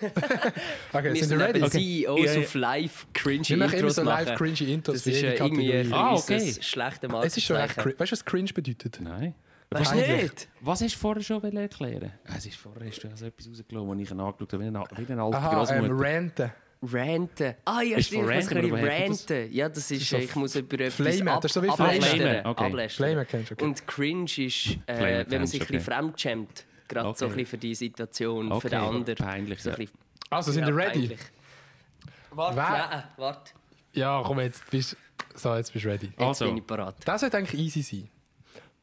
Okay, 0.92 1.14
Wir 1.14 1.24
sind 1.24 1.38
ihr 1.38 1.46
ready? 1.46 1.58
eben 1.58 1.70
CEOs 1.70 2.24
Ja, 2.24 2.32
ja. 2.34 2.40
auf 2.40 2.54
live 2.54 3.06
cringy 3.12 3.48
Wir 3.48 3.56
machen 3.56 3.70
immer 3.70 3.78
Intros 3.78 3.94
so 3.96 4.02
live 4.02 4.24
machen. 4.28 4.36
cringy 4.36 4.72
Intros 4.72 4.94
Das 4.96 5.06
ist 5.06 5.22
äh, 5.22 5.34
irgendwie 5.34 5.92
Ah, 5.92 6.14
okay. 6.14 6.34
ein 6.36 6.62
schlechte 6.62 7.06
Es 7.24 7.36
ist 7.36 7.44
schon 7.44 7.56
cringe. 7.66 7.98
Weißt 7.98 8.12
du, 8.12 8.16
was 8.16 8.24
cringe 8.24 8.52
bedeutet? 8.52 8.98
Nein. 9.00 9.34
Weißt 9.70 9.92
du 9.92 9.96
nicht? 9.96 10.48
Was 10.60 10.80
hast 10.80 10.94
du 10.94 10.98
vorher 10.98 11.22
schon 11.22 11.42
erklären? 11.56 12.12
Es 12.36 12.46
ist 12.46 12.56
vorher 12.56 12.86
hast 12.88 13.00
du 13.02 13.08
also 13.08 13.26
etwas 13.26 13.48
rausgelassen, 13.48 13.88
wo 13.88 13.94
ich 13.94 14.10
angeschaut 14.10 14.52
habe, 14.52 14.62
wie 14.62 14.66
eine, 14.68 14.84
wie 14.96 15.12
eine 15.12 15.22
alte 15.22 15.36
Aha, 15.36 15.74
ähm, 15.76 15.98
ranten. 16.00 16.52
Ranten. 16.80 17.54
Ah 17.64 17.82
ja, 17.82 17.98
Ist 17.98 18.06
stimmt, 18.06 18.30
ich 18.30 18.36
muss 18.36 18.52
ein 18.52 18.74
Ranten. 18.74 19.52
Ja, 19.52 19.68
das 19.68 19.90
ist, 19.90 20.12
ich 20.12 20.34
muss 20.36 20.54
über 20.54 20.78
etwas 20.78 20.94
Flamen, 20.94 21.28
ab, 21.28 21.40
das 21.42 21.50
ist 21.50 21.54
so 21.54 21.62
wie. 21.62 21.70
Flamen, 21.70 22.46
okay. 22.46 22.88
Flamen 22.88 23.26
kennst 23.28 23.50
du, 23.50 23.54
okay. 23.54 23.64
Und 23.64 23.86
cringe 23.86 24.24
ist, 24.24 24.78
äh, 24.86 25.24
wenn 25.28 25.38
man 25.40 25.46
sich 25.46 25.58
du, 25.58 25.64
ein 25.66 25.72
bisschen 25.72 25.80
fremdschämt. 25.80 26.64
Gerade 26.88 27.08
so 27.16 27.26
Okay. 27.26 27.34
ein 27.34 27.36
bisschen 27.36 27.46
für 27.46 27.58
die 27.58 27.74
Situation, 27.74 28.48
für 28.48 28.54
Okay, 28.54 28.68
den 28.70 28.78
anderen. 28.80 29.14
peinlich, 29.16 29.62
So 29.62 29.70
ein 29.70 29.72
ja. 29.74 29.76
bisschen- 29.78 29.98
Also, 30.30 30.52
sind 30.52 30.62
ja, 30.62 30.68
ihr 30.70 30.76
ready? 30.76 30.90
peinlich. 31.00 31.20
Warte, 32.30 32.56
nein, 32.56 33.04
warte. 33.16 33.52
Ja, 33.92 34.22
komm, 34.24 34.40
jetzt 34.40 34.68
bist 34.70 34.96
so, 35.34 35.54
jetzt 35.54 35.72
bist 35.72 35.84
du 35.84 35.88
ready. 35.88 36.06
Jetzt 36.06 36.18
Also. 36.20 36.46
bin 36.46 36.58
ich 36.58 36.66
parat. 36.66 36.96
Das 37.04 37.22
wird 37.22 37.34
eigentlich 37.34 37.58
easy 37.60 37.82
sein. 37.82 38.08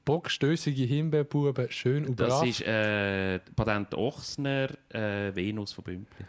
Bockstößige 0.03 0.83
Himbeerbuben, 0.83 1.71
schön 1.71 2.05
und 2.05 2.19
Das 2.19 2.29
brav. 2.29 2.47
ist 2.47 2.61
äh, 2.61 3.39
Patent 3.55 3.93
Ochsner, 3.95 4.69
äh, 4.93 5.35
Venus 5.35 5.73
von 5.73 5.83
Bümplitz. 5.83 6.27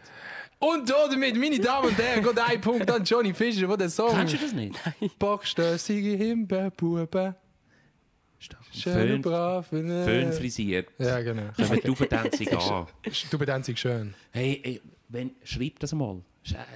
Und 0.59 0.89
damit, 0.89 1.35
meine 1.37 1.59
Damen 1.59 1.89
und 1.89 1.97
Herren, 1.99 2.23
geht 2.23 2.39
ein 2.39 2.59
Punkt 2.59 2.89
an 2.89 3.03
Johnny 3.03 3.31
Fischer, 3.35 3.67
der 3.67 3.77
den 3.77 3.89
Song... 3.91 4.09
Kennst 4.15 4.33
du 4.33 4.37
das 4.37 4.53
nicht? 4.53 4.75
Bockstößige 5.19 6.15
Himbeerbuben, 6.17 7.35
schön 8.71 9.21
brav. 9.21 9.71
äh. 9.73 10.03
Föhn 10.05 10.33
frisiert. 10.33 10.89
Ja, 10.97 11.19
genau. 11.21 11.51
Kommen 11.55 11.79
die 11.83 11.87
Übertänzig 11.87 12.51
an. 12.57 12.87
Du 13.31 13.37
bedanzig 13.37 13.77
schön. 13.79 14.13
Hey, 14.31 14.61
hey 14.63 14.81
wenn, 15.09 15.31
schreib 15.43 15.79
das 15.79 15.93
mal. 15.93 16.21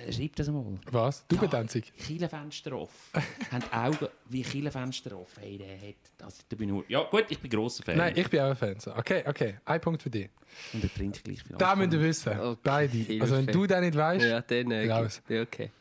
Äh, 0.06 0.12
Schreib 0.12 0.36
das 0.36 0.50
mal. 0.50 0.66
Was? 0.92 1.26
Du 1.28 1.38
bedanzig? 1.38 1.94
Kielefenster 1.98 2.74
offen. 2.74 2.96
haben 3.52 3.64
Augen 3.72 4.08
wie 4.30 4.42
Kielefenster 4.42 5.18
offen. 5.18 5.42
Hey, 5.42 5.58
der 5.58 5.76
hat 5.78 5.96
das. 6.18 6.40
Da 6.50 6.56
bin 6.56 6.70
ich 6.70 6.74
nur. 6.74 6.84
Ja, 6.90 7.04
gut, 7.04 7.26
ich 7.30 7.40
bin 7.40 7.50
grosser 7.50 7.84
Fan. 7.84 7.98
Nein, 7.98 8.14
ich 8.16 8.30
bin 8.30 8.42
auch 8.42 8.50
ein 8.50 8.56
Fan. 8.56 8.76
Okay, 8.98 9.24
okay. 9.26 9.56
Ein 9.64 9.80
Punkt 9.80 10.02
für 10.04 10.10
dich. 10.10 10.30
Und 10.74 10.84
er 10.84 10.94
trinkt 10.94 11.24
gleich 11.24 11.42
viel 11.44 11.56
Da 11.58 11.76
müsst 11.76 11.94
ihr 11.94 12.02
wissen. 12.02 12.38
Okay, 12.40 12.58
Beide. 12.64 13.22
Also, 13.22 13.38
wenn 13.38 13.48
du 13.48 13.66
den 13.66 13.82
nicht 13.82 13.96
weißt, 13.98 14.26
Ja, 14.26 14.42
dann 14.42 14.72
äh, 14.72 14.92
Raus. 14.92 15.22
ja, 15.30 15.42
okay. 15.42 15.72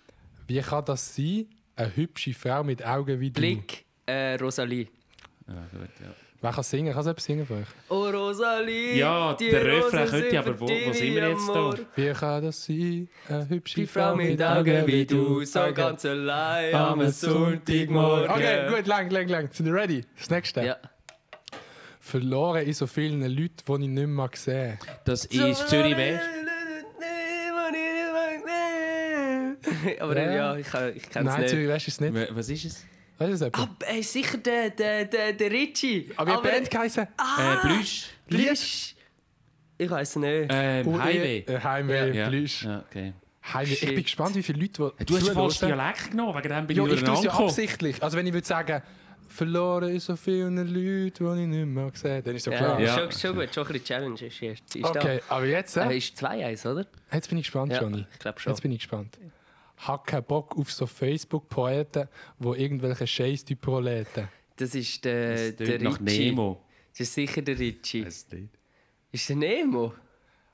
wie 0.46 0.60
kann 0.60 0.84
das 0.84 1.14
sein? 1.16 1.46
Eine 1.74 1.96
hübsche 1.96 2.34
Frau 2.34 2.62
mit 2.62 2.84
Augen 2.84 3.18
wie 3.18 3.30
du. 3.30 3.40
Blick, 3.40 3.86
äh, 4.06 4.34
Rosalie. 4.34 4.86
Ja, 5.50 5.78
gut, 5.78 5.88
ja. 6.00 6.06
Wer 6.42 6.52
kann 6.52 6.64
singen? 6.64 6.92
Kann 6.92 7.00
es 7.02 7.06
etwas 7.06 7.24
singen 7.24 7.46
für 7.46 7.54
euch? 7.54 7.66
Oh 7.90 8.08
Rosalie, 8.08 8.96
Ja, 8.98 9.34
die 9.34 9.50
der 9.50 9.62
Refrain 9.64 10.08
könnte 10.08 10.38
aber 10.38 10.58
wo- 10.58 10.68
wo 10.68 10.92
sind 10.92 11.14
wir 11.14 11.28
jetzt 11.28 11.48
da? 11.48 11.74
Wie 11.96 12.12
kann 12.12 12.42
das 12.44 12.64
sein? 12.64 13.08
Eine 13.28 13.48
hübsche 13.48 13.80
Die 13.80 13.86
Frau 13.86 14.16
mit 14.16 14.42
Augen 14.42 14.86
wie 14.86 15.04
du, 15.04 15.44
so 15.44 15.60
ganz 15.74 16.04
allein 16.06 16.74
Am 16.74 17.10
Sonntagmorgen. 17.10 18.30
Okay, 18.30 18.68
gut, 18.74 18.86
lang, 18.86 19.10
lang, 19.10 19.28
lang. 19.28 19.48
Sind 19.52 19.66
ihr 19.66 19.74
ready? 19.74 20.04
Das 20.16 20.30
nächste. 20.30 20.62
Ja. 20.64 20.76
Verloren 22.00 22.62
in 22.64 22.72
so 22.72 22.86
vielen 22.86 23.20
Leuten, 23.20 23.56
die 23.66 23.72
ich 23.84 23.88
nicht 23.90 24.06
mehr 24.06 24.30
sehe. 24.32 24.78
Das 25.04 25.26
ist 25.26 25.68
Zürich 25.68 25.96
West. 25.96 26.22
Aber 30.00 30.16
Ja. 30.16 30.24
ja, 30.24 30.32
ja 30.34 30.56
ich, 30.56 30.66
kann- 30.66 30.92
ich 30.96 31.08
kenne 31.10 31.28
es 31.28 31.32
Nein, 31.34 31.40
nicht. 31.42 31.50
Zürich 31.50 31.68
West 31.68 31.88
ist 31.88 31.94
es 31.94 32.00
nicht. 32.00 32.14
Was 32.36 32.48
ist 32.48 32.64
es? 32.64 32.86
Weißt 33.20 33.28
du 33.28 33.32
das 33.32 33.42
etwa? 33.42 33.62
Ah, 33.64 33.68
ey, 33.86 34.02
sicher 34.02 34.38
der, 34.38 34.70
der, 34.70 35.04
der, 35.04 35.32
der 35.34 35.50
Ritchie. 35.50 36.10
Aber 36.16 36.42
wie 36.42 36.48
Band 36.48 36.70
geheißen? 36.70 37.02
Äh, 37.04 37.66
Blüsch. 37.66 38.06
Blüsch. 38.26 38.94
Ich 39.76 39.90
weiß 39.90 40.16
nicht. 40.16 40.46
Ähm, 40.50 41.02
Highway. 41.02 41.44
Äh, 41.46 41.60
Heimweh, 41.62 42.12
Ja. 42.16 42.28
Blüsch. 42.30 42.62
Ja, 42.64 42.82
okay. 42.88 43.12
Heimweh. 43.52 43.72
Ich 43.74 43.80
bin 43.94 44.02
gespannt, 44.02 44.34
wie 44.36 44.42
viele 44.42 44.60
Leute, 44.60 44.92
die 45.00 45.04
Du 45.04 45.16
hast 45.16 45.28
falsch. 45.28 45.58
Dialekt 45.58 46.10
genommen, 46.12 46.34
wegen 46.38 46.48
dem 46.48 46.66
bin 46.66 46.76
Ja, 46.78 46.86
ich 46.86 46.92
ich 46.94 47.02
tue 47.04 47.14
es 47.14 47.22
ja 47.24 47.30
absichtlich. 47.32 48.02
Also 48.02 48.16
wenn 48.16 48.26
ich 48.26 48.32
würde 48.32 48.46
sagen, 48.46 48.82
verloren 49.28 49.90
in 49.90 50.00
so 50.00 50.16
vielen 50.16 50.56
Leuten, 50.56 51.12
die 51.36 51.42
ich 51.42 51.48
nicht 51.48 51.66
mehr 51.66 51.90
sehe, 51.94 52.22
dann 52.22 52.34
ist 52.36 52.44
so 52.44 52.50
klar. 52.50 52.80
ja, 52.80 52.86
Ja. 52.86 52.98
Schon, 52.98 53.12
schon 53.12 53.34
gut, 53.36 53.54
schon 53.54 53.66
ein 53.66 53.72
bisschen 53.74 53.84
Challenge 53.84 54.14
ist, 54.26 54.42
ist, 54.42 54.76
ist 54.76 54.84
Okay, 54.84 55.20
aber 55.28 55.44
jetzt, 55.46 55.76
da. 55.76 55.90
Äh, 55.90 55.94
äh, 55.94 55.98
ist 55.98 56.16
2-1, 56.24 56.70
oder? 56.72 56.86
jetzt 57.12 57.28
bin 57.28 57.36
ich 57.38 57.44
gespannt, 57.44 57.72
Ja, 57.72 57.82
Johnny. 57.82 58.06
ich 58.12 58.18
glaube 58.18 58.40
schon. 58.40 58.50
Jetzt 58.52 58.62
bin 58.62 58.72
ich 58.72 58.78
gespannt. 58.78 59.18
Hab 59.86 60.06
keinen 60.06 60.24
Bock 60.24 60.56
auf 60.58 60.70
so 60.72 60.86
Facebook-Poeten, 60.86 62.08
die 62.38 62.48
irgendwelche 62.48 63.06
Scheiß 63.06 63.44
proleten. 63.60 64.28
Das 64.56 64.74
ist 64.74 65.04
der, 65.04 65.52
Das 65.52 65.68
der 65.68 65.80
nach. 65.80 66.00
Nemo. 66.00 66.62
Das 66.92 67.00
ist 67.00 67.14
sicher 67.14 67.40
der 67.40 67.58
Ritchie. 67.58 68.02
Nicht. 68.02 68.26
Ist 69.12 69.28
der 69.28 69.36
Nemo? 69.36 69.94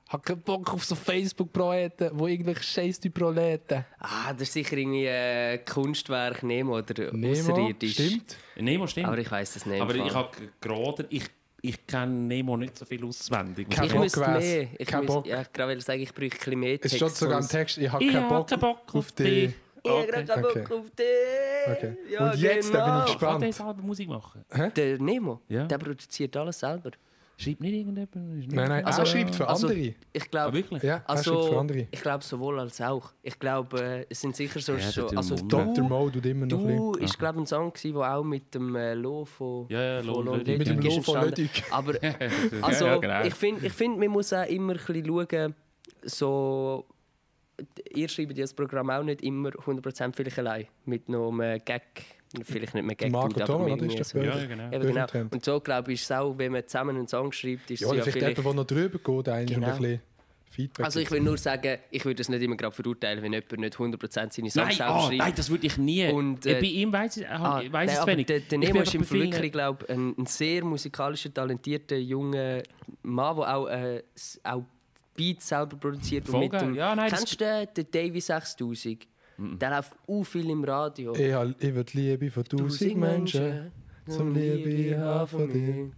Hab 0.08 0.24
keinen 0.24 0.40
Bock 0.42 0.72
auf 0.72 0.84
so 0.84 0.94
Facebook-Poeten, 0.94 2.16
die 2.16 2.24
irgendwelche 2.30 2.62
Scheiß 2.62 3.00
proleten. 3.12 3.84
Ah, 3.98 4.32
das 4.32 4.42
ist 4.42 4.52
sicher 4.52 4.76
irgendwie 4.76 5.08
ein 5.08 5.64
Kunstwerk 5.64 6.44
Nemo 6.44 6.78
oder 6.78 7.12
Nemo, 7.12 7.72
stimmt. 7.82 8.36
Nemo 8.54 8.86
stimmt. 8.86 9.08
Aber 9.08 9.18
ich 9.18 9.30
weiß 9.30 9.56
es 9.56 9.66
nicht. 9.66 9.80
Aber 9.80 9.96
ich 9.96 10.14
habe 10.14 10.30
gerade, 10.60 11.06
ich, 11.10 11.24
ich 11.62 11.86
kenne 11.86 12.12
Nemo 12.12 12.56
nicht 12.56 12.76
so 12.78 12.84
viel 12.84 13.04
auswendig. 13.04 13.68
Kein 13.70 13.86
ich 13.86 13.92
Bock 13.92 14.02
müsste 14.02 14.20
mehr. 14.20 14.68
Ich 14.78 14.86
Kein 14.86 15.00
müsste, 15.00 15.14
Bock. 15.14 15.26
Ja, 15.26 15.40
ich 15.42 15.52
gerade 15.52 15.68
wollte 15.70 15.84
sagen, 15.84 16.00
ich 16.02 16.14
bräuchte 16.14 16.36
ein 16.36 16.38
bisschen 16.38 16.60
mehr 16.60 16.74
Es 16.74 16.80
Text. 16.80 16.96
steht 16.96 17.10
sogar 17.16 17.36
im 17.38 17.42
sonst- 17.42 17.52
Text, 17.52 17.78
ich 17.78 17.90
habe 17.90 18.04
Ich 18.04 18.12
keinen 18.12 18.22
hab 18.24 18.28
Bock, 18.28 18.48
keinen 18.48 18.60
Bock 18.60 18.78
auf 18.88 18.94
auf 18.94 19.12
dich. 19.12 19.54
Ich 19.82 19.90
habe 19.90 20.06
keinen 20.06 20.30
Okay. 20.30 20.40
Bock 20.62 20.70
auf 20.78 20.90
dich. 20.90 21.06
Okay. 21.76 21.96
Ja, 22.10 22.30
Und 22.30 22.38
jetzt, 22.40 22.74
da 22.74 22.78
bin 22.78 22.84
genau. 22.84 22.98
ich 22.98 23.04
Kann 23.06 23.14
gespannt. 23.18 23.42
der 23.44 23.52
selber 23.52 23.82
Musik 23.82 24.08
machen? 24.08 24.44
Der 24.76 24.98
Nemo, 24.98 25.40
Ja. 25.48 25.64
der 25.64 25.78
produziert 25.78 26.36
alles 26.36 26.58
selber. 26.58 26.90
Schreibt 27.38 27.60
nicht 27.60 27.74
irgendjemand? 27.74 28.16
Nicht- 28.36 28.52
Nein, 28.52 28.68
nein, 28.70 28.84
Also- 28.86 29.00
er 29.02 29.06
schreibt 29.06 29.34
für 29.34 29.46
also- 29.46 29.66
andere. 29.68 29.94
Ich 30.12 30.22
Ah, 30.22 30.26
glaube, 30.30 30.56
wirklich? 30.56 30.82
Ja, 30.82 31.00
für 31.00 31.08
also, 31.10 31.58
andere. 31.58 31.86
ich 31.90 32.00
glaube 32.00 32.24
sowohl 32.24 32.60
als 32.60 32.80
auch. 32.80 33.12
Ich 33.22 33.38
glaube, 33.38 33.78
äh, 33.82 34.06
es 34.08 34.22
sind 34.22 34.34
sicher 34.34 34.58
so, 34.58 34.72
Ja, 34.72 34.90
so 34.90 35.06
der 35.08 35.18
also 35.18 35.36
du. 35.36 35.46
Dr. 35.46 35.84
Mo 35.86 36.08
tut 36.08 36.24
immer 36.24 36.46
noch 36.46 36.58
du 36.58 36.92
ist 36.94 37.18
glaube 37.18 37.40
ein 37.40 37.46
Song 37.46 37.72
wo 37.92 38.02
auch 38.02 38.24
mit 38.24 38.54
dem 38.54 38.74
äh, 38.74 38.94
Lo 38.94 39.26
von 39.26 39.66
Ja, 39.68 39.82
ja, 39.96 40.02
von 40.02 40.06
Lo 40.14 40.22
Lo 40.22 40.36
Ludwig. 40.36 40.58
Mit 40.58 40.68
dem 40.68 40.80
Lo 40.80 41.02
von. 41.02 41.24
Ludwig. 41.24 41.50
Aber 41.70 41.92
also 42.62 42.86
ja, 42.86 42.96
genau. 42.96 43.22
ich 43.24 43.34
finde, 43.34 43.66
ich 43.66 43.72
find, 43.72 43.98
man 43.98 44.08
muss 44.08 44.32
auch 44.32 44.46
immer 44.48 44.72
ein 44.72 44.78
bisschen 44.78 45.06
schauen, 45.06 45.54
so 46.04 46.86
ihr 47.94 48.08
schreibt 48.08 48.36
ja 48.36 48.44
das 48.44 48.54
Programm 48.54 48.90
auch 48.90 49.02
nicht 49.02 49.22
immer 49.22 49.50
100% 49.50 50.14
vielleicht 50.14 50.38
allein 50.38 50.66
mit 50.84 51.08
einem 51.08 51.38
Gag, 51.64 51.82
vielleicht 52.44 52.74
nicht 52.74 52.84
mehr 52.84 52.96
Gag, 52.96 53.10
Marco 53.12 53.38
Thomas, 53.40 53.72
oder? 53.72 53.86
Ist 54.00 54.10
so. 54.10 54.18
Ja, 54.18 54.36
ja, 54.38 54.46
genau. 54.46 54.70
Eben, 54.72 54.86
genau. 54.86 55.06
Und 55.30 55.44
so 55.44 55.60
glaube 55.60 55.92
ich, 55.92 56.00
ist 56.00 56.10
es 56.10 56.12
auch, 56.16 56.36
wenn 56.36 56.52
man 56.52 56.66
zusammen 56.66 56.96
einen 56.96 57.08
Song 57.08 57.32
schreibt, 57.32 57.70
ist 57.70 57.80
Ja, 57.80 57.88
es 57.88 57.96
ja 57.96 58.02
vielleicht 58.02 58.18
vielleicht... 58.18 58.38
jemand, 58.38 58.46
der 58.70 58.76
noch 58.76 58.90
drüber 58.90 58.98
geht, 59.22 59.28
eigentlich 59.28 59.54
Genau. 59.56 59.66
und 59.68 59.72
ein 59.74 59.78
bisschen 59.80 60.00
Feedback 60.50 60.84
Also 60.86 61.00
ich 61.00 61.10
will 61.10 61.20
nur 61.20 61.36
sagen, 61.36 61.78
ich 61.90 62.04
würde 62.04 62.22
es 62.22 62.28
nicht 62.28 62.40
immer 62.42 62.56
gerade 62.56 62.74
verurteilen, 62.74 63.22
wenn 63.22 63.32
jemand 63.32 63.58
nicht 63.58 63.74
100% 63.76 64.10
seine 64.12 64.30
Songs 64.30 64.54
Nein, 64.54 64.72
selber 64.76 64.96
oh, 64.96 65.00
schreibt. 65.08 65.18
nein, 65.18 65.32
das 65.36 65.50
würde 65.50 65.66
ich 65.66 65.76
nie. 65.76 66.08
Und, 66.08 66.46
Äh, 66.46 66.54
bei 66.54 66.66
ihm 66.66 66.92
weiß 66.92 67.16
ich, 67.18 67.28
Ah, 67.28 67.60
ich 67.62 67.72
weiß 67.72 67.90
nein, 67.90 67.98
es 68.00 68.06
wenig. 68.06 68.26
Der, 68.26 68.40
der 68.40 68.58
Nemo 68.58 68.80
ist 68.80 68.94
im 68.94 69.10
wirklich 69.10 69.52
glaub, 69.52 69.88
ein, 69.90 70.14
ein 70.16 70.26
sehr 70.26 70.64
musikalischer, 70.64 71.32
talentierter 71.34 71.96
junger 71.96 72.62
Mann, 73.02 73.36
der 73.36 73.54
auch, 73.56 73.66
äh, 73.68 74.02
auch 74.44 74.62
Beats 75.14 75.48
selber 75.48 75.76
produziert. 75.76 76.26
Voll 76.28 76.40
mit 76.40 76.52
dem, 76.60 76.74
Ja, 76.74 76.94
nein, 76.94 77.10
kennst 77.10 77.32
du 77.40 77.44
den, 77.44 77.68
den 77.74 77.90
Davy 77.90 78.20
6000? 78.20 79.06
Der 79.38 79.70
läuft 79.70 79.92
auch 80.08 80.22
viel 80.24 80.48
im 80.50 80.64
Radio. 80.64 81.14
Ich, 81.14 81.32
hab- 81.32 81.48
ich 81.62 81.74
will 81.74 81.84
die 81.84 81.98
Liebe 81.98 82.30
von 82.30 82.44
tausend 82.44 82.96
Menschen. 82.96 83.70
zum 84.08 84.32
Liebe 84.34 84.98
haben 84.98 85.26
von 85.26 85.52
dir. 85.52 85.90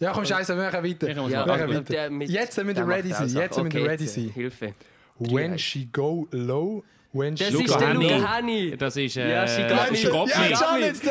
Ja, 0.00 0.12
komm, 0.12 0.24
scheiße, 0.24 0.56
wir 0.56 0.62
machen 0.64 0.84
weiter. 0.84 1.08
Ich 1.08 1.16
muss 1.16 1.30
Ja, 1.32 1.44
machen 1.44 1.68
weiter. 1.68 1.80
der 1.82 2.10
mit- 2.10 2.30
Jetzt 2.30 2.56
müssen 2.56 2.68
wir 2.68 2.74
der 2.74 2.86
ready 2.88 3.08
macht 3.08 3.22
auch 3.22 3.26
sein. 3.26 3.42
Jetzt 3.42 3.54
Sachen. 3.54 3.64
müssen 3.64 3.76
wir 3.76 3.82
Okay, 3.82 3.90
ready 3.90 4.04
jetzt, 4.04 4.14
sein. 4.14 4.28
Hilfe. 4.30 4.74
When 5.18 5.58
she 5.58 5.88
go 5.92 6.28
low, 6.30 6.84
when 7.12 7.36
she 7.36 7.44
Das 7.44 7.52
Luca 7.54 7.64
ist 7.64 7.80
der 7.80 7.88
Henny. 7.88 8.04
Luca 8.12 8.36
Henny. 8.36 8.76
Das 8.76 8.96
ist. 8.96 9.16
Äh, 9.16 9.30
Ja, 9.32 9.46
she 9.48 9.62
got 9.62 9.90
me. 9.90 9.96
She 9.96 10.06
got 10.08 10.28
Ja, 10.28 10.38
me. 10.40 10.56
schon 10.56 10.80
jetzt. 10.80 11.02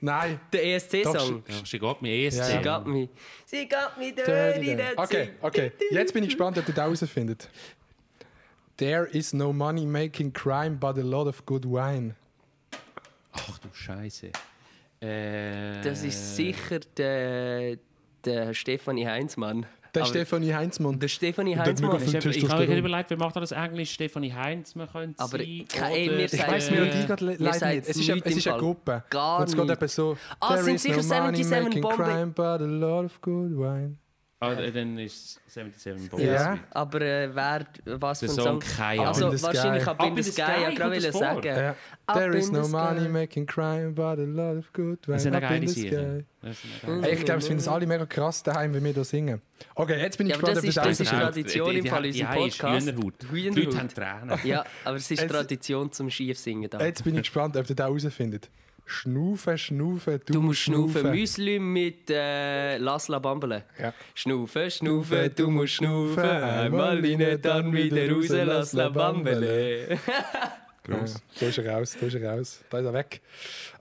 Nein. 0.00 0.38
Der 0.52 0.64
ESC-Song. 0.66 1.42
Ja, 1.48 1.54
She 1.64 1.78
got 1.78 2.02
me. 2.02 2.08
ESC. 2.26 2.38
Ja, 2.38 2.44
Sie 2.44 2.52
ja. 2.54 2.78
got 2.78 2.86
me. 2.86 3.08
Sie 3.46 3.66
got 3.68 3.98
me 3.98 4.12
dirty 4.12 4.76
dancing. 4.76 4.98
Okay, 4.98 5.28
okay. 5.40 5.72
Jetzt 5.90 6.12
bin 6.12 6.22
ich 6.22 6.28
gespannt, 6.28 6.56
ob 6.58 6.68
ihr 6.68 6.74
das 6.74 6.84
herausfindet. 6.84 7.48
There 8.78 9.06
is 9.12 9.32
no 9.34 9.52
money 9.52 9.84
making 9.86 10.32
crime, 10.32 10.78
but 10.78 10.96
a 10.98 11.02
lot 11.02 11.26
of 11.26 11.44
good 11.46 11.64
wine. 11.66 12.14
Ach 13.32 13.58
du 13.58 13.68
Scheiße. 13.72 14.30
Äh, 15.00 15.80
Das 15.82 16.02
ist 16.02 16.36
sicher 16.36 16.80
der, 16.96 17.76
der 18.24 18.54
Stefanie 18.54 19.06
Heinzmann. 19.06 19.66
Der 19.94 20.02
Aber- 20.02 20.10
Stefanie 20.10 20.52
Heinzmann. 20.54 20.98
Der 20.98 21.08
Stefanie 21.08 21.54
Und 21.54 21.60
Heinzmann. 21.60 22.02
Ich, 22.02 22.14
ich 22.14 22.48
habe 22.48 22.66
mir 22.66 22.76
überlegt, 22.78 23.10
wer 23.10 23.16
macht 23.16 23.34
das 23.36 23.52
Englisch? 23.52 23.92
Stefanie 23.92 24.32
Heinz, 24.32 24.74
man 24.74 24.88
könnte 24.90 25.18
Aber 25.18 25.38
sein. 25.38 25.46
wir 25.46 26.20
Ich 26.24 26.30
sagen- 26.30 26.52
weiß 26.52 26.68
die 26.68 26.74
Äh, 26.74 26.80
Melodie 26.80 27.06
gerade 27.06 27.24
le- 27.24 27.30
mir 27.32 27.38
leider 27.38 27.66
nicht. 27.74 27.88
Es 27.88 27.96
ist, 27.96 28.10
eine, 28.10 28.20
es 28.24 28.36
ist 28.36 28.48
eine. 28.48 28.58
Gruppe. 28.58 29.04
Gar 29.10 29.38
Und 29.40 29.48
es 29.48 29.54
geht 29.56 29.64
nicht. 29.64 29.76
eben 29.76 29.88
so. 29.88 30.16
Ah, 30.40 30.48
There 30.54 30.62
sind 30.64 30.74
is 30.76 30.82
sicher 30.82 30.96
no 31.02 31.02
money 31.24 31.42
77 31.42 31.64
making 31.64 31.82
Bombe. 31.82 31.96
crime, 32.04 32.26
but 32.26 32.60
a 32.60 32.64
lot 32.64 33.04
of 33.06 33.20
good 33.22 33.56
wine. 33.56 33.96
Ah, 34.40 34.54
dann 34.54 34.96
ist 34.98 35.40
77 35.48 36.10
Boys. 36.10 36.22
Ja. 36.22 36.58
Aber 36.70 37.00
äh, 37.00 37.34
wer, 37.34 37.66
was 37.98 38.20
für 38.20 38.26
ein 38.26 38.30
Song, 38.30 38.62
Song? 38.62 39.04
Also 39.04 39.32
wahrscheinlich. 39.42 39.84
Up 39.84 40.00
in 40.06 40.22
the 40.22 40.22
Sky, 40.22 40.40
ja, 40.62 40.70
gerade 40.70 40.94
das 40.94 41.04
will 41.06 41.12
sagen. 41.12 41.42
Ja. 41.44 41.74
There 42.14 42.36
is 42.36 42.52
no 42.52 42.68
money 42.68 43.08
making 43.08 43.46
crime, 43.46 43.94
but 43.94 44.20
a 44.20 44.22
lot 44.22 44.56
of 44.58 44.72
good. 44.72 45.00
Das 45.08 45.24
sind 45.24 45.34
eine 45.34 45.44
Up 45.44 45.52
in 45.52 45.62
geile 45.62 45.68
the 45.68 45.88
sky. 45.88 46.24
Hey, 47.02 47.14
ich 47.14 47.24
glaube, 47.24 47.40
es 47.40 47.48
finden 47.48 47.60
es 47.60 47.66
alle 47.66 47.84
mega 47.84 48.06
krass 48.06 48.44
daheim, 48.44 48.72
wenn 48.74 48.84
wir 48.84 48.94
da 48.94 49.02
singen. 49.02 49.42
Okay, 49.74 50.00
jetzt 50.00 50.16
bin 50.16 50.28
ich 50.28 50.36
Ja, 50.36 50.38
gespannt, 50.38 50.56
das 50.58 50.64
ob 50.64 50.84
das 50.84 50.98
das 50.98 51.00
ist. 51.00 51.10
Tradition 51.10 51.74
im 51.74 51.86
Fall 51.86 52.04
in 52.04 52.12
unserem 52.12 52.32
Ja, 52.38 52.46
ist 52.46 52.58
Podcast. 52.58 52.86
Hühnerhaut. 52.86 53.14
Die 53.22 53.28
Hühnerhaut. 53.30 53.64
Leute 53.64 53.78
haben 53.78 53.88
Tränen. 53.88 54.38
Ja, 54.44 54.64
aber 54.84 54.96
es 54.96 55.10
ist 55.10 55.28
Tradition 55.28 55.90
zum 55.90 56.10
Schiefsingen. 56.10 56.70
Jetzt 56.78 57.02
bin 57.02 57.16
ich 57.16 57.22
gespannt, 57.22 57.56
ob 57.56 57.68
ihr 57.68 57.74
das 57.74 57.84
herausfindet. 57.86 58.48
Schnaufen, 58.90 59.58
schnaufen, 59.58 60.18
du, 60.24 60.32
Du 60.32 60.40
musst 60.40 60.60
schnaufen. 60.60 61.10
Müsli 61.10 61.58
mit 61.58 62.08
äh, 62.08 62.78
Lass 62.78 63.08
la 63.08 63.18
Bambele. 63.18 63.64
Ja. 63.78 63.92
Schnaufen, 64.14 64.70
schnaufen, 64.70 65.30
du 65.36 65.50
musst 65.50 65.74
schnaufen. 65.74 66.24
Einmal 66.24 66.98
rein, 66.98 67.38
dann 67.42 67.70
wieder 67.70 68.10
raus, 68.10 68.28
lass 68.30 68.72
la 68.72 68.88
Bambele. 68.88 69.90
Ja, 69.90 69.98
da 71.40 71.46
ist 71.46 71.58
er 71.58 71.74
raus, 71.74 71.96
da 72.00 72.06
ist 72.06 72.14
er 72.14 72.30
raus. 72.30 72.64
Da 72.70 72.78
ist 72.78 72.86
er 72.86 72.92
weg. 72.94 73.20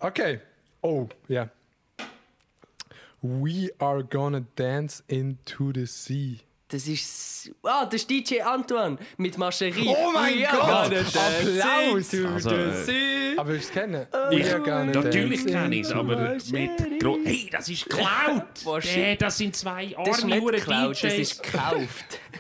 Okay. 0.02 0.42
Oh, 0.82 1.08
ja. 1.30 1.50
We 3.22 3.70
are 3.80 4.04
gonna 4.04 4.44
dance 4.56 5.02
into 5.08 5.72
the 5.74 5.86
sea. 5.86 6.40
Das 6.70 6.86
ist. 6.88 7.52
Ah, 7.64 7.86
das 7.86 8.02
ist 8.02 8.10
DJ 8.10 8.42
Antoine 8.42 8.98
mit 9.16 9.38
Mascherie. 9.38 9.88
Oh 9.88 10.12
mein 10.14 10.46
are 10.46 10.58
Gott! 10.58 10.98
Applaus! 10.98 12.14
Also, 12.14 12.50
äh. 12.92 13.38
Aber 13.38 13.50
willst 13.50 13.70
du 13.70 13.70
es 13.70 13.72
kennen? 13.72 14.08
Ich, 14.32 14.52
are 14.52 14.60
gonna 14.60 14.84
natürlich 14.86 15.46
kenne 15.46 15.76
ich 15.76 15.82
es, 15.84 15.92
aber 15.94 16.36
mit 16.52 17.00
Gro 17.00 17.20
Hey, 17.24 17.50
das 17.50 17.70
ist 17.70 17.86
geklaut! 17.86 18.44
Shit. 18.84 18.96
Hey, 18.96 19.18
das 19.18 19.38
sind 19.38 19.56
zwei 19.56 19.96
Das 20.06 20.18
ist 20.18 20.24
arme 20.24 20.36
nicht 20.36 20.52
geklaut, 20.52 21.04
das 21.04 21.14
ist 21.14 21.44
gekauft. 21.44 22.20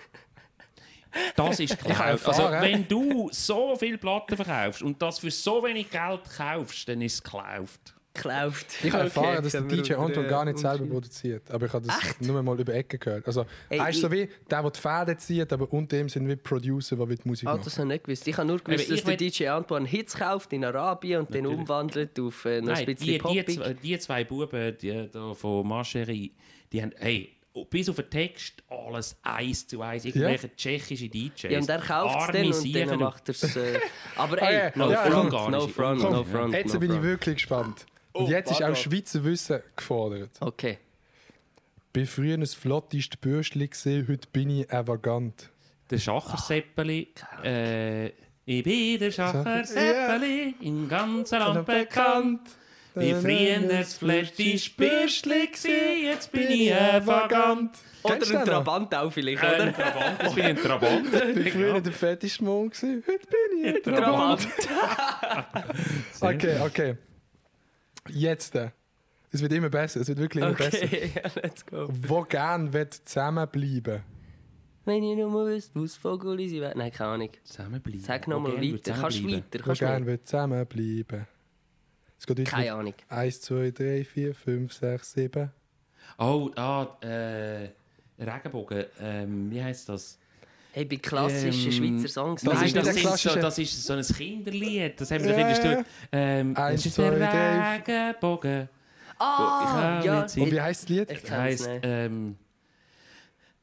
Das 1.35 1.59
ist 1.59 1.79
klar. 1.79 2.19
Also, 2.23 2.43
wenn 2.43 2.87
du 2.87 3.29
so 3.31 3.75
viele 3.75 3.97
Platten 3.97 4.35
verkaufst 4.35 4.83
und 4.83 5.01
das 5.01 5.17
für 5.17 5.31
so 5.31 5.63
wenig 5.63 5.89
Geld 5.89 6.21
kaufst, 6.37 6.87
dann 6.87 7.01
ist 7.01 7.15
es 7.15 7.23
gekauft. 7.23 7.96
Gekauft. 8.17 8.65
Ich 8.83 8.91
habe 8.91 8.97
Okay, 8.97 9.03
erfahren, 9.05 9.43
dass 9.43 9.51
der 9.53 9.61
DJ 9.61 9.93
Anton 9.93 10.27
gar 10.27 10.43
nicht 10.45 10.57
selber 10.59 10.85
produziert. 10.85 11.49
Aber 11.51 11.65
ich 11.67 11.73
habe 11.73 11.87
das 11.87 12.19
nur 12.19 12.41
mal 12.43 12.59
über 12.59 12.73
Ecken 12.73 12.99
gehört. 12.99 13.25
Also, 13.27 13.45
Ey, 13.69 13.79
er 13.79 13.89
ist 13.89 14.01
so 14.01 14.11
wie 14.11 14.27
der, 14.49 14.61
der 14.61 14.71
die 14.71 14.79
Fäden 14.79 15.19
zieht, 15.19 15.53
aber 15.53 15.71
unter 15.71 15.97
ihm 15.99 16.09
sind 16.09 16.27
wie 16.27 16.35
Producer, 16.35 16.95
die 16.97 17.15
die 17.15 17.27
Musik 17.27 17.47
Ah, 17.47 17.53
machen. 17.53 17.61
das 17.63 17.77
habe 17.77 17.87
ich 17.87 17.93
nicht 17.93 18.03
gewusst. 18.05 18.27
Ich 18.27 18.37
habe 18.37 18.47
nur 18.47 18.59
gewusst, 18.59 18.91
dass 18.91 19.03
der 19.03 19.15
DJ 19.17 19.47
Antoine 19.47 19.87
Hits 19.87 20.15
kauft 20.15 20.51
in 20.53 20.65
Arabien 20.65 21.21
und 21.21 21.33
den 21.33 21.45
umwandelt 21.47 22.19
auf 22.19 22.43
äh, 22.45 22.59
noch 22.61 22.69
ein 22.69 22.73
Nein, 22.75 22.85
bisschen 22.85 23.19
die, 23.19 23.43
die, 23.45 23.55
zwei, 23.55 23.73
die 23.73 23.99
zwei 23.99 24.23
Buben 24.23 24.77
die, 24.81 25.09
da 25.11 25.33
von 25.33 25.67
Marcherie, 25.67 26.31
die 26.71 26.81
haben, 26.81 26.91
hey, 26.97 27.33
bis 27.71 27.89
auf 27.89 27.95
den 27.95 28.09
Text 28.09 28.61
alles 28.69 29.15
eins 29.23 29.67
zu 29.67 29.81
eins. 29.81 30.05
Irgendwelche 30.05 30.55
tschechische 30.55 31.09
DJs. 31.09 31.43
Ja, 31.51 31.57
und 31.59 31.67
er 31.69 31.79
kauft 31.79 32.35
es 32.35 32.59
und 32.63 32.73
dann 32.75 32.99
macht 32.99 33.29
er 33.29 33.31
es. 33.31 33.55
Äh, 33.55 33.79
aber 34.15 34.41
Ah, 34.41 34.45
ey, 34.45 34.55
ja, 34.55 34.71
no 34.75 34.91
ja, 34.91 35.03
front, 35.09 35.31
no 35.51 35.67
front, 35.67 36.01
Komm, 36.01 36.11
no 36.13 36.23
front. 36.23 36.53
Jetzt 36.53 36.73
no 36.73 36.79
bin 36.79 36.89
ich 36.91 36.95
front. 36.97 37.03
wirklich 37.07 37.35
gespannt. 37.37 37.85
Oh, 38.17 38.23
Und 38.23 38.29
jetzt 38.29 38.51
ist 38.51 38.63
auch. 38.63 38.75
Schweizer 38.75 39.23
Wissen 39.23 39.61
gefordert. 39.75 40.31
Okay. 40.39 40.79
Bin 41.93 42.05
früher 42.07 42.35
ein 42.35 42.45
flottes 42.45 43.09
Bürschli 43.21 43.67
gesehen, 43.67 44.07
heute 44.07 44.27
bin 44.31 44.49
ich 44.49 44.61
extravagant. 44.61 45.49
Der 45.89 45.99
Schacherseppeli. 45.99 47.09
Äh, 47.43 48.07
ich 48.45 48.63
bin 48.63 48.99
der 48.99 49.11
Schacherseppeli, 49.11 50.55
im 50.61 50.87
ganzen 50.89 51.39
Land 51.39 51.65
bekannt. 51.65 52.41
Wie 52.95 53.13
früher 53.13 53.59
das 53.67 53.93
Fläschchen 53.93 54.59
Bürschli 54.75 55.47
gsi, 55.51 56.05
jetzt 56.05 56.31
bin 56.31 56.49
ich 56.49 56.71
extravagant. 56.71 57.77
Oder 58.01 58.15
Kennst 58.15 58.31
du 58.31 58.39
ein? 58.39 58.45
Trabant 58.45 58.95
auch 58.95 59.11
vielleicht, 59.11 59.43
Ein 59.43 59.61
oder? 59.61 59.73
Trabant, 59.73 60.23
jetzt 60.23 60.35
bin 60.35 60.43
ich 60.45 60.49
ein 60.49 60.57
Trabant. 60.57 61.11
Bin 61.35 61.47
früher 61.51 61.81
der 61.81 61.93
Fetischmond 61.93 62.73
gewesen, 62.73 63.03
heute 63.05 63.27
bin 63.27 63.65
ich 63.65 63.75
ein 63.75 63.95
Trabant. 63.95 64.47
Okay, 66.21 66.57
okay. 66.65 66.95
Jetzt. 68.09 68.55
Es 69.31 69.41
wird 69.41 69.51
immer 69.53 69.69
besser, 69.69 69.99
es 70.01 70.07
wird 70.07 70.19
wirklich 70.19 70.43
immer 70.43 70.53
besser. 70.53 70.83
Okay, 70.85 71.11
ja, 71.15 71.29
let's 71.43 71.65
go. 71.65 71.87
Wo 71.89 72.21
gern 72.23 72.71
wird 72.71 72.93
zusammenbleiben? 72.93 74.01
Wenn 74.85 75.03
ich 75.03 75.17
nur 75.17 75.29
mal 75.29 75.45
wüsste, 75.47 75.81
was 75.81 75.95
Vogel 75.97 76.39
ist, 76.39 76.53
ich 76.53 76.61
weiß- 76.61 76.75
Nein, 76.77 76.91
keine 76.93 77.09
Ahnung. 77.11 77.29
Zusammenbleiben. 77.43 77.99
Sag 77.99 78.27
nochmal 78.27 78.53
Okay, 78.53 78.73
weiter. 78.75 78.93
Kannst 78.93 79.19
du 79.19 79.27
weiter? 79.27 79.59
Wo 79.59 79.63
Kannst 79.63 79.81
du 79.81 79.85
gern 79.85 80.05
wird 80.05 80.25
zusammenbleiben? 80.27 81.27
Es 82.17 82.25
geht 82.25 82.39
weiter. 82.39 82.49
Keine 82.51 82.73
Ahnung. 82.73 82.93
1, 83.09 83.41
2, 83.41 83.71
3, 83.71 84.03
4, 84.05 84.33
5, 84.33 84.73
6, 84.73 85.11
7. 85.13 85.51
Oh, 86.19 86.49
ah, 86.55 86.97
äh, 87.01 87.69
Regenbogen, 88.17 88.85
ähm, 89.01 89.51
wie 89.51 89.61
heisst 89.61 89.89
das? 89.89 90.17
Hey, 90.77 90.85
bei 90.85 90.97
klassischen 90.97 91.71
Ähm, 91.71 91.97
Schweizer 91.97 92.07
Songs. 92.07 92.41
Das 92.43 92.53
Nein, 92.53 92.65
ist 92.67 92.75
das, 92.75 92.87
ist 92.89 92.99
klassische- 93.01 93.29
so, 93.33 93.39
das 93.41 93.57
ist 93.57 93.83
so 93.83 93.93
ein 93.93 94.03
Kinderlied. 94.03 95.01
Das 95.01 95.09
haben 95.09 95.23
wir 95.23 95.35
Ja, 95.35 95.53
doch 95.53 95.63
in. 95.79 95.85
Ähm, 96.11 96.55
Eins, 96.55 96.81
es 96.81 96.85
ist 96.85 96.95
zwei, 96.95 97.09
der 97.09 97.31
drei. 97.31 97.77
Regenbogen. 97.77 98.69
Ah, 99.17 100.01
ja. 100.05 100.21
Und 100.21 100.51
wie 100.51 100.61
heisst 100.61 100.83
das 100.83 100.89
Lied? 100.89 101.09
Ich 101.11 101.21
Das 101.21 101.29
kenn's 101.29 101.39
heisst, 101.67 101.69
ähm, 101.81 102.35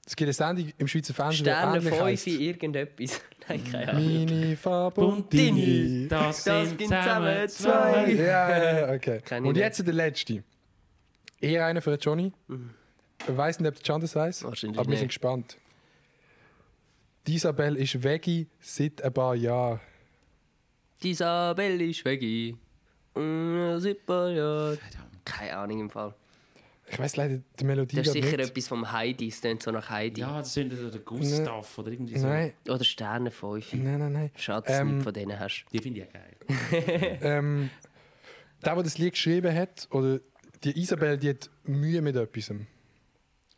Es 0.05 0.17
gibt 0.17 0.27
eine 0.27 0.33
Sendung 0.33 0.73
im 0.77 0.89
Schweizer 0.89 1.15
Fernsehen, 1.15 1.45
die 1.45 1.51
Sterne 1.51 1.77
ähnlich 1.77 1.89
5 1.95 2.03
heisst. 2.03 2.27
irgendetwas. 2.27 3.21
Nein, 3.49 3.63
keine 3.71 3.89
Ahnung. 3.91 4.07
Mini, 4.07 4.57
Fab 4.57 4.99
Und 4.99 5.05
und 5.13 5.33
Dini. 5.33 5.65
Dini. 5.65 6.09
das, 6.09 6.43
Das 6.43 6.69
sind 6.69 6.81
zusammen 6.81 7.49
zwei. 7.49 8.05
zwei. 8.05 8.13
Ja, 8.13 8.93
okay. 8.93 9.21
Ich 9.25 9.33
Und 9.37 9.43
nicht. 9.45 9.57
jetzt 9.59 9.87
der 9.87 9.95
letzte. 9.95 10.43
Eher 11.41 11.65
einer 11.67 11.81
für 11.81 11.95
Johnny. 11.95 12.33
Ich 13.29 13.37
weiß 13.37 13.61
nicht, 13.61 13.69
ob 13.69 13.75
der 13.77 13.83
Can 13.85 14.01
das 14.01 14.17
weiss, 14.17 14.43
Mhm. 14.43 14.77
Aber 14.77 14.91
wir 14.91 14.97
sind 14.99 15.09
gespannt. 15.09 15.59
Die 17.27 17.35
Isabel 17.35 17.77
ist 17.77 18.03
Veggie 18.03 18.49
seit 18.61 19.03
ein 19.03 19.13
paar 19.13 19.35
Jahren. 19.35 19.81
Die 21.03 21.11
Isabel 21.11 21.81
ist 21.81 22.05
weg. 22.05 22.23
Mm, 23.15 23.79
Super, 23.79 24.31
ja. 24.31 24.77
Keine 25.25 25.57
Ahnung 25.57 25.81
im 25.81 25.91
Fall. 25.91 26.15
Ich 26.91 26.99
weiß 26.99 27.17
leider 27.17 27.41
die 27.59 27.65
Melodie 27.65 27.97
Das 27.97 28.09
ist 28.09 28.13
sicher 28.13 28.37
nicht. 28.37 28.51
etwas 28.51 28.69
vom 28.69 28.93
Heidi. 28.93 29.29
Es 29.29 29.41
klingt 29.41 29.63
so 29.63 29.71
nach 29.71 29.89
Heidi. 29.89 30.21
Ja, 30.21 30.39
das 30.39 30.53
sind 30.53 30.71
der 30.71 31.01
Gustav 31.01 31.79
oder 31.79 31.93
irgendwie 31.93 32.19
so. 32.19 32.27
Nein, 32.27 32.53
Oder 32.69 32.85
Sterne 32.85 33.31
5. 33.31 33.73
nein, 33.75 33.99
nein, 33.99 34.13
nein. 34.13 34.31
Schade, 34.37 34.67
dass 34.67 34.77
du 34.77 34.83
Ähm, 34.83 34.95
nicht 34.97 35.05
von 35.05 35.15
denen 35.15 35.39
hast. 35.41 35.65
Die 35.73 35.79
finde 35.79 36.01
ich 36.01 36.07
ja 36.07 36.13
geil. 36.13 37.19
Ähm, 37.23 37.71
der, 38.63 38.75
der 38.75 38.83
das 38.83 38.99
Lied 38.99 39.13
geschrieben 39.15 39.55
hat, 39.55 39.89
oder 39.91 40.21
die 40.63 40.79
Isabel, 40.79 41.17
die 41.17 41.31
hat 41.31 41.49
Mühe 41.65 42.03
mit 42.03 42.17
etwas. 42.17 42.53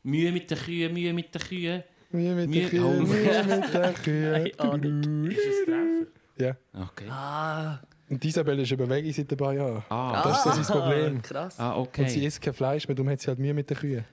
Mühe 0.04 0.30
mit 0.30 0.48
den 0.50 0.58
Kühen, 0.58 0.92
Mühe 0.92 1.12
mit 1.12 1.34
den 1.34 1.42
Kühen. 1.42 1.82
Mühe 2.10 2.34
mit 2.34 2.50
Mühe- 2.50 2.60
der 2.62 2.70
Kühe, 2.70 2.84
oh. 2.84 2.90
Mühe 2.92 3.44
mit 3.44 3.74
der 3.74 3.92
Kühe. 3.92 4.52
Ahnung. 4.58 5.26
Ist 5.30 5.38
es 5.38 5.64
Treffer? 5.64 6.06
Ja. 6.38 6.56
Okay. 6.74 7.08
Ah, 7.10 7.80
Und 8.08 8.22
die 8.22 8.28
Isabel 8.28 8.58
ist 8.60 8.70
eben 8.72 8.88
Veggie 8.88 9.12
seit 9.12 9.30
ein 9.30 9.36
paar 9.36 9.54
Jahren. 9.54 9.82
Ah, 9.88 10.22
Das 10.22 10.38
ist 10.38 10.44
so 10.44 10.62
sein 10.62 10.80
Problem. 10.82 11.22
krass. 11.22 11.58
ah 11.58 11.72
Und 11.72 11.88
sie 11.96 12.02
okay. 12.02 12.26
isst 12.26 12.40
kein 12.42 12.52
Fleisch 12.54 12.86
mehr, 12.86 12.94
darum 12.94 13.10
hat 13.10 13.20
sie 13.20 13.28
halt 13.28 13.38
Mühe 13.38 13.54
mit 13.54 13.68
den 13.70 13.76
Kühen. 13.76 14.04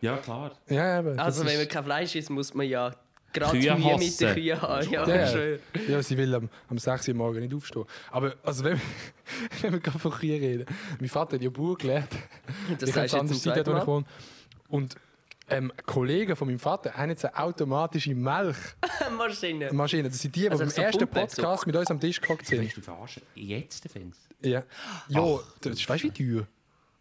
Ja, 0.00 0.16
klar. 0.18 0.52
Ja, 0.68 1.00
eben. 1.00 1.16
das 1.16 1.26
Also, 1.26 1.44
wenn 1.44 1.52
ist- 1.54 1.58
man 1.58 1.68
kein 1.68 1.84
Fleisch 1.84 2.14
isst, 2.14 2.30
muss 2.30 2.54
man 2.54 2.66
ja 2.68 2.94
gerade 3.32 3.56
Mühe 3.56 3.74
mit 3.74 3.84
hassen. 3.84 4.18
den 4.26 4.34
Kühen 4.34 4.62
haben. 4.62 4.90
Ja, 4.90 5.08
Ja. 5.08 5.26
schön. 5.26 5.58
Ja, 5.88 6.02
sie 6.02 6.16
will 6.16 6.34
am, 6.34 6.48
am 6.68 6.78
6 6.78 7.08
Uhr 7.08 7.14
morgen 7.14 7.40
nicht 7.40 7.54
aufstehen. 7.54 7.84
Aber 8.12 8.34
also, 8.44 8.64
wenn, 8.64 8.80
wenn 9.62 9.72
wir 9.72 9.80
gerade 9.80 9.98
von 9.98 10.12
Kühen 10.12 10.40
reden. 10.40 10.66
Mein 11.00 11.08
Vater 11.08 11.34
hat 11.36 11.42
ja 11.42 11.50
Bauer 11.50 11.76
gelernt. 11.76 12.10
Das 12.78 12.90
ich 12.90 12.96
es 12.96 13.12
jetzt 13.12 13.28
zum 13.28 13.28
zweiten 13.32 13.66
wo 13.66 13.70
ich 13.72 13.76
Mal. 13.78 13.86
wohne. 13.86 14.04
Und 14.68 14.94
ähm, 15.50 15.72
Kollegen 15.86 16.36
von 16.36 16.48
meinem 16.48 16.58
Vater 16.58 16.92
haben 16.94 17.10
jetzt 17.10 17.24
eine 17.24 17.36
automatische 17.38 18.14
Milchmaschine. 18.14 19.72
Maschine. 19.72 20.08
Das 20.08 20.18
sind 20.20 20.34
die, 20.34 20.40
die 20.42 20.50
Also 20.50 20.62
beim 20.64 20.70
so 20.70 20.82
ersten 20.82 21.06
Pumpe, 21.06 21.20
so- 21.30 21.42
Podcast 21.42 21.66
mit 21.66 21.76
uns 21.76 21.90
am 21.90 22.00
Tisch 22.00 22.20
gehockt 22.20 22.46
sind. 22.46 22.60
Willst 22.60 22.76
du 22.76 22.80
verarschen? 22.80 23.22
Jetzt 23.34 23.88
fängst 23.90 24.20
Ja, 24.42 24.62
ja 25.08 25.38
das 25.60 25.88
weißt 25.88 26.04
du, 26.04 26.08
wie 26.08 26.36
teuer? 26.36 26.46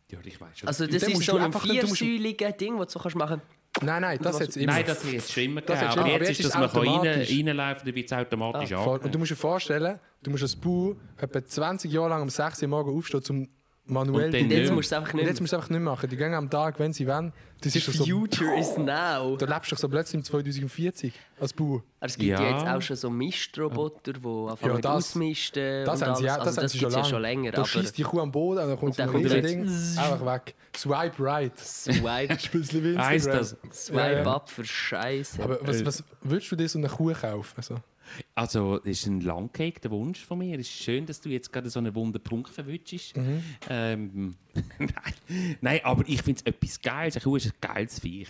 Ja, 0.09 0.19
ich 0.23 0.39
weiß 0.39 0.59
schon. 0.59 0.67
Also, 0.67 0.87
das 0.87 1.03
ist 1.03 1.23
so 1.25 1.37
ein 1.37 1.51
viersäuliges 1.51 2.57
Ding, 2.57 2.77
das 2.77 2.93
du 2.93 2.99
kannst 2.99 3.15
machen 3.17 3.41
Nein, 3.81 4.01
nein, 4.01 4.17
das 4.21 4.39
jetzt 4.39 4.57
immer. 4.57 4.73
Nein, 4.73 4.85
das 4.87 5.03
hat 5.03 5.11
jetzt 5.11 5.31
schon 5.31 5.43
immer 5.43 5.61
Das 5.61 5.79
gegeben. 5.79 5.99
Aber 5.99 6.07
jetzt 6.09 6.15
aber 6.15 6.21
ist 6.23 6.29
jetzt 6.29 6.39
das, 6.39 6.45
ist 6.47 6.55
man 6.55 6.63
es 6.65 6.71
kann 6.71 6.81
rein, 6.81 6.89
automatisch. 6.89 7.29
reinlaufen, 7.37 7.85
dann 7.85 7.95
wird 7.95 8.05
es 8.11 8.17
automatisch 8.17 8.69
Voll. 8.73 8.99
Und 8.99 9.13
du 9.15 9.19
musst 9.19 9.31
dir 9.31 9.35
vorstellen, 9.35 9.99
du 10.23 10.31
musst 10.31 10.43
als 10.43 10.55
Bauer 10.55 10.95
etwa 11.17 11.45
20 11.45 11.91
Jahre 11.91 12.09
lang 12.09 12.21
um 12.23 12.29
6 12.29 12.61
Uhr 12.63 12.67
morgens 12.69 12.97
aufstehen, 12.97 13.23
um 13.41 13.49
manuell 13.89 14.27
Und 14.33 14.41
Und 14.41 14.51
jetzt 14.51 14.59
nicht. 14.61 14.73
musst 14.73 14.91
du 14.91 14.95
es 14.95 14.99
einfach 15.01 15.13
nicht 15.13 15.27
jetzt 15.27 15.41
musst 15.41 15.53
einfach 15.53 15.69
nicht 15.69 15.79
machen. 15.81 16.09
Die 16.09 16.17
gehen 16.17 16.33
am 16.33 16.49
Tag, 16.49 16.79
wenn 16.79 16.93
sie 16.93 17.07
wollen. 17.07 17.31
Das 17.61 17.75
ist 17.75 17.85
The 17.87 17.91
so, 17.97 18.05
future 18.05 18.59
is 18.59 18.77
now. 18.77 19.35
da 19.35 19.45
lebst 19.47 19.71
du 19.71 19.75
doch 19.75 19.79
so 19.81 19.89
plötzlich 19.89 20.15
im 20.19 20.23
2040 20.23 21.11
als 21.39 21.53
Bauer. 21.53 21.81
Es 21.99 22.15
gibt 22.15 22.29
ja. 22.29 22.41
Ja. 22.41 22.51
jetzt 22.57 22.67
auch 22.67 22.81
schon 22.81 22.95
so 22.95 23.09
Mistroboter, 23.09 24.13
die 24.13 24.19
anfangen 24.19 24.75
Ja, 24.75 24.81
das- 24.81 24.91
ausmisten 25.15 25.83
Das 25.85 26.01
und 26.01 26.07
haben 26.07 26.15
sie, 26.17 26.23
das 26.25 26.37
also, 26.39 26.61
das 26.61 26.71
sie 26.71 26.77
gibt 26.79 26.91
es 26.91 26.95
ja 26.97 27.03
schon 27.03 27.21
länger. 27.21 27.51
Da 27.51 27.65
schießt 27.65 27.97
die 27.97 28.03
Kuh 28.03 28.19
am 28.21 28.31
Boden 28.31 28.61
und 28.61 28.69
dann 28.69 28.77
kommt 28.77 28.83
Und 28.89 28.93
so 28.93 28.97
dann 28.97 29.09
ein 29.09 29.13
kommt 29.13 29.25
er 29.31 29.43
Riesending. 29.43 29.67
Einfach 29.97 30.25
weg. 30.25 30.55
Swipe 30.75 31.13
right. 31.23 31.57
Swipe, 31.57 32.27
Das 32.35 32.43
ist 32.45 32.53
ein 32.53 32.59
Instagram. 32.61 33.05
Heißt 33.05 33.27
das? 33.27 33.55
Swipe 33.73 33.97
Ja, 33.99 34.11
ja. 34.21 34.35
up 34.35 34.49
für 34.49 34.63
Scheiße. 34.65 35.43
Aber 35.43 35.57
was, 35.61 35.83
was 35.83 36.03
würdest 36.21 36.51
du 36.51 36.55
dir 36.55 36.69
so 36.69 36.77
eine 36.77 36.89
Kuh 36.89 37.11
kaufen? 37.13 37.53
Also, 37.57 37.75
Also, 38.35 38.77
das 38.77 38.89
ist 38.89 39.05
ein 39.07 39.21
langgehegter 39.21 39.91
Wunsch 39.91 40.23
von 40.23 40.39
mir. 40.39 40.59
Es 40.59 40.67
ist 40.67 40.83
schön, 40.83 41.05
dass 41.05 41.21
du 41.21 41.29
jetzt 41.29 41.51
gerade 41.51 41.69
so 41.69 41.79
einen 41.79 41.95
wunden 41.95 42.21
Punkt 42.21 42.49
verwünschst. 42.49 43.15
Ähm, 43.69 44.35
nein. 44.79 45.57
nein, 45.61 45.79
aber 45.83 46.03
ich 46.07 46.21
finde 46.21 46.41
es 46.45 46.53
etwas 46.53 46.81
Geiles. 46.81 47.23
Kuh 47.23 47.35
ist 47.35 47.47
ein 47.47 47.53
geiles 47.61 47.99
Viech. 47.99 48.29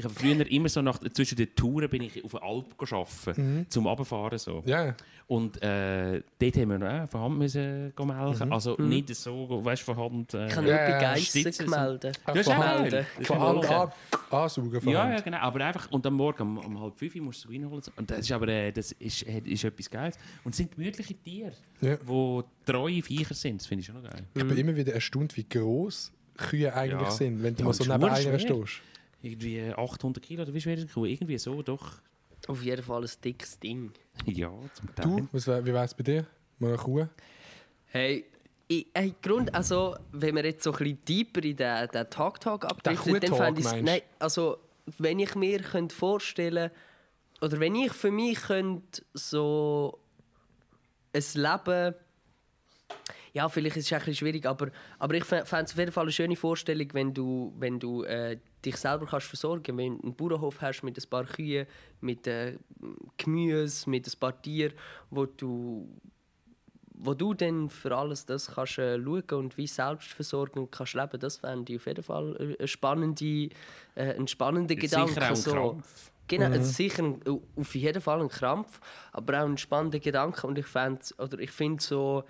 Ich 0.00 0.04
habe 0.04 0.14
früher 0.14 0.48
immer 0.48 0.68
so 0.68 0.80
nach, 0.80 0.98
zwischen 1.12 1.34
den 1.36 1.52
Touren 1.56 1.88
bin 1.90 2.02
ich 2.02 2.24
auf 2.24 2.30
der 2.30 2.42
Alp 2.44 2.66
arbeiten, 2.80 3.66
zum 3.68 3.84
Runterfahren 3.86 4.38
so. 4.38 4.62
ja, 4.64 4.94
Und 5.26 5.60
äh, 5.60 6.22
dort 6.38 6.56
haben 6.56 6.80
wir 6.80 7.08
von 7.08 7.20
Hand 7.20 7.38
müssen 7.38 7.92
melken. 7.98 8.52
Also 8.52 8.76
nicht 8.78 9.12
so, 9.16 9.48
weißt 9.64 9.82
du, 9.82 9.92
von 9.92 9.96
Hand. 10.12 10.34
Äh, 10.34 10.46
ich 10.46 10.54
nur 10.56 10.64
ja, 10.66 11.00
Geissen 11.00 11.40
Stützen 11.40 11.66
so. 11.66 11.72
gemeldet. 11.72 12.20
Ach, 12.24 12.32
Du 12.32 12.38
hast 12.38 12.46
von 12.46 12.54
auch 12.56 12.64
Hand- 12.64 12.80
melden. 12.82 13.06
Von 13.22 13.36
ja 13.38 13.42
Hand 13.80 13.92
ansaugen. 14.30 14.80
Von 14.80 14.92
Ja, 14.92 15.10
ja, 15.10 15.20
genau. 15.20 15.38
Aber 15.38 15.64
einfach, 15.64 15.90
und 15.90 16.06
am 16.06 16.14
Morgen 16.14 16.42
um, 16.42 16.58
um 16.58 16.80
halb 16.80 16.96
fünf 16.96 17.16
musst 17.16 17.44
du 17.44 17.48
reinholen. 17.48 17.82
Und 17.96 18.08
das 18.08 18.20
ist 18.20 18.30
aber 18.30 18.46
äh, 18.46 18.70
das 18.70 18.92
ist, 18.92 19.26
äh, 19.26 19.40
ist 19.44 19.64
etwas 19.64 19.90
Geiles. 19.90 20.16
Und 20.44 20.52
es 20.52 20.58
sind 20.58 20.70
gemütliche 20.76 21.14
Tiere, 21.14 21.52
Ja. 21.80 21.98
wo 22.06 22.44
treue 22.64 23.02
Viecher 23.02 23.34
sind. 23.34 23.60
Das 23.60 23.66
finde 23.66 23.80
ich 23.80 23.86
schon 23.86 24.00
noch 24.00 24.08
geil. 24.08 24.22
Ich 24.32 24.46
bin 24.46 24.56
immer 24.56 24.76
wieder 24.76 24.92
erstaunt, 24.94 25.36
wie 25.36 25.42
groß 25.48 26.12
Kühe 26.36 26.72
eigentlich 26.72 27.00
Ja. 27.02 27.10
sind, 27.10 27.42
wenn 27.42 27.54
du 27.56 27.62
Ja, 27.62 27.64
mal 27.66 27.72
so 27.72 27.82
neben 27.82 28.04
einer 28.04 28.14
schwer. 28.16 28.38
stehst. 28.38 28.80
Irgendwie 29.20 29.72
800 29.72 30.22
Kilo, 30.22 30.42
oder 30.42 30.54
wie 30.54 30.60
schwer 30.60 30.74
ist 30.74 30.82
eine 30.82 30.90
Kuh? 30.90 31.04
Irgendwie 31.04 31.38
so, 31.38 31.62
doch. 31.62 32.00
Auf 32.46 32.62
jeden 32.62 32.82
Fall 32.82 33.02
ein 33.02 33.10
dickes 33.24 33.58
Ding. 33.58 33.92
Ja, 34.26 34.52
zum 34.74 34.94
Teil. 34.94 35.04
Du, 35.04 35.28
was, 35.32 35.46
wie 35.46 35.66
wäre 35.66 35.84
es 35.84 35.94
bei 35.94 36.04
dir? 36.04 36.26
Mal 36.58 36.68
eine 36.68 36.76
Kuh? 36.76 37.06
Hey, 37.86 38.24
ich, 38.68 38.86
hey, 38.94 39.14
Grund, 39.20 39.52
also, 39.54 39.96
wenn 40.12 40.36
wir 40.36 40.44
jetzt 40.44 40.62
so 40.62 40.72
ein 40.72 40.78
bisschen 40.78 41.04
tiefer 41.04 41.42
in 41.42 41.56
den, 41.56 41.88
den 41.88 42.10
Talk-Talk 42.10 42.64
abdriften, 42.64 43.20
dann 43.20 43.34
fände 43.34 43.60
ich? 43.60 43.82
Nein, 43.82 44.02
also, 44.18 44.58
wenn 44.98 45.18
ich 45.18 45.34
mir 45.34 45.60
könnte 45.60 45.94
vorstellen 45.94 46.70
oder 47.40 47.60
wenn 47.60 47.74
ich 47.74 47.92
für 47.92 48.10
mich 48.10 48.40
könnte 48.40 49.02
so 49.14 49.98
ein 51.12 51.24
Leben 51.34 51.94
ja, 53.32 53.48
vielleicht 53.48 53.76
ist 53.76 53.86
es 53.86 53.92
ein 53.92 53.98
bisschen 53.98 54.14
schwierig, 54.14 54.46
aber, 54.46 54.68
aber 54.98 55.14
ich 55.14 55.24
fände 55.24 55.44
es 55.44 55.72
auf 55.72 55.78
jeden 55.78 55.92
Fall 55.92 56.04
eine 56.04 56.12
schöne 56.12 56.36
Vorstellung, 56.36 56.88
wenn 56.92 57.12
du, 57.14 57.52
wenn 57.58 57.78
du 57.78 58.02
äh, 58.04 58.38
dich 58.64 58.76
selber 58.76 59.06
kannst 59.06 59.26
versorgen 59.28 59.76
Wenn 59.76 59.98
du 59.98 60.02
einen 60.04 60.14
Bauernhof 60.14 60.60
hast 60.60 60.82
mit 60.82 60.96
ein 60.98 61.08
paar 61.10 61.24
Kühen, 61.24 61.66
mit 62.00 62.26
äh, 62.26 62.56
Gemüse, 63.16 63.88
mit 63.90 64.06
ein 64.06 64.18
paar 64.18 64.40
Tieren, 64.40 64.72
wo 65.10 65.26
du, 65.26 65.88
wo 66.94 67.14
du 67.14 67.32
dann 67.34 67.70
für 67.70 67.96
alles 67.96 68.26
das 68.26 68.52
kannst 68.54 68.78
äh, 68.78 68.98
schauen 69.00 69.22
und 69.30 69.56
wie 69.56 69.66
selbstversorgend 69.66 70.72
kannst 70.72 70.94
leben, 70.94 71.20
das 71.20 71.36
fände 71.36 71.72
ich 71.72 71.78
auf 71.78 71.86
jeden 71.86 72.02
Fall 72.02 72.36
eine- 72.38 72.56
eine 72.58 72.68
spannende, 72.68 73.24
äh, 73.94 74.14
ein 74.16 74.26
spannender 74.26 74.74
Gedanke. 74.74 75.12
Sicher 75.12 75.24
auch 75.26 75.30
ein 75.30 75.36
so. 75.36 75.50
Krampf. 75.52 76.10
Genau, 76.26 76.50
ist 76.50 76.74
sicher 76.74 77.02
ein, 77.04 77.22
auf 77.56 77.74
jeden 77.74 78.02
Fall 78.02 78.20
ein 78.20 78.28
Krampf, 78.28 78.80
aber 79.12 79.40
auch 79.40 79.46
ein 79.46 79.56
spannender 79.56 79.98
Gedanke 79.98 80.46
und 80.46 80.58
ich 80.58 80.66
oder 81.18 81.38
ich 81.38 81.50
finde 81.50 81.82
so 81.82 82.22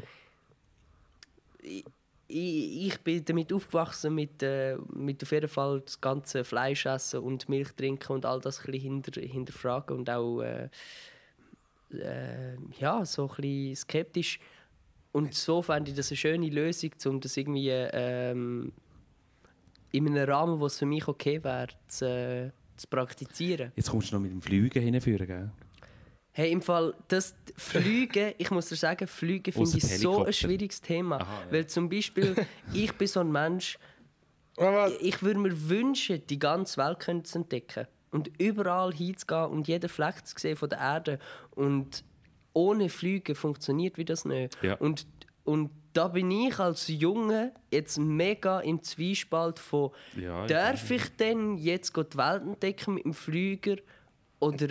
ich, 2.28 2.86
ich, 2.86 3.00
bin 3.00 3.24
damit 3.24 3.52
aufgewachsen 3.52 4.14
mit, 4.14 4.42
äh, 4.42 4.76
mit 4.92 5.22
auf 5.22 5.32
jeden 5.32 5.48
Fall 5.48 5.80
das 5.80 6.00
ganze 6.00 6.44
Fleisch 6.44 6.86
essen 6.86 7.20
und 7.20 7.48
Milch 7.48 7.72
trinken 7.72 8.12
und 8.12 8.26
all 8.26 8.40
das 8.40 8.60
ein 8.60 8.72
bisschen 8.72 9.02
hinter, 9.02 9.20
hinterfragen 9.20 9.96
und 9.96 10.10
auch 10.10 10.42
äh, 10.42 10.68
äh, 11.92 12.56
ja, 12.78 13.04
so 13.04 13.28
ein 13.28 13.36
bisschen 13.36 13.76
skeptisch. 13.76 14.40
Und 15.12 15.34
so 15.34 15.62
fände 15.62 15.90
ich 15.90 15.96
das 15.96 16.10
eine 16.10 16.16
schöne 16.16 16.48
Lösung, 16.50 16.90
um 17.06 17.20
das 17.20 17.36
irgendwie 17.36 17.70
ähm, 17.70 18.72
in 19.90 20.06
einem 20.06 20.28
Rahmen, 20.28 20.60
wo 20.60 20.66
es 20.66 20.78
für 20.78 20.86
mich 20.86 21.08
okay 21.08 21.42
wäre, 21.42 21.68
zu, 21.88 22.06
äh, 22.06 22.50
zu 22.76 22.86
praktizieren. 22.88 23.72
Jetzt 23.74 23.90
kommst 23.90 24.10
du 24.10 24.16
noch 24.16 24.22
mit 24.22 24.30
dem 24.30 24.42
Flügen 24.42 24.82
hinführen, 24.82 25.26
gell? 25.26 25.50
Hey, 26.38 26.52
im 26.52 26.62
Fall, 26.62 26.94
das 27.08 27.34
Fliegen, 27.56 28.32
ich 28.38 28.48
muss 28.52 28.68
dir 28.68 28.76
sagen, 28.76 29.08
Fliegen 29.08 29.52
finde 29.52 29.76
ich 29.76 29.98
so 29.98 30.24
ein 30.24 30.32
schwieriges 30.32 30.80
Thema. 30.80 31.16
Aha, 31.16 31.42
ja. 31.46 31.52
Weil 31.52 31.66
zum 31.66 31.88
Beispiel, 31.88 32.36
ich 32.72 32.92
bin 32.92 33.08
so 33.08 33.18
ein 33.18 33.32
Mensch, 33.32 33.76
ich 35.00 35.20
würde 35.20 35.40
mir 35.40 35.68
wünschen, 35.68 36.24
die 36.28 36.38
ganze 36.38 36.76
Welt 36.76 37.26
zu 37.26 37.38
entdecken. 37.38 37.88
Und 38.12 38.30
überall 38.38 38.92
hinzugehen 38.92 39.46
und 39.46 39.66
jeden 39.66 39.88
Fleck 39.88 40.24
zu 40.24 40.38
sehen 40.38 40.56
von 40.56 40.68
der 40.68 40.78
Erde. 40.78 41.18
Und 41.56 42.04
ohne 42.52 42.88
Fliegen 42.88 43.34
funktioniert 43.34 43.98
wie 43.98 44.04
das 44.04 44.24
nicht. 44.24 44.56
Ja. 44.62 44.76
Und, 44.76 45.08
und 45.42 45.70
da 45.92 46.06
bin 46.06 46.30
ich 46.30 46.56
als 46.60 46.86
Junge 46.86 47.52
jetzt 47.72 47.98
mega 47.98 48.60
im 48.60 48.80
Zwiespalt 48.84 49.58
von, 49.58 49.90
Ja, 50.14 50.44
ich 50.44 50.52
darf 50.52 50.88
ich 50.88 51.16
denn 51.16 51.58
jetzt 51.58 51.96
die 51.96 52.16
Welt 52.16 52.42
entdecken 52.42 52.94
mit 52.94 53.04
dem 53.06 53.14
Flüger 53.14 53.74
oder, 54.38 54.68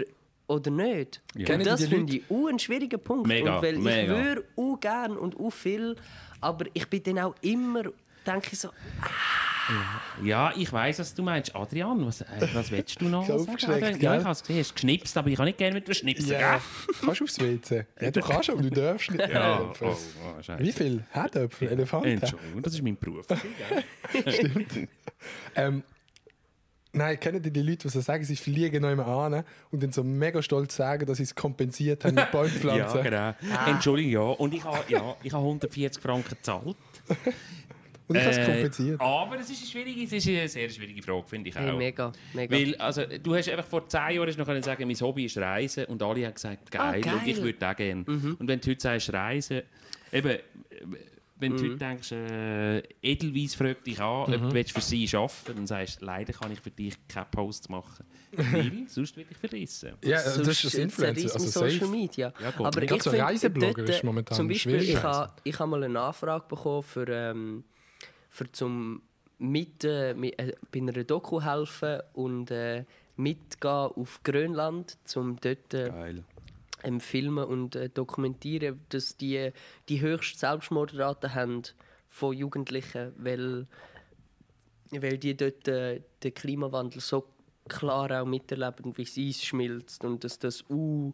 oder 0.48 0.72
nicht? 0.72 1.22
Ja. 1.36 1.56
Und 1.56 1.66
das 1.66 1.86
finde 1.86 2.18
ich 2.18 2.24
auch 2.30 2.48
ein 2.48 2.60
schwieriger 2.60 2.98
Punkt. 2.98 3.28
Mega, 3.28 3.58
und 3.58 3.62
weil 3.62 3.78
mega. 3.78 4.02
ich 4.02 4.26
würde 4.26 4.44
auch 4.56 4.80
gern 4.80 5.18
und 5.18 5.38
auch 5.40 5.50
viel, 5.50 5.96
aber 6.42 6.66
ich 6.74 6.88
bin 6.88 7.04
dann 7.04 7.20
auch 7.20 7.36
immer, 7.42 7.84
denke 8.26 8.50
ich 8.52 8.60
so, 8.60 8.70
Ja, 10.24 10.54
ich 10.56 10.72
weiss, 10.72 11.00
was 11.00 11.14
du 11.14 11.24
meinst. 11.24 11.54
Adrian, 11.54 12.06
was, 12.06 12.22
äh, 12.22 12.26
was 12.54 12.72
willst 12.72 13.02
du 13.02 13.06
noch? 13.06 13.30
Aufgeschreckt, 13.30 13.84
Adrian? 13.84 14.02
Ja, 14.02 14.18
ich 14.18 14.24
habe 14.24 14.32
es 14.32 14.42
gesehen. 14.42 14.60
Hast 14.60 14.76
geschnipst, 14.76 15.18
aber 15.18 15.30
ich 15.30 15.36
kann 15.36 15.46
nicht 15.46 15.58
gerne 15.58 15.74
mit 15.76 15.88
dir 15.88 15.94
schnipsen, 15.94 16.32
ja, 16.32 16.62
kannst 17.02 17.20
du 17.20 17.24
aufs 17.26 17.40
WC? 17.40 17.86
Ja, 18.00 18.12
du 18.12 18.22
kannst, 18.22 18.50
aber 18.50 18.62
du 18.62 18.70
darfst 18.70 19.12
nicht. 19.12 19.28
Ja, 19.30 19.60
oh, 19.62 19.74
oh, 19.82 20.42
Scheiße. 20.42 20.64
Wie 20.64 20.72
viel 20.72 21.04
Herdöpfel, 21.12 21.68
Elefanten? 21.70 22.08
Entschuldigung, 22.08 22.62
das 22.62 22.74
ist 22.74 22.82
mein 22.82 22.98
Beruf. 22.98 23.26
Ähm, 25.56 25.82
nein, 26.98 27.20
kennen 27.20 27.42
die 27.42 27.52
die 27.52 27.62
Leute, 27.62 27.78
die 27.84 27.90
so 27.90 28.02
sagen, 28.02 28.24
sie 28.24 28.36
fliegen 28.36 28.82
noch 28.82 28.92
immer 28.92 29.08
an 29.08 29.44
und 29.72 29.84
dann 29.84 29.92
so 29.92 30.04
mega 30.04 30.42
stolz 30.42 30.76
sagen, 30.76 31.06
dass 31.06 31.18
sie 31.18 31.24
es 31.24 31.34
kompensiert 31.36 32.04
haben 32.06 32.16
mit 32.16 32.32
Bäumpflanzen? 32.32 33.04
ja, 33.06 33.36
genau. 33.36 33.70
Entschuldigung, 33.72 34.12
ja. 34.12 34.22
Und 34.22 34.54
ich 34.54 34.64
habe 34.64 34.84
ja, 34.90 35.16
ich 35.24 35.32
habe 35.34 35.44
140 35.44 36.02
Franken 36.02 36.30
gezahlt. 36.30 36.76
Und 38.10 38.16
ich 38.16 38.22
habe 38.22 38.32
es 38.32 38.38
Äh, 38.38 38.46
kompensiert. 38.46 39.02
aber 39.02 39.36
es 39.38 39.50
ist 39.50 39.58
eine 39.58 39.68
schwierige, 39.68 40.04
es 40.06 40.14
ist 40.14 40.28
eine 40.30 40.48
sehr 40.48 40.70
schwierige 40.70 41.02
Frage, 41.04 41.24
finde 41.28 41.50
ich 41.50 41.58
auch. 41.58 41.60
hey, 41.60 41.74
mega, 41.76 42.14
mega. 42.34 42.56
Weil, 42.56 42.76
also, 42.78 43.02
du 43.22 43.36
hast 43.36 43.50
einfach 43.50 43.66
vor 43.66 43.86
zehn 43.90 44.12
Jahren 44.16 44.34
noch 44.38 44.46
können 44.46 44.64
sagen, 44.64 44.88
mein 44.88 44.96
Hobby 45.02 45.26
ist 45.26 45.38
Reisen 45.38 45.84
und 45.88 46.02
alle 46.02 46.26
haben 46.26 46.34
gesagt, 46.34 46.72
geil, 46.72 46.82
Ah, 46.82 46.92
geil. 47.02 47.14
Mhm. 47.16 47.20
und 47.20 47.28
ich 47.28 47.42
würde 47.42 47.70
auch 47.70 47.76
gerne. 47.76 48.04
Und 48.06 48.48
wenn 48.48 48.62
du 48.62 48.70
heute 48.72 48.82
sagst, 48.82 49.12
Reisen, 49.12 49.62
eben, 50.14 50.38
äh, 51.38 51.42
wenn 51.42 51.56
du 51.58 51.64
heute 51.64 51.78
denkst, 51.78 52.12
äh, 52.12 52.80
Edelweiss 53.02 53.56
fragt 53.56 53.86
dich 53.88 54.00
an, 54.00 54.24
ob 54.24 54.30
Mhm. 54.30 54.50
du 54.50 54.54
willst 54.54 54.72
für 54.72 54.82
sie 54.82 55.08
arbeiten 55.16 55.56
dann 55.56 55.68
sagst 55.68 56.02
du, 56.02 56.06
leider 56.06 56.34
kann 56.34 56.52
ich 56.52 56.60
für 56.60 56.72
dich 56.72 56.96
keine 57.08 57.28
Posts 57.32 57.70
machen. 57.70 58.06
Weil, 58.32 58.72
sonst 58.88 59.16
werde 59.18 59.32
ich 59.32 59.38
verrissen. 59.38 59.94
Ja, 60.04 60.18
das 60.18 60.38
ist 60.38 60.64
das 60.66 60.74
Influencer, 60.74 61.34
also 61.34 61.48
Social 61.48 61.80
safe. 61.80 61.92
Media. 61.92 62.34
Ja, 62.42 62.52
gut. 62.52 62.66
Aber 62.68 62.82
ich 62.82 62.90
so 63.04 63.10
finde, 63.12 63.26
Reiseblogger 63.26 63.74
dort, 63.84 63.90
ist 63.90 64.04
momentan 64.04 64.36
Zum 64.36 64.48
Beispiel, 64.48 64.80
schwierig. 64.82 64.90
ich 64.96 65.04
habe 65.04 65.34
ich 65.44 65.60
ha 65.60 65.66
mal 65.66 65.84
eine 65.84 66.00
Anfrage 66.00 66.46
bekommen 66.48 66.84
für, 66.84 67.08
ähm, 67.08 67.64
für 68.30 68.52
zum 68.52 69.02
mit, 69.40 69.84
äh, 69.84 70.14
mit, 70.16 70.38
äh, 70.40 70.54
bei 70.72 70.80
einer 70.80 71.04
Doku 71.04 71.40
helfen 71.42 72.00
und 72.14 72.50
äh, 72.52 72.84
mitgehen 73.16 73.72
auf 73.96 74.22
Grönland, 74.24 74.98
um 75.16 75.38
dort 75.40 75.74
äh, 75.74 75.90
Geil. 75.90 76.24
Ähm, 76.88 77.00
filmen 77.00 77.44
und 77.44 77.76
äh, 77.76 77.90
dokumentieren, 77.90 78.80
dass 78.90 79.18
die 79.18 79.52
die 79.90 80.02
höchste 80.02 80.40
Selbstmordrate 80.40 81.36
haben 81.36 81.64
von 82.10 82.36
Jugendlichen, 82.36 83.14
weil, 83.18 83.68
weil 84.92 85.18
die 85.18 85.36
dort 85.36 85.68
äh, 85.68 86.02
den 86.24 86.34
Klimawandel 86.34 87.02
so 87.02 87.28
klar 87.68 88.22
auch 88.22 88.26
miterleben, 88.26 88.98
wie 88.98 89.04
es 89.04 89.18
Eis 89.18 89.44
schmilzt 89.44 90.06
und 90.06 90.24
dass 90.24 90.40
das 90.40 90.64
uh, 90.70 91.14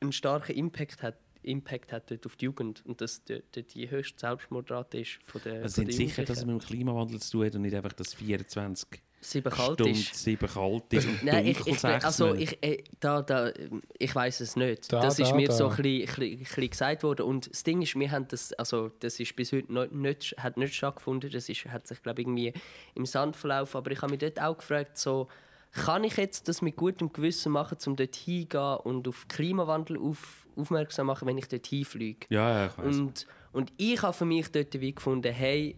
einen 0.00 0.12
starken 0.12 0.56
Impact 0.56 1.02
hat, 1.02 1.18
Impact 1.42 1.92
hat 1.92 2.10
dort 2.10 2.24
auf 2.26 2.36
die 2.36 2.46
Jugend 2.46 2.84
und 2.86 3.00
dass 3.00 3.22
dort 3.24 3.74
die 3.74 3.90
höchste 3.90 4.18
Selbstmordrate 4.18 5.00
ist 5.00 5.18
von 5.24 5.42
der 5.44 5.62
Also 5.62 5.82
sind 5.82 5.92
sicher, 5.92 6.24
dass 6.24 6.38
es 6.38 6.46
mit 6.46 6.54
dem 6.54 6.66
Klimawandel 6.66 7.20
zu 7.20 7.32
tun 7.32 7.46
hat 7.46 7.54
und 7.54 7.62
nicht 7.62 7.74
einfach, 7.74 7.92
dass 7.92 8.14
24 8.14 9.02
sieben 9.30 9.50
kalt 9.52 9.74
Stunden 9.74 9.92
ist. 9.92 10.14
sieben 10.14 10.48
kalt 10.48 10.92
ist 10.92 11.06
und 11.06 11.24
Nein, 11.24 11.46
ich, 11.46 11.66
ich, 11.66 11.84
also 11.84 12.34
ich, 12.34 12.62
äh, 12.62 12.82
da, 13.00 13.22
da, 13.22 13.52
ich 13.98 14.14
weiß 14.14 14.40
es 14.40 14.56
nicht. 14.56 14.92
Da, 14.92 15.00
das 15.00 15.18
ist 15.18 15.30
da, 15.30 15.36
mir 15.36 15.48
da. 15.48 15.54
so 15.54 15.68
ein 15.68 15.76
bisschen, 15.76 16.24
ein 16.24 16.38
bisschen, 16.38 16.70
gesagt 16.70 17.02
worden. 17.02 17.22
Und 17.22 17.50
das 17.50 17.62
Ding 17.62 17.82
ist, 17.82 17.98
wir 17.98 18.10
haben 18.10 18.28
das, 18.28 18.52
also 18.54 18.90
das 19.00 19.18
ist 19.20 19.34
bis 19.36 19.52
heute 19.52 19.72
noch 19.72 19.90
nicht, 19.90 20.34
hat 20.38 20.56
nicht 20.56 20.74
stattgefunden. 20.74 21.30
Das 21.30 21.48
ist, 21.48 21.64
hat 21.66 21.86
sich 21.86 22.02
glaube 22.02 22.22
ich 22.22 22.26
irgendwie 22.26 22.52
im 22.94 23.06
Sand 23.06 23.36
verlaufen. 23.36 23.78
Aber 23.78 23.90
ich 23.90 24.00
habe 24.00 24.10
mich 24.10 24.20
dort 24.20 24.40
auch 24.40 24.58
gefragt, 24.58 24.98
so 24.98 25.28
kann 25.72 26.04
ich 26.04 26.16
jetzt 26.16 26.48
das 26.48 26.62
mit 26.62 26.76
gutem 26.76 27.12
Gewissen 27.12 27.52
machen, 27.52 27.76
um 27.86 27.96
dort 27.96 28.14
hingehen 28.16 28.76
und 28.84 29.06
auf 29.08 29.28
Klimawandel 29.28 29.98
auf, 29.98 30.46
aufmerksam 30.56 31.06
machen, 31.06 31.28
wenn 31.28 31.38
ich 31.38 31.48
dort 31.48 31.66
hinfliege? 31.66 32.26
ja, 32.30 32.50
ja, 32.50 32.66
ich 32.66 32.78
weiss. 32.78 32.96
Und, 32.96 33.26
und 33.52 33.72
ich 33.76 34.00
habe 34.02 34.12
für 34.12 34.24
mich 34.24 34.50
dort 34.50 34.80
wie 34.80 34.94
gefunden, 34.94 35.32
hey, 35.32 35.76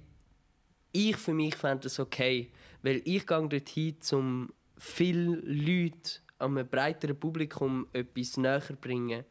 ich 0.93 1.17
für 1.17 1.35
mich 1.35 1.55
fände 1.57 1.85
das 1.85 1.99
okay, 1.99 2.51
weil 2.83 3.03
ich 3.05 3.27
gehe 3.27 3.49
dort 3.49 3.69
hin, 3.69 3.97
um 4.13 4.53
viele 4.77 5.37
Leute 5.45 6.21
einem 6.39 6.67
breiteren 6.69 7.19
Publikum 7.19 7.87
etwas 7.93 8.37
näher 8.37 8.61
zu 8.61 8.77
bringen. 8.77 9.25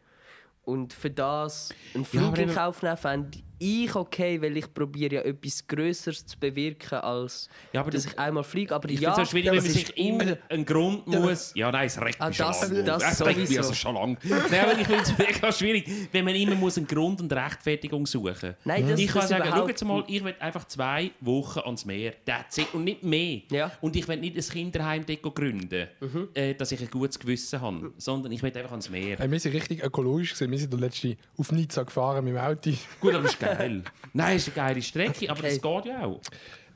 Und 0.63 0.93
für 0.93 1.09
das 1.09 1.73
einen 1.93 2.03
Ja, 2.03 2.09
Flug 2.09 2.27
aber 2.33 2.39
in 2.39 2.53
Kauf 2.53 2.81
nehmen, 2.83 2.97
fände 2.97 3.39
ich 3.59 3.93
okay, 3.95 4.41
weil 4.41 4.55
ich 4.57 4.73
probiere 4.73 5.15
ja 5.15 5.21
etwas 5.21 5.65
Größeres 5.67 6.25
zu 6.25 6.37
bewirken, 6.39 6.95
als 6.99 7.49
Ja, 7.73 7.81
aber 7.81 7.91
dass 7.91 8.03
das- 8.03 8.13
ich 8.13 8.19
einmal 8.19 8.43
fliege. 8.43 8.73
Aber 8.75 8.89
Ich 8.89 8.99
ja, 8.99 9.11
finde 9.13 9.21
es 9.23 9.29
so 9.29 9.31
schwierig, 9.31 9.45
ja, 9.47 9.51
wenn 9.53 9.63
man 9.63 9.71
sich 9.71 9.83
ist 9.83 9.97
immer 9.97 10.37
einen 10.49 10.65
Grund 10.65 11.07
muss. 11.07 11.51
Ja, 11.55 11.71
nein, 11.71 11.87
es 11.87 11.99
regt 12.01 12.21
Ah, 12.21 12.27
mich 12.27 12.37
schon 12.37 12.47
das- 12.47 12.71
lang. 12.71 12.85
das 12.85 13.03
es 13.13 13.25
regt 13.25 13.37
mich 13.39 13.47
sowieso. 13.47 13.61
also 13.61 13.73
schon 13.73 13.95
lang. 13.95 14.17
Nein, 14.23 14.41
aber 14.63 14.79
ich 14.79 14.87
finde 14.87 15.03
es 15.03 15.17
mega 15.17 15.51
schwierig, 15.51 15.85
wenn 16.11 16.25
man 16.25 16.35
immer 16.35 16.55
muss 16.55 16.77
einen 16.77 16.87
Grund 16.87 17.21
und 17.21 17.31
Rechtfertigung 17.33 18.05
suchen 18.05 18.55
Nein, 18.65 18.87
das- 18.87 18.99
Ich 18.99 19.07
kann 19.07 19.21
das 19.21 19.29
sagen, 19.29 19.49
schau 19.49 19.67
jetzt 19.67 19.83
mal, 19.85 20.03
ich 20.07 20.23
will 20.23 20.35
einfach 20.39 20.65
zwei 20.65 21.11
Wochen 21.21 21.59
ans 21.59 21.85
Meer. 21.85 22.13
That's 22.25 22.57
it. 22.57 22.73
Und 22.73 22.83
nicht 22.83 23.03
mehr. 23.03 23.41
Ja. 23.51 23.71
Und 23.81 23.95
ich 23.95 24.07
will 24.07 24.17
nicht 24.17 24.35
ein 24.37 24.41
Kinderheim 24.53 25.05
dort 25.05 25.35
gründen, 25.35 25.87
äh, 26.33 26.53
dass 26.55 26.71
ich 26.71 26.81
ein 26.81 26.89
gutes 26.89 27.17
Gewissen 27.19 27.61
habe, 27.61 27.91
sondern 27.97 28.31
ich 28.31 28.41
will 28.43 28.51
einfach 28.55 28.71
ans 28.71 28.89
Meer. 28.89 29.17
Hey, 29.17 29.29
wir 29.31 29.39
sind 29.39 29.53
richtig 29.53 29.83
ökologisch 29.83 30.31
gesehen. 30.31 30.51
Wir 30.51 30.57
sind 30.59 30.73
letzte 30.79 31.15
auf 31.37 31.51
Nizza 31.51 31.83
gefahren 31.83 32.23
mit 32.23 32.33
dem 32.33 32.39
Auto. 32.39 32.71
Gut, 32.99 33.13
aber 33.13 33.23
das 33.23 33.33
ist 33.33 33.39
geil. 33.55 33.83
Nein, 34.13 34.37
ist 34.37 34.47
eine 34.47 34.55
geile 34.55 34.81
Strecke, 34.81 35.29
aber 35.29 35.41
das 35.41 35.61
geht 35.61 35.85
ja 35.85 36.05
auch. 36.05 36.21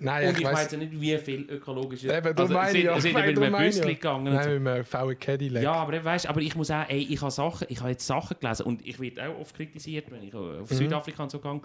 Nein, 0.03 0.29
Und 0.29 0.39
ich 0.39 0.45
weiss- 0.45 0.53
weiß 0.65 0.71
ja 0.71 0.77
nicht, 0.79 0.99
wie 0.99 1.15
viel 1.19 1.41
ökologische... 1.47 2.11
Eben, 2.11 2.35
darum 2.35 2.53
meine 2.53 2.75
ich 2.75 2.83
ja. 2.85 2.99
sind, 2.99 3.13
mit 3.13 3.23
einem 3.37 3.61
ich 3.67 3.75
ja. 3.77 3.85
gegangen. 3.85 4.33
Nein, 4.33 4.63
mit 4.63 4.73
einem 4.73 4.83
VW 4.85 5.13
Cadillac. 5.15 5.61
Ja, 5.63 5.73
aber 5.73 6.03
weißt, 6.03 6.27
aber 6.27 6.41
ich 6.41 6.55
muss 6.55 6.71
auch, 6.71 6.89
ey, 6.89 7.05
ich 7.07 7.21
habe 7.21 7.29
Sachen, 7.29 7.67
ich 7.69 7.79
habe 7.81 7.91
jetzt 7.91 8.07
Sachen 8.07 8.35
gelesen 8.39 8.63
und 8.65 8.85
ich 8.87 8.99
werde 8.99 9.29
auch 9.29 9.39
oft 9.41 9.55
kritisiert, 9.55 10.09
wenn 10.09 10.23
ich 10.23 10.33
Mhm. 10.33 10.61
auf 10.63 10.69
Südafrika 10.69 11.21
und 11.21 11.29
so 11.29 11.37
gehe. 11.39 11.61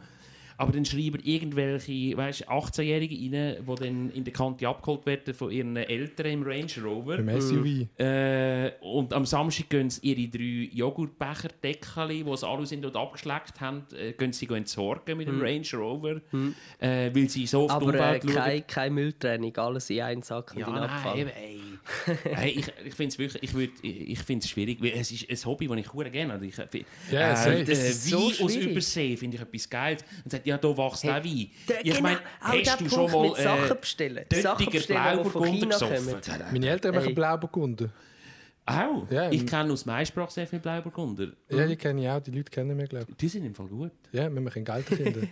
Aber 0.58 0.72
dann 0.72 0.84
schreiben 0.84 1.18
irgendwelche, 1.22 2.16
weißt, 2.16 2.48
18-Jährige 2.48 3.14
rein, 3.14 3.56
die 3.66 3.74
dann 3.84 4.10
in 4.10 4.24
der 4.24 4.32
Kante 4.32 4.66
abgeholt 4.68 5.04
werden 5.06 5.34
von 5.34 5.50
ihren 5.50 5.76
Eltern 5.76 6.26
im 6.26 6.42
Range 6.42 6.66
Rover. 6.82 7.18
Im 7.18 7.40
SUV. 7.40 7.86
Äh, 7.98 8.72
und 8.80 9.12
am 9.12 9.26
Samstag 9.26 9.68
gehen 9.70 9.90
sie 9.90 10.00
ihre 10.12 10.28
drei 10.28 10.70
Joghurtbecher, 10.74 11.48
Deckali, 11.62 12.24
die 12.24 12.36
sie 12.36 12.46
alle 12.48 12.66
sind 12.66 12.84
und 12.84 12.96
abgeschleckt 12.96 13.60
haben, 13.60 13.84
äh, 13.98 14.12
gehen 14.12 14.32
sie 14.32 14.46
entsorgen 14.46 15.18
mit 15.18 15.28
dem 15.28 15.40
Range 15.40 15.66
Rover, 15.74 16.20
äh, 16.80 17.14
weil 17.14 17.28
sie 17.28 17.46
so 17.46 17.64
auf 17.64 17.78
die 17.78 17.86
Aber 17.86 17.94
äh, 17.94 17.98
Umwelt 17.98 18.22
schauen. 18.24 18.34
keine, 18.34 18.62
keine 18.62 18.90
Mülltrennung, 18.94 19.56
alles 19.56 19.90
in 19.90 20.00
einen 20.00 20.22
Sack 20.22 20.52
und 20.54 20.60
Ja, 20.60 20.68
in 20.68 20.74
den 20.74 20.82
Abfall. 20.82 21.16
nein, 21.16 21.32
ey. 21.36 21.60
hey, 22.34 22.50
ich 22.50 22.66
ich 22.84 22.94
finde 22.94 23.08
es 23.12 23.18
wirklich, 23.18 23.42
ich, 23.42 23.54
würd, 23.54 23.70
ich, 23.82 24.10
ich 24.10 24.18
find's 24.20 24.48
schwierig, 24.48 24.80
weil 24.82 24.92
es 24.92 25.10
ist 25.12 25.28
ein 25.30 25.50
Hobby, 25.50 25.68
das 25.68 25.76
ich 25.78 25.92
hure 25.92 26.10
gerne 26.10 26.32
habe. 26.34 26.46
Ich, 26.46 26.58
äh, 26.58 26.66
Ja, 27.12 27.44
äh, 27.44 27.60
äh, 27.60 27.64
Das 27.64 27.78
ist 27.78 28.06
so 28.06 28.18
Wein 28.28 28.44
aus. 28.44 28.56
Übersee 28.56 29.16
finde 29.16 29.36
ich 29.36 29.42
etwas 29.42 29.68
Geiles. 29.70 30.04
Und 30.24 30.30
sagt, 30.30 30.45
ja, 30.46 30.56
da 30.58 30.68
wächst 30.68 30.78
auch 31.04 31.24
Wein. 31.24 31.50
Der- 31.68 31.84
Ich 31.84 31.90
genau, 31.90 32.00
meine, 32.02 32.20
hast 32.40 32.80
du 32.80 32.84
Punkt 32.86 32.92
schon 32.92 33.10
mal 33.12 33.34
Sachen 33.36 33.70
äh, 33.70 33.74
bestellen. 33.74 34.24
Sachen 34.32 34.58
Döttiger 34.58 34.70
bestellen, 34.78 35.02
Blauburgunder 35.14 35.48
China 35.52 35.66
gesoffen? 35.72 36.20
kommen. 36.22 36.42
Meine 36.52 36.68
Eltern 36.68 36.94
machen 36.94 37.06
Ey. 37.08 37.12
Blauburgunder. 37.14 37.90
Auch? 38.68 39.08
Ja, 39.10 39.30
ich 39.30 39.46
kenne 39.46 39.72
aus 39.72 39.86
Maisprach 39.86 40.30
sehr 40.30 40.46
viele 40.46 40.60
Blauburgunder. 40.60 41.28
Ja, 41.50 41.66
die 41.66 41.76
kenne 41.76 42.02
ich 42.02 42.08
auch. 42.08 42.20
Die 42.20 42.32
Leute 42.32 42.50
kennen 42.50 42.76
mich, 42.76 42.88
glaube 42.88 43.06
Die 43.20 43.28
sind 43.28 43.44
im 43.44 43.54
Fall 43.54 43.66
gut. 43.68 43.92
ich. 44.12 44.18
Ja, 44.18 44.32
wir 44.32 44.40
machen 44.40 44.64
Geld 44.64 44.86
finden. 44.86 45.28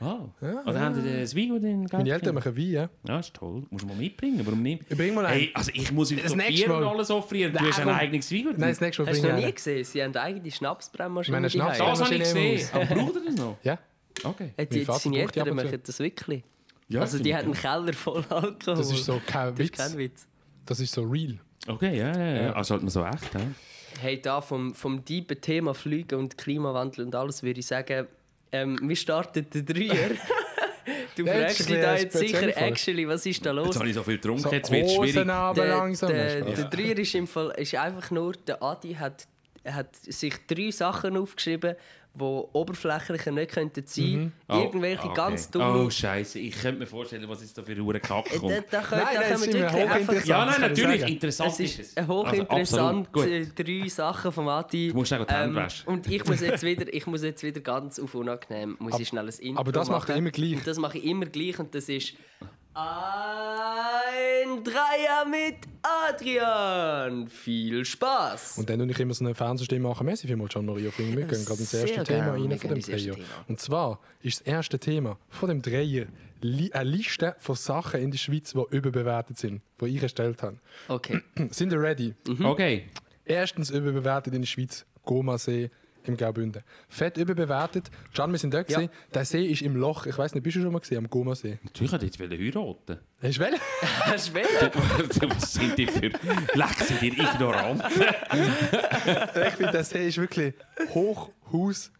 Ah. 0.00 0.18
Ja, 0.40 0.62
Oder 0.66 0.80
haben 0.80 1.02
die 1.02 1.20
das 1.20 1.34
Wein, 1.36 1.48
das 1.50 1.60
den 1.62 1.86
Meine 1.90 2.10
Eltern 2.12 2.34
machen 2.34 2.54
Wein, 2.56 2.64
ja. 2.64 2.90
Ja, 3.08 3.20
ist 3.20 3.32
toll. 3.32 3.62
Musst 3.70 3.84
du 3.84 3.88
mal 3.88 3.96
mitbringen. 3.96 4.40
Warum 4.44 4.60
nicht? 4.62 4.86
Bring 4.88 5.14
mal 5.14 5.24
einen. 5.24 5.38
Hey, 5.40 5.50
also 5.54 5.70
ich 5.72 5.90
muss 5.92 6.10
Das 6.10 6.32
uns 6.32 6.34
nächste 6.34 6.66
Bier 6.66 6.68
Mal. 6.80 6.84
alles 6.88 7.10
offerieren. 7.10 7.52
Du 7.52 7.58
Nein, 7.60 7.68
hast 7.72 7.78
ein 7.80 7.88
eigenes 7.88 8.30
Wein. 8.32 8.44
Nein, 8.56 8.76
das 13.62 13.84
Okay. 14.22 14.52
Mein 14.56 14.68
Die, 14.68 14.84
seine 14.84 15.18
Eltern 15.18 15.54
machen 15.56 15.82
das 15.84 15.98
wirklich. 15.98 16.42
Ja, 16.88 17.00
also 17.00 17.18
die 17.18 17.34
haben 17.34 17.46
einen. 17.46 17.54
Keller 17.54 17.92
voll 17.94 18.24
Alkohol. 18.28 18.76
das 18.76 18.92
ist 18.92 19.04
so 19.04 19.20
kein 19.26 19.50
Das 19.54 19.58
ist 19.60 19.72
Witz. 19.72 19.76
kein 19.78 19.98
Witz. 19.98 20.26
Das 20.66 20.80
ist 20.80 20.92
so 20.94 21.02
real. 21.02 21.38
Okay, 21.66 21.96
ja, 21.98 22.16
ja, 22.16 22.42
ja. 22.42 22.52
Also 22.52 22.74
halt 22.74 22.84
noch 22.84 22.90
so 22.90 23.04
echt, 23.04 23.34
ja. 23.34 23.40
Hey, 24.00 24.20
da 24.20 24.40
vom, 24.40 24.74
vom 24.74 25.04
tiefen 25.04 25.40
Thema 25.40 25.72
Fliegen 25.74 26.18
und 26.18 26.36
Klimawandel 26.36 27.06
und 27.06 27.14
alles 27.14 27.42
würde 27.42 27.60
ich 27.60 27.66
sagen, 27.66 28.06
ähm, 28.52 28.78
wir 28.82 28.96
starten 28.96 29.48
den 29.48 29.64
Dreier. 29.64 30.10
du 31.16 31.24
Ja, 31.24 31.32
fragst 31.40 31.60
ist 31.60 31.68
dich 31.70 31.80
da 31.80 31.96
jetzt 31.96 32.16
sicher, 32.18 32.56
actually, 32.56 33.08
was 33.08 33.24
ist 33.24 33.44
da 33.46 33.52
los? 33.52 33.66
Jetzt 33.68 33.76
habe 33.78 33.88
ich 33.88 33.94
so 33.94 34.02
viel 34.02 34.16
getrunken, 34.16 34.42
So 34.42 34.52
jetzt 34.52 34.70
wird 34.70 34.86
es 34.86 34.92
schwierig. 34.94 35.14
Der, 35.14 35.24
langsam. 35.24 36.08
der, 36.10 36.40
Spaß. 36.40 36.54
der 36.56 36.64
Dreier 36.66 36.98
ist 36.98 37.14
im 37.14 37.26
Fall 37.26 37.50
ist 37.56 37.74
einfach 37.76 38.10
nur, 38.10 38.32
der 38.32 38.62
Adi 38.62 38.94
hat, 38.94 39.26
hat 39.64 39.96
sich 39.96 40.34
drei 40.46 40.70
Sachen 40.70 41.16
aufgeschrieben, 41.16 41.76
die 42.16 42.22
oberflächlicher 42.22 43.32
nicht 43.32 43.50
könnten 43.50 43.84
sein 43.86 44.32
Oh, 44.48 44.54
Irgendwelche 44.58 45.04
okay. 45.04 45.14
ganz 45.14 45.50
dumme... 45.50 45.84
Oh, 45.84 45.90
Scheiße. 45.90 46.38
Ich 46.38 46.60
könnte 46.60 46.78
mir 46.80 46.86
vorstellen, 46.86 47.28
was 47.28 47.40
jetzt 47.40 47.58
da 47.58 47.62
für 47.62 47.72
eine 47.72 48.00
Kacke 48.00 48.34
Äh, 48.34 48.38
kommt. 48.38 48.52
da, 48.52 48.60
da, 48.70 48.80
können, 48.82 49.02
Nein, 49.02 49.14
da 49.14 49.20
nein, 49.20 49.52
wir 49.52 49.66
einfach... 49.66 49.90
hochinteressant. 49.90 50.26
ja, 50.26 50.44
nein, 50.44 50.54
ich 50.54 50.60
natürlich. 50.60 51.08
Interessant 51.08 51.50
Es 51.52 51.60
ist 51.60 51.78
ist 51.80 51.90
es. 51.90 51.96
ein 51.96 52.08
Also, 52.08 52.78
äh, 52.78 53.44
Gut. 53.46 53.58
drei 53.58 53.88
Sachen 53.88 54.32
vom 54.32 54.48
Adi. 54.48 54.88
Du 54.88 54.94
musst 54.94 55.10
sagen, 55.10 55.26
die 55.28 55.34
Hände 55.34 55.56
waschen. 55.56 55.88
und 55.88 56.06
ich 56.10 56.24
muss, 56.24 56.40
jetzt 56.40 56.62
wieder, 56.62 56.92
ich 56.94 57.06
muss 57.06 57.22
jetzt 57.22 57.42
wieder 57.42 57.60
ganz 57.60 57.98
auf 57.98 58.14
unangenehm, 58.14 58.76
muss 58.78 58.98
ich 59.00 59.08
schnell 59.08 59.26
ein 59.26 59.34
Intro 59.40 59.60
aber 59.60 59.72
das 59.72 59.88
macht 59.88 60.08
er 60.08 60.14
machen. 60.14 60.18
immer 60.26 60.30
gleich. 60.30 60.54
Und 60.54 60.66
das 60.66 60.78
mache 60.78 60.98
ich 60.98 61.04
immer 61.04 61.26
gleich 61.26 61.58
und 61.58 61.74
das 61.74 61.88
ist... 61.88 62.14
Ein 62.76 64.64
Dreier 64.64 65.24
mit 65.30 65.58
Adrian. 65.80 67.28
Viel 67.28 67.84
Spaß. 67.84 68.58
Und 68.58 68.68
dann 68.68 68.80
tue 68.80 68.90
ich 68.90 68.98
immer 68.98 69.14
so 69.14 69.24
eine 69.24 69.34
Fernsehstimme 69.36 69.88
machen. 69.88 70.04
Merci 70.04 70.26
vielmals, 70.26 70.54
Gian-Maria 70.54 70.90
Fring. 70.90 71.16
Wir 71.16 71.24
gehen 71.24 71.44
gerade 71.44 71.60
ins 71.60 71.72
erste 71.72 72.02
Thema 72.02 72.32
rein 72.32 72.58
von 72.58 72.70
dem 72.70 72.80
Dreier. 72.80 73.14
Und 73.46 73.60
zwar 73.60 74.00
ist 74.22 74.40
das 74.40 74.46
erste 74.48 74.80
Thema 74.80 75.16
von 75.28 75.50
dem 75.50 75.62
Dreier 75.62 76.06
li 76.40 76.72
eine 76.72 76.90
Liste 76.90 77.36
von 77.38 77.54
Sachen 77.54 78.00
in 78.00 78.10
der 78.10 78.18
Schweiz, 78.18 78.52
die 78.52 78.76
überbewertet 78.76 79.38
sind, 79.38 79.62
die 79.80 79.86
ich 79.86 80.02
erstellt 80.02 80.42
habe. 80.42 80.58
Okay. 80.88 81.20
Sind 81.50 81.72
ihr 81.72 81.80
ready? 81.80 82.14
Okay. 82.42 82.86
Erstens 83.24 83.70
überbewertet 83.70 84.34
in 84.34 84.42
der 84.42 84.48
Schweiz 84.48 84.84
Gomasee 85.04 85.70
im 86.08 86.16
Graubünden. 86.16 86.62
Fett 86.88 87.16
überbewertet. 87.16 87.90
Can, 88.14 88.30
wir 88.32 88.38
sind 88.38 88.54
dort. 88.54 88.70
Ja. 88.70 88.82
Der 89.12 89.24
See 89.24 89.46
ist 89.46 89.62
im 89.62 89.76
Loch. 89.76 90.06
Ich 90.06 90.16
weiß 90.16 90.34
nicht, 90.34 90.42
bist 90.42 90.56
du 90.56 90.62
schon 90.62 90.72
mal 90.72 90.78
gesehen 90.78 90.98
am 90.98 91.08
Gomasee? 91.08 91.58
Natürlich 91.62 91.92
wollte 91.92 92.06
ich 92.06 92.18
jetzt 92.18 92.30
heiraten. 92.30 92.98
Hast 93.22 93.36
du 93.36 93.40
wel? 93.40 93.54
Hast 94.00 94.28
du 94.28 94.34
wollen? 94.34 95.30
Was 95.30 95.52
sind 95.52 95.78
die 95.78 95.86
für... 95.86 96.10
Leck, 96.54 96.78
sind 96.80 97.00
die 97.00 97.08
ignorant? 97.08 97.82
ich 97.90 99.54
finde, 99.54 99.72
der 99.72 99.84
See 99.84 100.08
ist 100.08 100.18
wirklich 100.18 100.54
Hochhaus 100.92 101.90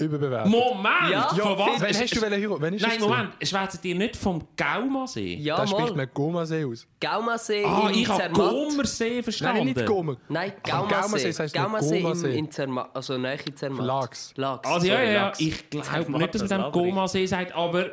überbewertet. 0.00 0.50
Moment! 0.50 1.10
Ja, 1.10 1.22
von 1.28 1.58
was? 1.58 1.80
Wann 1.80 1.88
hast 1.88 2.16
du 2.16 2.20
wollen 2.22 2.32
heiraten? 2.32 2.62
Wann 2.62 2.74
ist 2.74 2.82
Nein, 2.82 2.90
das 2.90 2.98
gewesen? 2.98 3.08
Moment. 3.10 3.32
Schwätzen 3.48 3.80
die 3.82 3.94
nicht 3.94 4.16
vom 4.16 4.46
Gaumasee? 4.56 5.34
Ja, 5.36 5.56
Da 5.56 5.66
spricht 5.66 5.88
mal. 5.90 5.96
man 5.96 6.08
Gomasee 6.14 6.64
aus. 6.64 6.86
Gaumasee 7.00 7.64
Ah, 7.64 7.88
in 7.90 7.98
ich 7.98 8.08
habe 8.08 8.22
Zermatt. 8.22 8.38
Gomersee 8.50 9.22
verstanden. 9.22 9.56
Nein, 9.58 9.66
nicht 9.74 9.86
Goma. 9.86 10.16
Nein, 10.28 10.52
Am 10.56 10.62
Gaumasee. 10.88 10.94
Gaumasee, 11.00 11.26
das 11.28 11.40
heisst 11.40 11.54
nicht 11.54 11.64
Gaumasee 11.64 11.96
in, 11.96 12.02
Gomasee. 12.02 12.38
in 12.38 12.50
Zermatt. 12.50 12.90
Also 12.94 13.18
nahe 13.18 13.38
in 13.46 13.56
Zermatt. 13.56 13.86
Lachs. 13.86 14.32
Lachs. 14.36 14.68
Also 14.68 14.86
ja, 14.86 14.94
sorry, 14.94 15.06
ja, 15.06 15.12
ja. 15.12 15.22
Lachs. 15.26 15.40
Ich 15.40 15.70
glaube 15.70 15.86
Zermatt, 15.86 16.20
nicht, 16.20 16.34
dass 16.34 16.40
man 16.42 16.50
was 16.50 16.50
dem 16.50 16.60
laber 16.60 16.78
ich? 16.80 16.88
Gomasee 16.94 17.26
sagt, 17.26 17.54
aber... 17.54 17.86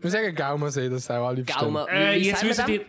Wir 0.00 0.10
sagen 0.10 0.34
Gaumasee, 0.34 0.88
das 0.88 0.98
ist 1.02 1.10
auch 1.10 1.26
alle 1.26 1.44
verstehen. 1.44 1.64
Gauma, 1.74 1.86
Äh, 1.88 2.14
wie 2.20 2.26
jetzt 2.26 2.36
sagen 2.40 2.42
wir 2.46 2.50
wissen 2.50 2.66
dem? 2.66 2.78
die... 2.80 2.86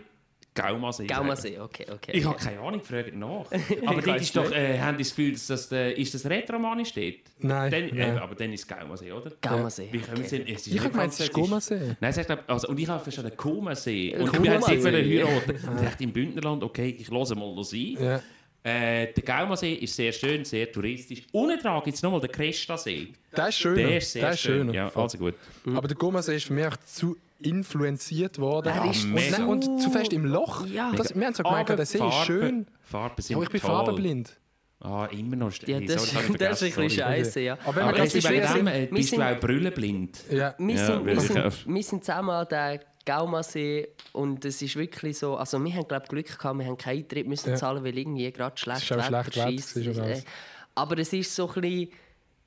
Gaumasee. 0.61 1.07
Gaumasee, 1.07 1.59
okay, 1.59 1.85
okay. 1.91 2.11
Ich 2.13 2.25
habe 2.25 2.37
keine 2.37 2.59
Ahnung, 2.59 2.81
fragt 2.81 3.15
nach. 3.15 3.45
Aber 3.85 4.01
dort 4.01 4.21
ist 4.21 4.35
doch, 4.35 4.51
äh, 4.51 4.79
haben 4.79 4.97
die 4.97 5.03
das 5.03 5.15
Gefühl, 5.15 5.31
dass 5.33 5.47
das, 5.47 5.71
äh, 5.71 5.93
ist 5.93 6.13
das 6.13 6.25
Retromanisch 6.25 6.89
steht? 6.89 7.21
Nein, 7.39 7.71
Dann. 7.71 7.97
Äh, 7.97 8.19
aber 8.19 8.35
dann 8.35 8.51
ist 8.51 8.61
es 8.61 8.67
Gaumasee, 8.67 9.11
oder? 9.11 9.31
Gaumasee. 9.41 9.87
Wie 9.91 9.99
können 9.99 10.19
okay. 10.19 10.27
sie 10.27 10.51
es 10.51 10.67
ist 10.67 10.73
Ich 10.73 10.79
habe 10.79 10.89
gemeint, 10.89 11.13
es 11.13 11.19
ist. 11.21 11.33
Gomasee. 11.33 11.95
Nein, 11.99 12.13
sagt 12.13 12.29
er, 12.29 12.43
also, 12.47 12.67
und 12.67 12.79
ich 12.79 12.87
habe 12.87 13.01
verstanden, 13.01 13.35
Komasee. 13.37 14.15
Und 14.17 14.27
Komasee. 14.27 14.43
wir 14.43 14.53
haben 14.53 14.73
jetzt 14.73 14.83
wollen 14.83 15.05
heiraten. 15.09 15.51
Und 15.69 15.75
ich 15.77 15.89
dachte, 15.89 16.03
im 16.03 16.11
Bündnerland, 16.11 16.63
okay, 16.63 16.95
ich 16.99 17.09
höre 17.09 17.35
mal 17.35 17.55
noch 17.55 17.63
sein. 17.63 17.97
Ja. 17.99 18.21
Äh, 18.61 19.13
der 19.13 19.23
Gaumasee 19.23 19.75
ist 19.75 19.95
sehr 19.95 20.11
schön, 20.11 20.43
sehr 20.43 20.69
touristisch. 20.69 21.23
Unten 21.31 21.57
dran 21.59 21.81
gibt 21.83 21.95
es 21.95 22.03
nochmal 22.03 22.19
den 22.19 22.31
Krestasee. 22.31 23.07
Der 23.35 23.47
ist 23.47 23.57
schöner. 23.57 23.75
Der 23.75 23.97
ist 23.97 24.11
sehr 24.11 24.21
der 24.21 24.31
ist 24.31 24.39
schön. 24.41 24.73
Ja, 24.73 24.91
also 24.93 25.17
gut. 25.17 25.35
Aber 25.73 25.87
der 25.87 25.95
Gomasee 25.95 26.35
ist 26.35 26.45
für 26.45 26.53
mich 26.53 26.65
echt 26.65 26.87
zu 26.87 27.15
influenziert 27.41 28.39
worden. 28.39 28.73
Er 28.73 28.89
ist 28.91 29.03
und, 29.05 29.13
mega. 29.13 29.37
nein, 29.39 29.47
und 29.47 29.81
zu 29.81 29.89
fest 29.91 30.13
im 30.13 30.25
Loch. 30.25 30.65
Ja. 30.67 30.91
Das, 30.95 31.15
wir 31.15 31.25
haben 31.25 31.33
so 31.33 31.43
gemeint, 31.43 31.69
der 31.69 31.85
See 31.85 31.97
ist 31.99 32.25
schön. 32.25 32.67
Farben 32.81 33.21
sind 33.21 33.35
Aber 33.35 33.43
ich 33.43 33.49
bin 33.51 33.61
toll. 33.61 33.69
farbenblind. 33.69 34.39
Ah, 34.81 35.07
immer 35.11 35.35
noch. 35.35 35.51
Ja, 35.65 35.79
das, 35.81 36.09
sorry, 36.09 36.33
das 36.37 36.61
ist 36.61 36.77
ein 36.77 36.83
bisschen 36.85 37.03
scheiße, 37.03 37.39
ja. 37.41 37.53
Aber 37.65 37.75
wenn 37.75 37.83
wir 37.83 37.89
Aber 37.89 37.97
ganz 37.97 38.11
sind, 38.13 38.25
äh, 38.25 38.31
wir 38.65 38.89
bist 38.91 39.09
sind- 39.09 39.19
du 39.19 39.25
auch 39.35 39.39
brüllenblind. 39.39 40.23
ja. 40.31 40.55
Wir, 40.57 40.75
Ja, 40.75 40.85
sind, 40.85 41.05
wir, 41.05 41.19
sind, 41.19 41.67
wir 41.67 41.83
sind 41.83 42.05
zusammen 42.05 42.29
an 42.29 42.47
den 42.49 42.79
Gaumasee 43.05 43.89
und 44.13 44.45
es 44.45 44.61
ist 44.61 44.75
wirklich 44.77 45.17
so, 45.17 45.35
also 45.35 45.61
wir 45.63 45.73
haben 45.73 45.87
glaub, 45.87 46.07
Glück 46.07 46.27
gehabt, 46.37 46.57
wir 46.59 46.65
haben 46.65 46.77
keinen 46.77 46.99
Eintritt 46.99 47.27
müssen 47.27 47.49
Ja. 47.49 47.55
zahlen, 47.55 47.83
weil 47.83 47.97
irgendwie 47.97 48.31
gerade 48.31 48.57
schlecht 48.57 48.89
auch 48.93 49.03
schlecht 49.03 49.35
Wetter 49.35 49.47
und. 50.01 50.09
Äh, 50.09 50.21
Aber 50.75 50.97
es 50.97 51.11
ist 51.11 51.35
so 51.35 51.47
ein 51.49 51.61
bisschen, 51.61 51.89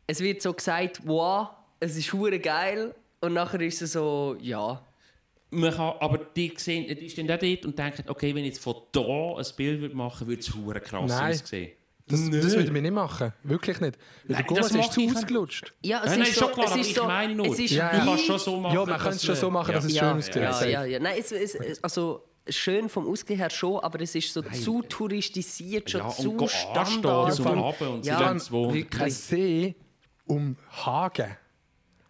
es 0.07 0.21
wird 0.21 0.41
so 0.41 0.53
gesagt, 0.55 1.01
wow, 1.05 1.49
es 1.81 1.97
ist 1.97 2.13
hure 2.15 2.39
geil 2.39 2.95
und 3.23 3.33
nachher 3.35 3.61
ist 3.63 3.81
es 3.83 3.93
so, 3.93 4.37
ja, 4.41 4.85
Man 5.51 5.71
kann, 5.73 5.95
aber 6.01 6.19
die, 6.19 6.53
sehen, 6.57 6.87
die 6.99 7.09
stehen 7.11 7.31
auch 7.31 7.39
dort 7.39 7.65
und 7.67 7.79
denken, 7.79 8.05
okay, 8.09 8.35
wenn 8.35 8.45
ich 8.45 8.55
jetzt 8.55 8.63
von 8.63 8.75
da 8.93 9.01
ein 9.37 9.47
Bild 9.57 9.81
würde 9.81 9.95
machen 9.97 10.27
würde, 10.27 10.43
würde 10.45 10.49
es 10.51 10.55
hure 10.55 10.81
krass 10.81 11.09
Nein. 11.11 11.33
aussehen. 11.33 11.73
Das, 12.09 12.21
das 12.31 12.57
würden 12.57 12.75
wir 12.75 12.83
nicht 12.83 12.91
machen. 12.93 13.33
Wirklich 13.45 13.81
nicht. 13.81 13.97
Weil 14.27 14.37
Nein, 14.37 14.45
der 14.49 14.57
das 14.57 14.69
Gomasee 14.73 14.81
ist 14.81 14.93
zu 14.93 15.01
ich- 15.03 15.15
ausgelutscht. 15.17 15.73
ja, 15.83 16.01
es 16.01 16.07
Nein, 16.11 16.19
nein, 16.19 16.23
ist 16.23 16.29
ist 16.31 16.39
so, 16.39 16.45
schon 16.47 16.55
klar, 16.55 16.67
es 16.67 16.77
ist 16.77 16.87
ich 16.91 16.95
so, 16.97 17.05
meine 17.07 17.35
nur. 17.35 17.47
es 17.47 17.59
ist 17.61 17.71
Ja, 17.71 17.91
Du 17.91 17.97
ja. 17.99 18.05
kannst 18.05 18.25
schon 18.27 18.39
so 18.39 18.61
machen. 18.61 18.75
Ja, 18.75 18.85
man 18.87 18.99
kann 18.99 19.13
es 19.13 19.25
schon 19.25 19.37
so 19.37 19.51
machen, 19.51 19.73
dass 19.75 19.85
es 19.85 19.95
ja, 19.95 20.01
schön 20.09 20.19
aussieht. 20.19 20.37
ja, 20.37 20.65
ja, 20.65 20.85
ja. 20.85 20.99
Nein, 20.99 21.15
es, 21.19 21.31
es, 21.33 21.85
also 21.85 22.25
schön 22.49 22.89
vom 22.89 23.07
Ausgehen 23.09 23.39
her 23.39 23.51
schon, 23.51 23.79
aber 23.79 24.01
es 24.01 24.15
ist 24.17 24.33
so 24.35 24.43
zu 24.43 24.83
touristisiert, 24.83 25.91
schon 25.91 26.01
Ja, 26.01 26.07
und 26.09 26.39
zu 26.41 26.49
Standard. 26.49 27.39
und- 27.39 27.47
Abend 27.47 27.81
und 27.83 28.05
ja, 28.05 28.19
wohnen. 28.51 28.69
Ein 28.71 28.75
wirklich. 28.75 29.15
See 29.15 29.75
um 30.27 30.57
Hagen. 30.85 31.37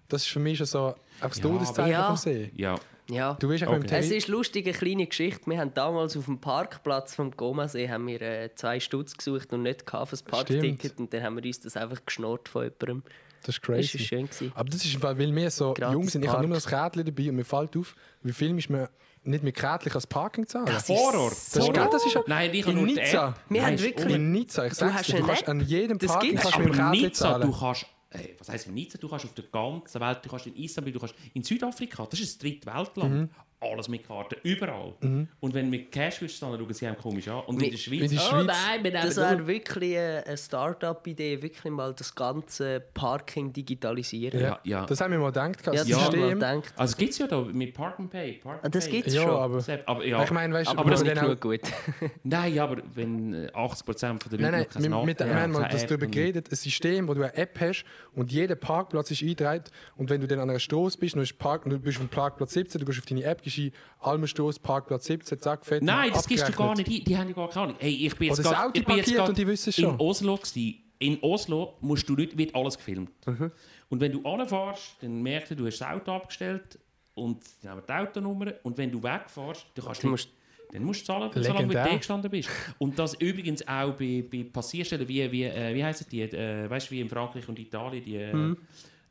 Das 0.09 0.23
ist 0.23 0.29
für 0.31 0.41
mich 0.41 0.57
schon 0.59 0.67
so 0.67 0.95
das 1.31 1.41
Todeszeichen 1.41 1.91
Ja. 1.93 2.07
vom 2.09 2.17
See. 2.17 2.51
Ja. 2.55 2.77
Ja. 3.11 3.35
Du 3.41 3.49
weißt 3.51 3.65
auch 3.65 3.73
mit 3.79 3.91
dem 3.91 3.99
Es 3.99 4.11
ist 4.11 4.29
lustig, 4.29 4.65
eine 4.67 4.75
kleine 4.77 5.07
Geschichte. 5.07 5.43
Wir 5.51 5.59
haben 5.59 5.75
damals 5.75 6.17
auf 6.17 6.25
dem 6.27 6.39
Parkplatz 6.39 7.15
vom 7.15 7.31
Gomasee 7.33 7.89
haben 7.91 8.07
wir, 8.07 8.23
äh, 8.23 8.55
zwei 8.55 8.79
Stutz 8.81 9.17
gesucht 9.17 9.53
und 9.53 9.63
nicht 9.63 9.85
gehabt 9.87 10.09
für 10.09 10.13
das 10.15 10.23
Parkticket. 10.23 10.99
Und 10.99 11.13
dann 11.13 11.23
haben 11.23 11.37
wir 11.37 11.45
uns 11.45 11.61
das 11.61 11.77
einfach 11.77 11.99
geschnurrt 12.07 12.49
von 12.49 12.63
jemandem. 12.65 13.03
Das 13.45 13.57
ist 13.57 13.61
Das 13.63 13.69
war 13.69 13.75
crazy. 13.77 13.99
schön. 13.99 14.27
Gewesen. 14.27 14.53
Aber 14.55 14.71
das 14.71 14.85
ist, 14.85 15.03
weil 15.03 15.19
wir 15.19 15.51
so 15.51 15.75
Gratis 15.75 15.93
jung 15.93 16.09
sind. 16.09 16.25
Ich 16.25 16.31
habe 16.31 16.47
nur 16.47 16.55
das 16.55 16.67
Kärtchen 16.67 17.05
dabei 17.05 17.29
und 17.29 17.37
mir 17.37 17.45
fällt 17.45 17.77
auf, 17.77 17.97
wie 18.23 18.33
viel 18.33 18.57
ist 18.57 18.71
man 18.71 18.87
nicht 19.25 19.43
mit 19.43 19.57
Kärtchen 19.57 19.93
als 19.93 20.07
Parking 20.07 20.47
zahlen. 20.47 20.67
Das 20.67 20.89
Horror. 20.89 21.33
ist 21.33 21.57
Das 21.57 21.65
ist, 21.69 21.77
das 21.77 22.07
ist 22.07 22.15
ja- 22.15 22.23
Nein, 22.29 22.51
ich 22.55 22.65
habe 22.67 22.79
in 22.79 22.85
Nizza. 22.85 23.35
Wir 23.49 23.61
Nein, 23.61 23.67
haben 23.67 23.75
ist 23.75 23.83
wirklich- 23.85 24.15
In 24.15 24.31
Nizza, 24.33 24.67
ich 24.67 24.75
sag's 24.75 25.07
dir, 25.09 25.19
du 25.21 25.27
kannst 25.27 25.49
an 25.49 25.61
jedem 25.61 25.99
Das 25.99 26.13
Parking 26.13 26.37
kannst 26.37 26.59
mit 26.61 26.73
Kärtchen 26.73 27.13
zahlen. 27.15 27.51
du 27.51 27.59
kannst 27.59 27.87
äh, 28.13 28.35
was 28.39 28.67
in 28.67 28.75
Nizza, 28.75 28.99
du 28.99 29.09
kannst 29.09 29.25
auf 29.25 29.35
der 29.35 29.45
ganzen 29.45 30.01
Welt, 30.01 30.19
du 30.25 30.29
kannst 30.29 30.47
in 30.47 30.57
Istanbul, 30.57 30.93
du 30.93 31.01
kannst 31.01 31.15
in 31.35 31.43
Südafrika, 31.43 32.07
das 32.11 32.21
ist 32.21 32.37
ein 32.43 32.49
Drittweltland, 32.49 33.15
Mhm. 33.15 33.31
Alles 33.63 33.89
mit 33.89 34.07
Karten, 34.07 34.37
überall. 34.43 34.95
Und 35.41 35.55
wenn 35.55 35.67
du 35.67 35.71
mit 35.71 35.93
Cash 35.93 36.21
willst, 36.21 36.43
dann 36.43 36.59
schauen 36.59 36.73
sie 36.75 36.87
einem 36.87 36.97
komisch 36.99 37.29
an. 37.29 37.41
Und 37.47 37.55
in 37.57 37.61
Mit- 37.63 37.73
der 37.73 37.79
Schweiz, 37.79 38.11
in 38.11 38.17
der 38.17 38.19
oh 38.27 38.31
Schweiz- 38.31 38.47
nein, 38.47 38.85
wir 38.85 38.91
nehmen 38.93 39.05
Das 39.07 39.17
nur- 39.17 39.25
wäre 39.27 39.47
wirklich 39.47 39.99
eine 39.99 40.37
Start-up-Idee, 40.37 41.43
wirklich 41.43 41.73
mal 41.73 41.93
das 41.95 42.15
ganze 42.15 42.81
Parking 42.95 43.53
digitalisieren. 43.53 44.41
Ja, 44.41 44.59
ja. 44.65 44.87
Das 44.87 45.01
haben 45.01 45.13
wir 45.13 45.19
mal 45.19 45.27
gedacht, 45.29 45.65
Ja, 45.67 45.73
das 45.73 45.87
wir 45.89 45.95
System. 45.97 46.21
mal 46.21 46.35
gedacht. 46.35 46.75
Also 46.77 46.97
gibt 46.97 47.13
es 47.13 47.19
ja 47.19 47.27
da 47.27 47.41
mit 47.41 47.75
Park 47.75 47.99
and 47.99 48.11
Pay. 48.11 48.33
Park 48.43 48.57
and 48.57 48.67
Ah, 48.67 48.69
das 48.69 48.89
gibt's 48.89 49.15
Ja, 49.15 49.23
schon. 49.23 49.31
aber- 49.31 49.63
aber, 49.87 50.05
ja. 50.07 50.23
Ich 50.25 50.31
meine, 50.31 50.55
weißt 50.55 50.73
du, 50.73 50.79
aber 50.79 50.91
das 50.91 51.01
wo 51.01 51.05
nicht 51.05 51.21
genug 51.21 51.41
gut. 51.41 51.61
Nein, 52.25 52.55
ja, 52.55 52.65
aber 52.65 52.83
wenn 52.95 53.35
äh, 53.35 53.49
80% 53.55 54.29
der 54.31 54.39
Leute 54.39 54.51
Nein, 54.53 54.67
nein, 54.75 54.91
noch 54.91 55.05
mit, 55.05 55.19
wir 55.19 55.27
ja, 55.27 55.35
haben 55.35 55.53
mal 55.53 55.69
darüber 55.69 56.05
und- 56.07 56.11
geredet, 56.13 56.49
ein 56.51 56.57
System, 56.57 57.09
wo 57.09 57.15
du 57.15 57.23
eine 57.23 57.35
App 57.37 57.59
hast 57.61 57.85
und 58.15 58.33
jeder 58.33 58.55
Parkplatz 58.55 59.11
ist 59.11 59.23
eingetragen 59.23 59.65
und 59.97 60.11
wenn 60.11 60.21
du 60.21 60.27
dann 60.27 60.41
an 60.41 60.51
einer 60.51 60.59
Straße 60.59 60.99
bist, 60.99 61.17
ist 61.17 61.39
Park, 61.39 61.65
du 61.65 61.79
bist 61.79 61.99
auf 61.99 62.05
dem 62.07 62.09
Parkplatz 62.09 62.53
17, 62.55 62.79
du 62.81 62.87
gehst 62.87 62.99
auf 62.99 63.07
deine 63.07 63.25
App, 63.25 63.43
ein, 63.59 63.73
Almenstoß, 64.01 64.59
Parkplatz 64.59 65.05
17, 65.07 65.41
zack, 65.41 65.65
fett. 65.65 65.83
Nein, 65.83 66.11
das 66.13 66.27
gibst 66.27 66.49
du 66.49 66.53
gar 66.53 66.71
abgerechnet. 66.71 66.89
nicht. 66.89 67.01
Die, 67.01 67.05
die 67.13 67.17
haben 67.19 67.29
ja 67.29 67.35
gar 67.35 67.49
keine 67.49 67.65
Ahnung. 67.67 67.77
Hey, 67.79 68.07
ich 68.07 68.17
bin 68.17 68.29
jetzt 68.29 68.41
Oder 68.41 68.49
das 68.51 68.53
grad- 68.59 68.67
Auto 68.67 68.79
ich 68.81 68.85
bin 68.85 68.97
jetzt 68.97 69.19
und 69.29 69.39
die 69.39 69.47
wissen 69.47 69.73
schon. 69.73 69.85
In 69.95 70.01
Oslo 70.01 70.37
gewesen. 70.37 70.75
In 70.99 71.19
Oslo 71.23 71.75
musst 71.81 72.09
du 72.09 72.15
nicht, 72.15 72.37
wird 72.39 72.55
alles 72.55 72.77
gefilmt. 72.77 73.11
Mhm. 73.27 73.51
Und 73.89 74.01
wenn 74.01 74.13
du 74.13 74.23
anfährst, 74.23 74.97
dann 75.01 75.21
merkst 75.23 75.51
du, 75.51 75.57
du 75.57 75.67
hast 75.67 75.79
das 75.81 75.89
Auto 75.89 76.13
abgestellt 76.13 76.79
und 77.15 77.43
dann 77.63 77.73
haben 77.73 77.79
wir 77.79 77.87
die 77.87 77.93
Autonummer. 78.09 78.53
Und 78.63 78.79
wenn 78.79 78.91
du 78.91 79.03
wegfährst, 79.03 79.67
dann 79.75 79.85
kannst 79.85 80.03
du 80.03 80.07
Du 80.09 80.13
nicht, 80.13 80.29
musst- 80.29 80.29
dann 80.73 80.85
musst 80.85 81.03
du 81.03 81.07
zahlen, 81.07 81.31
solange 81.35 81.67
du 81.67 81.75
da 81.75 81.97
gestanden 81.97 82.31
bist. 82.31 82.49
Und 82.79 82.99
das 82.99 83.15
übrigens 83.15 83.67
auch 83.69 83.93
bei, 83.95 84.25
bei 84.31 84.45
Passierstellen, 84.51 85.07
wie, 85.09 85.31
wie, 85.31 85.43
äh, 85.45 85.75
wie 85.75 85.85
heissen 85.85 86.07
die? 86.11 86.23
Äh, 86.23 86.71
weißt 86.71 86.87
du, 86.87 86.91
wie 86.93 87.01
in 87.01 87.09
Frankreich 87.09 87.47
und 87.49 87.59
Italien, 87.59 88.05
die. 88.05 88.17
Äh, 88.17 88.33
Hm. 88.33 88.57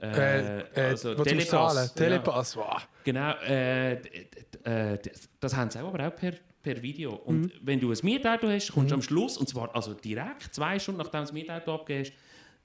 Äh, 0.04 0.62
äh, 0.62 0.64
also 0.76 1.16
was 1.16 1.28
du 1.28 1.36
musst 1.36 1.50
zahlen? 1.50 1.90
Telepass. 1.94 2.54
Telepass, 2.54 2.58
wow. 2.58 2.88
Genau, 3.04 3.34
äh, 3.48 3.98
äh, 4.66 4.98
d- 4.98 5.12
das 5.40 5.56
haben 5.56 5.70
sie 5.70 5.80
aber 5.80 5.90
auch 6.08 6.16
per, 6.16 6.34
per 6.64 6.82
Video. 6.82 7.14
Und 7.16 7.42
Mhm. 7.42 7.52
wenn 7.62 7.80
du 7.80 7.92
ein 7.92 7.98
Mietauto 8.04 8.48
hast, 8.48 8.72
kommst 8.72 8.92
du 8.92 8.96
am 8.96 9.02
Schluss, 9.02 9.38
und 9.38 9.48
zwar 9.50 9.74
also 9.76 9.94
direkt, 9.94 10.54
zwei 10.54 10.78
Stunden 10.80 11.00
nachdem 11.00 11.20
du 11.22 11.26
das 11.26 11.34
Mietauto 11.34 11.74
abgehst, 11.76 12.14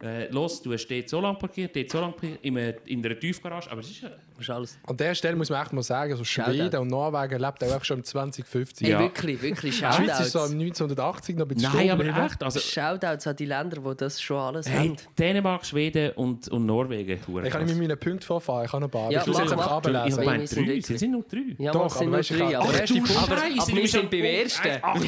äh, 0.02 0.28
los, 0.31 0.60
du 0.62 0.73
hast 0.73 0.86
dort 0.89 1.09
so 1.09 1.20
lange 1.20 1.39
parkiert, 1.39 1.74
dort 1.74 1.90
so 1.90 2.01
lange 2.01 2.12
parkiert, 2.12 2.39
in, 2.43 2.59
einer- 2.59 2.74
in 2.86 3.05
einer 3.05 3.18
Tiefgarage, 3.18 3.70
aber 3.70 3.81
es 3.81 3.90
ist 3.90 4.02
ja... 4.02 4.10
Ist 4.39 4.51
alles. 4.51 4.78
An 4.86 4.94
der 4.98 5.14
Stelle 5.14 5.35
muss 5.35 5.48
man 5.48 5.62
echt 5.62 5.73
mal 5.73 5.82
sagen, 5.82 6.12
also 6.12 6.23
Schweden 6.23 6.78
und 6.81 6.89
Norwegen 6.89 7.40
lebt 7.40 7.64
auch 7.64 7.82
schon 7.82 7.98
im 8.01 8.05
2050. 8.05 8.86
Hey, 8.86 8.93
Ja. 8.93 8.98
wirklich, 9.01 9.40
wirklich 9.40 9.73
Die 9.74 9.78
Schweiz 9.78 10.20
ist 10.20 10.32
so 10.32 10.40
Shoutouts. 10.40 10.52
im 10.52 10.60
1980 10.60 11.36
noch 11.36 11.47
ein 11.47 11.48
bisschen 11.48 11.73
Nein, 11.73 11.90
aber 11.90 12.05
echt, 12.27 12.43
also... 12.43 12.60
Shoutouts 12.60 13.27
an 13.27 13.36
die 13.36 13.47
Länder, 13.47 13.81
die 13.81 13.97
das 13.97 14.20
schon 14.20 14.36
alles 14.36 14.68
Hey, 14.68 14.89
haben. 14.89 14.97
Dänemark, 15.18 15.64
Schweden 15.64 16.10
und, 16.16 16.48
und 16.48 16.66
Norwegen. 16.66 17.18
Ich 17.18 17.51
kann 17.51 17.64
nicht 17.64 17.78
mit 17.78 17.89
meinen 17.89 17.98
Punkten 17.98 18.20
vorfahren, 18.27 18.66
ich 18.66 18.73
habe 18.74 18.82
noch 18.82 18.89
ein 18.89 18.90
paar. 18.90 19.10
Ja, 19.10 19.23
ich 19.23 19.27
muss 19.27 19.39
jetzt 19.39 19.52
einfach 19.52 19.70
mach. 19.82 19.89
Ich 19.90 19.97
ablesen. 19.97 20.18
Ey, 20.20 20.27
meine, 20.27 20.44
drei, 20.44 20.81
sie 20.81 20.98
sind 20.98 21.10
nur 21.12 21.23
drei. 21.23 21.39
Ja, 21.56 21.73
Doch, 21.73 21.82
Doch, 21.85 21.97
sind 21.97 22.09
aber 22.09 22.16
nur 22.16 22.23
du, 22.23 22.35
drei, 22.36 22.59
aber, 22.59 22.66
Punkt- 22.66 23.16
aber, 23.16 23.36
Scheiße, 23.39 23.60
aber 23.62 23.70
du 23.70 23.77
wir 23.77 23.89
sind 23.89 24.10
beim. 24.10 24.24
Ersten. 24.24 24.68
Ach 24.82 24.94
du 24.98 25.05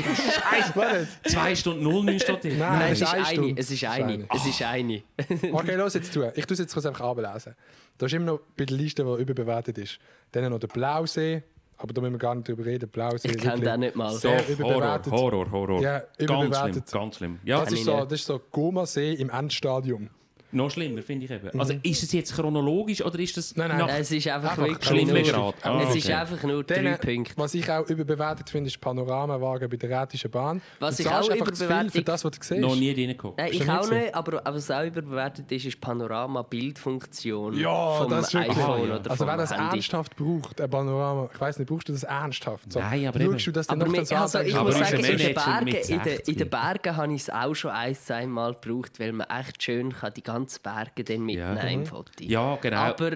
Scheiße. 0.73 1.09
Zwei 1.27 1.55
Stunden 1.55 1.83
null 1.83 2.05
neun 2.05 2.19
steht 2.19 2.45
drin. 2.45 2.59
Nein, 2.59 2.79
Nein, 2.79 2.93
es 2.93 3.01
ist 3.03 3.15
eine. 3.15 3.53
Es 3.59 3.71
ist 3.71 3.85
eine. 3.85 4.05
eine. 4.15 4.27
Es 4.35 4.47
ist 4.47 4.63
eine. 4.63 4.78
Okay, 5.53 5.75
los 5.75 5.95
jetzt 5.95 6.13
zu. 6.13 6.25
Ich 6.35 6.47
tue 6.47 6.55
es 6.55 6.59
jetzt 6.61 6.73
kurz 6.73 6.87
einfach 6.87 7.05
ablesen. 7.05 7.55
Da 7.97 8.07
ist 8.07 8.13
immer 8.13 8.27
noch 8.27 8.41
bei 8.57 8.65
der 8.65 8.77
Liste, 8.77 9.05
die 9.05 9.23
überbewertet 9.23 9.79
ist. 9.79 9.99
Dann 10.33 10.51
noch 10.51 10.59
der 10.59 10.69
Blausee, 10.69 11.43
aber 11.77 11.93
da 11.93 12.01
müssen 12.01 12.15
wir 12.15 12.19
gar 12.19 12.35
nicht 12.35 12.49
drüber 12.49 12.65
reden. 12.65 12.89
Blausee 12.89 13.29
Ich 13.29 13.37
kenn 13.39 13.53
wirklich 13.53 13.71
den 13.71 13.81
nicht 13.81 13.97
mal. 13.97 14.13
Sehr 14.13 14.39
Doch, 14.39 14.49
Horror, 14.59 14.71
überbewertet. 14.71 15.13
Horror, 15.13 15.51
Horror. 15.51 15.81
Ja, 15.81 15.99
ganz 15.99 16.09
schlimm, 16.17 16.27
überbewertet. 16.29 16.93
ganz 16.93 17.17
schlimm. 17.17 17.39
Ja, 17.45 17.65
Das 17.65 17.73
ist, 17.73 17.85
so, 17.85 18.05
das 18.05 18.13
ist 18.13 18.27
so 18.27 18.41
Goma-See 18.51 19.15
im 19.15 19.31
Endstadium. 19.31 20.11
Noch 20.53 20.71
schlimmer, 20.71 21.03
finde 21.03 21.27
ich 21.27 21.31
eben. 21.31 21.61
Also 21.61 21.75
ist 21.83 22.03
es 22.03 22.13
jetzt 22.13 22.35
chronologisch 22.35 23.05
oder 23.05 23.19
ist 23.19 23.37
das 23.37 23.55
Nein, 23.57 23.69
nein. 23.69 23.79
nach 23.79 23.89
Es 23.89 24.11
ist 24.11 24.27
einfach, 24.29 24.51
Einfach 24.53 24.65
wirklich 24.67 24.89
Schlimmgrad. 24.89 25.35
nur... 25.37 25.55
Ah, 25.63 25.83
es 25.83 25.95
ist 25.97 26.05
okay. 26.07 26.15
einfach 26.15 26.43
nur 26.45 26.65
drei 26.65 26.83
Dann, 26.83 26.99
Punkte. 26.99 27.33
was 27.37 27.55
ich 27.55 27.71
auch 27.71 27.87
überbewertet 27.89 28.49
finde, 28.51 28.69
ist 28.69 28.81
Panoramawagen 28.81 29.69
bei 29.69 29.77
der 29.77 30.01
Rätischen 30.03 30.31
Bahn. 30.31 30.63
Was 30.81 30.97
du 30.97 31.03
ich 31.03 31.09
auch 31.09 31.23
viel 31.31 31.37
für 31.37 31.45
überbewertet- 31.45 32.05
das, 32.09 32.25
was 32.25 32.33
du 32.33 32.39
siehst. 32.43 32.61
noch 32.61 32.75
nie 32.77 32.91
reingekommen. 32.93 33.37
Nein, 33.39 33.51
ich 33.53 33.69
auch 33.71 33.81
gesehen? 33.83 33.99
nicht, 34.05 34.15
aber 34.15 34.39
aber 34.47 34.57
was 34.57 34.71
auch 34.71 34.85
überbewertet 34.85 35.51
ist, 35.53 35.65
ist 35.67 35.81
Panorama-Bildfunktion 35.81 37.55
Ja, 37.59 37.95
vom 37.99 38.11
das 38.11 38.29
ist 38.29 38.35
wirklich... 38.35 38.57
iPhone 38.57 38.89
ja. 38.89 38.97
oder 38.97 39.11
Also 39.11 39.27
wer 39.27 39.37
das 39.37 39.51
Handy. 39.53 39.77
ernsthaft 39.77 40.17
braucht, 40.17 40.61
ein 40.61 40.71
Panorama, 40.71 41.29
ich 41.33 41.41
weiß 41.41 41.59
nicht, 41.59 41.69
brauchst 41.69 41.89
du 41.89 41.93
das 41.93 42.03
ernsthaft? 42.05 42.73
So, 42.73 42.81
Nein, 42.81 43.07
aber 43.07 43.19
schaust 43.21 43.33
eben. 43.35 43.45
du 43.45 43.53
das 43.53 43.67
dann 43.67 43.83
Aber 43.83 43.91
noch 43.91 44.05
so 44.05 44.15
also 44.17 44.39
ich 44.41 44.55
muss 44.55 44.75
sagen, 44.79 45.05
in 45.05 45.17
den, 45.19 45.35
Bergen, 45.35 45.65
mit 45.65 45.75
in, 45.89 45.99
den, 45.99 46.05
60. 46.05 46.29
in 46.29 46.39
den 46.39 46.51
Bergen 46.51 46.97
habe 46.97 47.13
ich 47.15 47.23
es 47.23 47.31
auch 47.31 47.55
schon 47.55 47.71
ein, 47.71 47.95
zwei 47.95 48.27
Mal 48.27 48.55
gebraucht, 48.61 48.99
weil 49.01 49.13
man 49.13 49.27
echt 49.29 49.63
schön 49.63 49.93
kann 49.93 50.13
die 50.15 50.23
ganzen 50.39 50.63
Berge 50.63 51.05
dann 51.05 51.21
mitnehmen 51.23 51.57
Ja. 51.57 51.63
im 51.69 51.87
Foto. 51.87 52.11
Ja, 52.21 52.57
genau. 52.57 52.77
Aber 52.79 53.13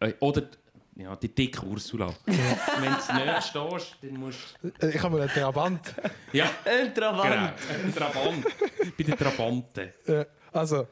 äh, 0.00 0.12
Oder 0.20 0.42
ja, 0.96 1.16
die 1.16 1.34
dicke 1.34 1.64
Ursula. 1.64 2.12
Wenn 2.26 2.36
du 2.36 3.24
nicht 3.32 3.42
stehst, 3.46 3.96
dann 4.02 4.14
musst 4.14 4.58
Äh, 4.80 4.88
Ich 4.94 5.02
habe 5.02 5.16
mal 5.16 5.22
einen 5.22 5.30
Trabant. 5.30 5.94
du... 6.32 6.36
Ja, 6.36 6.50
ein 6.64 6.92
genau. 6.94 7.12
Trabant. 7.12 7.54
Ein 7.84 7.94
Trabant. 7.94 8.44
Bei 8.98 9.04
den 9.04 9.16
Trabanten. 9.16 9.92
Also, 10.52 10.86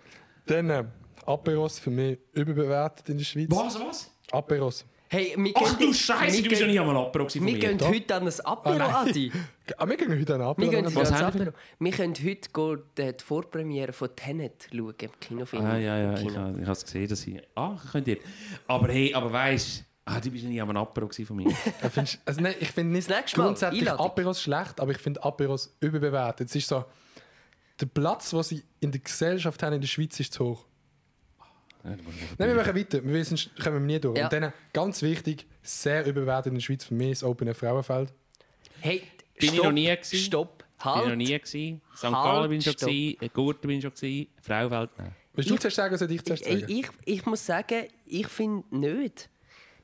dann 0.46 0.70
äh, 0.70 0.84
Aperos 1.26 1.78
für 1.78 1.90
mich 1.90 2.18
überbewertet 2.32 3.08
in 3.10 3.18
der 3.18 3.24
Schweiz. 3.24 3.48
Was, 3.50 3.78
was? 3.78 4.10
Aperos. 4.32 4.86
Hey, 5.12 5.34
wir 5.36 5.52
Ach 5.56 5.76
gehen- 5.76 5.88
du 5.88 5.92
Scheiße, 5.92 6.36
wir 6.36 6.42
du 6.44 6.48
bist 6.50 6.60
ja 6.60 6.66
gehen- 6.68 6.70
nicht 6.74 6.80
einmal 6.80 6.96
Apero 6.96 7.28
von 7.28 7.34
Wir 7.34 7.52
mir. 7.52 7.58
gehen 7.58 7.78
Doch. 7.78 7.88
heute 7.88 8.14
an 8.14 8.28
ein 8.28 8.40
Apero, 8.44 8.78
nein. 8.78 8.94
Adi. 8.94 9.32
Ah, 9.76 9.88
wir 9.88 9.96
gehen 9.96 10.10
heute 10.20 10.34
an 10.34 10.40
Wir 10.40 10.46
Apero. 10.46 10.70
gehen 10.70 10.84
heute 10.86 10.94
Was 10.96 11.08
ans 11.12 11.22
haben 11.22 11.34
wir 11.40 11.48
Apero. 11.48 11.56
Wir 11.80 11.92
können 11.92 12.14
heute 12.14 12.48
gehen, 12.52 12.82
die 12.96 13.16
die 13.16 13.24
Vorpremiere 13.24 13.92
von 13.92 14.08
Tenet 14.14 14.68
schauen, 14.70 14.94
im 15.00 15.10
Kinofilm. 15.20 15.64
Ah, 15.64 15.76
ja, 15.78 15.98
ja, 15.98 16.10
Im 16.10 16.14
ich 16.14 16.32
Kino. 16.32 16.40
habe 16.40 16.70
es 16.70 16.84
gesehen, 16.84 17.08
dass 17.08 17.26
ich... 17.26 17.42
Ah, 17.56 17.76
könnt 17.90 18.06
ihr... 18.06 18.18
Aber 18.68 18.88
hey, 18.88 19.12
aber 19.12 19.32
weisst 19.32 19.84
ah, 20.04 20.20
du 20.20 20.30
bist 20.30 20.44
ja 20.44 20.50
nie 20.50 20.60
am 20.60 20.76
Apero 20.76 21.08
von 21.08 21.36
mir. 21.36 21.50
Ja, 21.82 21.88
findest- 21.90 22.20
also, 22.24 22.40
nein, 22.40 22.54
ich 22.60 22.70
finde 22.70 22.92
nicht 22.92 23.10
Das 23.10 23.16
nächste 23.16 23.38
Mal, 23.38 23.46
grundsätzlich 23.46 23.80
Einladung. 23.82 24.06
Aperos 24.06 24.40
schlecht, 24.42 24.80
aber 24.80 24.92
ich 24.92 24.98
finde 24.98 25.22
Aperos 25.24 25.76
überbewertet. 25.80 26.48
Es 26.48 26.54
ist 26.54 26.68
so, 26.68 26.84
der 27.80 27.86
Platz, 27.86 28.30
den 28.30 28.42
sie 28.44 28.62
in 28.80 28.92
der 28.92 29.00
Gesellschaft 29.00 29.60
haben 29.62 29.72
in 29.74 29.80
der 29.80 29.88
Schweiz, 29.88 30.18
ist 30.20 30.32
zu 30.34 30.44
hoch. 30.44 30.64
Nein, 31.82 31.98
wir 32.48 32.54
machen 32.54 32.74
weiter. 32.76 33.02
Wir 33.04 33.12
wissen, 33.14 33.38
kommen 33.62 33.76
wir 33.76 33.94
nie 33.94 34.00
durch. 34.00 34.16
Ja. 34.18 34.24
Und 34.24 34.32
dann, 34.32 34.52
ganz 34.72 35.02
wichtig, 35.02 35.46
sehr 35.62 36.04
überbewertet 36.06 36.50
in 36.50 36.54
der 36.54 36.60
Schweiz 36.62 36.84
für 36.84 36.94
mich, 36.94 37.10
das 37.10 37.24
Open 37.24 37.52
Frauenfeld. 37.54 38.12
Hey, 38.80 39.02
Bin 39.38 39.48
ich 39.48 39.50
stopp, 39.54 39.64
noch 39.64 39.72
nie 39.72 39.86
gewesen. 39.86 40.16
Stopp, 40.16 40.58
Bin 40.58 40.66
ich 40.78 40.84
noch 40.84 41.06
halt. 41.06 41.18
nie 41.18 41.38
gewesen. 41.38 41.80
St. 41.96 42.02
Halt, 42.04 42.12
Gallen 42.14 42.48
bin 42.50 42.58
ich 42.58 42.64
schon 42.64 42.72
stopp. 42.74 42.88
gewesen. 42.88 43.30
Gurten 43.34 43.68
bin 43.68 43.76
ich 43.78 43.82
schon 43.84 43.94
gewesen. 43.94 44.26
Frauenfeld, 44.42 44.90
nein. 44.98 45.14
Willst 45.34 45.50
du 45.50 45.54
Ich- 45.54 45.60
zuerst 45.60 45.76
sagen 45.76 45.90
oder 45.94 45.98
soll 45.98 46.10
ich 46.12 46.24
zuerst 46.24 46.46
Ich, 46.46 46.60
sagen? 46.60 46.72
ich, 46.72 46.86
ich 47.04 47.26
muss 47.26 47.46
sagen, 47.46 47.84
ich 48.06 48.26
finde 48.26 48.64
nicht. 48.76 49.28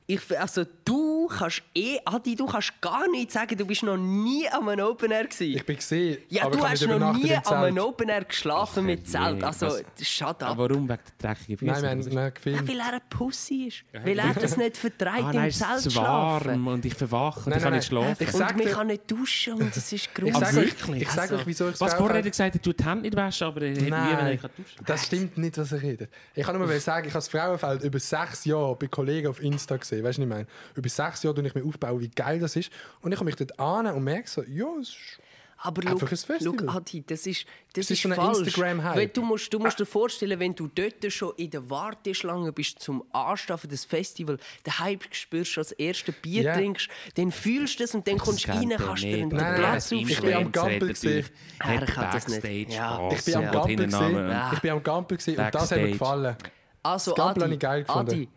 Ich, 0.08 0.38
also 0.38 0.64
du 0.84 1.26
kannst 1.26 1.62
eh, 1.74 1.98
Adi, 2.04 2.36
du 2.36 2.46
kannst 2.46 2.80
gar 2.80 3.10
nicht 3.10 3.32
sagen, 3.32 3.56
du 3.58 3.66
bist 3.66 3.82
noch 3.82 3.96
nie 3.96 4.48
am 4.48 4.68
einem 4.68 4.86
Open 4.86 5.10
Air 5.10 5.24
gewesen. 5.24 5.56
Ich 5.56 5.66
bin 5.66 5.74
gesehen, 5.74 6.18
ja, 6.28 6.44
aber 6.44 6.52
du 6.52 6.58
ich 6.58 6.64
hast 6.70 6.80
nicht 6.86 6.98
noch 6.98 7.12
nie 7.12 7.34
am 7.34 7.54
einem. 7.64 7.78
Open 7.78 8.08
Air 8.08 8.24
geschlafen 8.24 8.86
mit 8.86 9.00
je, 9.00 9.04
Zelt. 9.06 9.42
Also, 9.42 9.66
was- 9.66 9.82
shut 10.08 10.40
Aber 10.44 10.50
up. 10.52 10.58
warum? 10.58 10.88
Wegen 10.88 11.00
der 11.20 11.34
dreckigen 11.34 11.58
Füße? 11.58 11.72
Nein, 11.72 11.82
wir 11.82 11.90
haben 11.90 12.02
haben 12.04 12.12
Ja, 12.18 12.28
gefilmt. 12.30 12.68
weil 12.68 12.78
er 12.78 12.92
ein 12.94 13.00
Pussy 13.10 13.64
ist. 13.66 13.84
Weil 14.04 14.18
er 14.20 14.32
das 14.34 14.56
nicht 14.56 14.76
vertreibt, 14.76 15.24
Ah, 15.24 15.30
im 15.30 15.36
nein, 15.36 15.48
es 15.48 15.58
Zelt 15.58 15.70
ist 15.78 15.82
zu 15.82 15.88
zu 15.88 15.94
schlafen. 15.96 16.46
warm 16.50 16.66
und 16.68 16.84
ich 16.84 16.94
verwache 16.94 17.40
und 17.40 17.46
Nein, 17.48 17.56
ich 17.58 17.62
kann 17.64 17.70
nein, 17.72 17.78
nicht 17.78 17.88
schlafen. 17.88 18.16
Ich 18.20 18.32
und 18.34 18.40
man 18.40 18.56
dir- 18.58 18.70
kann 18.70 18.86
nicht 18.86 19.10
duschen 19.10 19.54
und 19.54 19.76
es 19.76 19.92
ist 19.92 19.92
Ich 19.92 20.14
gruselig. 20.14 20.36
sage 20.38 20.58
euch, 20.60 20.66
wirklich? 20.66 21.02
ich 21.02 21.10
sag 21.10 21.22
Also, 21.22 21.34
euch, 21.34 21.46
wieso 21.46 21.68
ich 21.70 21.80
Was 21.80 21.94
vorher 21.94 22.18
hat 22.18 22.24
er 22.24 22.30
gesagt, 22.30 22.54
er 22.54 22.62
tut 22.62 22.78
die 22.78 22.84
Hände 22.84 23.02
nicht 23.02 23.16
waschen, 23.16 23.46
aber 23.48 23.62
er 23.62 23.70
hat 23.74 23.76
nie, 23.82 23.90
wenn 23.90 23.92
er 23.92 24.24
nicht 24.30 24.44
duschen 24.44 24.76
kann. 24.76 24.84
das 24.86 25.06
stimmt 25.06 25.36
nicht, 25.38 25.58
was 25.58 25.72
er 25.72 25.82
redet. 25.82 26.10
Ich 26.32 26.44
kann 26.46 26.56
nur 26.56 26.64
mal 26.64 26.78
sagen, 26.80 27.08
ich 27.08 27.12
habe 27.12 27.18
das 27.18 27.28
Frauenfeld 27.28 27.82
über 27.82 27.98
sechs 27.98 28.44
Jahre 28.44 28.76
bei 28.76 28.86
Kollegen 28.86 29.26
auf 29.26 29.42
Insta 29.42 29.76
gesehen. 29.76 29.95
Weißt 30.04 30.18
du, 30.18 30.22
ich 30.22 30.28
meine? 30.28 30.46
Über 30.74 30.88
sechs 30.88 31.22
Jahre 31.22 31.46
ich 31.46 31.54
mir 31.54 31.64
aufbauen, 31.64 32.00
wie 32.00 32.08
geil 32.08 32.38
das 32.40 32.56
ist. 32.56 32.70
Und 33.00 33.12
ich 33.12 33.18
komme 33.18 33.28
mich 33.28 33.36
dort 33.36 33.58
an 33.58 33.86
und 33.86 34.04
merke 34.04 34.28
so, 34.28 34.42
ja, 34.42 34.66
es 34.80 34.88
ist 34.90 34.96
Aber 35.58 35.80
Einfach 35.90 36.10
schau, 36.14 36.50
ein 36.52 36.68
Adi, 36.68 37.02
das 37.06 37.26
ist, 37.26 37.46
das 37.72 37.86
ist 37.86 37.92
ist, 37.92 38.02
so 38.02 38.08
ein 38.10 38.14
falsch. 38.14 38.38
Instagram-Hype. 38.40 38.96
Weil 38.96 39.08
Du 39.08 39.22
musst, 39.22 39.50
du 39.54 39.58
musst 39.58 39.78
dir 39.78 39.86
vorstellen, 39.86 40.38
wenn 40.38 40.54
du 40.54 40.68
dort 40.68 41.10
schon 41.10 41.32
in 41.38 41.48
der 41.50 41.70
Warteschlange 41.70 42.52
bist 42.52 42.80
zum 42.80 43.02
Anstehen 43.12 43.56
für 43.56 43.66
das 43.66 43.86
Festival, 43.86 44.36
den 44.66 44.78
Hype 44.78 45.04
spürst, 45.14 45.56
als 45.56 45.72
erste 45.72 46.12
Bier 46.12 46.42
Ja. 46.42 46.54
trinkst, 46.54 46.88
dann 47.14 47.32
fühlst 47.32 47.80
du 47.80 47.84
es 47.84 47.94
und 47.94 48.06
dann 48.06 48.18
kommst 48.18 48.46
du 48.46 48.50
rein, 48.52 48.68
kannst 48.76 49.02
dir 49.02 49.16
den 49.16 49.30
Platz 49.30 49.90
nein, 49.90 50.00
ich 50.06 50.20
bin 50.20 50.34
am 50.34 50.46
aufstellen. 50.46 50.52
Gampel 50.52 50.88
gesehen. 50.90 51.26
Er 51.58 51.86
kann 51.86 52.10
das 52.12 52.28
nicht. 52.28 52.72
Ja. 52.74 53.10
Ich 53.12 53.24
bin 53.24 53.34
am 53.36 53.50
Gampel 53.50 53.76
gesehen. 53.86 54.32
Ich 54.52 54.60
bin 54.60 54.70
am 54.72 54.82
Gampel 54.82 55.16
gesehen 55.16 55.38
und 55.38 55.54
das 55.54 55.70
hat 55.72 55.78
mir 55.78 55.90
gefallen. 55.92 56.36
Also, 56.82 57.12
Das 57.14 57.16
Gampel 57.24 57.42
Adi, 57.42 57.50
habe 57.50 57.54
ich 57.54 57.60
geil 57.60 57.82
gefunden. 57.84 58.10
Adi, 58.10 58.28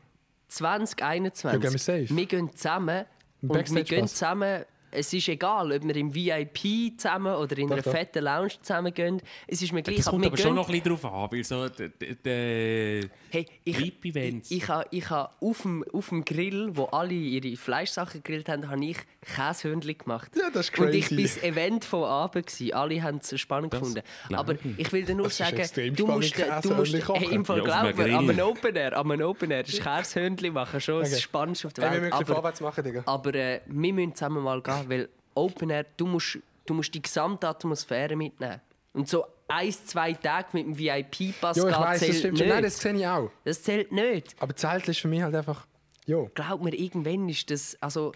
2021, 0.50 1.64
Ja, 1.64 1.72
wir 1.72 2.16
wir 2.16 2.26
gehen 2.26 2.54
zusammen 2.54 3.06
und 3.42 3.76
wir 3.76 3.84
gehen 3.84 4.08
zusammen 4.08 4.66
es 4.92 5.14
ist 5.14 5.28
egal, 5.28 5.72
ob 5.72 5.84
wir 5.84 5.96
im 5.96 6.14
VIP 6.14 7.00
zusammen 7.00 7.34
oder 7.36 7.58
in 7.58 7.72
einer 7.72 7.82
doch. 7.82 7.92
fetten 7.92 8.24
Lounge 8.24 8.52
zusammen 8.62 8.94
gehen. 8.94 9.22
Es 9.48 9.62
ist 9.62 9.72
mir 9.74 9.82
gleich. 9.82 9.98
Das 9.98 10.06
kommt 10.08 10.22
wir 10.24 10.28
aber 10.28 10.38
schon 10.38 10.56
noch 10.56 10.68
ein 10.70 10.82
bisschen 10.82 10.98
drauf 10.98 11.06
an, 11.06 11.32
weil 11.32 11.44
so 11.44 11.68
die, 11.70 13.10
Hey, 13.32 13.46
ich, 13.64 13.78
VIP-Events. 13.80 14.50
ich, 14.52 14.58
ich 14.64 14.68
habe 14.70 14.86
ich 14.92 15.10
ha 15.10 15.32
auf, 15.40 15.62
dem, 15.62 15.84
auf 15.94 16.10
dem 16.10 16.26
Grill, 16.26 16.70
wo 16.76 16.86
alle 16.86 17.14
ihre 17.14 17.56
Fleischsachen 17.58 18.24
gegrillt 18.24 18.50
haben, 18.50 18.68
habe 18.70 18.84
ich 18.86 18.98
Käsehörnchen 19.36 19.98
gemacht. 19.98 20.32
Ja, 20.36 20.50
das 20.52 20.70
ist 20.70 20.80
Und 20.80 20.94
ich 20.94 21.08
crazy. 21.08 21.18
war 21.18 21.24
das 21.24 21.44
Event 21.44 21.86
von 21.86 22.04
Abend. 22.06 22.48
Gewesen. 22.48 22.74
Alle 22.74 23.04
haben 23.04 23.18
es 23.22 23.40
spannend 23.40 23.74
Das 23.74 23.80
gefunden. 23.82 24.02
Aber 24.34 24.54
ich. 24.54 24.60
ich 24.78 24.92
will 24.94 25.04
dir 25.06 25.16
nur 25.16 25.26
Das 25.26 25.38
sagen, 25.38 25.58
du 25.96 26.08
musst, 26.08 26.36
du 26.64 26.74
musst 26.74 26.94
hey, 26.94 27.28
im 27.34 27.46
Fall 27.46 27.58
Ja, 27.66 27.82
auf 27.84 27.96
glaub 27.96 28.06
einem 28.08 28.30
am 28.30 28.40
Open 28.48 28.76
Air, 28.76 28.98
am 28.98 29.12
Open 29.22 29.52
Air 29.52 29.68
ist 29.68 29.82
Käsehörnchen 29.84 30.54
machen 30.54 30.82
schon 30.82 31.00
Okay. 31.00 31.10
das 31.12 31.22
Spannendste 31.22 31.68
auf 31.68 31.74
der 31.74 31.84
Ey, 31.86 31.90
wir 31.92 32.02
Welt. 32.02 32.12
müssen 32.12 32.24
aber, 32.24 32.34
vorwärts 32.34 32.62
machen, 32.62 32.84
Digga. 32.84 33.04
aber 33.06 33.36
äh, 33.36 33.62
wir 33.68 33.94
müssen 33.94 34.16
zusammen 34.16 34.44
mal 34.44 34.62
gehen, 34.62 34.79
weil 34.88 35.10
Open 35.36 35.70
Air, 35.70 35.86
du 35.98 36.06
musst, 36.08 36.40
du 36.66 36.74
musst 36.74 36.94
die 36.94 37.02
gesamte 37.02 37.48
Atmosphäre 37.48 38.16
mitnehmen. 38.16 38.62
Und 38.94 39.08
so 39.08 39.26
ein, 39.48 39.72
zwei 39.72 40.14
Tage 40.14 40.48
mit 40.54 40.66
dem 40.66 40.78
VIP-Pass 40.78 41.58
Ja, 41.58 41.68
ich 41.68 41.74
gehen, 41.74 41.80
weiss, 41.82 42.00
das 42.00 42.00
zählt 42.00 42.16
stimmt 42.18 42.34
nicht. 42.34 42.40
schon. 42.42 42.48
Nein, 42.50 42.64
das 42.64 42.78
sehe 42.80 42.94
ich 42.94 43.08
auch. 43.08 43.32
das 43.44 43.64
zählt 43.64 43.92
nicht. 43.92 44.36
Aber 44.40 44.56
Zelt 44.56 44.88
ist 44.88 45.00
für 45.00 45.08
mich 45.08 45.22
halt 45.22 45.36
einfach. 45.36 45.66
Jo. 46.06 46.30
Glaub 46.34 46.62
mir, 46.64 46.74
irgendwann 46.74 47.28
ist 47.30 47.50
das. 47.52 47.78
Also, 47.82 48.12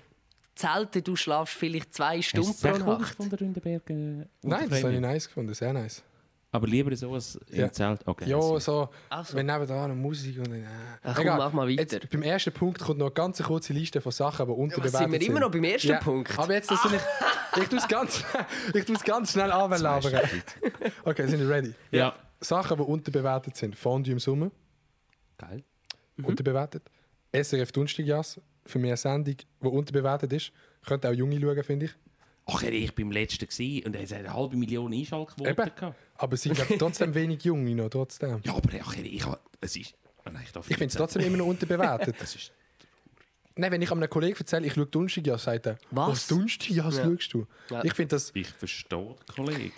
Zelten, 0.56 1.03
du 1.03 1.15
schlafst 1.15 1.56
vielleicht 1.56 1.94
zwei 1.94 2.22
Stunden 2.22 2.49
Hast 2.49 2.64
du 2.64 2.68
pro 2.69 2.76
es 2.76 2.81
cool 2.84 2.88
Nacht. 2.99 3.10
gefunden, 3.18 3.35
Ründenberg? 3.35 3.90
Äh, 3.90 3.94
Nein, 4.44 4.69
das 4.69 4.84
habe 4.84 4.94
ich 4.94 4.99
nice 4.99 5.27
gefunden. 5.27 5.53
Sehr 5.53 5.73
nice. 5.73 6.03
Aber 6.53 6.67
lieber 6.67 6.95
so 6.95 7.11
als 7.15 7.39
Ja. 7.49 7.65
im 7.65 7.73
Zelt? 7.73 8.01
Okay. 8.05 8.30
Ja, 8.30 8.39
so. 8.59 8.88
Also. 9.09 9.35
Wenn 9.35 9.47
nebenan 9.47 9.89
noch 9.89 9.95
Musik 9.95 10.38
und 10.38 10.49
dann. 10.49 10.61
Äh. 10.61 10.67
Ach, 11.01 11.15
komm, 11.15 11.25
mach 11.25 11.51
mal 11.51 11.67
weiter. 11.67 11.81
Jetzt, 11.81 12.09
beim 12.11 12.21
ersten 12.21 12.53
Punkt 12.53 12.80
kommt 12.80 12.99
noch 12.99 13.07
eine 13.07 13.13
ganz 13.13 13.41
kurze 13.41 13.73
Liste 13.73 13.99
von 13.99 14.11
Sachen, 14.11 14.45
die 14.45 14.51
unterbewertet 14.51 14.97
sind 14.99 15.11
wir 15.11 15.21
immer 15.23 15.39
noch 15.39 15.49
beim 15.49 15.63
ersten 15.63 15.88
Ja, 15.89 15.99
Punkt? 15.99 16.38
Aber 16.38 16.53
jetzt, 16.53 16.69
das 16.69 16.80
ich, 17.55 17.63
ich 17.63 17.67
tue 17.69 17.80
es 17.80 17.88
ganz, 17.88 18.23
ich 18.71 18.85
tu's 18.85 19.03
ganz 19.03 19.31
schnell 19.31 19.51
anlabern. 19.51 20.11
Okay, 21.05 21.27
sind 21.27 21.39
wir 21.39 21.49
ready? 21.49 21.73
Ja. 21.89 22.13
Sachen, 22.39 22.77
die 22.77 22.84
unterbewertet 22.84 23.55
sind. 23.55 23.75
Fondue 23.75 24.13
im 24.13 24.19
Sommer, 24.19 24.51
Geil. 25.39 25.63
Mhm. 26.17 26.25
unterbewertet. 26.25 26.84
SRF 27.31 27.71
Dunstagjas, 27.71 28.39
für 28.63 28.77
mich 28.77 28.91
eine 28.91 28.97
Sendung, 28.97 29.38
die 29.38 29.67
unterbewertet 29.67 30.31
ist. 30.34 30.51
Könnte 30.85 31.09
auch 31.09 31.13
Junge 31.13 31.39
schauen, 31.41 31.63
finde 31.63 31.85
ich. 31.88 31.91
Ach, 32.45 32.61
ich 32.61 32.89
war 32.89 32.95
beim 32.95 33.11
letzten 33.11 33.45
und 33.85 33.95
er 33.95 34.01
hat 34.03 34.13
eine 34.13 34.34
halbe 34.34 34.57
Million 34.57 34.93
Einschaltquote 34.93 35.55
gehabt. 35.55 35.95
Aber 36.24 36.38
sie 36.38 36.54
sind 36.54 36.80
trotzdem 36.80 37.14
wenig 37.16 37.44
Junge 37.44 37.76
noch, 37.76 37.90
trotzdem. 37.90 38.40
Ja, 38.45 38.56
aber 38.56 38.70
ach, 38.82 38.95
ich, 38.95 39.26
habe- 39.26 39.40
es 39.60 39.76
ist... 39.76 39.94
Nein, 40.24 40.40
ich 40.41 40.56
Ich 40.70 40.78
finde 40.78 40.86
es 40.86 40.94
trotzdem 40.94 41.22
immer 41.24 41.36
noch 41.38 41.48
unterbewertet. 41.48 42.16
Das 42.20 42.34
ist... 42.34 42.54
Nein, 43.58 43.72
wenn 43.74 43.82
ich 43.82 43.91
einem 43.91 44.10
Kollegen 44.10 44.38
erzähle, 44.40 44.66
ich 44.66 44.74
schaue 44.74 44.86
Dunstagjas, 44.86 45.44
sagt 45.44 45.66
er, 45.68 45.78
Was? 45.91 46.10
was 46.10 46.28
Dunstagjas 46.28 46.98
Ja. 46.98 47.04
schaust 47.04 47.34
du? 47.34 47.45
Ja. 47.70 47.84
Ich 47.84 47.94
finde 47.94 48.16
das... 48.16 48.32
Ich 48.34 48.48
verstehe 48.48 49.16
den 49.28 49.36
Kollegen. 49.36 49.74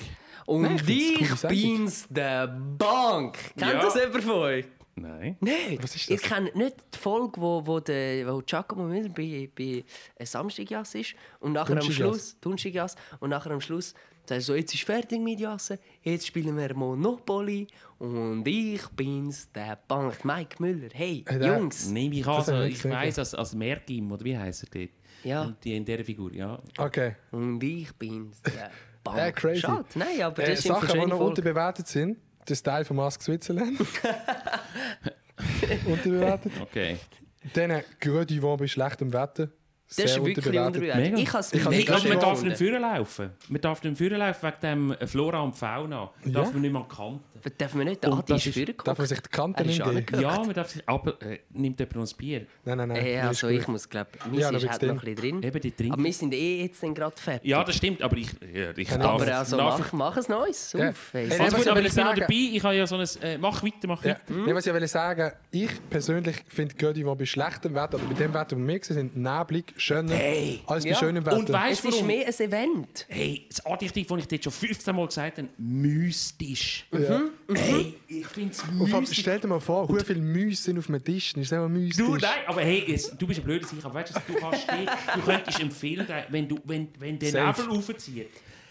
Und 0.46 0.62
Nein, 0.62 0.76
ich 0.88 1.20
ich 1.22 1.42
bin's 1.48 2.06
der 2.12 2.46
Bank. 2.48 3.40
Kennt 3.58 3.74
Ja. 3.74 3.82
das 3.82 3.96
jemand 3.96 4.24
von 4.24 4.34
euch? 4.34 4.66
Nein. 4.94 5.36
Nein. 5.42 5.80
Was 5.82 5.96
ist 5.96 6.10
das? 6.12 6.22
kennt 6.22 6.56
nicht 6.56 6.76
die 6.94 6.98
Folge, 7.00 7.42
wo, 7.42 7.66
wo, 7.66 7.80
der, 7.80 8.32
wo 8.32 8.40
Giacomo 8.46 8.84
Müller 8.84 9.10
bei, 9.10 9.50
bei 9.54 9.84
äh, 10.16 10.26
Samstagjas 10.26 10.94
ist 10.94 11.16
und 11.40 11.54
nachher 11.54 11.76
am. 11.82 11.92
Schluss, 11.92 12.40
Dunstagjas, 12.40 12.96
und 13.20 13.32
nachher 13.32 13.50
am 13.52 13.60
Schluss 13.62 13.96
er 14.32 14.42
so, 14.42 14.56
jetzt 14.56 14.74
ist 14.74 14.84
fertig 14.84 15.20
mit 15.20 15.40
Jassen, 15.40 15.78
jetzt 16.02 16.28
spielen 16.28 16.58
wir 16.58 16.74
Monopoly 16.76 17.68
und 18.00 18.48
ich 18.48 18.86
bin's, 18.90 19.50
der 19.52 19.78
Bank, 19.88 20.24
Mike 20.26 20.62
Müller. 20.62 20.90
Hey, 20.94 21.24
Äh, 21.28 21.40
der- 21.40 21.58
Jungs. 21.58 21.88
Nehme 21.90 22.16
ich 22.16 22.24
Das 22.24 22.50
an, 22.50 22.56
also, 22.56 22.68
ich 22.68 22.84
weiss, 22.86 23.20
als, 23.20 23.34
als 23.36 23.54
Merkim, 23.56 24.12
oder 24.12 24.24
wie 24.26 24.38
heisst 24.38 24.64
er 24.64 24.70
dort? 24.80 24.90
Ja. 25.24 25.56
Die 25.64 25.76
in 25.76 25.86
dieser 25.86 26.04
Figur, 26.04 26.32
ja. 26.34 26.60
Okay. 26.78 27.16
Und 27.32 27.64
ich 27.64 27.92
bin's, 27.94 28.42
der 28.44 28.70
Bank. 29.04 29.18
Ja, 29.18 29.32
crazy. 29.32 29.62
Schade. 29.62 29.86
Nein, 29.96 30.22
aber 30.22 30.44
Äh, 30.44 30.52
das 30.52 30.62
sind 30.62 30.74
Sachen, 30.76 30.88
die 30.90 30.98
noch 31.00 31.10
Folgen. 31.18 31.26
unterbewertet 31.26 31.88
sind. 31.88 32.18
Der 32.48 32.56
Style 32.56 32.86
von 32.86 32.98
Mask 32.98 33.22
Switzerland. 33.24 33.80
unterbewertet. 35.86 36.52
Okay. 36.62 36.98
Dann 37.54 37.82
Grödi 38.00 38.42
war 38.42 38.58
bei 38.58 38.68
schlechtem 38.68 39.12
Wetter. 39.14 39.50
Das 39.88 40.00
ist 40.00 40.16
wirklich 40.18 40.38
unterbewertet. 40.38 40.82
Mega. 40.82 41.18
Ich 41.18 41.30
habe 41.30 41.40
es 41.40 41.54
Ich 41.54 41.70
nicht 41.70 42.10
man 42.10 42.20
darf 42.20 42.42
nicht 42.42 42.58
führen 42.58 42.82
laufen. 42.82 43.30
Man 43.50 43.62
darf 43.62 43.84
nicht 43.84 43.98
führen 43.98 44.18
laufen 44.18 44.42
wegen 44.48 44.56
dem 44.62 44.92
äh, 44.94 45.06
Flora 45.08 45.42
und 45.42 45.56
Fauna. 45.56 46.10
Darf 46.26 46.48
Ja? 46.48 46.52
man 46.54 46.62
nicht 46.62 46.72
mal 46.72 46.88
kanten. 46.88 47.24
Dürfen 47.60 47.78
wir 47.78 47.86
nicht? 47.86 48.04
Der 48.04 48.12
Und 48.12 48.20
Adi 48.20 48.34
das 48.34 48.46
ist 48.48 48.56
vorgekommen. 48.56 48.86
Darf 48.86 48.98
man 48.98 49.08
sich 49.08 49.20
die 49.22 49.30
Kanten 49.30 49.68
nicht 49.68 49.82
angehört. 49.82 50.20
Ja, 50.20 50.40
man 50.44 50.54
darf 50.54 50.70
sich... 50.70 50.82
Aber 50.88 51.22
äh, 51.22 51.40
nimmt 51.52 51.80
jemand 51.80 51.98
ein 52.12 52.18
Bier? 52.18 52.48
Nein, 52.66 52.78
nein, 52.80 52.88
nein. 52.90 53.06
Das 53.18 53.28
also 53.28 53.50
ich 53.50 53.68
muss 53.68 53.88
glaube, 53.88 54.10
Ja, 54.18 54.28
mein 54.32 54.54
noch 54.54 54.64
ist 54.64 54.70
halt 54.72 54.82
noch 54.82 54.90
ein 54.90 54.98
bisschen 54.98 55.16
drin. 55.16 55.44
Eben, 55.44 55.62
die 55.62 55.72
trinken. 55.72 55.94
Aber 55.94 56.04
wir 56.04 56.14
sind 56.14 56.34
eh 56.34 56.64
jetzt 56.64 56.82
gerade 56.82 57.16
fertig. 57.16 57.48
Ja, 57.48 57.64
das 57.64 57.76
stimmt, 57.76 58.02
aber 58.02 58.18
ich, 58.18 58.30
ja, 58.52 58.76
ich 58.76 58.88
darf, 58.90 59.02
aber 59.22 59.38
also 59.38 59.58
darf 59.58 59.80
mach, 59.80 59.94
mach 59.94 60.18
es 60.18 60.28
Neues. 60.28 60.74
Ja. 60.74 60.90
Auf, 60.90 61.10
hey. 61.14 61.30
Also 61.40 61.56
gut, 61.58 61.66
ich 61.66 61.72
aber 61.72 61.82
ich 61.82 61.94
bin 61.94 62.04
noch 62.04 62.10
sagen- 62.10 62.20
dabei. 62.22 62.34
Ich 62.34 62.64
habe 62.64 62.76
ja 62.76 62.88
so 62.88 62.96
ein... 62.96 63.08
Äh, 63.22 63.38
mach 63.38 63.64
weiter, 63.64 63.88
mach 63.88 64.04
Ja. 64.04 64.18
weiter. 64.28 64.56
Was 64.56 64.66
ich 64.66 64.74
will 64.74 64.88
sagen, 64.88 65.32
ich 65.52 65.90
persönlich 65.90 66.44
finde 66.48 66.74
Grödi 66.74 67.06
war 67.06 67.16
bei 67.16 67.26
schlechtem 67.26 67.76
Wetter, 67.76 67.96
oder 67.98 68.06
bei 68.06 68.16
dem 68.16 68.34
Wetter, 68.34 68.58
wo 68.58 68.66
wir 68.68 68.80
sind 68.82 69.16
neblig 69.16 69.74
schöner 69.78 70.14
Hey. 70.16 70.60
als 70.68 70.84
bei 70.84 70.90
Ja. 70.92 70.96
schönem 70.98 71.26
Wetter. 71.26 71.38
Und 71.38 71.50
weißt 71.52 71.72
es 71.78 71.82
du 71.82 71.88
ist 71.90 71.94
warum? 71.96 72.08
mehr 72.08 72.28
ein 72.28 72.34
Event. 72.34 73.06
Hey, 73.10 73.46
das 73.50 73.66
Adjektiv, 73.66 74.08
das 74.08 74.20
ich 74.20 74.28
dir 74.28 74.40
schon 74.44 74.52
15 74.54 74.96
Mal 74.96 75.06
gesagt 75.08 75.38
habe, 75.38 75.50
mystisch. 75.58 76.86
ja. 76.92 77.22
Hey, 77.54 77.94
ich 78.08 78.28
finde 78.28 78.52
es 78.54 78.64
mystisch. 78.72 79.20
stell 79.20 79.40
dir 79.40 79.48
mal 79.48 79.60
vor, 79.60 79.88
wie 79.90 80.04
viele 80.04 80.20
Müsse 80.22 80.64
sind 80.64 80.80
auf 80.80 80.90
einem 80.90 81.04
Tisch. 81.04 81.34
Das 81.34 81.44
ist 81.44 81.54
auch 81.54 81.66
ein 81.66 81.74
Müstisch. 81.74 82.06
Du, 82.06 82.16
nein, 82.16 82.30
aber 82.48 82.62
hey, 82.62 82.86
es, 82.94 83.10
du 83.18 83.28
bist 83.28 83.40
ein 83.40 83.44
blöder 83.46 83.68
Sicher, 83.68 83.86
aber 83.86 83.96
weißt 83.96 84.16
du, 84.16 84.34
du 84.34 84.40
kannst 84.40 84.68
du 84.70 85.22
könntest 85.22 85.60
empfehlen, 85.60 86.08
wenn, 86.30 86.48
du, 86.48 86.60
wenn, 86.66 86.88
wenn 87.00 87.20
der. 87.20 87.32
Nebel 87.48 87.70
aufzieht, 87.70 88.30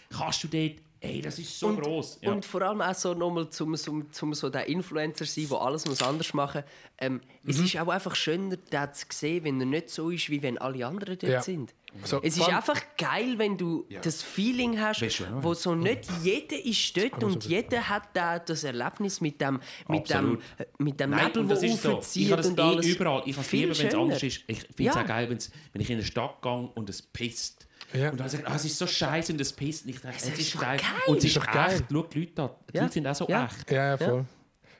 kannst 0.09 0.43
du 0.43 0.47
dort, 0.47 0.73
hey, 1.05 1.21
das 1.21 1.39
ist 1.39 1.59
so 1.59 1.67
Und- 1.67 1.81
gross. 1.81 2.17
Ja. 2.21 2.31
Und 2.31 2.45
vor 2.45 2.61
allem 2.61 2.81
auch 2.81 2.93
so 2.95 3.13
nochmal 3.13 3.49
zum, 3.49 3.75
zum, 3.75 4.11
zum 4.11 4.33
so 4.33 4.49
der 4.49 4.67
Influencer 4.67 5.25
sein, 5.25 5.47
der 5.49 5.61
alles 5.61 5.85
muss 5.85 6.01
anders 6.01 6.33
machen 6.33 6.63
ähm, 6.97 7.21
Es 7.45 7.57
Mhm. 7.57 7.65
ist 7.65 7.77
auch 7.79 7.87
einfach 7.89 8.15
schöner, 8.15 8.55
den 8.57 8.93
zu 8.93 9.05
sehen, 9.11 9.43
wenn 9.43 9.59
er 9.59 9.65
nicht 9.65 9.89
so 9.89 10.09
ist, 10.09 10.29
wie 10.29 10.41
wenn 10.41 10.57
alle 10.57 10.85
anderen 10.85 11.17
dort 11.19 11.31
Ja. 11.31 11.41
sind. 11.41 11.73
So, 12.03 12.21
es 12.21 12.35
ist 12.37 12.49
einfach 12.49 12.81
geil, 12.97 13.35
wenn 13.37 13.57
du 13.57 13.85
das 14.01 14.21
Feeling 14.21 14.81
hast, 14.81 15.01
Weißt 15.01 15.19
du, 15.21 15.23
ja. 15.23 15.41
wo 15.43 15.53
so 15.53 15.75
nicht 15.75 16.01
jeder 16.23 16.57
ist 16.65 16.97
dort 16.97 17.23
und 17.23 17.45
jeder 17.45 17.87
hat 17.87 18.09
da 18.13 18.37
das 18.37 18.65
Erlebnis 18.65 19.21
mit 19.21 19.39
dem, 19.39 19.61
mit 19.87 20.09
dem, 20.09 20.15
Absolut. 20.17 20.43
mit 20.77 20.99
dem 20.99 21.09
Nein, 21.11 21.27
Nebel, 21.27 21.41
und 21.43 21.47
das 21.47 21.61
der 21.61 21.69
ist 21.69 21.81
so. 21.81 21.89
Ich 21.91 21.95
aufzieht 21.95 22.31
habe 22.31 22.41
das 22.41 22.51
und 22.51 22.59
eh 22.59 22.61
alles. 22.63 22.85
überall. 22.87 23.23
Ich 23.25 23.35
habe 23.37 23.45
es 23.45 23.51
lieber, 23.53 23.77
wenn 23.77 23.87
es 23.87 23.95
anders 23.95 24.23
ist. 24.23 24.43
Ich 24.47 24.59
finde 24.59 24.89
es 24.89 24.95
Ja. 24.95 25.01
auch 25.01 25.05
geil, 25.07 25.29
wenn 25.29 25.81
ich 25.81 25.89
in 25.89 25.95
eine 25.95 26.03
Stadt 26.05 26.41
gehe 26.41 26.51
und 26.75 26.89
es 26.89 27.01
pisst. 27.01 27.64
Ja. 27.95 28.11
Und 28.11 28.19
dann 28.19 28.29
sagt, 28.29 28.45
ah, 28.47 28.55
es 28.55 28.65
ist 28.65 28.77
so 28.77 28.85
scheiße 28.87 29.31
und 29.33 29.41
es 29.41 29.53
pisst. 29.53 29.85
Denke, 29.87 30.01
es 30.15 30.27
ist 30.27 30.39
ist 30.39 30.55
doch 30.55 30.61
geil. 30.61 30.79
Und 31.07 31.17
es 31.17 31.23
ist 31.25 31.37
Ist 31.37 31.47
geil. 31.51 31.73
echt. 31.75 31.85
Schau 31.91 32.03
die 32.03 32.19
Leute 32.19 32.41
an. 32.43 32.49
Die 32.71 32.77
Ja. 32.77 32.81
Leute 32.83 32.93
sind 32.93 33.07
auch 33.07 33.15
so 33.15 33.27
Ja. 33.27 33.45
echt. 33.45 33.71
Ja, 33.71 33.85
ja, 33.91 33.97
voll. 33.97 34.25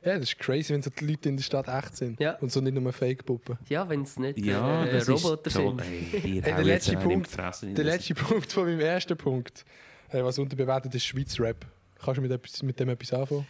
Ja. 0.04 0.14
das 0.20 0.24
ist 0.30 0.38
crazy, 0.40 0.72
wenn 0.74 0.82
so 0.84 0.92
die 0.92 1.06
Leute 1.06 1.30
in 1.30 1.38
der 1.38 1.44
Stadt 1.44 1.68
echt 1.68 1.98
sind. 1.98 2.20
Ja. 2.20 2.36
Und 2.36 2.52
so 2.52 2.62
nicht 2.62 2.74
nur 2.76 2.94
Fake-Puppen. 2.94 3.58
Ja, 3.70 3.90
wenn 3.90 4.04
es 4.04 4.20
nicht 4.20 4.38
Ja, 4.38 4.86
äh, 4.86 4.92
das 4.94 5.10
Roboter 5.10 5.50
sind. 5.50 5.82
Ey, 5.82 6.42
der 6.46 6.64
letzte 6.64 6.96
Punkt- 6.98 7.36
Der 7.36 7.46
das- 7.52 7.62
letzte 7.76 8.14
Punkt 8.14 8.52
von 8.52 8.66
meinem 8.66 8.82
ersten 8.82 9.18
Punkt, 9.18 9.66
äh, 10.10 10.24
was 10.24 10.38
unterbewertet 10.38 10.94
ist, 10.94 11.06
Schweiz 11.06 11.40
Rap. 11.40 11.66
Kannst 12.04 12.18
du 12.20 12.22
mit, 12.22 12.32
etwas, 12.32 12.62
mit 12.62 12.80
dem 12.80 12.90
etwas 12.90 13.14
anfangen? 13.14 13.48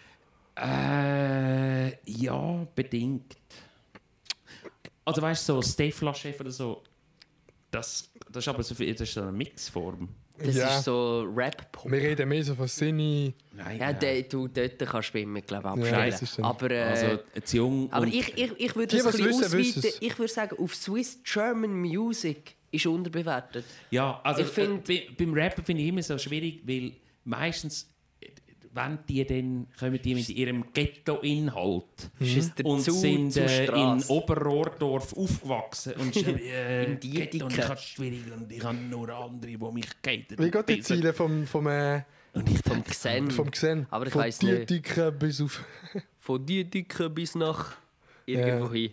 Äh, 0.58 1.90
ja, 2.10 2.66
bedingt. 2.74 3.36
Also 5.04 5.22
weißt 5.22 5.50
du, 5.50 5.54
so 5.56 5.62
Stefla-Chef 5.62 6.40
oder 6.40 6.52
so, 6.52 6.82
das, 7.76 8.10
das 8.32 8.44
ist 8.44 8.48
aber 8.48 8.64
so, 8.64 8.76
viel, 8.76 8.92
das 8.94 9.02
ist 9.08 9.14
so 9.14 9.22
eine 9.22 9.32
Mixform. 9.32 10.10
Das 10.38 10.56
Ja. 10.56 10.78
ist 10.78 10.84
so 10.84 11.22
Rap-Pop. 11.34 11.90
Wir 11.90 12.00
reden 12.02 12.28
mehr 12.28 12.44
so 12.44 12.56
von 12.56 12.68
Sinni. 12.68 13.34
Nein, 13.54 13.80
Ja, 13.80 13.94
der, 13.94 14.24
du, 14.24 14.48
dort 14.50 14.78
kannst 14.80 15.14
du 15.14 15.20
immer, 15.22 15.40
glaube 15.42 15.74
ich, 15.82 15.90
Ja, 15.90 16.04
ist 16.06 16.38
dann- 16.38 16.46
aber 16.46 16.72
äh, 16.72 16.82
also 16.84 17.20
zu 17.44 17.58
jung 17.58 17.92
aber 17.94 18.06
ich, 18.08 18.38
ich, 18.38 18.52
ich 18.58 18.76
würde 18.76 18.98
das 18.98 19.06
ein 19.06 19.12
bisschen 19.14 19.28
wissen, 19.30 19.44
ausweiten. 19.46 19.60
wissen's. 19.60 19.98
Ich 20.02 20.20
würde 20.20 20.34
sagen, 20.34 20.58
auf 20.60 20.76
Swiss 20.76 21.20
German 21.24 21.72
Music 21.74 22.56
ist 22.72 22.86
unterbewertet. 22.86 23.64
Ja, 23.92 24.20
also 24.24 24.42
Ich 24.42 24.48
find- 24.48 24.90
äh, 24.90 25.06
bei- 25.08 25.26
beim 25.26 25.34
Rappen 25.34 25.64
finde 25.64 25.84
ich 25.84 25.88
immer 25.88 26.04
so 26.04 26.18
schwierig, 26.18 26.62
weil 26.66 26.92
meistens, 27.24 27.88
wenn 28.76 29.00
die 29.08 29.26
dann, 29.26 29.68
kommen 29.80 30.00
die 30.02 30.16
mit 30.16 30.30
ihrem 30.30 30.66
Ghetto-Inhalt 30.74 32.12
der 32.20 32.66
und 32.66 32.82
sind 32.82 33.38
äh, 33.38 33.66
in? 33.66 34.04
Oberrohrdorf 34.04 35.14
aufgewachsen 35.14 35.94
und 35.94 36.14
schreiben, 36.16 36.40
äh, 36.40 36.84
Im 36.84 37.00
Ghetto 37.00 37.46
und 37.46 37.58
ich 37.58 37.64
habe 37.64 37.74
es 37.74 37.84
schwierig 37.84 38.24
und 38.36 38.52
ich 38.52 38.64
habe 38.64 38.78
nur 38.78 39.10
andere, 39.10 39.52
die 39.52 39.58
mich 39.58 40.02
gaten. 40.02 40.38
Wie 40.38 40.52
geht 40.52 40.70
die 40.70 40.82
Ziele 40.82 41.14
vom, 41.14 41.46
vom, 41.46 41.68
äh, 41.68 42.02
Und 42.34 42.50
ich 42.50 42.60
Vom 42.60 42.84
Xen. 42.84 43.32
vom 43.32 43.50
Gesehen? 43.50 43.88
Aber 43.90 44.08
ich 44.08 44.14
von 44.14 44.22
weiss 44.22 44.42
nicht. 44.42 44.70
Dietikon 44.70 45.18
bis 45.18 45.42
auf... 45.42 45.64
Von 46.20 46.46
Dietiken 46.46 47.14
bis 47.14 47.36
nach 47.36 47.78
irgendwo 48.26 48.72
hin. 48.72 48.92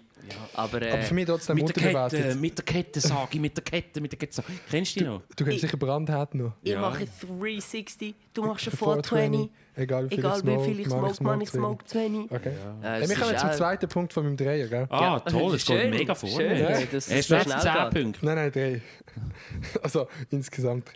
Aber, 0.55 0.81
äh, 0.83 0.91
Aber 0.93 1.03
für 1.03 1.15
mich 1.15 1.27
trotzdem 1.27 1.57
Mit 1.57 1.67
der 1.69 1.75
Kette, 1.75 1.89
unterbewertet. 1.99 2.41
mit 2.41 2.57
der 2.57 2.65
Kette 2.65 3.01
sage 3.01 3.29
ich, 3.33 3.41
mit 3.41 3.57
der 3.57 3.65
Kette, 3.65 4.01
mit 4.01 4.13
der 4.13 4.19
Kette 4.21 4.33
sage 4.35 4.53
ich. 4.53 4.71
Kennst 4.71 4.95
du 4.95 5.01
die 5.01 5.07
noch? 5.07 5.23
Du 5.37 5.45
kennst 5.45 5.61
sicher 5.63 5.77
Brandherd 5.77 6.35
noch. 6.37 6.53
ich 6.63 6.71
Ja. 6.71 6.81
mache 6.81 7.07
360, 7.27 8.15
du 8.33 8.45
machst 8.45 8.69
eine 8.69 8.77
420, 8.77 9.11
420. 9.11 9.51
Egal 9.75 10.05
wie 10.05 10.09
viel 10.11 10.19
Egal 10.19 10.33
ich 10.37 10.41
smoke, 10.43 10.65
viel 10.65 10.81
ich 10.81 10.87
mache 10.87 11.15
smoke, 11.15 11.23
man, 11.25 11.41
ich 11.41 11.49
smoke 11.51 11.85
20. 11.85 12.31
Okay. 12.31 12.49
Äh, 12.51 12.53
Hey, 12.83 13.03
es 13.03 13.09
wir 13.11 13.17
kommen 13.17 13.35
ist 13.35 13.41
zum 13.41 13.53
zweiten 13.53 13.89
Punkt 13.89 14.13
von 14.13 14.25
meinem 14.25 14.37
Dreier, 14.37 14.69
gell? 14.69 14.87
Ah, 14.91 15.01
Ja, 15.01 15.21
toll, 15.21 15.55
es 15.57 15.65
geht 15.65 15.91
mega 15.91 16.15
vor. 16.15 16.29
schön, 16.29 16.57
Ja. 16.59 16.79
jetzt 16.79 17.25
schnell 17.27 17.45
10 17.45 17.63
geht. 17.91 18.03
Punkte. 18.03 18.25
Nein, 18.25 18.35
nein, 18.37 18.53
drei. 18.53 18.83
Also 19.83 20.07
insgesamt. 20.31 20.89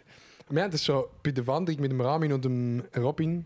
Wir 0.49 0.63
haben 0.63 0.71
das 0.71 0.85
schon 0.85 1.05
bei 1.25 1.33
der 1.33 1.45
Wanderung 1.49 1.81
mit 1.81 1.91
dem 1.91 2.01
Ramin 2.01 2.33
und 2.33 2.45
dem 2.45 2.85
Robin 2.97 3.45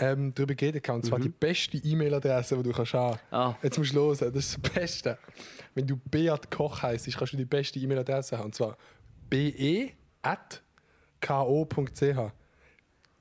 ähm, 0.00 0.34
darüber 0.34 0.54
geredet. 0.54 0.88
Und 0.88 1.04
zwar 1.06 1.18
die 1.20 1.28
beste 1.28 1.76
E-Mail-Adresse, 1.76 2.56
die 2.56 2.62
du 2.64 2.72
kannst 2.72 2.94
haben. 2.94 3.18
Ah. 3.30 3.54
Jetzt 3.62 3.78
musst 3.78 3.94
du 3.94 4.00
hören, 4.00 4.16
das 4.18 4.46
ist 4.46 4.58
das 4.62 4.72
Beste. 4.72 5.18
Wenn 5.74 5.86
du 5.86 5.96
Beat 5.96 6.50
Koch 6.50 6.82
heisst, 6.82 7.06
kannst 7.16 7.32
du 7.32 7.36
die 7.36 7.44
beste 7.44 7.78
E-Mail-Adresse 7.78 8.36
haben. 8.38 8.46
Und 8.46 8.54
zwar 8.54 8.76
be.ko.ch. 9.28 10.32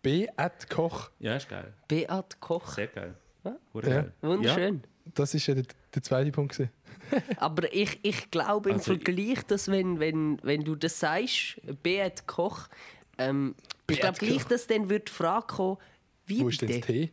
B.koch. 0.02 1.10
Ja, 1.20 1.36
ist 1.36 1.50
geil. 1.50 1.74
Beat 1.88 2.40
Koch. 2.40 2.68
Sehr 2.74 2.88
geil. 2.88 3.16
Ja. 3.44 3.56
Hure 3.74 3.90
Ja. 3.90 3.96
geil. 4.02 4.14
Wunderschön. 4.22 4.84
Das 5.16 5.34
ist 5.34 5.48
ja 5.48 5.56
der, 5.56 5.64
der 5.94 6.04
zweite 6.04 6.32
Punkt. 6.32 6.62
Aber 7.38 7.74
ich, 7.74 8.00
ich 8.04 8.30
glaube 8.32 8.70
im 8.70 8.76
Also, 8.78 8.94
Vergleich, 8.96 9.44
dass 9.48 9.68
wenn, 9.70 10.00
wenn, 10.00 10.40
wenn 10.44 10.64
du 10.64 10.76
das 10.76 11.00
sagst, 11.00 11.60
Beat 11.84 12.28
Koch, 12.28 12.68
ähm, 13.18 13.56
ich 13.82 13.88
Beat 13.88 14.00
glaube 14.02 14.18
gleich, 14.20 14.44
Koch. 14.44 14.50
dass 14.50 14.68
dann 14.68 14.90
wird 14.90 15.10
die 15.10 15.14
Frage 15.14 15.48
kommen, 15.48 15.78
wie 16.30 16.40
Wo 16.42 16.50
ist 16.50 16.62
denn 16.62 16.68
das 16.70 16.78
bitte? 16.78 16.94
T? 17.08 17.12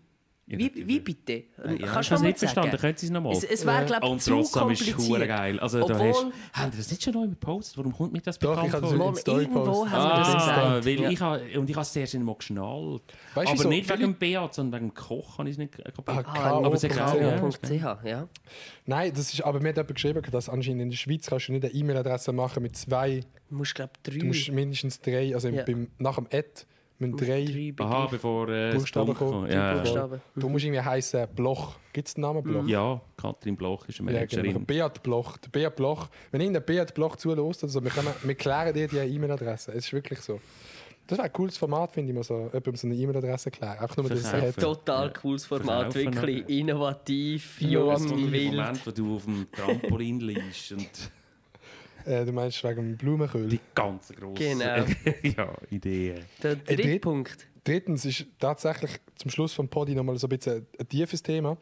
Wie, 0.48 0.70
wie 0.86 1.00
bitte? 1.00 1.32
Ja, 1.32 1.42
Kannst 1.64 1.72
ich 1.74 1.80
du 1.80 1.88
habe 1.90 2.00
es 2.02 2.10
mal 2.10 2.20
nicht 2.22 2.38
verstanden, 2.38 2.76
können 2.76 2.96
Sie 2.96 3.06
es 3.06 3.10
nochmal? 3.10 3.32
Es, 3.32 3.42
es 3.42 3.66
wäre, 3.66 3.84
glaube 3.84 4.06
ich, 4.06 4.12
Und 4.12 4.24
trotzdem 4.24 4.70
ist 4.70 4.80
es 4.86 5.08
geil. 5.26 5.58
Also, 5.58 5.78
da 5.80 5.84
Obwohl- 5.96 6.08
hast, 6.08 6.26
haben 6.52 6.70
Sie 6.70 6.78
das 6.78 6.88
nicht 6.92 7.02
schon 7.02 7.14
neu 7.14 7.26
gepostet? 7.26 7.76
Warum 7.78 7.92
kommt 7.92 8.12
mir 8.12 8.20
das 8.20 8.38
Doch, 8.38 8.50
bekannt 8.50 8.68
ich 8.68 8.72
habe 8.74 8.82
das 8.82 8.90
vor? 8.94 9.06
Mal 9.06 9.12
die 9.14 9.20
Story 9.22 9.40
irgendwo 9.42 9.60
gepostet. 9.64 9.90
haben 9.92 10.04
wir 10.08 10.18
das 10.20 10.28
Ah, 10.28 10.78
gesagt. 10.78 10.86
weil 10.86 11.00
Ja. 11.00 11.10
ich 11.10 11.20
habe, 11.20 11.58
und 11.58 11.68
ich 11.68 11.74
habe 11.74 11.82
es 11.82 11.92
zuerst 11.92 12.14
nicht 12.14 12.22
mal 12.24 12.34
geschnallt. 12.36 13.02
Weißt 13.34 13.48
aber 13.48 13.62
so 13.64 13.68
nicht 13.68 13.90
wegen 13.90 14.00
dem 14.02 14.14
Beat, 14.14 14.54
sondern 14.54 14.80
wegen 14.82 14.90
dem 14.92 14.94
Koch 14.94 15.38
habe 15.38 15.48
ich 15.48 15.54
es 15.54 15.58
nicht 15.58 15.72
kapiert. 15.72 16.06
Ah, 16.06 16.22
Ah, 16.24 16.50
aber 16.58 16.70
K.O.ch. 16.78 16.80
genau, 17.18 17.50
.ch, 17.50 18.04
ja. 18.04 18.28
Nein, 18.84 19.12
das 19.16 19.32
ist, 19.34 19.40
aber 19.42 19.58
mir 19.58 19.70
hat 19.70 19.76
jemand 19.78 19.94
geschrieben, 19.96 20.22
dass 20.30 20.48
anscheinend 20.48 20.82
in 20.82 20.90
der 20.90 20.96
Schweiz 20.96 21.26
kannst 21.26 21.48
du 21.48 21.52
nicht 21.54 21.64
eine 21.64 21.74
E-Mail-Adresse 21.74 22.32
machen 22.32 22.62
mit 22.62 22.76
zwei. 22.76 23.22
Du 23.48 23.56
musst, 23.56 23.74
glaube 23.74 23.90
ich, 23.96 24.12
drei, 24.12 24.18
Du 24.20 24.26
musst 24.26 24.48
mindestens 24.52 25.00
drei, 25.00 25.34
also 25.34 25.48
Ja. 25.48 25.64
beim, 25.64 25.88
nach 25.98 26.14
dem 26.14 26.26
Ad 26.26 26.48
müssen 26.98 27.16
drei 27.16 27.44
drei 27.44 27.84
Aha, 27.84 28.06
bevor 28.10 28.48
äh, 28.48 28.70
das 28.70 28.80
Buchstaben 28.80 29.14
kommen. 29.14 29.50
Ja. 29.50 29.82
Du 30.34 30.48
musst 30.48 30.64
irgendwie 30.64 30.80
heißen 30.80 31.28
Bloch. 31.34 31.76
Gibt 31.92 32.08
es 32.08 32.14
den 32.14 32.22
Namen 32.22 32.42
Bloch? 32.42 32.66
ja, 32.66 33.00
Katrin 33.16 33.56
Bloch 33.56 33.86
ist 33.88 34.00
eine 34.00 34.12
Ja, 34.12 34.24
genau. 34.24 34.42
Managerin. 34.42 34.66
Beat 34.66 35.02
Bloch. 35.02 35.36
Der 35.38 35.48
Beat 35.50 35.76
Bloch. 35.76 36.08
Wenn 36.30 36.40
irgendein 36.40 36.64
Beat 36.64 36.94
Bloch 36.94 37.16
zulässt, 37.16 37.62
also 37.64 37.82
wir, 37.82 37.90
können, 37.90 38.08
wir 38.22 38.34
klären 38.34 38.74
dir 38.74 38.88
die 38.88 38.96
E-Mail-Adresse. 38.96 39.72
Es 39.72 39.86
ist 39.86 39.92
wirklich 39.92 40.20
so. 40.20 40.40
Das 41.06 41.18
wäre 41.18 41.26
ein 41.26 41.32
cooles 41.32 41.56
Format, 41.56 41.92
finde 41.92 42.10
ich, 42.10 42.16
mal 42.16 42.24
so, 42.24 42.34
jemandem 42.52 42.74
so 42.74 42.86
eine 42.88 42.96
E-Mail-Adresse 42.96 43.50
klären. 43.52 43.78
Einfach 43.78 43.96
nur, 43.98 44.08
dass 44.08 44.18
es 44.20 44.32
hat. 44.32 44.56
Total 44.56 45.12
cooles 45.12 45.46
Format, 45.46 45.92
Verkaufen 45.92 46.14
wirklich 46.16 46.48
innovativ, 46.48 47.60
Ja, 47.60 47.68
jung, 47.68 48.32
wild. 48.32 48.54
Moment, 48.54 48.86
wo 48.86 48.90
du 48.90 49.16
auf 49.16 49.24
dem 49.24 49.46
Trampolin 49.52 50.18
liegst 50.20 50.72
und 50.72 50.88
Äh, 52.06 52.24
du 52.24 52.32
meinst 52.32 52.62
wegen 52.62 52.96
Blumenköhl. 52.96 53.48
die 53.48 53.60
ganze 53.74 54.14
grosse 54.14 54.34
Genau. 54.34 54.84
ja, 55.22 55.52
Ideen. 55.70 56.24
Der 56.42 56.56
dritte 56.56 56.76
dritt- 56.82 57.02
Punkt. 57.02 57.48
Drittens 57.64 58.04
ist 58.04 58.26
tatsächlich 58.38 58.92
zum 59.16 59.30
Schluss 59.30 59.52
vom 59.52 59.68
Podi 59.68 59.94
nochmal 59.94 60.16
so 60.18 60.28
ein 60.28 60.38
bisschen 60.38 60.66
ein, 60.78 60.88
tiefes 60.88 61.20
Thema, 61.20 61.56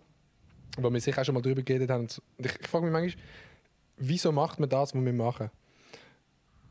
wo 0.76 0.90
wir 0.92 1.00
sicher 1.00 1.22
auch 1.22 1.24
schon 1.24 1.34
mal 1.34 1.40
drüber 1.40 1.62
geredet 1.62 1.88
haben. 1.88 2.06
Ich, 2.36 2.46
ich 2.60 2.68
frage 2.68 2.84
mich 2.84 2.92
manchmal, 2.92 3.24
wieso 3.96 4.30
macht 4.30 4.60
man 4.60 4.68
das, 4.68 4.94
was 4.94 5.02
wir 5.02 5.12
machen? 5.14 5.50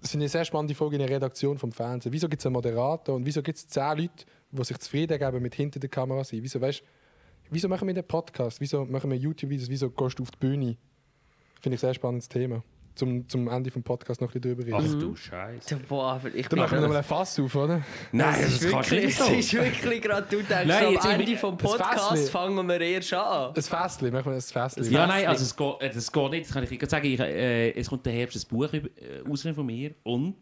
Das 0.01 0.11
sind 0.11 0.21
eine 0.21 0.29
sehr 0.29 0.45
spannende 0.45 0.75
Folge 0.75 0.97
in 0.97 0.99
der 0.99 1.09
Redaktion 1.09 1.57
vom 1.57 1.71
Fernsehen. 1.71 2.13
Wieso 2.13 2.29
gibt 2.29 2.41
es 2.41 2.45
einen 2.45 2.53
Moderator 2.53 3.15
und 3.15 3.25
wieso 3.25 3.41
gibt 3.41 3.57
es 3.57 3.67
zehn 3.67 3.97
Leute, 3.97 4.25
die 4.51 4.63
sich 4.65 4.77
zufrieden 4.77 5.17
geben 5.17 5.41
mit 5.41 5.55
hinter 5.55 5.79
der 5.79 5.89
Kamera 5.89 6.23
sein? 6.23 6.39
Wieso, 6.43 6.61
weißt, 6.61 6.83
wieso 7.49 7.67
machen 7.69 7.87
wir 7.87 7.95
den 7.95 8.05
Podcast? 8.05 8.61
Wieso 8.61 8.85
machen 8.85 9.09
wir 9.09 9.17
YouTube-Videos? 9.17 9.69
Wieso 9.69 9.89
gehst 9.89 10.19
du 10.19 10.23
auf 10.23 10.31
die 10.31 10.37
Bühne? 10.37 10.77
Finde 11.61 11.75
ich 11.75 11.79
ein 11.83 11.87
sehr 11.87 11.93
spannendes 11.95 12.27
Thema. 12.29 12.61
Zum, 12.95 13.27
zum 13.27 13.47
Ende 13.47 13.71
vom 13.71 13.81
Podcast 13.81 14.21
noch 14.21 14.33
ein 14.33 14.39
bisschen 14.39 14.55
drüber 14.57 14.77
Ach 14.77 14.83
reden. 14.83 14.99
du 14.99 15.15
Scheiße. 15.15 15.77
Boah, 15.87 16.21
ich 16.33 16.47
Dann 16.47 16.59
machen 16.59 16.73
wir 16.77 16.81
nochmal 16.81 16.97
ein 16.97 17.03
Fass 17.03 17.39
auf, 17.39 17.55
oder? 17.55 17.81
Nein, 18.11 18.35
das 18.41 18.61
ist 18.61 18.69
kannst 18.69 18.91
du 18.91 18.95
wirklich, 18.95 19.15
so. 19.17 19.25
ist 19.33 19.53
wirklich 19.53 20.01
gerade, 20.01 20.27
du 20.29 20.37
denkst, 20.43 20.65
Nein, 20.67 20.91
jetzt 20.93 21.05
am 21.05 21.11
Ende 21.11 21.27
wir- 21.27 21.37
vom 21.37 21.57
das 21.57 21.71
Podcast 21.71 22.09
Fässli. 22.11 22.31
fangen 22.31 22.67
wir 22.67 22.81
erst 22.81 23.13
an. 23.13 23.53
Ein 23.55 23.61
Fässli, 23.61 24.11
machen 24.11 24.25
wir 24.25 24.33
ein 24.35 24.41
Fässli. 24.41 24.87
Ja, 24.93 25.07
nein, 25.07 25.25
also 25.27 25.43
es 25.43 25.55
geht, 25.55 25.81
äh, 25.81 25.93
das 25.93 26.11
geht 26.11 26.31
nicht. 26.31 26.45
Das 26.45 26.53
kann 26.53 26.63
ich 26.63 26.69
gerade 26.69 26.89
sagen. 26.89 27.05
Ich, 27.07 27.19
äh, 27.19 27.71
es 27.71 27.89
kommt 27.89 28.05
der 28.05 28.13
Herbst 28.13 28.37
ein 28.45 28.47
Buch 28.55 28.71
über, 28.73 28.87
äh, 29.01 29.21
raus 29.27 29.41
von 29.41 29.65
mir 29.65 29.95
und 30.03 30.35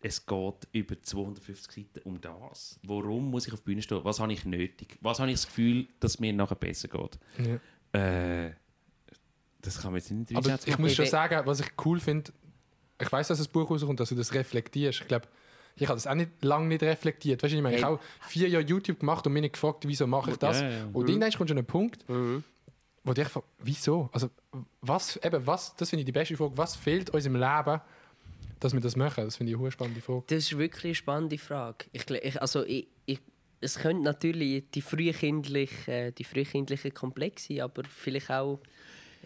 es 0.00 0.24
geht 0.24 0.68
über 0.72 1.00
250 1.02 1.72
Seiten 1.72 2.08
um 2.08 2.20
das. 2.20 2.78
Warum 2.86 3.30
muss 3.30 3.46
ich 3.46 3.52
auf 3.52 3.60
die 3.60 3.64
Bühne 3.66 3.82
stehen? 3.82 4.00
Was 4.02 4.20
habe 4.20 4.32
ich 4.32 4.44
nötig? 4.44 4.98
Was 5.00 5.18
habe 5.18 5.30
ich 5.30 5.36
das 5.36 5.46
Gefühl, 5.46 5.86
dass 6.00 6.18
mir 6.20 6.32
nachher 6.32 6.56
besser 6.56 6.88
geht? 6.88 7.18
Äh, 7.92 8.50
das 9.64 9.80
kann 9.80 9.92
man 9.92 10.00
jetzt 10.00 10.10
nicht 10.10 10.36
Aber 10.36 10.58
ich 10.64 10.78
muss 10.78 10.94
schon 10.94 11.04
Ich- 11.06 11.10
sagen, 11.10 11.40
was 11.46 11.60
ich 11.60 11.68
cool 11.84 11.98
finde, 12.00 12.32
ich 13.00 13.10
weiß, 13.10 13.28
dass 13.28 13.38
das 13.38 13.48
Buch 13.48 13.68
rauskommt, 13.70 13.98
dass 14.00 14.10
du 14.10 14.14
das 14.14 14.32
reflektierst. 14.34 15.00
Ich 15.02 15.08
glaube, 15.08 15.26
ich 15.76 15.88
habe 15.88 15.96
das 15.96 16.06
auch 16.06 16.14
nicht, 16.14 16.30
lange 16.44 16.68
nicht 16.68 16.82
reflektiert. 16.82 17.42
Weißt 17.42 17.52
du, 17.52 17.56
ich 17.56 17.62
meine, 17.62 17.74
ich 17.76 17.82
Hey. 17.82 17.90
habe 17.90 17.98
auch 18.00 18.28
vier 18.28 18.48
Jahre 18.48 18.64
YouTube 18.64 19.00
gemacht 19.00 19.26
und 19.26 19.32
mich 19.32 19.42
nicht 19.42 19.54
gefragt, 19.54 19.84
wieso 19.86 20.06
mache 20.06 20.30
ich 20.30 20.36
das. 20.36 20.60
Ja, 20.60 20.70
ja. 20.70 20.88
Und 20.92 21.08
irgendwann 21.08 21.32
kommt 21.32 21.48
schon 21.50 21.58
ein 21.58 21.66
Punkt, 21.66 22.04
wo 22.08 23.12
ich 23.12 23.28
frage, 23.28 23.46
wieso? 23.58 24.08
Also, 24.12 24.30
was, 24.80 25.16
eben, 25.16 25.46
was, 25.46 25.74
das 25.76 25.90
finde 25.90 26.02
ich 26.02 26.06
die 26.06 26.12
beste 26.12 26.36
Frage, 26.36 26.56
was 26.56 26.76
fehlt 26.76 27.10
uns 27.10 27.26
im 27.26 27.34
Leben, 27.34 27.80
dass 28.60 28.72
wir 28.72 28.80
das 28.80 28.94
machen? 28.96 29.24
Das 29.24 29.36
finde 29.36 29.52
ich 29.52 29.58
eine 29.58 29.70
spannende 29.72 30.00
Frage. 30.00 30.22
Das 30.28 30.38
ist 30.38 30.56
wirklich 30.56 30.84
eine 30.84 30.94
spannende 30.94 31.38
Frage. 31.38 31.86
Ich, 31.92 32.08
ich, 32.08 32.40
also 32.40 32.64
ich, 32.64 32.86
ich, 33.06 33.18
es 33.60 33.78
könnte 33.78 34.04
natürlich 34.04 34.64
die 34.70 34.80
frühkindliche, 34.82 35.90
äh, 35.92 36.12
die 36.12 36.24
frühkindliche 36.24 36.92
Komplex 36.92 37.46
sein, 37.46 37.60
aber 37.62 37.82
vielleicht 37.84 38.30
auch 38.30 38.60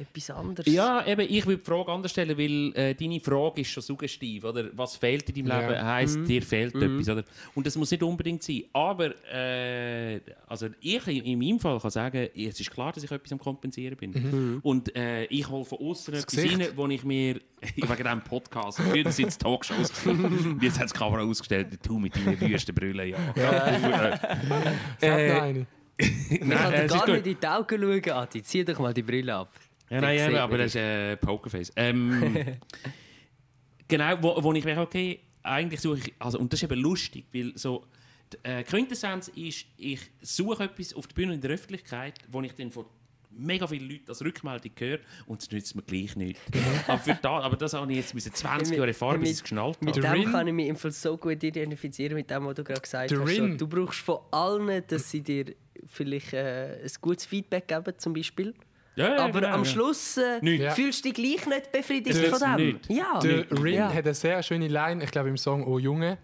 etwas 0.00 0.30
anderes. 0.30 0.72
Ja, 0.72 1.06
eben, 1.06 1.26
ich 1.28 1.44
würde 1.46 1.58
die 1.62 1.64
Frage 1.64 1.90
anders 1.92 2.12
stellen, 2.12 2.36
weil 2.38 2.72
äh, 2.74 2.94
deine 2.94 3.20
Frage 3.20 3.60
ist 3.62 3.68
schon 3.70 3.82
suggestiv, 3.82 4.44
oder? 4.44 4.68
Was 4.74 4.96
fehlt 4.96 5.28
in 5.30 5.46
deinem 5.46 5.60
Ja. 5.60 5.68
Leben? 5.68 5.84
Heisst, 5.84 6.18
dir 6.28 6.42
fehlt 6.42 6.74
etwas, 6.76 7.08
oder? 7.08 7.24
Und 7.54 7.66
das 7.66 7.76
muss 7.76 7.90
nicht 7.90 8.02
unbedingt 8.02 8.42
sein. 8.42 8.64
Aber, 8.72 9.12
äh, 9.32 10.20
also 10.46 10.68
ich 10.80 11.06
in, 11.08 11.24
in 11.24 11.38
meinem 11.38 11.58
Fall 11.60 11.78
kann 11.80 11.90
sagen, 11.90 12.28
es 12.36 12.60
ist 12.60 12.70
klar, 12.70 12.92
dass 12.92 13.02
ich 13.04 13.10
etwas 13.10 13.32
am 13.32 13.38
Kompensieren 13.38 13.96
bin. 13.96 14.60
Und 14.62 14.94
äh, 14.96 15.24
ich 15.24 15.48
hole 15.48 15.64
von 15.64 15.78
außen 15.78 16.14
etwas 16.14 16.26
Gesicht. 16.26 16.60
rein, 16.60 16.68
wo 16.76 16.86
ich 16.86 17.04
mir, 17.04 17.40
wegen 17.76 17.96
diesem 17.96 18.20
Podcast, 18.22 18.80
früher 18.80 19.10
sind 19.10 19.28
es 19.28 19.38
Talkshows, 19.38 19.90
jetzt 20.60 20.78
hat 20.78 20.86
es 20.86 20.92
die 20.92 20.98
Kamera 20.98 21.22
ausgestellt, 21.22 21.78
du 21.86 21.98
mit 21.98 22.14
deinen 22.16 22.40
Wüstenbrille, 22.40 23.06
ja. 23.06 23.16
ja. 23.36 24.18
Sag 25.00 25.02
Äh, 25.02 25.28
noch 25.34 25.42
eine. 25.42 25.66
ich 25.98 26.40
kann 26.40 26.72
ist 26.74 26.94
gar 26.94 27.08
nicht 27.10 27.26
in 27.26 27.36
die 27.40 27.46
Augen 27.46 27.80
schauen, 27.80 28.10
Adi. 28.16 28.42
Zieh 28.42 28.64
doch 28.64 28.78
mal 28.78 28.94
die 28.94 29.02
Brille 29.02 29.34
ab. 29.34 29.52
Ja, 29.90 30.00
nein, 30.00 30.32
man 30.32 30.40
aber 30.40 30.58
das 30.58 30.66
ist 30.66 30.76
äh, 30.76 31.16
Pokerface. 31.16 31.72
Ähm, 31.76 32.44
genau, 33.88 34.16
wo, 34.20 34.42
wo 34.42 34.52
ich 34.52 34.64
merke, 34.64 34.80
okay, 34.82 35.20
eigentlich 35.42 35.80
suche 35.80 35.98
ich, 35.98 36.14
also, 36.18 36.38
und 36.38 36.52
das 36.52 36.62
ist 36.62 36.70
eben 36.70 36.80
lustig, 36.80 37.26
weil 37.32 37.52
so, 37.56 37.86
die 38.32 38.48
äh, 38.48 38.62
Quintessenz 38.62 39.28
ist, 39.28 39.66
ich 39.78 40.00
suche 40.20 40.64
etwas 40.64 40.92
auf 40.94 41.06
der 41.06 41.14
Bühne 41.14 41.34
in 41.34 41.40
der 41.40 41.52
Öffentlichkeit, 41.52 42.14
wo 42.30 42.42
ich 42.42 42.52
dann 42.54 42.70
von 42.70 42.84
mega 43.30 43.66
vielen 43.66 43.88
Leuten 43.88 44.08
als 44.08 44.22
Rückmeldung 44.24 44.72
höre 44.78 44.98
und 45.26 45.40
es 45.40 45.50
nützt 45.50 45.74
mir 45.76 45.82
gleich 45.82 46.16
nicht. 46.16 46.40
aber, 46.88 46.98
für 46.98 47.14
da, 47.20 47.40
aber 47.40 47.56
das 47.56 47.72
habe 47.74 47.90
ich 47.92 47.98
jetzt 47.98 48.14
müssen 48.14 48.34
20 48.34 48.76
Jahre 48.76 48.88
erfahren, 48.88 49.20
bis 49.20 49.30
ich 49.30 49.36
es 49.36 49.42
geschnallt 49.42 49.80
Mit 49.80 49.94
habe. 49.96 50.00
Der 50.02 50.12
dem 50.12 50.22
Rin- 50.22 50.32
kann 50.32 50.46
ich 50.48 50.52
mich 50.54 50.66
im 50.68 50.76
Fall 50.76 50.90
so 50.90 51.16
gut 51.16 51.42
identifizieren, 51.42 52.14
mit 52.14 52.28
dem, 52.30 52.44
was 52.44 52.54
du 52.56 52.64
gerade 52.64 52.80
gesagt 52.80 53.10
Der 53.10 53.20
hast. 53.20 53.28
Rin- 53.28 53.56
Du 53.56 53.66
brauchst 53.66 54.00
von 54.00 54.18
allen, 54.32 54.82
dass 54.86 55.10
sie 55.10 55.22
dir 55.22 55.54
vielleicht 55.86 56.32
äh, 56.32 56.80
ein 56.82 56.90
gutes 57.00 57.24
Feedback 57.26 57.68
geben, 57.68 57.94
zum 57.96 58.12
Beispiel. 58.12 58.54
Ja, 58.98 59.14
ja, 59.14 59.24
Aber 59.24 59.40
genau, 59.40 59.54
am 59.54 59.62
ja. 59.62 59.70
Schluss 59.70 60.16
äh, 60.16 60.70
fühlst 60.72 61.04
du 61.04 61.12
dich 61.12 61.14
gleich 61.14 61.46
nicht 61.46 61.70
befriedigt 61.72 62.18
Das 62.20 62.40
von 62.40 62.56
dem. 62.56 62.66
nicht. 62.66 62.90
Ja. 62.90 63.20
Der 63.20 63.50
Rin 63.62 63.74
ja. 63.74 63.88
hat 63.92 64.04
eine 64.04 64.14
sehr 64.14 64.42
schöne 64.42 64.66
Line, 64.66 65.04
ich 65.04 65.10
glaube 65.12 65.28
im 65.28 65.36
Song 65.36 65.64
Oh 65.66 65.78
Junge, 65.78 66.18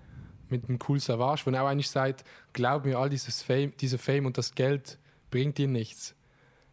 mit 0.48 0.66
dem 0.68 0.78
Cool 0.86 0.98
Savage, 0.98 1.42
wo 1.44 1.50
er 1.50 1.62
auch 1.62 1.68
eigentlich 1.68 1.88
sagt, 1.88 2.24
glaub 2.52 2.84
mir, 2.84 2.98
all 2.98 3.08
dieses 3.08 3.42
Fame, 3.42 3.72
dieser 3.76 3.98
Fame 3.98 4.26
und 4.26 4.36
das 4.36 4.54
Geld 4.54 4.98
bringt 5.30 5.56
dir 5.56 5.68
nichts. 5.68 6.16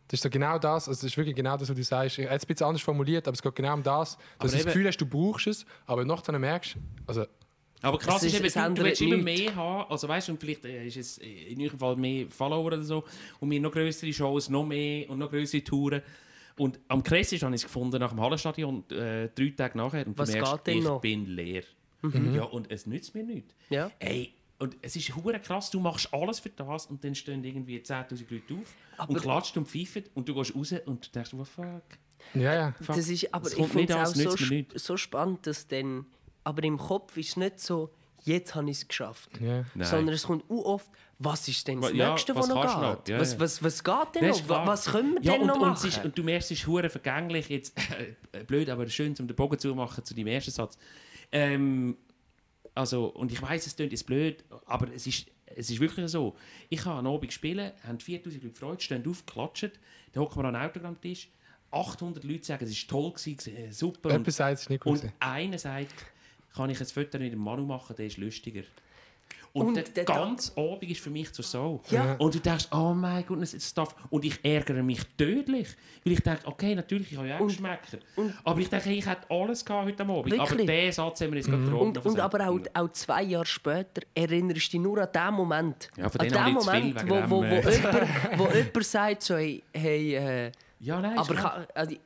Das 0.07 0.17
ist 0.17 0.23
so 0.23 0.29
genau 0.29 0.57
das, 0.57 0.89
also 0.89 1.01
das 1.01 1.11
ist 1.11 1.17
wirklich 1.17 1.35
genau 1.35 1.55
das, 1.55 1.69
was 1.69 1.75
du 1.75 1.83
sagst. 1.83 2.17
Er 2.17 2.31
hat 2.31 2.37
es 2.37 2.43
ein 2.43 2.47
bisschen 2.47 2.67
anders 2.67 2.81
formuliert, 2.81 3.27
aber 3.27 3.35
es 3.35 3.41
geht 3.41 3.55
genau 3.55 3.75
um 3.75 3.83
das, 3.83 4.17
dass 4.17 4.25
Aber 4.39 4.49
du 4.49 4.57
das 4.57 4.65
Gefühl 4.65 4.87
hast, 4.87 4.97
du 4.97 5.05
brauchst 5.05 5.47
es, 5.47 5.65
aber 5.85 6.03
nachher 6.03 6.37
merkst, 6.37 6.77
also 7.05 7.25
Aber 7.81 7.97
krass 7.97 8.23
Es 8.23 8.33
ist, 8.33 8.39
ist- 8.39 8.55
eben, 8.55 8.75
du, 8.75 8.81
du 8.81 8.87
willst 8.87 9.01
immer 9.01 9.17
mehr 9.17 9.55
haben. 9.55 9.89
Also 9.91 10.07
weißt 10.07 10.27
du, 10.27 10.33
und 10.33 10.39
vielleicht 10.39 10.65
äh, 10.65 10.85
ist 10.85 10.97
es 10.97 11.17
in 11.17 11.59
eurem 11.61 11.79
Fall 11.79 11.95
mehr 11.95 12.27
Follower 12.29 12.65
oder 12.65 12.83
so. 12.83 13.03
Und 13.39 13.49
wir 13.49 13.59
noch 13.59 13.71
größere 13.71 14.13
Shows, 14.13 14.49
noch 14.49 14.65
mehr 14.65 15.09
und 15.09 15.19
noch 15.19 15.29
größere 15.29 15.63
Touren. 15.63 16.01
Und 16.57 16.79
am 16.89 17.01
krassesten 17.01 17.45
habe 17.47 17.55
ich 17.55 17.61
es 17.61 17.65
gefunden 17.65 17.99
nach 17.99 18.11
dem 18.11 18.21
Hallenstadion, 18.21 18.83
äh, 18.91 19.29
drei 19.33 19.53
Tage 19.55 19.77
nachher. 19.77 20.05
Und 20.05 20.17
Was 20.17 20.29
du 20.29 20.37
merkst, 20.39 20.67
ich 20.67 20.83
noch? 20.83 21.01
bin 21.01 21.25
leer. 21.25 21.63
Ja, 22.33 22.43
und 22.43 22.69
es 22.71 22.85
nützt 22.87 23.13
mir 23.15 23.23
nichts. 23.23 23.53
Ja. 23.69 23.91
Ey, 23.99 24.33
und 24.59 24.75
es 24.81 24.95
ist 24.95 25.15
hure 25.15 25.39
krass, 25.39 25.69
du 25.71 25.79
machst 25.79 26.11
alles 26.13 26.39
für 26.39 26.49
das 26.49 26.85
und 26.87 27.03
dann 27.03 27.15
stehen 27.15 27.43
irgendwie 27.43 27.77
10'000 27.79 28.25
Leute 28.29 28.53
auf 28.61 28.73
Aber- 28.97 29.09
und 29.13 29.21
klatscht 29.21 29.55
und 29.57 29.67
pfeifen 29.67 30.03
und 30.13 30.27
du 30.29 30.35
gehst 30.35 30.55
raus 30.55 30.73
und 30.85 31.07
du 31.07 31.11
denkst, 31.11 31.33
oh 31.35 31.43
fuck. 31.43 31.81
Ja, 32.35 32.53
ja. 32.53 32.71
fuck. 32.81 32.95
Das 32.95 33.07
ist, 33.09 33.33
aber 33.33 33.47
Es 33.47 33.53
ich 33.57 33.65
finde 33.67 33.93
es 33.93 34.09
auch 34.09 34.15
so, 34.15 34.29
sp- 34.37 34.65
so 34.75 34.97
spannend, 34.97 35.47
dass 35.47 35.67
dann... 35.67 36.05
Aber 36.43 36.63
im 36.63 36.77
Kopf 36.77 37.15
ist 37.18 37.30
es 37.30 37.38
nicht 37.38 37.59
so, 37.59 37.91
jetzt 38.23 38.55
habe 38.55 38.69
ich 38.69 38.77
es 38.77 38.88
geschafft. 38.88 39.30
ja. 39.39 39.65
Nein. 39.73 39.88
Sondern 39.88 40.15
es 40.15 40.23
kommt 40.23 40.43
auch 40.49 40.65
oft, 40.65 40.89
was 41.19 41.47
ist 41.47 41.68
denn 41.68 41.81
das 41.81 41.93
ja, 41.93 42.11
Nächste, 42.11 42.35
was 42.35 42.49
was 42.49 42.55
noch 42.55 42.61
geht? 42.61 42.81
noch? 42.81 43.07
Ja, 43.07 43.19
was, 43.19 43.39
was, 43.39 43.63
was 43.63 43.84
geht 43.84 44.15
denn 44.15 44.30
noch? 44.30 44.45
Klar. 44.45 44.68
Was 44.68 44.85
können 44.85 45.15
wir 45.15 45.22
ja, 45.22 45.34
denn 45.34 45.41
und, 45.41 45.47
noch 45.47 45.55
und, 45.55 45.61
machen? 45.61 45.88
es 45.88 45.97
ist, 45.97 46.03
und 46.03 46.18
du 46.18 46.23
merkst, 46.23 46.51
es 46.51 46.59
ist 46.59 46.68
hure 46.68 46.89
vergänglich. 46.89 47.49
Jetzt, 47.49 47.77
äh, 48.31 48.43
blöd, 48.43 48.69
aber 48.69 48.88
schön, 48.89 49.15
um 49.19 49.27
den 49.27 49.35
Bogen 49.35 49.59
zu 49.59 49.73
machen 49.76 50.03
zu 50.03 50.15
deinem 50.15 50.27
ersten 50.27 50.51
Satz. 50.51 50.77
Ähm, 51.31 51.97
also, 52.73 53.07
und 53.07 53.31
ich 53.31 53.41
weiß, 53.41 53.68
es 53.68 53.76
klingt 53.76 53.91
jetzt 53.91 54.05
blöd, 54.05 54.43
aber 54.65 54.91
es 54.93 55.05
ist, 55.05 55.27
es 55.45 55.69
ist 55.69 55.80
wirklich 55.80 56.09
so. 56.09 56.35
Ich 56.69 56.85
habe 56.85 56.99
einen 56.99 57.07
Abend 57.07 57.27
gespielt, 57.27 57.73
haben 57.85 57.99
4000 57.99 58.43
Leute 58.43 58.55
Freude, 58.55 58.81
stehen 58.81 59.07
auf, 59.07 59.26
klatschen, 59.26 59.72
dann 60.13 60.23
hocken 60.23 60.41
wir 60.41 60.47
an 60.47 60.55
einen 60.55 60.69
Autogrammtisch. 60.69 61.30
800 61.72 62.23
Leute 62.26 62.43
sagen, 62.43 62.65
es 62.65 62.72
war 62.84 62.99
toll, 62.99 63.13
gewesen, 63.13 63.55
äh, 63.55 63.72
super. 63.72 64.13
Und, 64.13 64.30
sagt 64.31 64.59
es 64.59 64.69
nicht 64.69 64.84
gut. 64.84 65.03
und 65.03 65.13
einer 65.19 65.57
sagt, 65.57 65.93
kann 66.55 66.69
ich 66.69 66.79
ein 66.79 66.85
Foto 66.85 67.17
mit 67.17 67.33
dem 67.33 67.39
Manu 67.39 67.65
machen, 67.65 67.95
der 67.95 68.07
ist 68.07 68.17
lustiger. 68.17 68.63
Und, 69.53 69.67
Und 69.67 69.75
der 69.75 69.83
der- 69.83 70.05
ganze 70.05 70.57
Abend 70.57 70.89
ist 70.89 71.01
für 71.01 71.09
mich 71.09 71.33
zur 71.33 71.43
Sau. 71.43 71.81
Ja. 71.89 72.13
Und 72.13 72.33
du 72.33 72.39
denkst, 72.39 72.69
oh 72.71 72.93
mein 72.93 73.25
Gott, 73.25 73.41
es 73.41 73.73
darf. 73.73 73.93
Und 74.09 74.23
ich 74.23 74.39
ärgere 74.43 74.81
mich 74.81 75.01
tödlich. 75.17 75.67
Weil 76.05 76.13
ich 76.13 76.21
denke, 76.21 76.47
okay, 76.47 76.73
natürlich, 76.73 77.11
ich 77.11 77.17
habe 77.17 77.27
ja 77.27 77.37
auch 77.37 77.45
Geschmäcker. 77.47 77.97
Aber 78.45 78.59
ich 78.61 78.69
denke, 78.69 78.91
ich 78.91 79.05
hätte 79.05 79.29
alles 79.29 79.65
gehabt 79.65 79.87
heute 79.87 80.03
Abend. 80.03 80.33
Aber 80.39 80.49
Wirklich? 80.49 80.67
den 80.67 80.91
Satz 80.93 81.19
haben 81.19 81.31
wir 81.31 81.37
jetzt 81.39 81.49
gerade 81.49 81.63
getroffen. 81.63 81.97
Und, 81.97 82.05
und 82.05 82.19
aber 82.19 82.47
auch, 82.47 82.59
auch 82.73 82.91
zwei 82.93 83.23
Jahre 83.23 83.45
später 83.45 84.01
erinnerst 84.15 84.67
du 84.67 84.77
dich 84.77 84.79
nur 84.79 84.97
an 84.99 85.09
den 85.13 85.33
Moment. 85.33 85.89
Ja, 85.97 86.07
von 86.07 86.21
an 86.21 86.29
den 86.29 86.53
Moment, 86.53 87.09
wo, 87.09 87.29
wo, 87.29 87.41
wo, 87.41 87.43
äh. 87.43 87.75
jemand, 87.75 88.07
wo 88.37 88.47
jemand 88.47 88.85
sagt, 88.85 89.23
so, 89.23 89.35
hey, 89.35 89.61
hey 89.73 90.15
äh, 90.15 90.51
Ja, 90.83 90.99
nein, 90.99 91.15
aber 91.17 91.33
ist 91.35 91.39
klar. 91.39 91.53
kann, 91.57 91.67
also, 91.75 91.91
äh, 91.93 91.97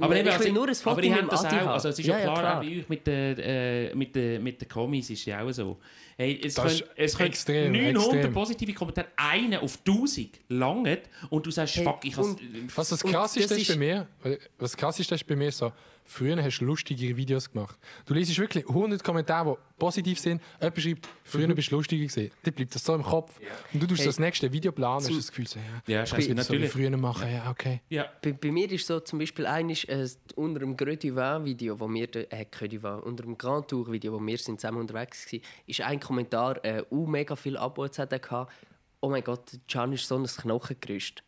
aber 0.00 0.14
ich 0.14 0.20
eben, 0.20 0.26
will 0.26 0.32
also, 0.32 0.52
nur 0.52 0.68
ein 0.68 0.74
Foto 0.74 0.90
aber 0.90 1.02
ich 1.02 1.10
mit 1.10 1.18
habe 1.18 1.28
das 1.28 1.44
auch. 1.44 1.52
Also 1.66 1.88
es 1.90 1.98
ist 1.98 2.06
ja, 2.06 2.18
ja, 2.18 2.24
klar, 2.24 2.42
ja, 2.42 2.56
auch 2.56 2.60
bei 2.62 2.78
euch 2.78 2.88
mit 2.88 3.06
den 3.06 3.38
äh, 3.38 3.94
mit 3.94 4.16
den 4.16 4.42
mit 4.42 4.60
den 4.62 4.68
Kommis 4.68 5.10
ist 5.10 5.24
ja 5.26 5.42
auch 5.42 5.52
so. 5.52 5.78
Hey, 6.16 6.40
es 6.42 6.54
Das 6.54 6.64
können, 6.64 6.76
ist 6.76 6.84
es 6.96 7.16
können 7.16 7.28
extrem, 7.28 7.72
900 7.72 8.12
extrem. 8.14 8.32
positive 8.32 8.72
Kommentare, 8.72 9.08
einer 9.16 9.62
auf 9.62 9.78
1000 9.86 10.40
langt 10.48 11.00
und 11.30 11.44
du 11.44 11.50
sagst, 11.50 11.76
Hey, 11.76 11.84
fuck, 11.84 12.04
ich 12.04 12.16
habe 12.16 12.36
Was 12.74 12.88
das 12.88 13.02
krasseste 13.02 13.48
das 13.48 13.58
ist 13.58 13.68
bei 13.68 13.72
ist- 13.74 13.78
mir, 13.78 14.06
äh, 14.24 14.38
was 14.58 14.70
das 14.72 14.76
krasseste 14.78 15.14
ist 15.14 15.26
bei 15.26 15.36
mir 15.36 15.52
so, 15.52 15.70
früher 16.04 16.42
hast 16.42 16.58
du 16.58 16.64
lustigere 16.64 17.16
Videos 17.16 17.50
gemacht. 17.50 17.78
Du 18.06 18.14
liest 18.14 18.36
wirklich 18.38 18.66
100 18.68 19.02
Kommentare, 19.02 19.56
die 19.56 19.74
positiv 19.78 20.18
sind. 20.18 20.42
Jemand 20.60 20.80
schreibt, 20.82 21.08
früher 21.24 21.48
Mhm. 21.48 21.54
bist 21.54 21.70
du 21.72 21.76
lustiger 21.76 22.04
gewesen. 22.06 22.30
Dann 22.42 22.54
bleibt 22.54 22.74
das 22.74 22.84
so 22.84 22.94
im 22.94 23.02
Kopf. 23.02 23.38
Und 23.72 23.82
du 23.82 23.86
tust 23.86 24.00
Hey. 24.00 24.06
das 24.06 24.18
nächste 24.18 24.52
Video 24.52 24.72
planen, 24.72 25.04
hast 25.06 25.16
das 25.16 25.28
Gefühl 25.28 25.46
so, 25.46 25.58
ja, 25.86 25.94
Ja, 26.00 26.06
scheiße, 26.06 26.28
so 26.28 26.34
natürlich. 26.34 26.70
früher 26.70 26.96
machen, 26.96 27.30
ja, 27.32 27.50
okay. 27.50 27.80
Ja. 27.88 28.06
Bei, 28.22 28.32
bei 28.32 28.50
mir 28.50 28.70
ist 28.70 28.86
so 28.86 29.00
zum 29.00 29.18
Beispiel 29.18 29.46
eines, 29.46 29.84
äh, 29.84 30.08
unter 30.36 30.60
dem 30.60 30.76
Grand 30.76 31.02
Divin 31.02 31.44
Video, 31.44 31.78
wo 31.80 31.88
wir 31.88 32.08
äh, 32.14 32.46
Divin, 32.68 33.00
unter 33.00 33.22
dem 33.24 33.36
Grand 33.38 33.68
Tour 33.68 33.90
Video, 33.90 34.12
wo 34.12 34.20
wir 34.20 34.38
sind 34.38 34.60
zusammen 34.60 34.80
unterwegs 34.80 35.32
waren, 35.32 35.40
ist 35.66 35.80
ein 35.80 36.00
Kommentar, 36.00 36.64
äh, 36.64 36.84
uh, 36.90 37.06
mega 37.06 37.36
viel 37.36 37.56
Abos 37.56 37.98
hat 37.98 38.12
er 38.12 38.18
gehabt. 38.18 38.52
Oh 39.00 39.08
mein 39.10 39.24
Gott, 39.24 39.58
Can 39.68 39.92
ist 39.92 40.06
so 40.06 40.16
ein 40.16 40.24
Knochengerüst. 40.26 41.22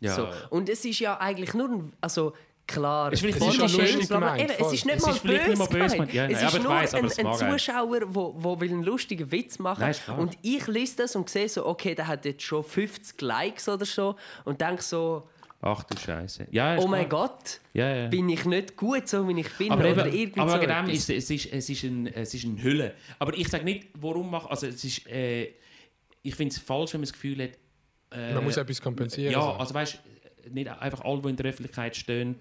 Ja. 0.00 0.14
So. 0.14 0.28
Und 0.50 0.68
es 0.68 0.84
ist 0.84 1.00
ja 1.00 1.18
eigentlich 1.18 1.54
nur 1.54 1.68
ein, 1.68 1.92
also 2.00 2.32
klar, 2.68 3.12
Es 3.12 3.14
ist 3.14 3.20
vielleicht- 3.20 3.40
es 3.40 3.48
ist 3.48 3.54
schon 3.54 3.60
Bodyshame, 3.66 3.82
lustig 3.88 4.08
bla, 4.08 4.18
bla. 4.18 4.26
gemeint, 4.36 4.42
Eben, 4.42 4.50
es 4.52 4.58
voll. 4.58 4.74
ist 4.74 4.86
nicht 4.86 4.96
Es 4.96 5.02
mal 5.02 5.10
ist 5.10 5.18
vielleicht 5.18 5.48
nicht 5.48 5.58
mal 5.58 5.66
böse 5.66 5.78
böse 5.80 5.94
gemeint. 5.96 6.12
Ja, 6.14 6.22
nein, 6.22 6.30
es 6.32 6.38
aber 6.38 6.46
ist 6.48 6.54
ich 6.56 6.62
nur 6.62 6.72
weiss, 6.72 6.94
aber 6.94 7.02
ein, 7.02 7.06
es 7.06 7.18
ein. 7.42 7.50
Zuschauer, 7.58 8.00
der 8.00 8.14
will 8.14 8.70
einen 8.70 8.82
lustigen 8.84 9.32
Witz 9.32 9.58
machen 9.58 9.80
Nein, 9.80 9.92
klar. 9.94 10.18
und 10.18 10.38
ich 10.42 10.66
lese 10.68 10.96
das 10.98 11.16
und 11.16 11.28
sehe 11.28 11.48
so, 11.48 11.66
okay, 11.66 11.94
der 11.96 12.06
hat 12.06 12.24
jetzt 12.24 12.42
schon 12.44 12.62
50 12.62 13.20
Likes 13.22 13.68
oder 13.68 13.84
so 13.84 14.14
und 14.44 14.60
denke 14.60 14.82
so, 14.82 15.26
Ach 15.60 15.82
du 15.82 15.98
Scheiße. 15.98 16.46
Ja, 16.52 16.78
oh 16.78 16.86
mein 16.86 17.08
klar. 17.08 17.28
Gott, 17.30 17.60
Ja, 17.74 17.92
ja. 17.92 18.06
bin 18.06 18.28
ich 18.28 18.44
nicht 18.44 18.76
gut, 18.76 19.08
so 19.08 19.26
wie 19.26 19.40
ich 19.40 19.50
bin 19.56 19.72
Aber, 19.72 19.90
oder 19.90 20.06
eben, 20.12 20.40
aber 20.40 20.52
so 20.52 20.58
dem 20.64 20.88
ist 20.88 21.10
es, 21.10 21.28
ist, 21.30 21.46
es, 21.52 21.68
ist 21.68 21.82
ein, 21.82 22.06
es 22.06 22.32
ist 22.32 22.44
eine 22.44 22.62
Hülle. 22.62 22.94
Aber 23.18 23.36
ich 23.36 23.48
sage 23.48 23.64
nicht, 23.64 23.88
warum 23.98 24.30
mache 24.30 24.48
also 24.48 24.68
es 24.68 24.84
ist, 24.84 25.04
äh, 25.08 25.48
Ich 26.22 26.36
finde 26.36 26.52
es 26.54 26.60
falsch, 26.60 26.92
wenn 26.92 27.00
man 27.00 27.06
das 27.06 27.12
Gefühl 27.12 27.42
hat... 27.42 27.50
Äh, 28.16 28.34
Man 28.34 28.44
muss 28.44 28.56
etwas 28.56 28.80
kompensieren. 28.80 29.32
Ja, 29.32 29.40
so. 29.40 29.48
also 29.54 29.74
weißt 29.74 29.98
nicht 30.50 30.68
einfach 30.68 31.00
alle, 31.04 31.20
die 31.22 31.28
in 31.30 31.36
der 31.36 31.46
Öffentlichkeit 31.46 31.96
stehen, 31.96 32.36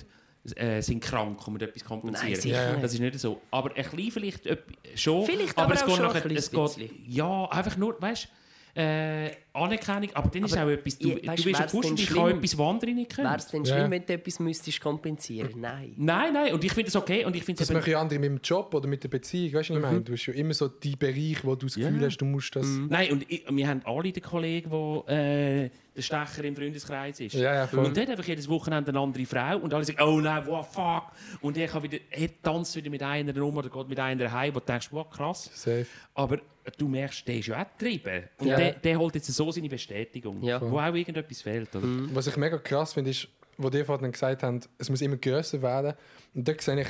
äh, 0.55 0.81
sind 0.81 1.01
krank 1.03 1.47
und 1.47 1.61
etwas 1.61 1.81
Nein, 1.83 1.89
kompensieren. 2.01 2.35
sicher 2.41 2.71
nicht. 2.73 2.83
Das 2.83 2.93
ist 2.93 2.99
nicht 2.99 3.19
so. 3.19 3.41
Aber 3.51 3.69
ein 3.75 3.83
bisschen 3.83 4.11
vielleicht 4.11 4.47
schon. 4.95 5.25
Vielleicht 5.25 5.57
aber 5.57 5.65
aber 5.65 5.73
es 5.75 5.81
auch 5.83 5.87
geht 5.87 5.95
schon 5.95 6.05
nachher, 6.05 6.25
ein 6.25 6.35
es 6.35 6.51
geht, 6.51 6.89
Ja, 7.07 7.45
einfach 7.45 7.77
nur, 7.77 8.01
weißt 8.01 8.29
äh, 8.77 9.31
Anerkennung. 9.53 10.09
Aber 10.13 10.29
dann 10.29 10.45
ist 10.45 10.55
Aber, 10.55 10.65
auch 10.65 10.69
etwas, 10.73 10.99
du, 10.99 11.07
ja, 11.09 11.15
du 11.15 11.27
weißt, 11.27 11.43
bist 11.43 11.73
ein 11.85 11.95
ich 11.97 12.09
kann 12.09 12.29
etwas, 12.29 12.57
was 12.59 12.67
andere 12.67 12.91
nicht 12.91 13.15
können. 13.15 13.27
Wäre 13.27 13.37
es 13.37 13.47
denn 13.47 13.63
Ja. 13.63 13.75
schlimm, 13.75 13.91
wenn 13.91 14.05
du 14.05 14.13
etwas 14.13 14.39
müsstest 14.39 14.81
kompensieren 14.81 15.59
Nein. 15.59 15.93
Nein, 15.97 16.33
nein, 16.33 16.53
und 16.53 16.63
ich 16.63 16.71
finde 16.73 16.89
es 16.89 16.95
okay. 16.95 17.25
Und 17.25 17.35
ich 17.35 17.43
finde 17.43 17.59
Das 17.59 17.71
machen 17.71 17.89
ja 17.89 17.99
andere 17.99 18.19
mit 18.19 18.29
dem 18.29 18.39
Job 18.43 18.71
oder 18.75 18.87
mit 18.87 19.03
der 19.03 19.09
Beziehung. 19.09 19.53
Weißt 19.55 19.69
du, 19.69 19.73
was 19.73 19.79
ich 19.79 19.81
meine? 19.81 20.01
Du 20.01 20.13
hast 20.13 20.25
ja 20.27 20.33
immer 20.35 20.53
so 20.53 20.67
die 20.67 20.95
Bereich, 20.95 21.43
wo 21.43 21.55
du 21.55 21.65
das 21.65 21.73
Gefühl 21.75 21.99
Ja. 21.99 22.05
hast, 22.07 22.17
du 22.17 22.25
musst 22.25 22.55
das. 22.55 22.67
Nein, 22.67 23.11
und 23.13 23.25
ich, 23.31 23.43
wir 23.49 23.67
haben 23.67 23.81
alle 23.83 24.11
den 24.11 24.21
Kollegen, 24.23 24.69
der 24.69 25.63
äh, 25.65 25.69
der 25.97 26.03
Stecher 26.03 26.43
im 26.43 26.55
Freundeskreis 26.55 27.19
ist. 27.19 27.33
Ja, 27.33 27.53
ja, 27.55 27.69
und 27.77 27.95
der 27.97 28.03
hat 28.03 28.11
einfach 28.11 28.25
jedes 28.25 28.47
Wochenende 28.47 28.89
eine 28.91 28.99
andere 28.99 29.25
Frau 29.25 29.57
und 29.57 29.73
alle 29.73 29.83
sagen, 29.83 29.99
oh 30.01 30.21
nein, 30.21 30.43
wow, 30.45 30.65
fuck. 30.65 31.11
Und 31.41 31.57
er, 31.57 31.67
kann 31.67 31.81
wieder, 31.83 31.97
er 32.11 32.29
tanzt 32.41 32.75
wieder 32.75 32.89
mit 32.91 33.01
einer 33.01 33.35
rum 33.37 33.57
oder 33.57 33.69
geht 33.69 33.89
mit 33.89 33.99
einer 33.99 34.31
heim, 34.31 34.53
wo 34.53 34.59
du 34.59 34.65
denkst, 34.65 34.89
wow, 34.91 35.09
krass. 35.09 35.49
Safe. 35.53 35.87
Aber 36.13 36.37
du 36.77 36.87
merkst, 36.87 37.27
der 37.27 37.35
ist 37.37 37.47
ja 37.47 37.61
auch 37.61 37.77
getrieben. 37.77 38.23
Und 38.37 38.47
Ja. 38.47 38.57
der, 38.57 38.73
der 38.73 38.99
holt 38.99 39.15
jetzt 39.15 39.27
so 39.27 39.51
seine 39.51 39.69
Bestätigung, 39.69 40.41
Ja. 40.43 40.61
wo 40.61 40.77
auch 40.79 40.93
irgendetwas 40.93 41.41
fehlt. 41.41 41.75
Oder? 41.75 41.87
Was 42.13 42.27
ich 42.27 42.37
mega 42.37 42.57
krass 42.59 42.93
finde, 42.93 43.09
ist, 43.09 43.27
wo 43.57 43.69
die 43.69 43.83
vorhin 43.83 44.11
gesagt 44.11 44.43
haben, 44.43 44.59
es 44.77 44.89
muss 44.89 45.01
immer 45.01 45.17
grösser 45.17 45.59
werden. 45.61 45.93
Und 46.35 46.47
da 46.47 46.53
sehe 46.59 46.79
ich 46.81 46.87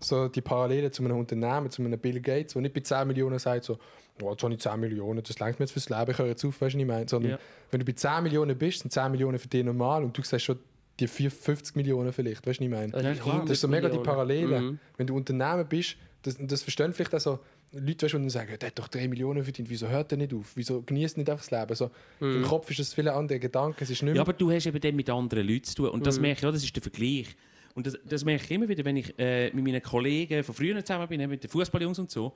so 0.00 0.26
die 0.28 0.40
Parallele 0.40 0.90
zu 0.90 1.04
einem 1.04 1.18
Unternehmen, 1.18 1.70
zu 1.70 1.82
einem 1.82 1.98
Bill 2.00 2.20
Gates, 2.20 2.54
der 2.54 2.62
nicht 2.62 2.74
bei 2.74 2.80
10 2.80 3.06
Millionen 3.06 3.38
sagt, 3.38 3.64
so, 3.64 3.78
oh, 4.22 4.30
jetzt 4.32 4.42
habe 4.42 4.54
ich 4.54 4.60
10 4.60 4.78
Millionen, 4.80 5.22
das 5.22 5.38
lenkt 5.38 5.58
mir 5.60 5.64
jetzt 5.64 5.72
fürs 5.72 5.88
Leben, 5.88 6.10
ich 6.10 6.18
höre 6.18 6.26
jetzt 6.26 6.44
auf, 6.44 6.60
weißt 6.60 6.74
du, 6.74 6.78
was 6.78 6.82
ich 6.82 6.86
meine? 6.86 7.08
Sondern 7.08 7.32
Ja. 7.32 7.38
wenn 7.70 7.80
du 7.80 7.86
bei 7.86 7.92
10 7.92 8.22
Millionen 8.22 8.56
bist, 8.58 8.80
sind 8.80 8.92
10 8.92 9.10
Millionen 9.10 9.38
für 9.38 9.48
dich 9.48 9.64
normal 9.64 10.04
und 10.04 10.16
du 10.16 10.22
siehst 10.22 10.44
schon 10.44 10.58
die 10.98 11.06
50 11.08 11.76
Millionen 11.76 12.12
vielleicht, 12.12 12.46
weißt 12.46 12.60
du, 12.60 12.70
was 12.70 12.82
ich 12.84 12.92
meine? 12.92 13.14
Klar. 13.16 13.40
Das 13.42 13.50
ist 13.52 13.60
so 13.62 13.68
mega 13.68 13.88
die 13.88 13.92
100 13.94 14.04
Parallele. 14.04 14.60
Mhm. 14.60 14.78
Wenn 14.96 15.06
du 15.06 15.16
Unternehmen 15.16 15.66
bist, 15.66 15.96
das, 16.22 16.36
das 16.38 16.62
verstehen 16.62 16.92
vielleicht 16.92 17.14
auch 17.14 17.20
so 17.20 17.38
Leute, 17.72 18.04
weißt, 18.04 18.14
du, 18.14 18.18
die 18.18 18.22
dann 18.24 18.30
sagen, 18.30 18.56
der 18.60 18.66
hat 18.66 18.78
doch 18.78 18.88
3 18.88 19.06
Millionen 19.08 19.44
verdient, 19.44 19.70
wieso 19.70 19.88
hört 19.88 20.10
er 20.12 20.18
nicht 20.18 20.34
auf? 20.34 20.52
Wieso 20.56 20.82
genießt 20.82 21.16
er 21.16 21.20
nicht 21.20 21.30
einfach 21.30 21.46
das 21.48 21.50
Leben? 21.58 21.74
So, 21.76 21.90
Mhm. 22.18 22.36
Im 22.36 22.42
Kopf 22.42 22.68
ist 22.70 22.80
das 22.80 22.92
viele 22.92 23.12
andere 23.14 23.38
Gedanken, 23.38 23.76
es 23.82 23.88
ist 23.90 24.02
nicht 24.02 24.12
mehr... 24.12 24.16
Ja, 24.16 24.22
aber 24.22 24.32
du 24.32 24.50
hast 24.50 24.66
eben 24.66 24.80
dann 24.80 24.96
mit 24.96 25.08
anderen 25.08 25.46
Leuten 25.46 25.64
zu 25.64 25.74
tun. 25.76 25.88
Und 25.90 26.00
Mhm. 26.00 26.04
das 26.04 26.18
merke 26.20 26.46
ich 26.46 26.52
das 26.52 26.64
ist 26.64 26.74
der 26.76 26.82
Vergleich. 26.82 27.28
Und 27.74 27.86
das, 27.86 27.96
das 28.04 28.24
merke 28.24 28.44
ich 28.44 28.50
immer 28.50 28.68
wieder, 28.68 28.84
wenn 28.84 28.96
ich 28.96 29.16
äh, 29.18 29.52
mit 29.54 29.64
meinen 29.64 29.80
Kollegen 29.82 30.42
von 30.42 30.54
früher 30.54 30.84
zusammen 30.84 31.06
bin, 31.08 31.26
mit 31.30 31.44
den 31.44 31.48
Fußballjungs 31.48 32.00
und 32.00 32.10
so, 32.10 32.32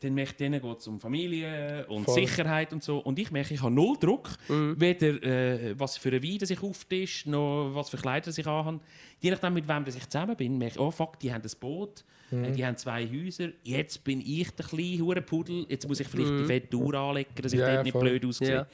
dann 0.00 0.14
denen 0.38 0.60
geht 0.60 0.78
es 0.78 0.86
um 0.86 1.00
Familie 1.00 1.86
und 1.88 2.04
Voll. 2.04 2.14
Sicherheit 2.14 2.72
und 2.72 2.82
so. 2.82 2.98
Und 2.98 3.18
ich 3.18 3.30
merke, 3.30 3.54
ich 3.54 3.62
habe 3.62 3.72
null 3.74 3.96
Druck, 3.98 4.30
Mhm. 4.48 4.74
weder 4.78 5.22
äh, 5.22 5.78
was 5.78 5.96
für 5.96 6.10
ein 6.10 6.22
Wein 6.22 6.38
das 6.38 6.50
ich 6.50 6.62
auftisch, 6.62 7.26
noch 7.26 7.70
was 7.74 7.90
für 7.90 7.96
Kleider 7.96 8.30
ich 8.36 8.46
anhabe. 8.46 8.80
Je 9.20 9.30
nachdem, 9.30 9.54
mit 9.54 9.66
wem 9.66 9.84
ich 9.86 10.08
zusammen 10.08 10.36
bin, 10.36 10.58
merke 10.58 10.74
ich, 10.74 10.80
oh 10.80 10.90
fuck, 10.90 11.18
die 11.20 11.32
haben 11.32 11.42
ein 11.42 11.50
Boot, 11.60 12.04
Mhm. 12.30 12.44
äh, 12.44 12.52
die 12.52 12.66
haben 12.66 12.76
zwei 12.76 13.06
Häuser, 13.08 13.48
jetzt 13.62 14.02
bin 14.04 14.20
ich 14.20 14.50
der 14.50 14.66
kleine 14.66 14.98
Hurenpudel, 14.98 15.64
jetzt 15.68 15.88
muss 15.88 16.00
ich 16.00 16.08
vielleicht 16.08 16.30
Mhm. 16.32 16.38
die 16.38 16.44
fette 16.44 16.76
Uhr 16.76 16.94
anlegen, 16.94 17.30
dass 17.40 17.52
ich 17.52 17.60
Ja, 17.60 17.72
dort 17.74 17.84
nicht 17.84 17.92
voll. 17.92 18.02
blöd 18.02 18.24
aussehe. 18.24 18.50
Ja. 18.50 18.66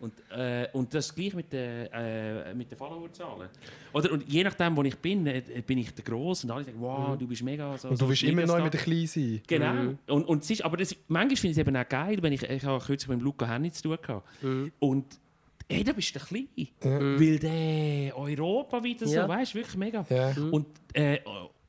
Und, 0.00 0.12
äh, 0.30 0.68
und 0.72 0.92
das 0.92 1.14
gleich 1.14 1.34
mit 1.34 1.52
den, 1.52 1.86
äh, 1.92 2.52
mit 2.54 2.70
den 2.70 2.76
Followerzahlen. 2.76 3.48
Oder, 3.92 4.12
und 4.12 4.28
je 4.30 4.42
nachdem, 4.44 4.76
wo 4.76 4.82
ich 4.82 4.96
bin, 4.98 5.26
äh, 5.26 5.42
bin 5.66 5.78
ich 5.78 5.94
der 5.94 6.04
Gross 6.04 6.44
und 6.44 6.50
alle 6.50 6.64
sagen, 6.64 6.80
wow, 6.80 7.16
du 7.16 7.26
bist 7.26 7.42
mega 7.42 7.78
so 7.78 7.88
und 7.88 7.94
du 7.94 8.04
so 8.04 8.08
willst 8.08 8.24
immer 8.24 8.44
neu 8.44 8.62
mit 8.62 8.72
der 8.72 8.80
Kleinen 8.80 9.06
sein. 9.06 9.40
Genau. 9.46 9.72
Mhm. 9.72 9.98
Und, 10.08 10.24
und 10.24 10.42
es 10.42 10.50
ist, 10.50 10.64
aber 10.64 10.76
das, 10.76 10.94
manchmal 11.08 11.36
finde 11.36 11.52
ich 11.52 11.58
es 11.58 11.58
eben 11.58 11.76
auch 11.76 11.88
geil, 11.88 12.18
wenn 12.20 12.32
ich, 12.32 12.42
ich 12.42 12.64
habe 12.64 12.84
kürzlich 12.84 13.08
mit 13.08 13.20
dem 13.20 13.24
Luca 13.24 13.48
Henni 13.48 13.70
zu 13.70 13.82
tun 13.84 13.98
gehabt. 14.02 14.42
Mhm. 14.42 14.72
Und 14.78 15.06
hey, 15.70 15.84
da 15.84 15.92
bist 15.92 16.14
du 16.14 16.20
klein. 16.20 16.48
Weil 16.80 17.38
der 17.38 18.18
Europa 18.18 18.82
wieder 18.82 19.06
so, 19.06 19.16
weißt 19.16 19.54
du, 19.54 19.58
wirklich 19.58 19.76
mega. 19.76 20.04
Ja. 20.10 20.34
Und, 20.50 20.66
äh, 20.92 21.20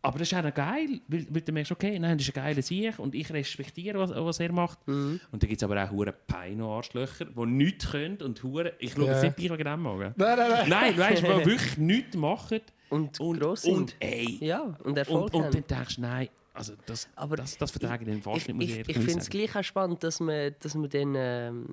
aber 0.05 0.19
das 0.19 0.31
ist 0.31 0.37
auch 0.37 0.53
geil, 0.53 1.01
weil, 1.07 1.25
weil 1.29 1.41
du 1.41 1.51
merkst, 1.51 1.71
okay, 1.71 1.99
nein, 1.99 2.17
das 2.17 2.27
ist 2.27 2.35
ein 2.37 2.43
geiler 2.43 2.61
Sieg 2.61 2.97
und 2.99 3.15
ich 3.15 3.31
respektiere, 3.31 3.99
was, 3.99 4.11
was 4.11 4.39
er 4.39 4.51
macht. 4.51 4.87
Mhm. 4.87 5.19
Und 5.31 5.43
dann 5.43 5.49
gibt 5.49 5.61
es 5.61 5.63
aber 5.63 5.83
auch 5.83 5.91
hure 5.91 6.13
Peino-Arschlöcher, 6.13 7.25
die 7.25 7.45
nichts 7.45 7.91
können 7.91 8.17
und 8.21 8.41
hure, 8.43 8.73
ich 8.79 8.93
schaue 8.93 9.05
Ja. 9.07 9.23
jetzt 9.23 9.37
nicht 9.37 9.51
wegen 9.51 9.63
dem? 9.63 9.83
Nein, 9.83 10.13
nein, 10.17 10.37
nein. 10.37 10.69
Nein, 10.69 10.97
weißt 10.97 11.23
du, 11.23 11.39
die 11.39 11.45
wirklich 11.45 11.77
nichts 11.77 12.15
machen 12.15 12.61
Und, 12.89 13.19
und, 13.19 13.39
gross 13.39 13.63
sind. 13.63 13.75
und 13.75 13.95
ey, 13.99 14.37
ja, 14.41 14.75
und 14.83 14.97
Erfolg 14.97 15.33
und, 15.33 15.45
und 15.45 15.53
dann 15.55 15.67
denkst 15.67 15.95
du, 15.95 16.01
nein, 16.01 16.29
also 16.53 16.73
das, 16.85 17.09
Aber 17.15 17.35
das, 17.35 17.57
das 17.57 17.71
vertrage 17.71 18.05
ich 18.05 18.09
dann 18.11 18.21
fast 18.21 18.37
ich, 18.37 18.47
nicht, 18.47 18.55
muss 18.55 18.77
ich, 18.77 18.89
ich 18.89 18.97
finde 19.03 19.19
es 19.19 19.29
gleich 19.29 19.55
auch 19.55 19.63
spannend, 19.63 20.01
dass 20.03 20.21
man, 20.21 20.55
dass 20.61 20.73
man 20.73 20.89
dann 20.89 21.13
ähm, 21.17 21.65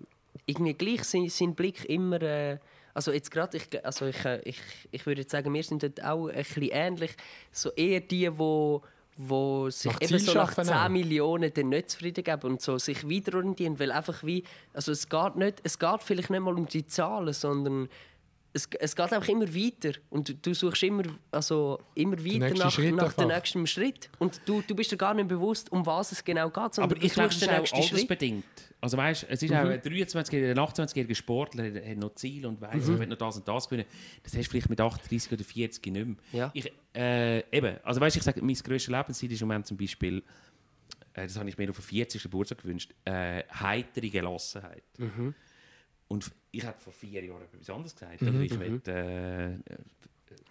irgendwie 0.44 0.74
gleich 0.74 1.04
sein, 1.04 1.28
seinen 1.28 1.54
Blick 1.54 1.84
immer. 1.84 2.20
Äh, 2.20 2.58
also 2.94 3.12
jetzt 3.12 3.30
gerade, 3.30 3.56
ich, 3.56 3.84
also 3.84 4.06
ich, 4.06 4.24
äh, 4.24 4.40
ich, 4.44 4.60
ich 4.90 5.06
würde 5.06 5.22
jetzt 5.22 5.30
sagen, 5.30 5.52
wir 5.52 5.62
sind 5.62 5.82
dort 5.82 6.02
auch 6.04 6.28
ein 6.28 6.36
bisschen 6.36 6.68
ähnlich. 6.70 7.12
So 7.50 7.70
eher 7.70 8.00
die, 8.00 8.36
wo 8.38 8.82
wo 9.16 9.68
sich 9.68 9.92
Nach 9.92 10.00
eben 10.00 10.18
so 10.18 10.32
nach 10.32 10.48
schaffen 10.48 10.64
10 10.64 10.74
auch. 10.74 10.88
Millionen 10.88 11.52
dann 11.52 11.68
nicht 11.68 11.90
zufrieden 11.90 12.24
geben 12.24 12.42
und 12.52 12.62
so 12.62 12.78
sich 12.78 13.06
wieder 13.06 13.36
orientieren, 13.36 13.78
weil 13.78 13.92
einfach 13.92 14.24
wie, 14.24 14.42
also 14.72 14.90
es 14.90 15.08
geht 15.08 15.36
nicht, 15.36 15.60
es 15.62 15.78
geht 15.78 16.02
vielleicht 16.02 16.30
nicht 16.30 16.40
mal 16.40 16.54
um 16.54 16.66
die 16.66 16.86
Zahlen, 16.86 17.32
sondern 17.34 17.88
es, 18.54 18.68
es 18.78 18.94
geht 18.94 19.12
einfach 19.12 19.28
immer 19.28 19.46
weiter 19.54 19.92
und 20.10 20.44
du, 20.46 20.52
suchst 20.54 20.82
immer, 20.82 21.04
also 21.30 21.80
immer 21.94 22.18
weiter 22.24 22.54
nach, 22.54 22.70
Schritt 22.70 22.94
nach 22.94 23.12
dem 23.14 23.28
nächsten 23.28 23.66
Schritt 23.66 24.10
und 24.18 24.40
du, 24.44 24.62
du 24.66 24.74
bist 24.74 24.92
dir 24.92 24.96
gar 24.98 25.14
nicht 25.14 25.28
bewusst, 25.28 25.72
um 25.72 25.84
was 25.86 26.12
es 26.12 26.22
genau 26.22 26.50
geht, 26.50 26.74
sondern 26.74 26.90
Aber 26.90 26.94
du 27.00 27.06
ich 27.06 27.12
glaube, 27.14 27.28
es 27.30 27.34
suchst 27.34 27.42
ist 27.42 27.50
den 27.50 27.54
auch 27.54 27.58
nächsten 27.60 27.76
Schritt. 27.82 27.92
altersbedingt. 27.92 28.44
Also 28.80 28.96
weißt, 28.96 29.26
es 29.28 29.42
ist 29.42 29.52
auch 29.52 29.56
ein 29.58 29.80
23-jähriger, 29.80 30.50
ein 30.50 30.58
28-jähriger 30.58 31.14
Sportler, 31.14 31.70
der 31.70 31.88
hat 31.90 31.96
noch 31.98 32.14
Ziel 32.16 32.44
und 32.46 32.60
weiss, 32.60 32.86
Mhm. 32.86 32.94
ich 32.94 33.00
will 33.00 33.06
noch 33.06 33.16
das 33.16 33.36
und 33.36 33.46
das 33.48 33.68
gewinnen. 33.68 33.86
Das 34.24 34.36
hast 34.36 34.46
du 34.46 34.50
vielleicht 34.50 34.68
mit 34.70 34.80
38 34.80 35.32
oder 35.32 35.44
40 35.44 35.86
nicht 35.86 36.06
mehr. 36.06 36.16
Ja. 36.32 36.50
Ich, 36.52 36.70
äh, 36.94 37.38
eben, 37.56 37.76
also 37.84 38.00
weißt, 38.00 38.16
ich 38.16 38.22
sage, 38.22 38.42
mein 38.42 38.54
grösstes 38.56 38.88
Lebensziel 38.88 39.30
ist 39.32 39.40
im 39.40 39.48
Moment 39.48 39.66
zum 39.68 39.76
Beispiel, 39.76 40.22
äh, 41.14 41.22
das 41.26 41.36
habe 41.38 41.48
ich 41.48 41.56
mir 41.56 41.70
auf 41.70 41.76
den 41.76 41.82
40. 41.84 42.22
Geburtstag 42.24 42.58
gewünscht, 42.58 42.90
äh, 43.04 43.44
heitere 43.54 44.08
Gelassenheit. 44.10 44.82
Mhm. 44.98 45.34
Und 46.12 46.30
ich 46.50 46.64
habe 46.66 46.76
vor 46.78 46.92
vier 46.92 47.24
Jahren 47.24 47.42
etwas 47.42 47.70
anderes 47.70 47.94
gesagt. 47.94 48.20
Oder 48.22 48.40
ich 48.40 48.58
will 48.60 48.80
äh, 48.86 49.56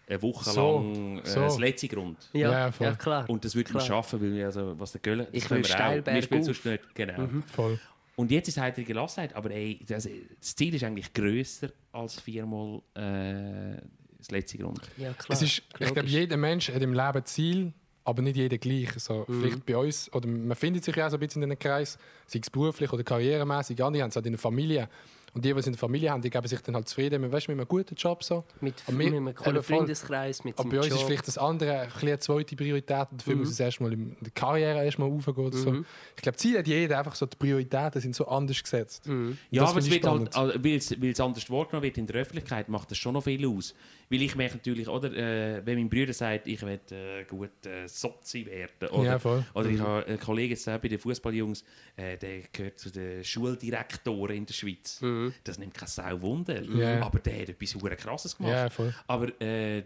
eine 0.08 0.22
Woche 0.22 0.50
Mhm. 0.50 0.54
So, 0.54 0.78
lang 0.80 1.20
äh, 1.20 1.26
so. 1.28 1.40
das 1.42 1.60
letzte 1.60 1.88
Grund. 1.88 2.18
Ja, 2.34 2.40
Ja, 2.52 2.60
ja, 2.66 2.72
voll. 2.72 2.96
klar. 2.96 3.30
Und 3.30 3.46
das 3.46 3.54
würde 3.56 3.72
man 3.74 3.82
schaffen, 3.84 4.20
weil 4.22 4.34
wir 4.34 4.46
also, 4.48 4.80
was 4.80 4.92
der 4.94 5.02
Göller, 5.02 5.28
Ich 5.32 5.50
will 5.50 5.58
wir 5.60 5.64
steil 5.66 5.92
auch. 5.92 5.96
Wir 5.98 6.02
bergauf. 6.04 6.24
spielen 6.24 6.44
sonst 6.44 6.66
nicht, 6.66 6.96
genau. 6.96 7.30
Voll. 7.46 7.80
Und 8.16 8.30
jetzt 8.32 8.48
ist 8.50 8.58
es 8.58 8.62
heitere 8.62 8.84
Gelassenheit, 8.86 9.34
aber 9.36 9.52
ey, 9.52 9.80
das, 9.88 10.08
das 10.40 10.56
Ziel 10.56 10.74
ist 10.76 10.84
eigentlich 10.84 11.14
grösser 11.14 11.70
als 11.92 12.20
viermal 12.20 12.82
äh, 12.96 13.78
das 14.18 14.30
letzte 14.32 14.58
Grund. 14.58 14.82
Ja, 14.98 15.14
klar. 15.14 15.32
Es 15.36 15.42
ist, 15.42 15.62
ich 15.80 15.94
glaube, 15.94 16.08
jeder 16.10 16.38
Mensch 16.38 16.70
hat 16.70 16.82
im 16.82 16.94
Leben 16.94 17.26
Ziel, 17.26 17.74
aber 18.04 18.22
nicht 18.22 18.36
jeder 18.36 18.58
gleich. 18.58 18.92
So, 19.00 19.26
Mhm. 19.28 19.42
Vielleicht 19.42 19.66
bei 19.66 19.78
uns, 19.78 20.12
oder 20.14 20.28
man 20.28 20.56
findet 20.58 20.84
sich 20.84 20.96
ja 20.96 21.06
auch 21.08 21.10
so 21.12 21.18
ein 21.18 21.20
bisschen 21.22 21.42
in 21.44 21.52
einem 21.52 21.60
Kreis, 21.60 21.98
sei 22.28 22.40
es 22.42 22.50
beruflich 22.50 22.92
oder 22.92 23.04
karrieremäßig, 23.04 23.82
andere 23.84 24.04
haben 24.04 24.10
es 24.10 24.16
halt 24.16 24.26
in 24.26 24.34
der 24.34 24.40
Familie. 24.40 24.90
Und 25.34 25.46
die, 25.46 25.54
die 25.54 25.60
es 25.60 25.66
in 25.66 25.72
der 25.72 25.80
Familie 25.80 26.12
haben, 26.12 26.22
die 26.22 26.30
geben 26.30 26.46
sich 26.46 26.60
dann 26.60 26.76
halt 26.76 26.90
zufrieden 26.90 27.22
mit, 27.22 27.32
weißt, 27.32 27.48
mit 27.48 27.58
einem 27.58 27.66
guten 27.68 27.96
Job. 27.96 28.22
So. 28.22 28.44
mit, 28.60 28.74
Aber 28.86 28.98
mit 28.98 29.12
wir- 29.12 29.18
einem 29.18 29.34
coolen. 29.34 29.64
Freundeskreis, 29.64 30.44
mit 30.44 30.60
Aber 30.60 30.70
bei 30.70 30.78
uns 30.78 30.88
Job. 30.90 30.98
ist 30.98 31.04
vielleicht 31.06 31.28
das 31.28 31.38
andere 31.38 31.88
eine 32.02 32.20
zweite 32.20 32.56
Priorität. 32.58 33.08
Und 33.12 33.22
dafür 33.22 33.36
Mhm. 33.36 33.40
muss 33.40 33.50
es 33.52 33.60
erstmal 33.60 33.94
in 33.94 34.18
der 34.20 34.32
Karriere 34.32 34.84
erstmal 34.84 35.10
aufgehen. 35.10 35.52
So. 35.54 35.86
Ich 36.18 36.22
glaube, 36.22 36.38
Ziel 36.38 36.58
hat 36.60 36.68
jeder 36.68 36.98
einfach 37.00 37.16
so, 37.16 37.26
die 37.26 37.38
Prioritäten 37.38 38.02
sind 38.02 38.14
so 38.16 38.28
anders 38.28 38.62
gesetzt. 38.62 39.08
Mhm. 39.08 39.38
Ja, 39.52 39.64
aber 39.64 39.80
es 39.80 39.90
wird 39.90 40.06
halt, 40.06 40.34
spannend. 40.34 40.64
weil 40.66 40.76
es- 40.76 41.02
weil 41.02 41.12
es 41.12 41.20
anders 41.22 41.50
wahrgenommen 41.50 41.84
wird 41.84 41.98
in 41.98 42.08
der 42.08 42.18
Öffentlichkeit, 42.18 42.68
macht 42.68 42.92
das 42.92 42.98
schon 42.98 43.14
noch 43.14 43.24
viel 43.24 43.46
aus. 43.48 43.74
Weil 44.12 44.22
ich 44.24 44.36
merke 44.36 44.56
natürlich, 44.58 44.88
oder, 44.90 45.12
äh, 45.14 45.66
wenn 45.66 45.78
mein 45.78 45.90
Bruder 45.90 46.12
sagt, 46.12 46.46
ich 46.48 46.62
will 46.64 46.80
äh, 46.92 47.24
gut 47.24 47.66
äh, 47.66 47.88
Sozi 47.88 48.46
werden, 48.46 48.90
oder, 48.90 49.04
Ja, 49.12 49.20
voll. 49.20 49.46
oder 49.54 49.70
ich 49.70 49.80
habe 49.80 50.06
einen 50.06 50.20
Kollegen 50.20 50.52
jetzt 50.52 50.66
bei 50.66 50.78
den 50.80 51.00
Fußballjungs, 51.00 51.64
äh, 51.96 52.18
der 52.18 52.42
gehört 52.52 52.78
zu 52.78 52.92
den 52.92 53.24
Schuldirektoren 53.24 54.36
in 54.36 54.46
der 54.46 54.54
Schweiz. 54.54 55.02
Das 55.46 55.58
nimmt 55.58 55.74
keine 55.74 55.88
Sau 55.90 56.22
Wunder, 56.22 56.62
Ja. 56.62 57.02
aber 57.04 57.20
der 57.20 57.42
hat 57.42 57.50
etwas 57.50 57.78
krasses 57.98 58.36
gemacht. 58.36 58.52
Ja, 58.54 58.70
voll. 58.70 58.94
Aber 59.08 59.28
äh, 59.42 59.80
äh, 59.80 59.84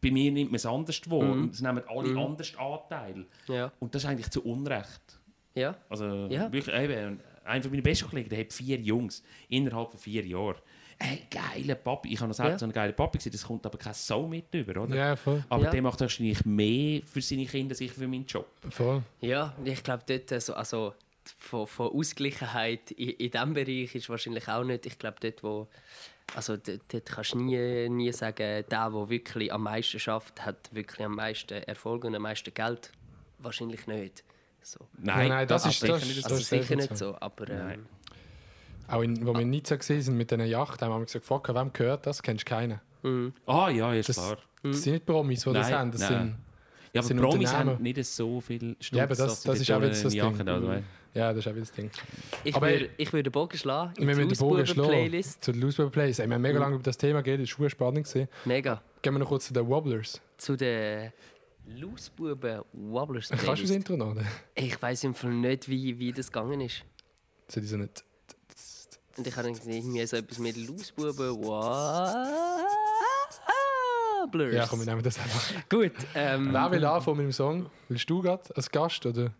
bei 0.00 0.10
mir 0.10 0.30
nimmt 0.32 0.50
man 0.50 0.56
es 0.56 0.66
anders 0.66 1.00
wahr. 1.10 1.20
Und 1.20 1.54
es 1.54 1.62
nehmen 1.62 1.82
alle 1.88 2.18
anders 2.20 2.52
Anteil. 2.56 3.24
Ja. 3.48 3.72
Und 3.78 3.94
das 3.94 4.04
ist 4.04 4.08
eigentlich 4.10 4.30
zu 4.30 4.44
Unrecht. 4.44 5.18
Ja. 5.54 5.76
Also, 5.88 6.26
Ja. 6.30 6.52
wirklich, 6.52 6.74
eben, 6.76 7.20
einer 7.44 7.62
von 7.62 7.70
meinen 7.70 7.82
besten 7.82 8.08
Kollegen, 8.10 8.28
der 8.28 8.40
hat 8.40 8.52
vier 8.52 8.78
Jungs 8.78 9.22
innerhalb 9.48 9.90
von 9.92 9.98
vier 10.00 10.26
Jahren. 10.26 10.56
Hey, 10.98 11.26
geiler 11.30 11.74
Papi. 11.74 12.12
Ich 12.12 12.20
habe 12.20 12.28
noch 12.28 12.34
selbst 12.34 12.52
Ja. 12.52 12.58
so 12.58 12.64
einen 12.64 12.72
geilen 12.72 12.94
Papi 12.94 13.18
gesehen, 13.18 13.32
das 13.32 13.44
kommt 13.44 13.66
aber 13.66 13.76
kein 13.76 13.92
Sau 13.94 14.26
mit 14.26 14.52
über, 14.54 14.80
oder? 14.82 14.96
Ja, 14.96 15.16
voll. 15.16 15.44
Aber 15.48 15.64
Ja. 15.64 15.70
der 15.70 15.82
macht 15.82 16.00
wahrscheinlich 16.00 16.44
mehr 16.46 17.02
für 17.04 17.20
seine 17.20 17.44
Kinder 17.46 17.72
als 17.72 17.80
ich 17.82 17.92
für 17.92 18.08
meinen 18.08 18.24
Job. 18.26 18.46
voll. 18.70 19.02
Ja, 19.20 19.54
ich 19.64 19.82
glaube, 19.82 20.04
dort, 20.06 20.32
also, 20.32 20.54
also 20.54 20.94
von, 21.38 21.66
von 21.66 21.88
Ausgleichheit 21.92 22.92
in, 22.92 23.10
in 23.10 23.30
diesem 23.30 23.52
Bereich 23.52 23.94
ist 23.94 24.08
wahrscheinlich 24.08 24.48
auch 24.48 24.64
nicht. 24.64 24.86
Ich 24.86 24.98
glaube, 24.98 25.16
dort, 25.20 25.42
wo. 25.42 25.68
Also, 26.34 26.56
dort, 26.56 26.80
dort 26.88 27.06
kannst 27.06 27.34
du 27.34 27.38
nie, 27.38 27.88
nie 27.88 28.12
sagen, 28.12 28.36
der, 28.38 28.62
der 28.62 29.08
wirklich 29.08 29.52
am 29.52 29.62
meisten 29.64 30.00
schafft, 30.00 30.44
hat 30.44 30.70
wirklich 30.74 31.04
am 31.04 31.14
meisten 31.14 31.54
Erfolg 31.64 32.04
und 32.04 32.14
am 32.14 32.22
meisten 32.22 32.52
Geld. 32.52 32.90
Wahrscheinlich 33.38 33.86
nicht. 33.86 34.24
So. 34.62 34.80
Nein, 34.98 35.28
nein, 35.28 35.46
das 35.46 35.66
ist- 35.66 35.78
sicher 35.80 35.92
das- 35.92 36.04
nicht 36.04 36.16
das 36.18 36.24
Also 36.24 36.36
ist 36.38 36.48
sehr 36.48 36.62
sicher 36.62 36.76
nicht 36.76 36.96
so. 36.96 37.12
so, 37.12 37.16
aber 37.20 37.46
Nein. 37.46 37.74
ähm, 37.74 37.86
Auch 38.88 39.02
in, 39.02 39.26
wo 39.26 39.32
wir 39.34 39.40
in 39.40 39.50
Nizza 39.50 39.76
gesehen 39.76 40.00
sind 40.02 40.16
mit 40.16 40.30
diesen 40.30 40.46
Yachten, 40.46 40.86
haben 40.88 41.00
wir 41.00 41.04
gesagt, 41.06 41.24
fuck, 41.24 41.48
wem 41.54 41.72
gehört 41.72 42.06
das? 42.06 42.22
Kennst 42.22 42.48
du 42.48 42.54
keinen. 42.54 42.80
Ah, 43.46 43.68
ja, 43.70 43.92
ist 43.94 44.08
Das, 44.08 44.16
klar. 44.16 44.38
das 44.62 44.82
sind 44.82 44.94
nicht 44.94 45.06
Promis, 45.06 45.42
die 45.44 45.52
das 45.52 45.68
Nein, 45.70 45.78
haben. 45.78 45.90
Das 45.92 46.00
nein. 46.00 46.10
sind, 46.10 46.36
Ja, 46.92 47.00
aber 47.00 47.08
sind 47.08 47.20
Promis 47.20 47.52
haben 47.52 47.82
nicht 47.82 48.04
so 48.04 48.40
viel 48.40 48.76
Stutz, 48.80 48.96
Ja, 48.98 49.04
aber 49.04 49.14
das- 49.14 49.42
das 49.42 49.60
ist 49.60 49.70
auch 49.70 49.82
jetzt 49.82 50.04
das 50.04 50.12
Ding. 50.12 50.40
oder? 50.40 50.82
ja, 51.14 51.32
das 51.32 51.38
ist 51.38 51.46
auch 51.48 51.52
wieder 51.54 51.60
das 51.66 51.72
Ding. 51.72 51.90
ich, 52.44 52.54
Aber- 52.56 52.68
würde, 52.68 52.90
ich 52.96 53.12
würde 53.12 53.22
den 53.24 53.32
Bogen 53.32 53.56
schlagen 53.58 53.92
in 53.96 54.06
Wir 54.08 54.14
die 54.14 54.24
müssen 54.24 54.28
den 54.30 54.38
Bogen 54.48 54.66
schlagen 54.66 55.22
zu 55.40 55.52
der 55.52 55.60
Lausbuben 55.62 55.90
Playlist. 55.92 56.18
Wir 56.18 56.34
haben 56.34 56.42
mega 56.42 56.58
lange 56.58 56.74
über 56.74 56.82
das 56.82 56.96
Thema 56.98 57.22
geredet, 57.22 57.48
das 57.50 57.58
war 57.60 57.70
spannend. 57.70 58.12
Mega. 58.44 58.82
Gehen 59.02 59.14
wir 59.14 59.18
noch 59.20 59.28
kurz 59.28 59.46
zu 59.46 59.52
den 59.52 59.68
Wobblers. 59.68 60.20
Zu 60.36 60.56
den 60.56 61.12
Lausbuben 61.68 62.62
Wobblers 62.72 63.28
Kannst 63.28 63.42
du 63.44 63.46
das 63.50 63.54
Playlist. 63.60 63.74
Intro 63.74 63.96
noch? 63.96 64.12
oder? 64.12 64.22
Ich 64.54 64.80
weiß 64.80 65.04
im 65.04 65.14
Fall 65.14 65.32
nicht, 65.32 65.68
wie, 65.68 65.98
wie 65.98 66.12
das 66.12 66.30
gegangen 66.32 66.60
ist. 66.60 66.82
So 67.48 67.60
diese 67.60 67.76
nicht. 67.78 68.04
Und 69.16 69.26
ich 69.26 69.34
habe 69.36 69.44
dann 69.48 69.54
gesehen, 69.56 69.72
irgendwie 69.72 70.06
so 70.06 70.16
etwas 70.16 70.38
mit 70.38 70.56
Lausbuben. 70.56 71.36
Wobblers. 74.22 74.54
Ja, 74.54 74.66
komm, 74.68 74.80
wir 74.80 74.86
nehmen 74.86 75.02
das 75.02 75.18
einfach. 75.18 75.68
Gut. 75.68 75.92
Ähm, 76.14 76.48
Wer 76.52 76.70
will 76.70 76.84
anfangen 76.84 77.16
mit 77.18 77.24
dem 77.26 77.32
Song? 77.32 77.66
Willst 77.88 78.08
du 78.10 78.20
gerade 78.22 78.42
als 78.54 78.70
Gast? 78.70 79.04
Oder? 79.06 79.32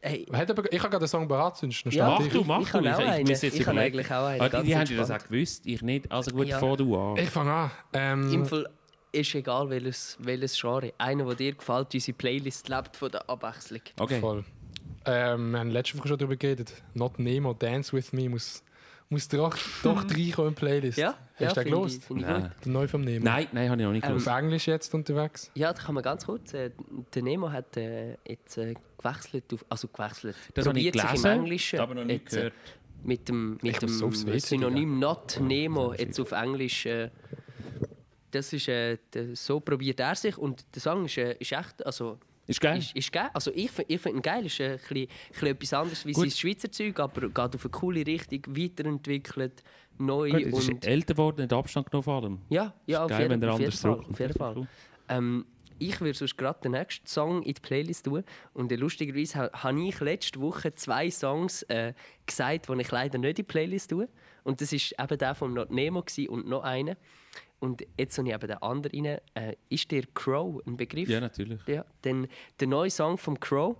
hey, 0.00 0.26
Hat 0.32 0.50
aber, 0.50 0.64
ich 0.72 0.78
habe 0.80 0.90
gerade 0.90 1.04
den 1.04 1.08
Song 1.08 1.28
bereit, 1.28 1.56
sonst 1.56 1.84
noch 1.86 1.92
Ja, 1.92 2.08
Mach 2.08 2.20
steht 2.20 2.34
du, 2.34 2.40
ich. 2.40 2.46
mach 2.46 2.60
ich 2.60 2.68
du. 2.70 2.74
habe 2.78 2.94
auch 2.94 2.98
einen. 2.98 3.28
muss 3.28 3.42
jetzt 3.42 3.54
Ich 3.54 3.60
habe 3.66 3.76
überlegen. 3.76 3.98
eigentlich 3.98 4.10
auch 4.12 4.26
einen, 4.26 4.50
ganz 4.50 4.66
die 4.66 4.76
haben 4.76 4.96
das 4.96 5.10
auch 5.10 5.28
gewusst, 5.28 5.64
ich 5.66 5.82
nicht. 5.82 6.10
Also 6.10 6.30
gut, 6.32 6.46
Ja. 6.48 6.58
fahr 6.58 6.76
du 6.76 6.96
an. 6.96 7.16
Ich 7.18 7.30
fange 7.30 7.52
an. 7.52 7.70
Im 7.92 8.32
Ähm, 8.32 8.46
Fall 8.46 8.68
ist 9.12 9.34
egal, 9.34 9.70
welches, 9.70 10.16
welches 10.18 10.60
Genre. 10.60 10.92
Einer, 10.98 11.24
der 11.26 11.34
dir 11.36 11.54
gefällt, 11.54 11.94
unsere 11.94 12.16
Playlist 12.16 12.68
lebt 12.68 12.96
von 12.96 13.10
der 13.12 13.28
Abwechslung. 13.30 13.82
Okay. 14.00 14.20
voll. 14.20 14.44
Ähm, 15.04 15.50
wir 15.52 15.58
haben 15.60 15.70
letzte 15.70 15.98
Woche 15.98 16.08
schon 16.08 16.18
darüber 16.18 16.36
geredet. 16.36 16.72
Not 16.94 17.18
Nemo, 17.18 17.54
Dance 17.54 17.92
With 17.96 18.12
Me 18.12 18.28
muss, 18.28 18.62
muss 19.12 19.28
doch, 19.28 19.56
doch 19.82 20.04
reinkommen 20.10 20.48
in 20.48 20.54
die 20.54 20.58
Playlist. 20.58 20.98
Ja, 20.98 21.14
Hast 21.34 21.40
ja 21.40 21.48
du 21.48 21.54
den 21.54 21.64
gelost? 21.64 22.10
Nein. 22.10 22.52
Der 22.64 22.72
neu 22.72 22.88
vom 22.88 23.02
Nemo. 23.02 23.24
Nein, 23.24 23.46
nein, 23.52 23.70
habe 23.70 23.80
ich 23.80 23.86
noch 23.86 23.92
nicht 23.92 24.04
Ähm, 24.04 24.16
Auf 24.16 24.24
gewusst. 24.24 24.38
Englisch 24.38 24.66
jetzt 24.66 24.94
unterwegs. 24.94 25.50
Ja, 25.54 25.72
da 25.72 25.82
kann 25.82 25.94
man 25.94 26.02
ganz 26.02 26.24
kurz. 26.26 26.54
Äh, 26.54 26.70
der 27.14 27.22
Nemo 27.22 27.50
hat 27.52 27.76
äh, 27.76 28.16
jetzt 28.26 28.56
äh, 28.58 28.74
gewechselt, 28.98 29.44
auf, 29.52 29.64
also 29.68 29.88
gewechselt. 29.88 30.34
Das 30.54 30.66
habe 30.66 30.78
ich 30.78 30.86
probiert 30.86 30.94
sich 30.94 31.04
gelesen, 31.22 31.26
im 31.26 31.38
Englischen. 31.40 31.78
aber 31.78 31.94
noch 31.94 32.04
nicht 32.04 32.22
jetzt, 32.22 32.32
äh, 32.32 32.36
gehört. 32.36 32.54
Mit 33.04 33.28
dem, 33.28 33.58
mit 33.62 33.82
dem 33.82 34.00
WC 34.00 34.38
Synonym 34.38 34.98
Not 34.98 35.38
Nemo 35.40 35.92
jetzt 35.94 36.18
auf 36.18 36.32
Englisch. 36.32 36.86
Äh, 36.86 37.10
das 38.30 38.52
ist, 38.52 38.68
äh, 38.68 38.96
so 39.34 39.60
probiert 39.60 40.00
er 40.00 40.14
sich 40.14 40.38
und 40.38 40.64
der 40.74 40.80
Song 40.80 41.04
ist, 41.04 41.18
äh, 41.18 41.36
ist 41.38 41.52
echt, 41.52 41.84
also 41.84 42.18
Ist 42.52 42.60
geil. 42.60 42.78
ist, 42.78 42.94
ist 42.96 43.12
geil. 43.12 43.30
Also 43.34 43.50
ich, 43.54 43.70
fi- 43.70 43.84
ich 43.88 44.00
finde 44.00 44.18
ihn 44.18 44.22
geil. 44.22 44.46
Ist 44.46 44.60
ein 44.60 44.72
bisschen, 44.78 45.08
bisschen 45.30 45.48
etwas 45.48 45.72
anderes 45.74 46.06
wie 46.06 46.12
Gut. 46.12 46.30
sein 46.30 46.38
Schweizer 46.38 46.70
Zeug, 46.70 46.98
aber 47.00 47.20
geht 47.28 47.38
auf 47.38 47.64
eine 47.64 47.70
coole 47.70 48.06
Richtung, 48.06 48.40
weiterentwickelt, 48.86 49.62
neu 49.98 50.30
Gut, 50.30 50.52
und 50.52 50.54
ist 50.74 50.86
älter 50.86 51.14
geworden, 51.14 51.42
hat 51.42 51.52
Abstand 51.52 51.90
genommen 51.90 52.02
vor 52.04 52.22
allem. 52.22 52.38
ja, 52.48 52.72
ja, 52.86 53.04
auf 53.04 53.10
geil, 53.10 53.20
jeden, 53.22 53.30
wenn 53.32 53.40
der 53.40 53.52
auf 53.52 53.58
jeden 53.58 53.66
anders 53.70 53.80
Fall. 53.80 53.90
zurückkommt. 53.92 54.14
Auf 54.14 54.20
jeden 54.20 54.34
Fall. 54.34 54.68
Ähm, 55.08 55.46
ich 55.78 56.00
würde 56.00 56.16
sonst 56.16 56.36
gerade 56.38 56.60
den 56.62 56.72
nächsten 56.72 57.06
Song 57.06 57.42
in 57.42 57.54
die 57.54 57.60
Playlist 57.60 58.04
tun. 58.04 58.22
Und 58.54 58.70
äh, 58.70 58.76
lustigerweise 58.76 59.38
ha- 59.38 59.50
habe 59.64 59.82
ich 59.88 59.98
letzte 60.00 60.40
Woche 60.40 60.72
zwei 60.74 61.10
Songs 61.10 61.62
äh, 61.64 61.92
gesagt, 62.24 62.68
die 62.68 62.80
ich 62.80 62.90
leider 62.90 63.18
nicht 63.18 63.30
in 63.30 63.34
die 63.34 63.42
Playlist 63.42 63.90
tue. 63.90 64.08
Und 64.44 64.60
das 64.60 64.72
war 64.72 65.04
eben 65.04 65.18
der 65.18 65.34
von 65.34 65.52
Not 65.54 65.70
Nemo 65.70 66.04
und 66.28 66.46
noch 66.48 66.62
einer. 66.62 66.96
Und 67.62 67.86
jetzt 67.96 68.18
habe 68.18 68.26
ich 68.28 68.34
eben 68.34 68.46
den 68.48 68.56
anderen 68.60 69.06
rein. 69.06 69.18
Äh, 69.34 69.54
ist 69.68 69.88
der 69.92 70.02
Crow 70.14 70.60
ein 70.66 70.76
Begriff? 70.76 71.08
Ja, 71.08 71.20
natürlich. 71.20 71.60
Ja, 71.68 71.84
denn 72.02 72.26
der 72.58 72.66
neue 72.66 72.90
Song 72.90 73.16
vom 73.18 73.38
Crow 73.38 73.76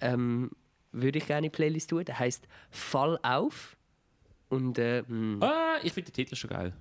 ähm, 0.00 0.50
würde 0.90 1.18
ich 1.18 1.26
gerne 1.26 1.46
in 1.46 1.52
die 1.52 1.56
Playlist 1.56 1.90
tun. 1.90 2.04
Der 2.04 2.18
heißt 2.18 2.48
Fall 2.70 3.20
auf. 3.22 3.76
Und 4.48 4.78
äh, 4.78 5.04
mh, 5.06 5.46
Ah, 5.46 5.76
ich 5.84 5.92
finde 5.92 6.10
den 6.10 6.14
Titel 6.14 6.34
schon 6.34 6.50
geil. 6.50 6.72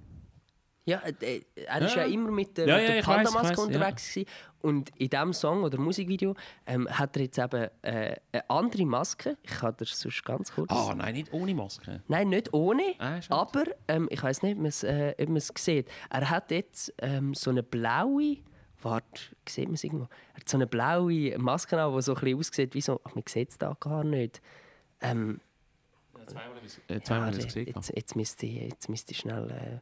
Ja, 0.86 1.02
äh, 1.22 1.42
er 1.56 1.82
ist 1.82 1.96
ja, 1.96 2.06
Ja. 2.06 2.12
immer 2.14 2.32
mit 2.32 2.58
der, 2.58 2.68
Ja, 2.68 2.78
mit 2.78 2.88
ja, 2.88 2.94
der 2.96 3.02
Panda-Maske 3.04 3.62
unterwegs 3.62 4.10
gewesen. 4.14 4.30
Und 4.62 4.90
in 4.98 5.10
diesem 5.10 5.34
Song 5.34 5.64
oder 5.64 5.78
Musikvideo 5.80 6.36
ähm, 6.66 6.88
hat 6.90 7.16
er 7.16 7.24
jetzt 7.24 7.38
eben 7.38 7.68
äh, 7.84 8.16
eine 8.32 8.50
andere 8.50 8.86
Maske. 8.86 9.38
Ich 9.44 9.52
kann 9.52 9.74
das 9.78 9.98
sonst 10.00 10.26
ganz 10.26 10.52
kurz. 10.52 10.70
Ah, 10.72 10.94
nein, 10.96 11.14
nicht 11.14 11.32
ohne 11.32 11.54
Maske. 11.54 12.02
Nein, 12.08 12.30
nicht 12.30 12.54
ohne, 12.54 12.84
Ah, 12.98 13.20
aber 13.30 13.64
ähm, 13.88 14.08
ich 14.12 14.22
weiß 14.22 14.42
nicht, 14.42 14.54
ob 14.54 14.58
man 14.60 14.66
es 14.68 14.84
äh, 14.84 15.14
ob 15.20 15.28
man 15.28 15.38
es 15.38 15.52
sieht. 15.58 15.88
Er 16.10 16.30
hat 16.30 16.52
jetzt 16.52 16.94
ähm, 16.98 17.34
so 17.34 17.52
eine 17.52 17.64
blaue. 17.64 18.38
Warte, 18.82 19.22
sieht 19.48 19.66
man 19.66 19.76
es 19.76 19.84
irgendwo? 19.84 20.06
Er 20.34 20.38
hat 20.42 20.50
so 20.50 20.58
eine 20.58 20.66
blaue 20.68 21.38
Maske 21.38 21.82
an, 21.82 21.94
die 21.96 22.02
so 22.02 22.14
ein 22.16 22.20
bisschen 22.22 22.40
aussieht 22.40 22.74
wie 22.74 22.82
so. 22.82 23.00
Ach, 23.04 23.14
man 23.16 23.24
sieht 23.28 23.50
es 23.52 23.58
da 23.58 23.76
gar 23.80 24.04
nicht. 24.04 24.42
Ähm, 25.02 25.40
Äh, 26.18 26.26
zweimal 26.28 26.48
ja, 26.48 27.26
habe 27.28 27.38
ich 27.38 27.46
es 27.46 27.46
gesehen. 27.54 27.74
jetzt, 27.76 27.92
jetzt, 27.96 28.16
müsste 28.16 28.46
ich, 28.46 28.56
jetzt 28.62 28.90
müsste 28.90 29.12
ich 29.14 29.18
schnell 29.20 29.50
äh, 29.52 29.80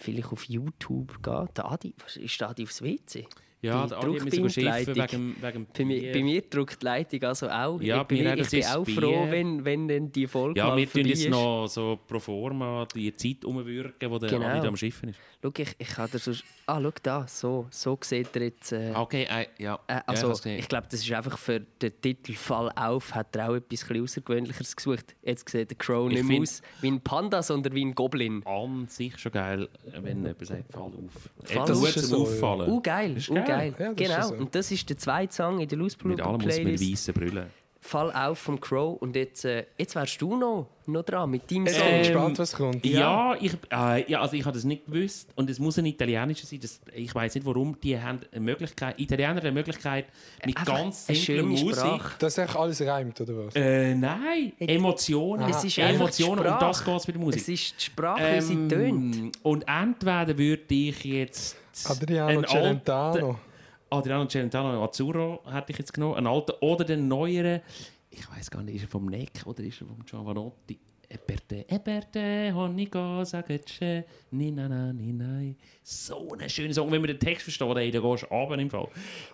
vielleicht 0.00 0.32
auf 0.32 0.44
YouTube 0.44 1.22
gehen. 1.22 1.48
Der 1.56 1.70
Adi, 1.70 1.94
ist 2.16 2.40
der 2.40 2.50
Adi 2.50 2.62
aufs 2.64 2.82
WC? 2.82 3.26
Ja, 3.62 3.82
die 3.82 3.90
der 3.90 3.98
Adi 3.98 4.18
hat 4.18 4.24
mich 4.24 4.52
schiffen 4.54 4.96
wegen, 4.96 5.36
wegen 5.42 5.66
Bei 5.76 5.84
mir, 5.84 6.12
bei 6.12 6.22
mir 6.22 6.40
drückt 6.42 6.80
die 6.80 6.86
Leitung 6.86 7.22
also 7.24 7.48
auch. 7.48 7.80
Ja, 7.82 8.00
ich 8.00 8.06
bin, 8.08 8.24
bei 8.24 8.24
mir 8.24 8.32
auch, 8.32 8.46
ich 8.46 8.50
bin 8.50 8.64
auch 8.64 8.84
Bier. 8.84 9.02
froh, 9.02 9.26
wenn, 9.30 9.64
wenn 9.66 9.86
dann 9.88 10.10
die 10.10 10.26
Folge 10.26 10.58
Ja, 10.58 10.74
wir 10.74 10.90
tun 10.90 11.04
jetzt 11.04 11.28
noch 11.28 11.66
so 11.66 11.98
pro 12.08 12.18
forma 12.18 12.86
die 12.94 13.14
Zeit 13.14 13.44
umwirken, 13.44 14.10
wo 14.10 14.18
der 14.18 14.30
Genau. 14.30 14.46
Adi 14.46 14.66
am 14.66 14.76
Schiffen 14.76 15.10
ist. 15.10 15.18
Schau, 15.42 15.50
ich, 15.56 15.74
ich 15.78 15.88
kann 15.88 16.10
dir 16.10 16.18
sonst... 16.18 16.44
Ah, 16.66 16.78
schau 16.82 16.92
da, 17.02 17.26
so, 17.26 17.66
so 17.70 17.98
sieht 18.02 18.36
er 18.36 18.42
jetzt... 18.42 18.72
Äh, 18.72 18.92
Okay, 18.94 19.22
äh, 19.22 19.46
ja. 19.62 19.78
äh, 19.86 19.94
ja, 19.94 20.02
also, 20.06 20.28
gesehen. 20.28 20.58
ich 20.58 20.68
glaube, 20.68 20.86
das 20.90 21.00
ist 21.00 21.10
einfach 21.12 21.38
für 21.38 21.60
den 21.60 21.92
Titel 22.02 22.34
«Fall 22.34 22.70
auf» 22.76 23.14
hat 23.14 23.34
er 23.34 23.48
auch 23.48 23.54
etwas 23.54 23.82
ein 23.82 23.88
bisschen 23.88 24.02
Außergewöhnlicheres 24.02 24.76
gesucht. 24.76 25.16
Jetzt 25.22 25.48
sieht 25.48 25.70
der 25.70 25.78
Crow 25.78 26.10
Ich 26.10 26.18
nicht 26.18 26.28
mehr 26.28 26.42
aus 26.42 26.60
wie 26.82 26.90
ein 26.90 27.00
Panda, 27.00 27.42
sondern 27.42 27.74
wie 27.74 27.84
ein 27.84 27.94
Goblin. 27.94 28.44
an 28.44 28.86
sich 28.88 29.18
schon 29.18 29.32
geil, 29.32 29.68
wenn 29.84 30.18
jemand 30.18 30.46
sagt, 30.46 30.72
fall 30.72 30.82
auf. 30.82 31.30
Fall 31.44 31.66
Das 31.66 31.96
ist 31.96 32.08
so, 32.08 32.16
ja. 32.16 32.22
Auffallen. 32.22 32.70
Uh, 32.70 32.80
geil, 32.82 33.14
Das 33.14 33.22
ist 33.22 33.30
uh, 33.30 33.34
geil. 33.34 33.46
geil. 33.46 33.74
Ja, 33.78 33.92
das 33.94 34.00
ist 34.00 34.14
genau, 34.14 34.28
so. 34.28 34.34
und 34.34 34.54
das 34.54 34.70
ist 34.70 34.90
der 34.90 34.98
zweite 34.98 35.34
Song 35.34 35.60
in 35.60 35.68
der 35.68 35.78
Loose 35.78 35.96
Mit 36.04 36.20
allem 36.20 36.40
muss 36.42 36.58
man 36.58 36.80
weißen 36.80 37.14
Brüllen. 37.14 37.46
«Fall 37.82 38.12
auf» 38.12 38.38
vom 38.38 38.60
Crow. 38.60 39.00
Und 39.00 39.16
jetzt, 39.16 39.44
äh, 39.44 39.64
jetzt 39.78 39.94
wärst 39.94 40.20
du 40.20 40.36
noch, 40.36 40.66
noch 40.86 41.02
dran 41.02 41.30
mit 41.30 41.50
deinem 41.50 41.66
Ich 41.66 41.72
Song. 41.72 41.86
bin 41.86 41.94
Ähm, 41.94 42.02
gespannt, 42.02 42.38
was 42.38 42.52
kommt. 42.52 42.84
Ja, 42.84 43.34
ich, 43.40 43.52
äh, 43.72 44.10
ja 44.10 44.20
also 44.20 44.36
ich 44.36 44.44
habe 44.44 44.54
das 44.54 44.64
nicht 44.64 44.84
gewusst 44.84 45.30
und 45.34 45.48
es 45.48 45.58
muss 45.58 45.78
ein 45.78 45.86
italienischer 45.86 46.46
sein. 46.46 46.60
Das, 46.60 46.80
ich 46.94 47.14
weiß 47.14 47.34
nicht 47.34 47.46
warum. 47.46 47.78
Die 47.82 47.98
haben 47.98 48.20
eine 48.30 48.40
Möglichkeit, 48.40 49.00
Italiener 49.00 49.30
haben 49.30 49.38
eine 49.38 49.52
Möglichkeit 49.52 50.06
mit 50.44 50.56
Einfach 50.58 50.74
ganz 50.74 51.06
simpler 51.06 51.42
Musik. 51.42 51.74
Sprache. 51.74 52.18
Dass 52.18 52.34
sich 52.34 52.54
alles 52.54 52.82
reimt, 52.82 53.20
oder 53.20 53.46
was? 53.46 53.56
Äh, 53.56 53.94
nein, 53.94 54.52
Emotionen. 54.58 55.48
Es 55.48 55.64
ist 55.64 55.76
die 55.76 55.80
Emotionen 55.80 56.40
und 56.46 56.60
das 56.62 56.84
geht 56.84 57.06
bei 57.06 57.12
der 57.12 57.20
Musik. 57.20 57.40
Es 57.40 57.48
ist 57.48 57.74
die 57.78 57.84
Sprache, 57.84 58.36
wie 58.36 58.40
sie 58.42 58.68
tönt. 58.68 59.16
Ähm, 59.16 59.32
und 59.42 59.64
entweder 59.66 60.36
würde 60.36 60.74
ich 60.74 61.02
jetzt 61.04 61.56
Adriano 61.88 62.42
Celentano. 62.42 63.38
Adriano 63.90 64.26
Celentano 64.26 64.84
Azzurro 64.84 65.40
hätte 65.50 65.72
ich 65.72 65.78
jetzt 65.78 65.92
genommen, 65.92 66.14
einen 66.14 66.26
alten 66.28 66.52
oder 66.60 66.84
den 66.84 67.08
neueren. 67.08 67.60
Ich 68.10 68.28
weiß 68.30 68.50
gar 68.50 68.62
nicht, 68.62 68.76
ist 68.76 68.82
er 68.82 68.88
vom 68.88 69.06
Neck 69.06 69.42
oder 69.44 69.62
ist 69.62 69.80
er 69.80 69.88
vom 69.88 70.04
Giovanotti? 70.04 70.78
Eberte, 71.12 71.64
Eberte, 71.68 72.54
Honigo, 72.54 73.24
Sagece, 73.24 74.04
Nina, 74.30 74.92
Nina. 74.92 75.52
So 75.82 76.36
ein 76.38 76.48
schöner 76.48 76.72
Song. 76.72 76.92
Wenn 76.92 77.00
man 77.00 77.08
den 77.08 77.18
Text 77.18 77.42
versteht, 77.42 77.76
ey, 77.78 77.90
dann 77.90 78.02
gehst 78.02 78.22
du 78.22 78.26
runter 78.26 78.58
im 78.58 78.70
Fall. 78.70 78.86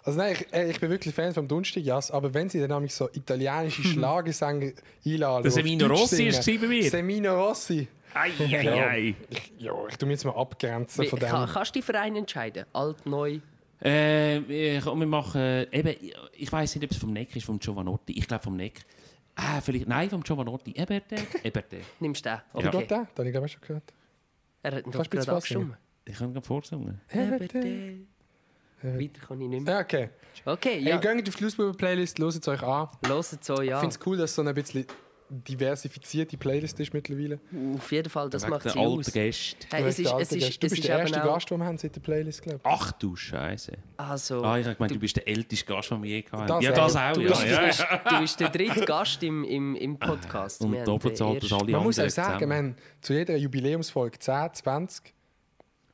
Also 0.03 0.19
nein, 0.19 0.37
ich, 0.41 0.55
äh, 0.55 0.71
ich 0.71 0.81
bin 0.81 0.89
wirklich 0.89 1.15
Fan 1.15 1.35
vom 1.35 1.47
Dunstigjas, 1.47 2.11
aber 2.11 2.33
wenn 2.33 2.49
sie 2.49 2.61
dann 2.61 2.71
nämlich 2.71 2.95
so 2.95 3.11
italienische 3.13 3.83
Schlagersänger 3.85 4.73
einladen... 5.05 5.43
Der 5.43 5.53
Semino 5.53 5.87
Rossi 5.87 6.17
singen. 6.17 6.31
ist 6.31 6.47
bei 6.47 6.67
mir. 6.67 6.91
Semino 6.91 7.47
Rossi. 7.47 7.87
Ei, 8.15 8.31
ei, 8.39 8.71
ei. 8.71 9.15
Ich, 9.29 9.53
ja, 9.59 9.75
ich 9.87 9.99
tu 9.99 10.07
mich 10.07 10.15
jetzt 10.15 10.25
mal 10.25 10.35
abgrenzen 10.35 11.05
Wie, 11.05 11.09
von 11.09 11.19
dem. 11.19 11.29
kann, 11.29 11.47
kannst 11.47 11.77
du 11.77 11.81
die 11.81 11.83
Vereine 11.83 12.21
entscheiden? 12.21 12.65
Alt, 12.73 13.05
neu? 13.05 13.41
Äh, 13.83 14.39
ich- 14.39 14.85
wir 14.85 14.95
machen, 15.07 15.67
eben, 15.71 15.95
ich 16.33 16.51
weiß 16.51 16.75
nicht, 16.77 16.85
ob 16.85 16.91
es 16.91 16.97
vom 16.97 17.13
Neck 17.13 17.35
ist, 17.37 17.45
vom 17.47 17.59
Giovanotti. 17.59 18.13
Ich 18.19 18.27
glaube 18.27 18.43
vom 18.45 18.57
Neck. 18.57 18.81
Ah, 19.35 19.61
vielleicht, 19.61 19.87
nein, 19.87 20.09
vom 20.09 20.23
Giovanotti. 20.23 20.73
Eberte, 20.73 21.17
Eberte. 21.45 21.81
Nimmst 22.01 22.25
du 22.25 22.31
den? 22.31 22.39
Wie 22.55 22.67
Okay. 22.69 22.79
geht 22.79 22.91
der? 22.91 22.99
Den 22.99 23.09
habe 23.19 23.27
ich 23.27 23.33
glaube 23.33 23.49
schon 23.49 23.61
gehört. 23.61 23.93
Er 24.63 24.73
hat 24.73 24.79
ihn 24.87 24.91
doch 24.91 24.99
Kannst 24.99 25.07
du 25.07 25.11
bitte 25.11 25.25
gerade 25.27 25.37
abgestimmt. 25.37 25.77
Ich 26.07 26.17
kann 26.17 26.33
gerade 26.33 26.47
vorsingen. 26.47 27.01
Weiter 28.83 29.21
kann 29.27 29.41
ich 29.41 29.49
nicht 29.49 29.65
mehr. 29.65 29.75
Ja, 29.75 29.81
okay. 29.81 30.11
Okay, 30.45 30.79
Ja. 30.79 31.01
Hey, 31.01 31.01
geht 31.17 31.29
auf 31.29 31.35
die 31.35 31.39
Flussbuben-Playlist, 31.43 32.19
hört 32.19 32.35
es 32.35 32.49
euch 32.49 32.63
an. 32.63 32.89
Hört 33.07 33.45
so, 33.45 33.61
ja. 33.63 33.75
Ich 33.77 33.81
finde 33.81 33.95
es 33.99 34.07
cool, 34.07 34.17
dass 34.17 34.31
es 34.31 34.37
so 34.37 34.43
eine 34.43 34.55
bisschen 34.55 34.87
diversifizierte 35.29 36.37
Playlist 36.37 36.79
ist 36.81 36.95
mittlerweile. 36.95 37.39
Auf 37.77 37.91
jeden 37.93 38.09
Fall, 38.09 38.31
das 38.31 38.47
macht 38.47 38.65
der 38.67 38.73
sie 38.73 38.79
aus. 38.79 39.13
Gäste. 39.13 39.67
Hey, 39.71 39.83
es 39.85 39.97
Der 39.97 40.05
ist, 40.05 40.13
es 40.13 40.33
ist, 40.33 40.33
Gast. 40.33 40.33
du 40.33 40.37
es 40.37 40.59
bist 40.59 40.73
ist 40.75 40.89
der 40.89 40.99
erste. 40.99 41.21
Gast, 41.21 41.51
den 41.51 41.59
wir 41.59 41.65
haben 41.67 41.79
seit 41.79 41.95
der 41.97 42.01
Playlist, 42.01 42.43
glaube 42.43 42.61
Ach 42.65 42.93
du 42.93 43.17
Scheiße. 43.17 43.73
Also, 43.97 44.43
Ah, 44.45 44.59
ich 44.59 44.67
habe 44.67 44.77
gemeint, 44.77 44.95
du 44.95 44.99
bist 44.99 45.17
der 45.17 45.27
älteste 45.29 45.65
Gast, 45.67 45.91
den 45.91 46.03
wir 46.03 46.11
je 46.11 46.25
hatten. 46.31 46.47
Das 46.47 46.65
ja, 46.65 46.73
das 46.73 46.97
auch. 46.97 47.13
du, 47.15 47.21
Ja, 47.23 47.29
bist, 47.29 47.43
ja. 47.47 47.61
du, 47.61 47.67
bist, 47.67 47.87
du 48.11 48.19
bist 48.21 48.41
der 48.41 48.49
dritte 48.51 48.85
Gast 48.85 49.23
im, 49.23 49.45
im, 49.45 49.75
im 49.77 49.99
Podcast. 49.99 50.61
Wir 50.61 50.67
Und 50.69 50.77
haben 50.77 50.85
doppelt 50.85 51.21
das 51.21 51.21
ersten- 51.21 51.55
alle 51.55 51.73
Man 51.73 51.83
muss 51.83 51.99
auch 51.99 52.09
sagen, 52.11 52.29
wir 52.41 52.47
zusammen. 52.47 52.57
haben 52.57 52.77
zu 53.01 53.13
jeder 53.15 53.37
Jubiläumsfolge 53.37 54.19
10, 54.19 54.55
20 54.55 55.15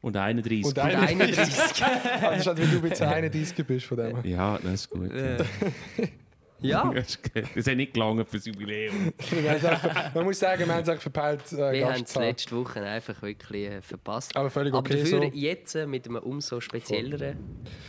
Und 0.02 0.16
31. 0.16 0.64
und 0.66 0.78
Und 0.78 0.84
31. 0.84 1.84
31. 1.84 1.84
Also 2.22 2.56
wenn 2.58 2.70
du 2.80 2.86
jetzt 2.86 3.00
31 3.02 3.66
bist 3.66 3.86
von 3.86 3.96
dem. 3.98 4.24
Ja, 4.24 4.58
das 4.58 4.72
ist 4.72 4.90
gut. 4.90 5.10
ja, 5.14 5.36
Das 6.94 7.08
ist 7.10 7.22
gut. 7.34 7.44
Das 7.54 7.66
hat 7.66 7.76
nicht 7.76 7.94
gelangt 7.94 8.28
fürs 8.28 8.44
Jubiläum. 8.46 9.12
Wir 9.30 9.50
einfach- 9.50 10.14
Man 10.14 10.24
muss 10.24 10.38
sagen, 10.38 10.66
wir 10.66 10.74
haben 10.74 10.82
es 10.82 10.88
eigentlich 10.88 11.02
verpeilt, 11.02 11.52
äh, 11.52 11.72
wir 11.72 11.92
haben 11.92 12.02
es 12.02 12.14
letzte 12.14 12.56
Woche 12.56 12.80
einfach 12.82 13.20
wirklich 13.22 13.68
äh, 13.68 13.82
verpasst. 13.82 14.36
Aber 14.36 14.50
völlig 14.50 14.72
okay 14.74 14.94
Aber 14.94 15.02
dafür 15.02 15.18
so. 15.18 15.36
jetzt 15.36 15.74
äh, 15.74 15.86
mit 15.86 16.06
einem 16.06 16.16
umso 16.16 16.60
spezielleren 16.60 17.36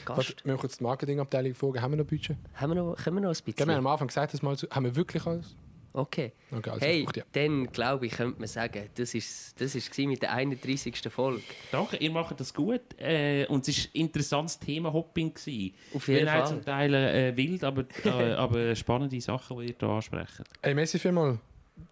Warte, 0.05 0.21
Gast. 0.21 0.45
wir 0.45 0.53
haben 0.53 0.59
kurz 0.59 0.77
die 0.77 0.83
Marketingabteilung 0.83 1.53
fragen. 1.53 1.81
Haben 1.81 1.91
wir 1.91 1.97
noch 1.97 2.05
Budget? 2.05 2.37
Haben 2.55 2.69
wir 2.71 2.75
noch, 2.83 2.95
können 2.95 3.17
wir 3.17 3.21
noch 3.21 3.29
ein 3.29 3.35
Ja, 3.35 3.45
wir 3.45 3.51
haben 3.53 3.55
bisschen? 3.67 3.69
am 3.71 3.87
Anfang 3.87 4.07
gesagt, 4.07 4.33
dass 4.33 4.41
mal 4.41 4.57
zu, 4.57 4.67
haben 4.69 4.85
wir 4.85 4.95
wirklich 4.95 5.25
alles? 5.25 5.55
Okay. 5.95 6.31
Okay, 6.51 6.69
also 6.71 6.85
Hey, 6.85 7.03
braucht 7.03 7.17
ja. 7.17 7.23
dann 7.33 7.67
glaube 7.67 8.07
ich, 8.07 8.13
könnte 8.13 8.39
man 8.39 8.47
sagen, 8.47 8.89
das 8.95 9.13
ist 9.13 9.61
das 9.61 9.75
ist 9.75 9.95
mit 9.99 10.21
der 10.23 10.33
31. 10.33 10.97
Folge. 11.09 11.41
Danke, 11.71 11.97
ihr 11.97 12.09
macht 12.11 12.39
das 12.39 12.51
gut. 12.53 12.81
Äh, 12.97 13.45
und 13.47 13.67
es 13.67 13.77
war 13.77 13.85
ein 13.93 14.01
interessantes 14.01 14.57
Thema 14.59 14.91
Hopping. 14.91 15.33
Gewesen. 15.33 15.73
Auf 15.93 16.07
jeden 16.07 16.27
Fall. 16.27 16.47
zum 16.47 16.65
Teil 16.65 16.93
äh, 16.95 17.37
wild, 17.37 17.63
aber, 17.63 17.85
äh, 18.05 18.09
aber 18.33 18.75
spannende 18.75 19.21
Sachen, 19.21 19.59
die 19.59 19.67
ihr 19.67 19.75
hier 19.79 19.87
ansprecht. 19.89 20.41
Ey, 20.63 20.73
merci 20.73 20.97
vielmals. 20.97 21.37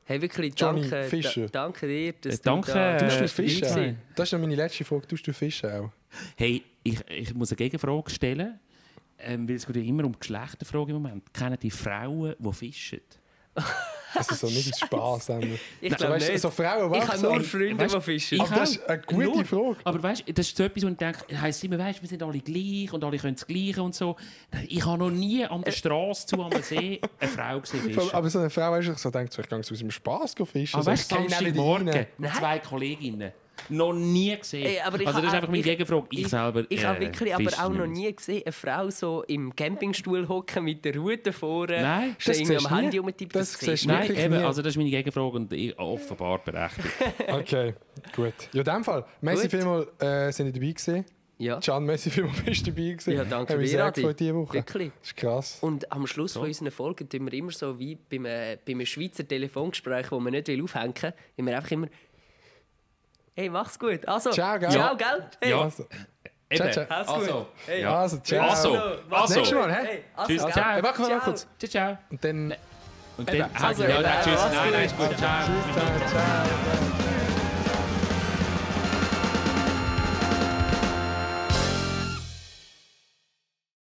Hey, 0.03 0.21
wirklich, 0.21 0.53
Johnny 0.57 0.81
danke, 0.81 1.03
Fischer. 1.07 1.41
da, 1.47 1.63
danke 1.63 1.87
dir, 1.87 2.13
dass 2.13 2.39
Äh, 2.39 2.41
danke, 2.43 2.67
du 2.71 2.73
da... 2.73 2.95
äh, 2.97 2.99
Tust 2.99 3.21
du 3.21 3.27
Fischen? 3.43 3.61
dabei 3.61 3.95
Das 4.15 4.27
ist 4.27 4.33
noch 4.33 4.39
meine 4.39 4.55
letzte 4.55 4.83
Frage. 4.83 5.07
Tust 5.07 5.27
du 5.27 5.33
Fischen 5.33 5.71
auch? 5.71 5.89
Hey, 6.35 6.63
ich, 6.83 6.99
ich 7.07 7.33
muss 7.33 7.51
eine 7.51 7.57
Gegenfrage 7.57 8.09
stellen, 8.11 8.59
ähm, 9.19 9.47
weil 9.47 9.55
es 9.55 9.65
geht 9.65 9.75
ja 9.75 9.81
immer 9.83 10.05
um 10.05 10.17
Geschlechterfragen 10.19 10.95
im 10.95 11.01
Moment. 11.01 11.33
Kennen 11.33 11.57
die 11.61 11.71
Frauen, 11.71 12.35
die 12.39 12.53
fischen? 12.53 12.99
Also 14.13 14.35
so 14.35 14.47
nicht 14.47 14.75
Spaß. 14.85 15.29
Ich 15.79 15.95
glaube 15.95 16.13
weißt, 16.15 16.29
nicht. 16.29 16.41
so 16.41 16.49
Frauen 16.51 16.93
ich 16.93 17.07
habe 17.07 17.19
nur 17.21 17.31
und- 17.31 17.45
Freunde, 17.45 17.85
weißt- 17.85 17.95
die 17.95 18.01
fischen. 18.01 18.35
ich 18.35 18.41
Aber 18.41 18.55
das 18.55 18.71
ist 18.71 18.85
eine 18.89 19.01
gute 19.03 19.23
Nur. 19.23 19.45
Frage. 19.45 19.77
Aber 19.85 20.03
weißt 20.03 20.27
du, 20.27 20.33
das 20.33 20.47
ist 20.47 20.57
so 20.57 20.63
etwas, 20.63 20.83
wo 20.83 20.87
ich 20.89 20.97
denke, 20.97 21.41
heisst 21.41 21.63
immer, 21.63 21.79
weißt, 21.79 22.01
wir 22.01 22.09
sind 22.09 22.21
alle 22.21 22.39
gleich 22.39 22.91
und 22.91 23.03
alle 23.03 23.17
können 23.17 23.35
das 23.35 23.47
Gleiche 23.47 23.81
und 23.81 23.95
so. 23.95 24.17
Ich 24.67 24.85
habe 24.85 24.97
noch 24.97 25.09
nie 25.11 25.45
an 25.45 25.61
der 25.61 25.71
Straße 25.71 26.27
zu 26.27 26.41
am 26.43 26.51
See 26.61 26.99
eine 27.19 27.31
Frau 27.31 27.59
gesehen 27.61 27.81
fischen. 27.83 28.11
Aber 28.13 28.29
so 28.29 28.39
eine 28.39 28.49
Frau 28.49 28.75
ist 28.75 28.99
so 28.99 29.09
denkt, 29.09 29.31
so, 29.31 29.41
ich 29.41 29.47
gehe 29.47 29.57
aus 29.59 29.67
dem 29.67 29.91
Spaß 29.91 30.35
fischen. 30.43 30.75
Aber 30.75 30.85
weißt 30.87 31.09
du, 31.11 31.15
Samstagmorgen 31.15 32.05
mit 32.17 32.33
zwei 32.35 32.59
Kolleginnen. 32.59 33.31
Noch 33.69 33.93
nie 33.93 34.35
gesehen. 34.37 34.65
Ey, 34.65 34.79
aber 34.79 34.99
ich 34.99 35.07
also 35.07 35.19
das 35.19 35.27
ist 35.29 35.33
einfach 35.35 35.47
meine 35.47 35.59
ich- 35.59 35.63
Gegenfrage. 35.65 36.07
Ich, 36.11 36.27
selber 36.27 36.65
Ich 36.69 36.81
äh, 36.81 36.85
habe 36.85 36.99
wirklich 36.99 37.35
aber 37.35 37.51
auch 37.63 37.69
noch 37.73 37.85
nie 37.85 38.11
gesehen, 38.13 38.41
eine 38.45 38.51
Frau 38.51 38.89
so 38.89 39.23
im 39.27 39.55
Campingstuhl 39.55 40.27
hocken 40.27 40.63
mit 40.65 40.83
der 40.83 40.95
Rute 40.97 41.31
vorne. 41.31 41.81
Nein, 41.81 42.15
das 42.25 42.39
irgendwie 42.39 42.57
am. 42.57 42.75
Handy 42.75 42.97
rumtippen. 42.97 43.39
Das 43.39 43.51
Das, 43.51 43.59
siehst 43.61 43.85
Nein, 43.85 44.09
eben, 44.15 44.37
nie. 44.37 44.43
also 44.43 44.61
das 44.61 44.71
ist 44.71 44.77
meine 44.77 44.89
Gegenfrage 44.89 45.35
und 45.37 45.53
ich 45.53 45.77
offenbar 45.77 46.39
berechtigt. 46.39 46.87
Okay, 47.29 47.73
gut. 48.15 48.33
Ja, 48.53 48.59
in 48.61 48.65
dem 48.65 48.83
Fall. 48.83 49.05
Merci 49.21 49.43
Gut. 49.43 49.51
vielmals, 49.51 49.87
äh, 50.01 50.31
sind 50.31 50.47
ihr 50.47 50.53
dabei 50.53 50.67
gewesen. 50.71 51.05
Ja. 51.37 51.59
Can, 51.59 51.85
merci 51.85 52.09
vielmals, 52.11 52.41
bist 52.43 52.67
du 52.67 52.71
dabei 52.71 52.89
gewesen. 52.91 53.13
Ja, 53.13 53.23
danke 53.25 53.57
dir, 53.57 53.67
sehr 53.67 53.85
Adi. 53.85 54.01
gefreut 54.01 54.19
diese 54.19 54.35
Woche. 54.35 54.53
Wirklich. 54.53 54.91
Das 54.99 55.07
ist 55.09 55.17
krass. 55.17 55.57
Und 55.61 55.91
am 55.91 56.05
Schluss 56.07 56.33
von 56.33 56.43
unseren 56.43 56.69
Folgen 56.71 57.09
tun 57.09 57.25
wir 57.25 57.33
immer 57.33 57.51
so 57.51 57.79
wie 57.79 57.95
beim, 58.09 58.25
äh, 58.25 58.57
beim 58.65 58.85
Schweizer 58.85 59.27
Telefongespräch, 59.27 60.11
wo 60.11 60.19
man 60.19 60.33
nicht 60.33 60.47
will 60.47 60.63
aufhängen 60.63 60.93
will, 61.01 61.45
wir 61.45 61.55
einfach 61.57 61.71
immer 61.71 61.87
«Hey, 63.35 63.49
mach's 63.49 63.77
gut!» 63.79 64.07
Also, 64.07 64.31
Ciao, 64.31 64.57
gell? 64.59 64.69
Ciao, 64.71 64.95
gell? 64.95 65.29
Hey, 65.41 65.49
Ja. 65.51 65.61
Also, 65.61 65.85
Eben, 66.49 66.71
ciao. 66.73 66.83
Gut. 66.85 66.91
also, 66.91 67.47
Hey. 67.65 67.81
ja. 67.81 67.99
also 67.99 68.17
ciao. 68.17 68.49
Also, 68.49 68.75
also. 69.09 69.33
Nächstes 69.35 69.51
Mal? 69.57 69.71
Hey, 69.73 70.03
also, 70.15 70.27
Tschüss, 70.33 70.53
ciao. 70.53 70.71
Hey, 70.73 70.83
warte 70.83 71.01
mal 71.01 71.07
Ciao. 71.07 71.19
kurz. 71.21 71.47
Ciao, 71.59 71.69
ciao. 71.69 71.97
Und 72.09 72.23
dann... 72.23 72.53
Und 73.17 73.29
dann, 73.29 73.51
Also, 73.61 73.83
ja, 73.83 74.21
tschüss. 74.21 74.39
Nein, 74.53 74.71
nein, 74.71 74.85
ist 74.85 74.97
gut. 74.97 75.17
Ciao. 75.17 75.45
Tschüss, 75.45 75.75
ciao, 75.75 76.09
ciao. 76.09 77.00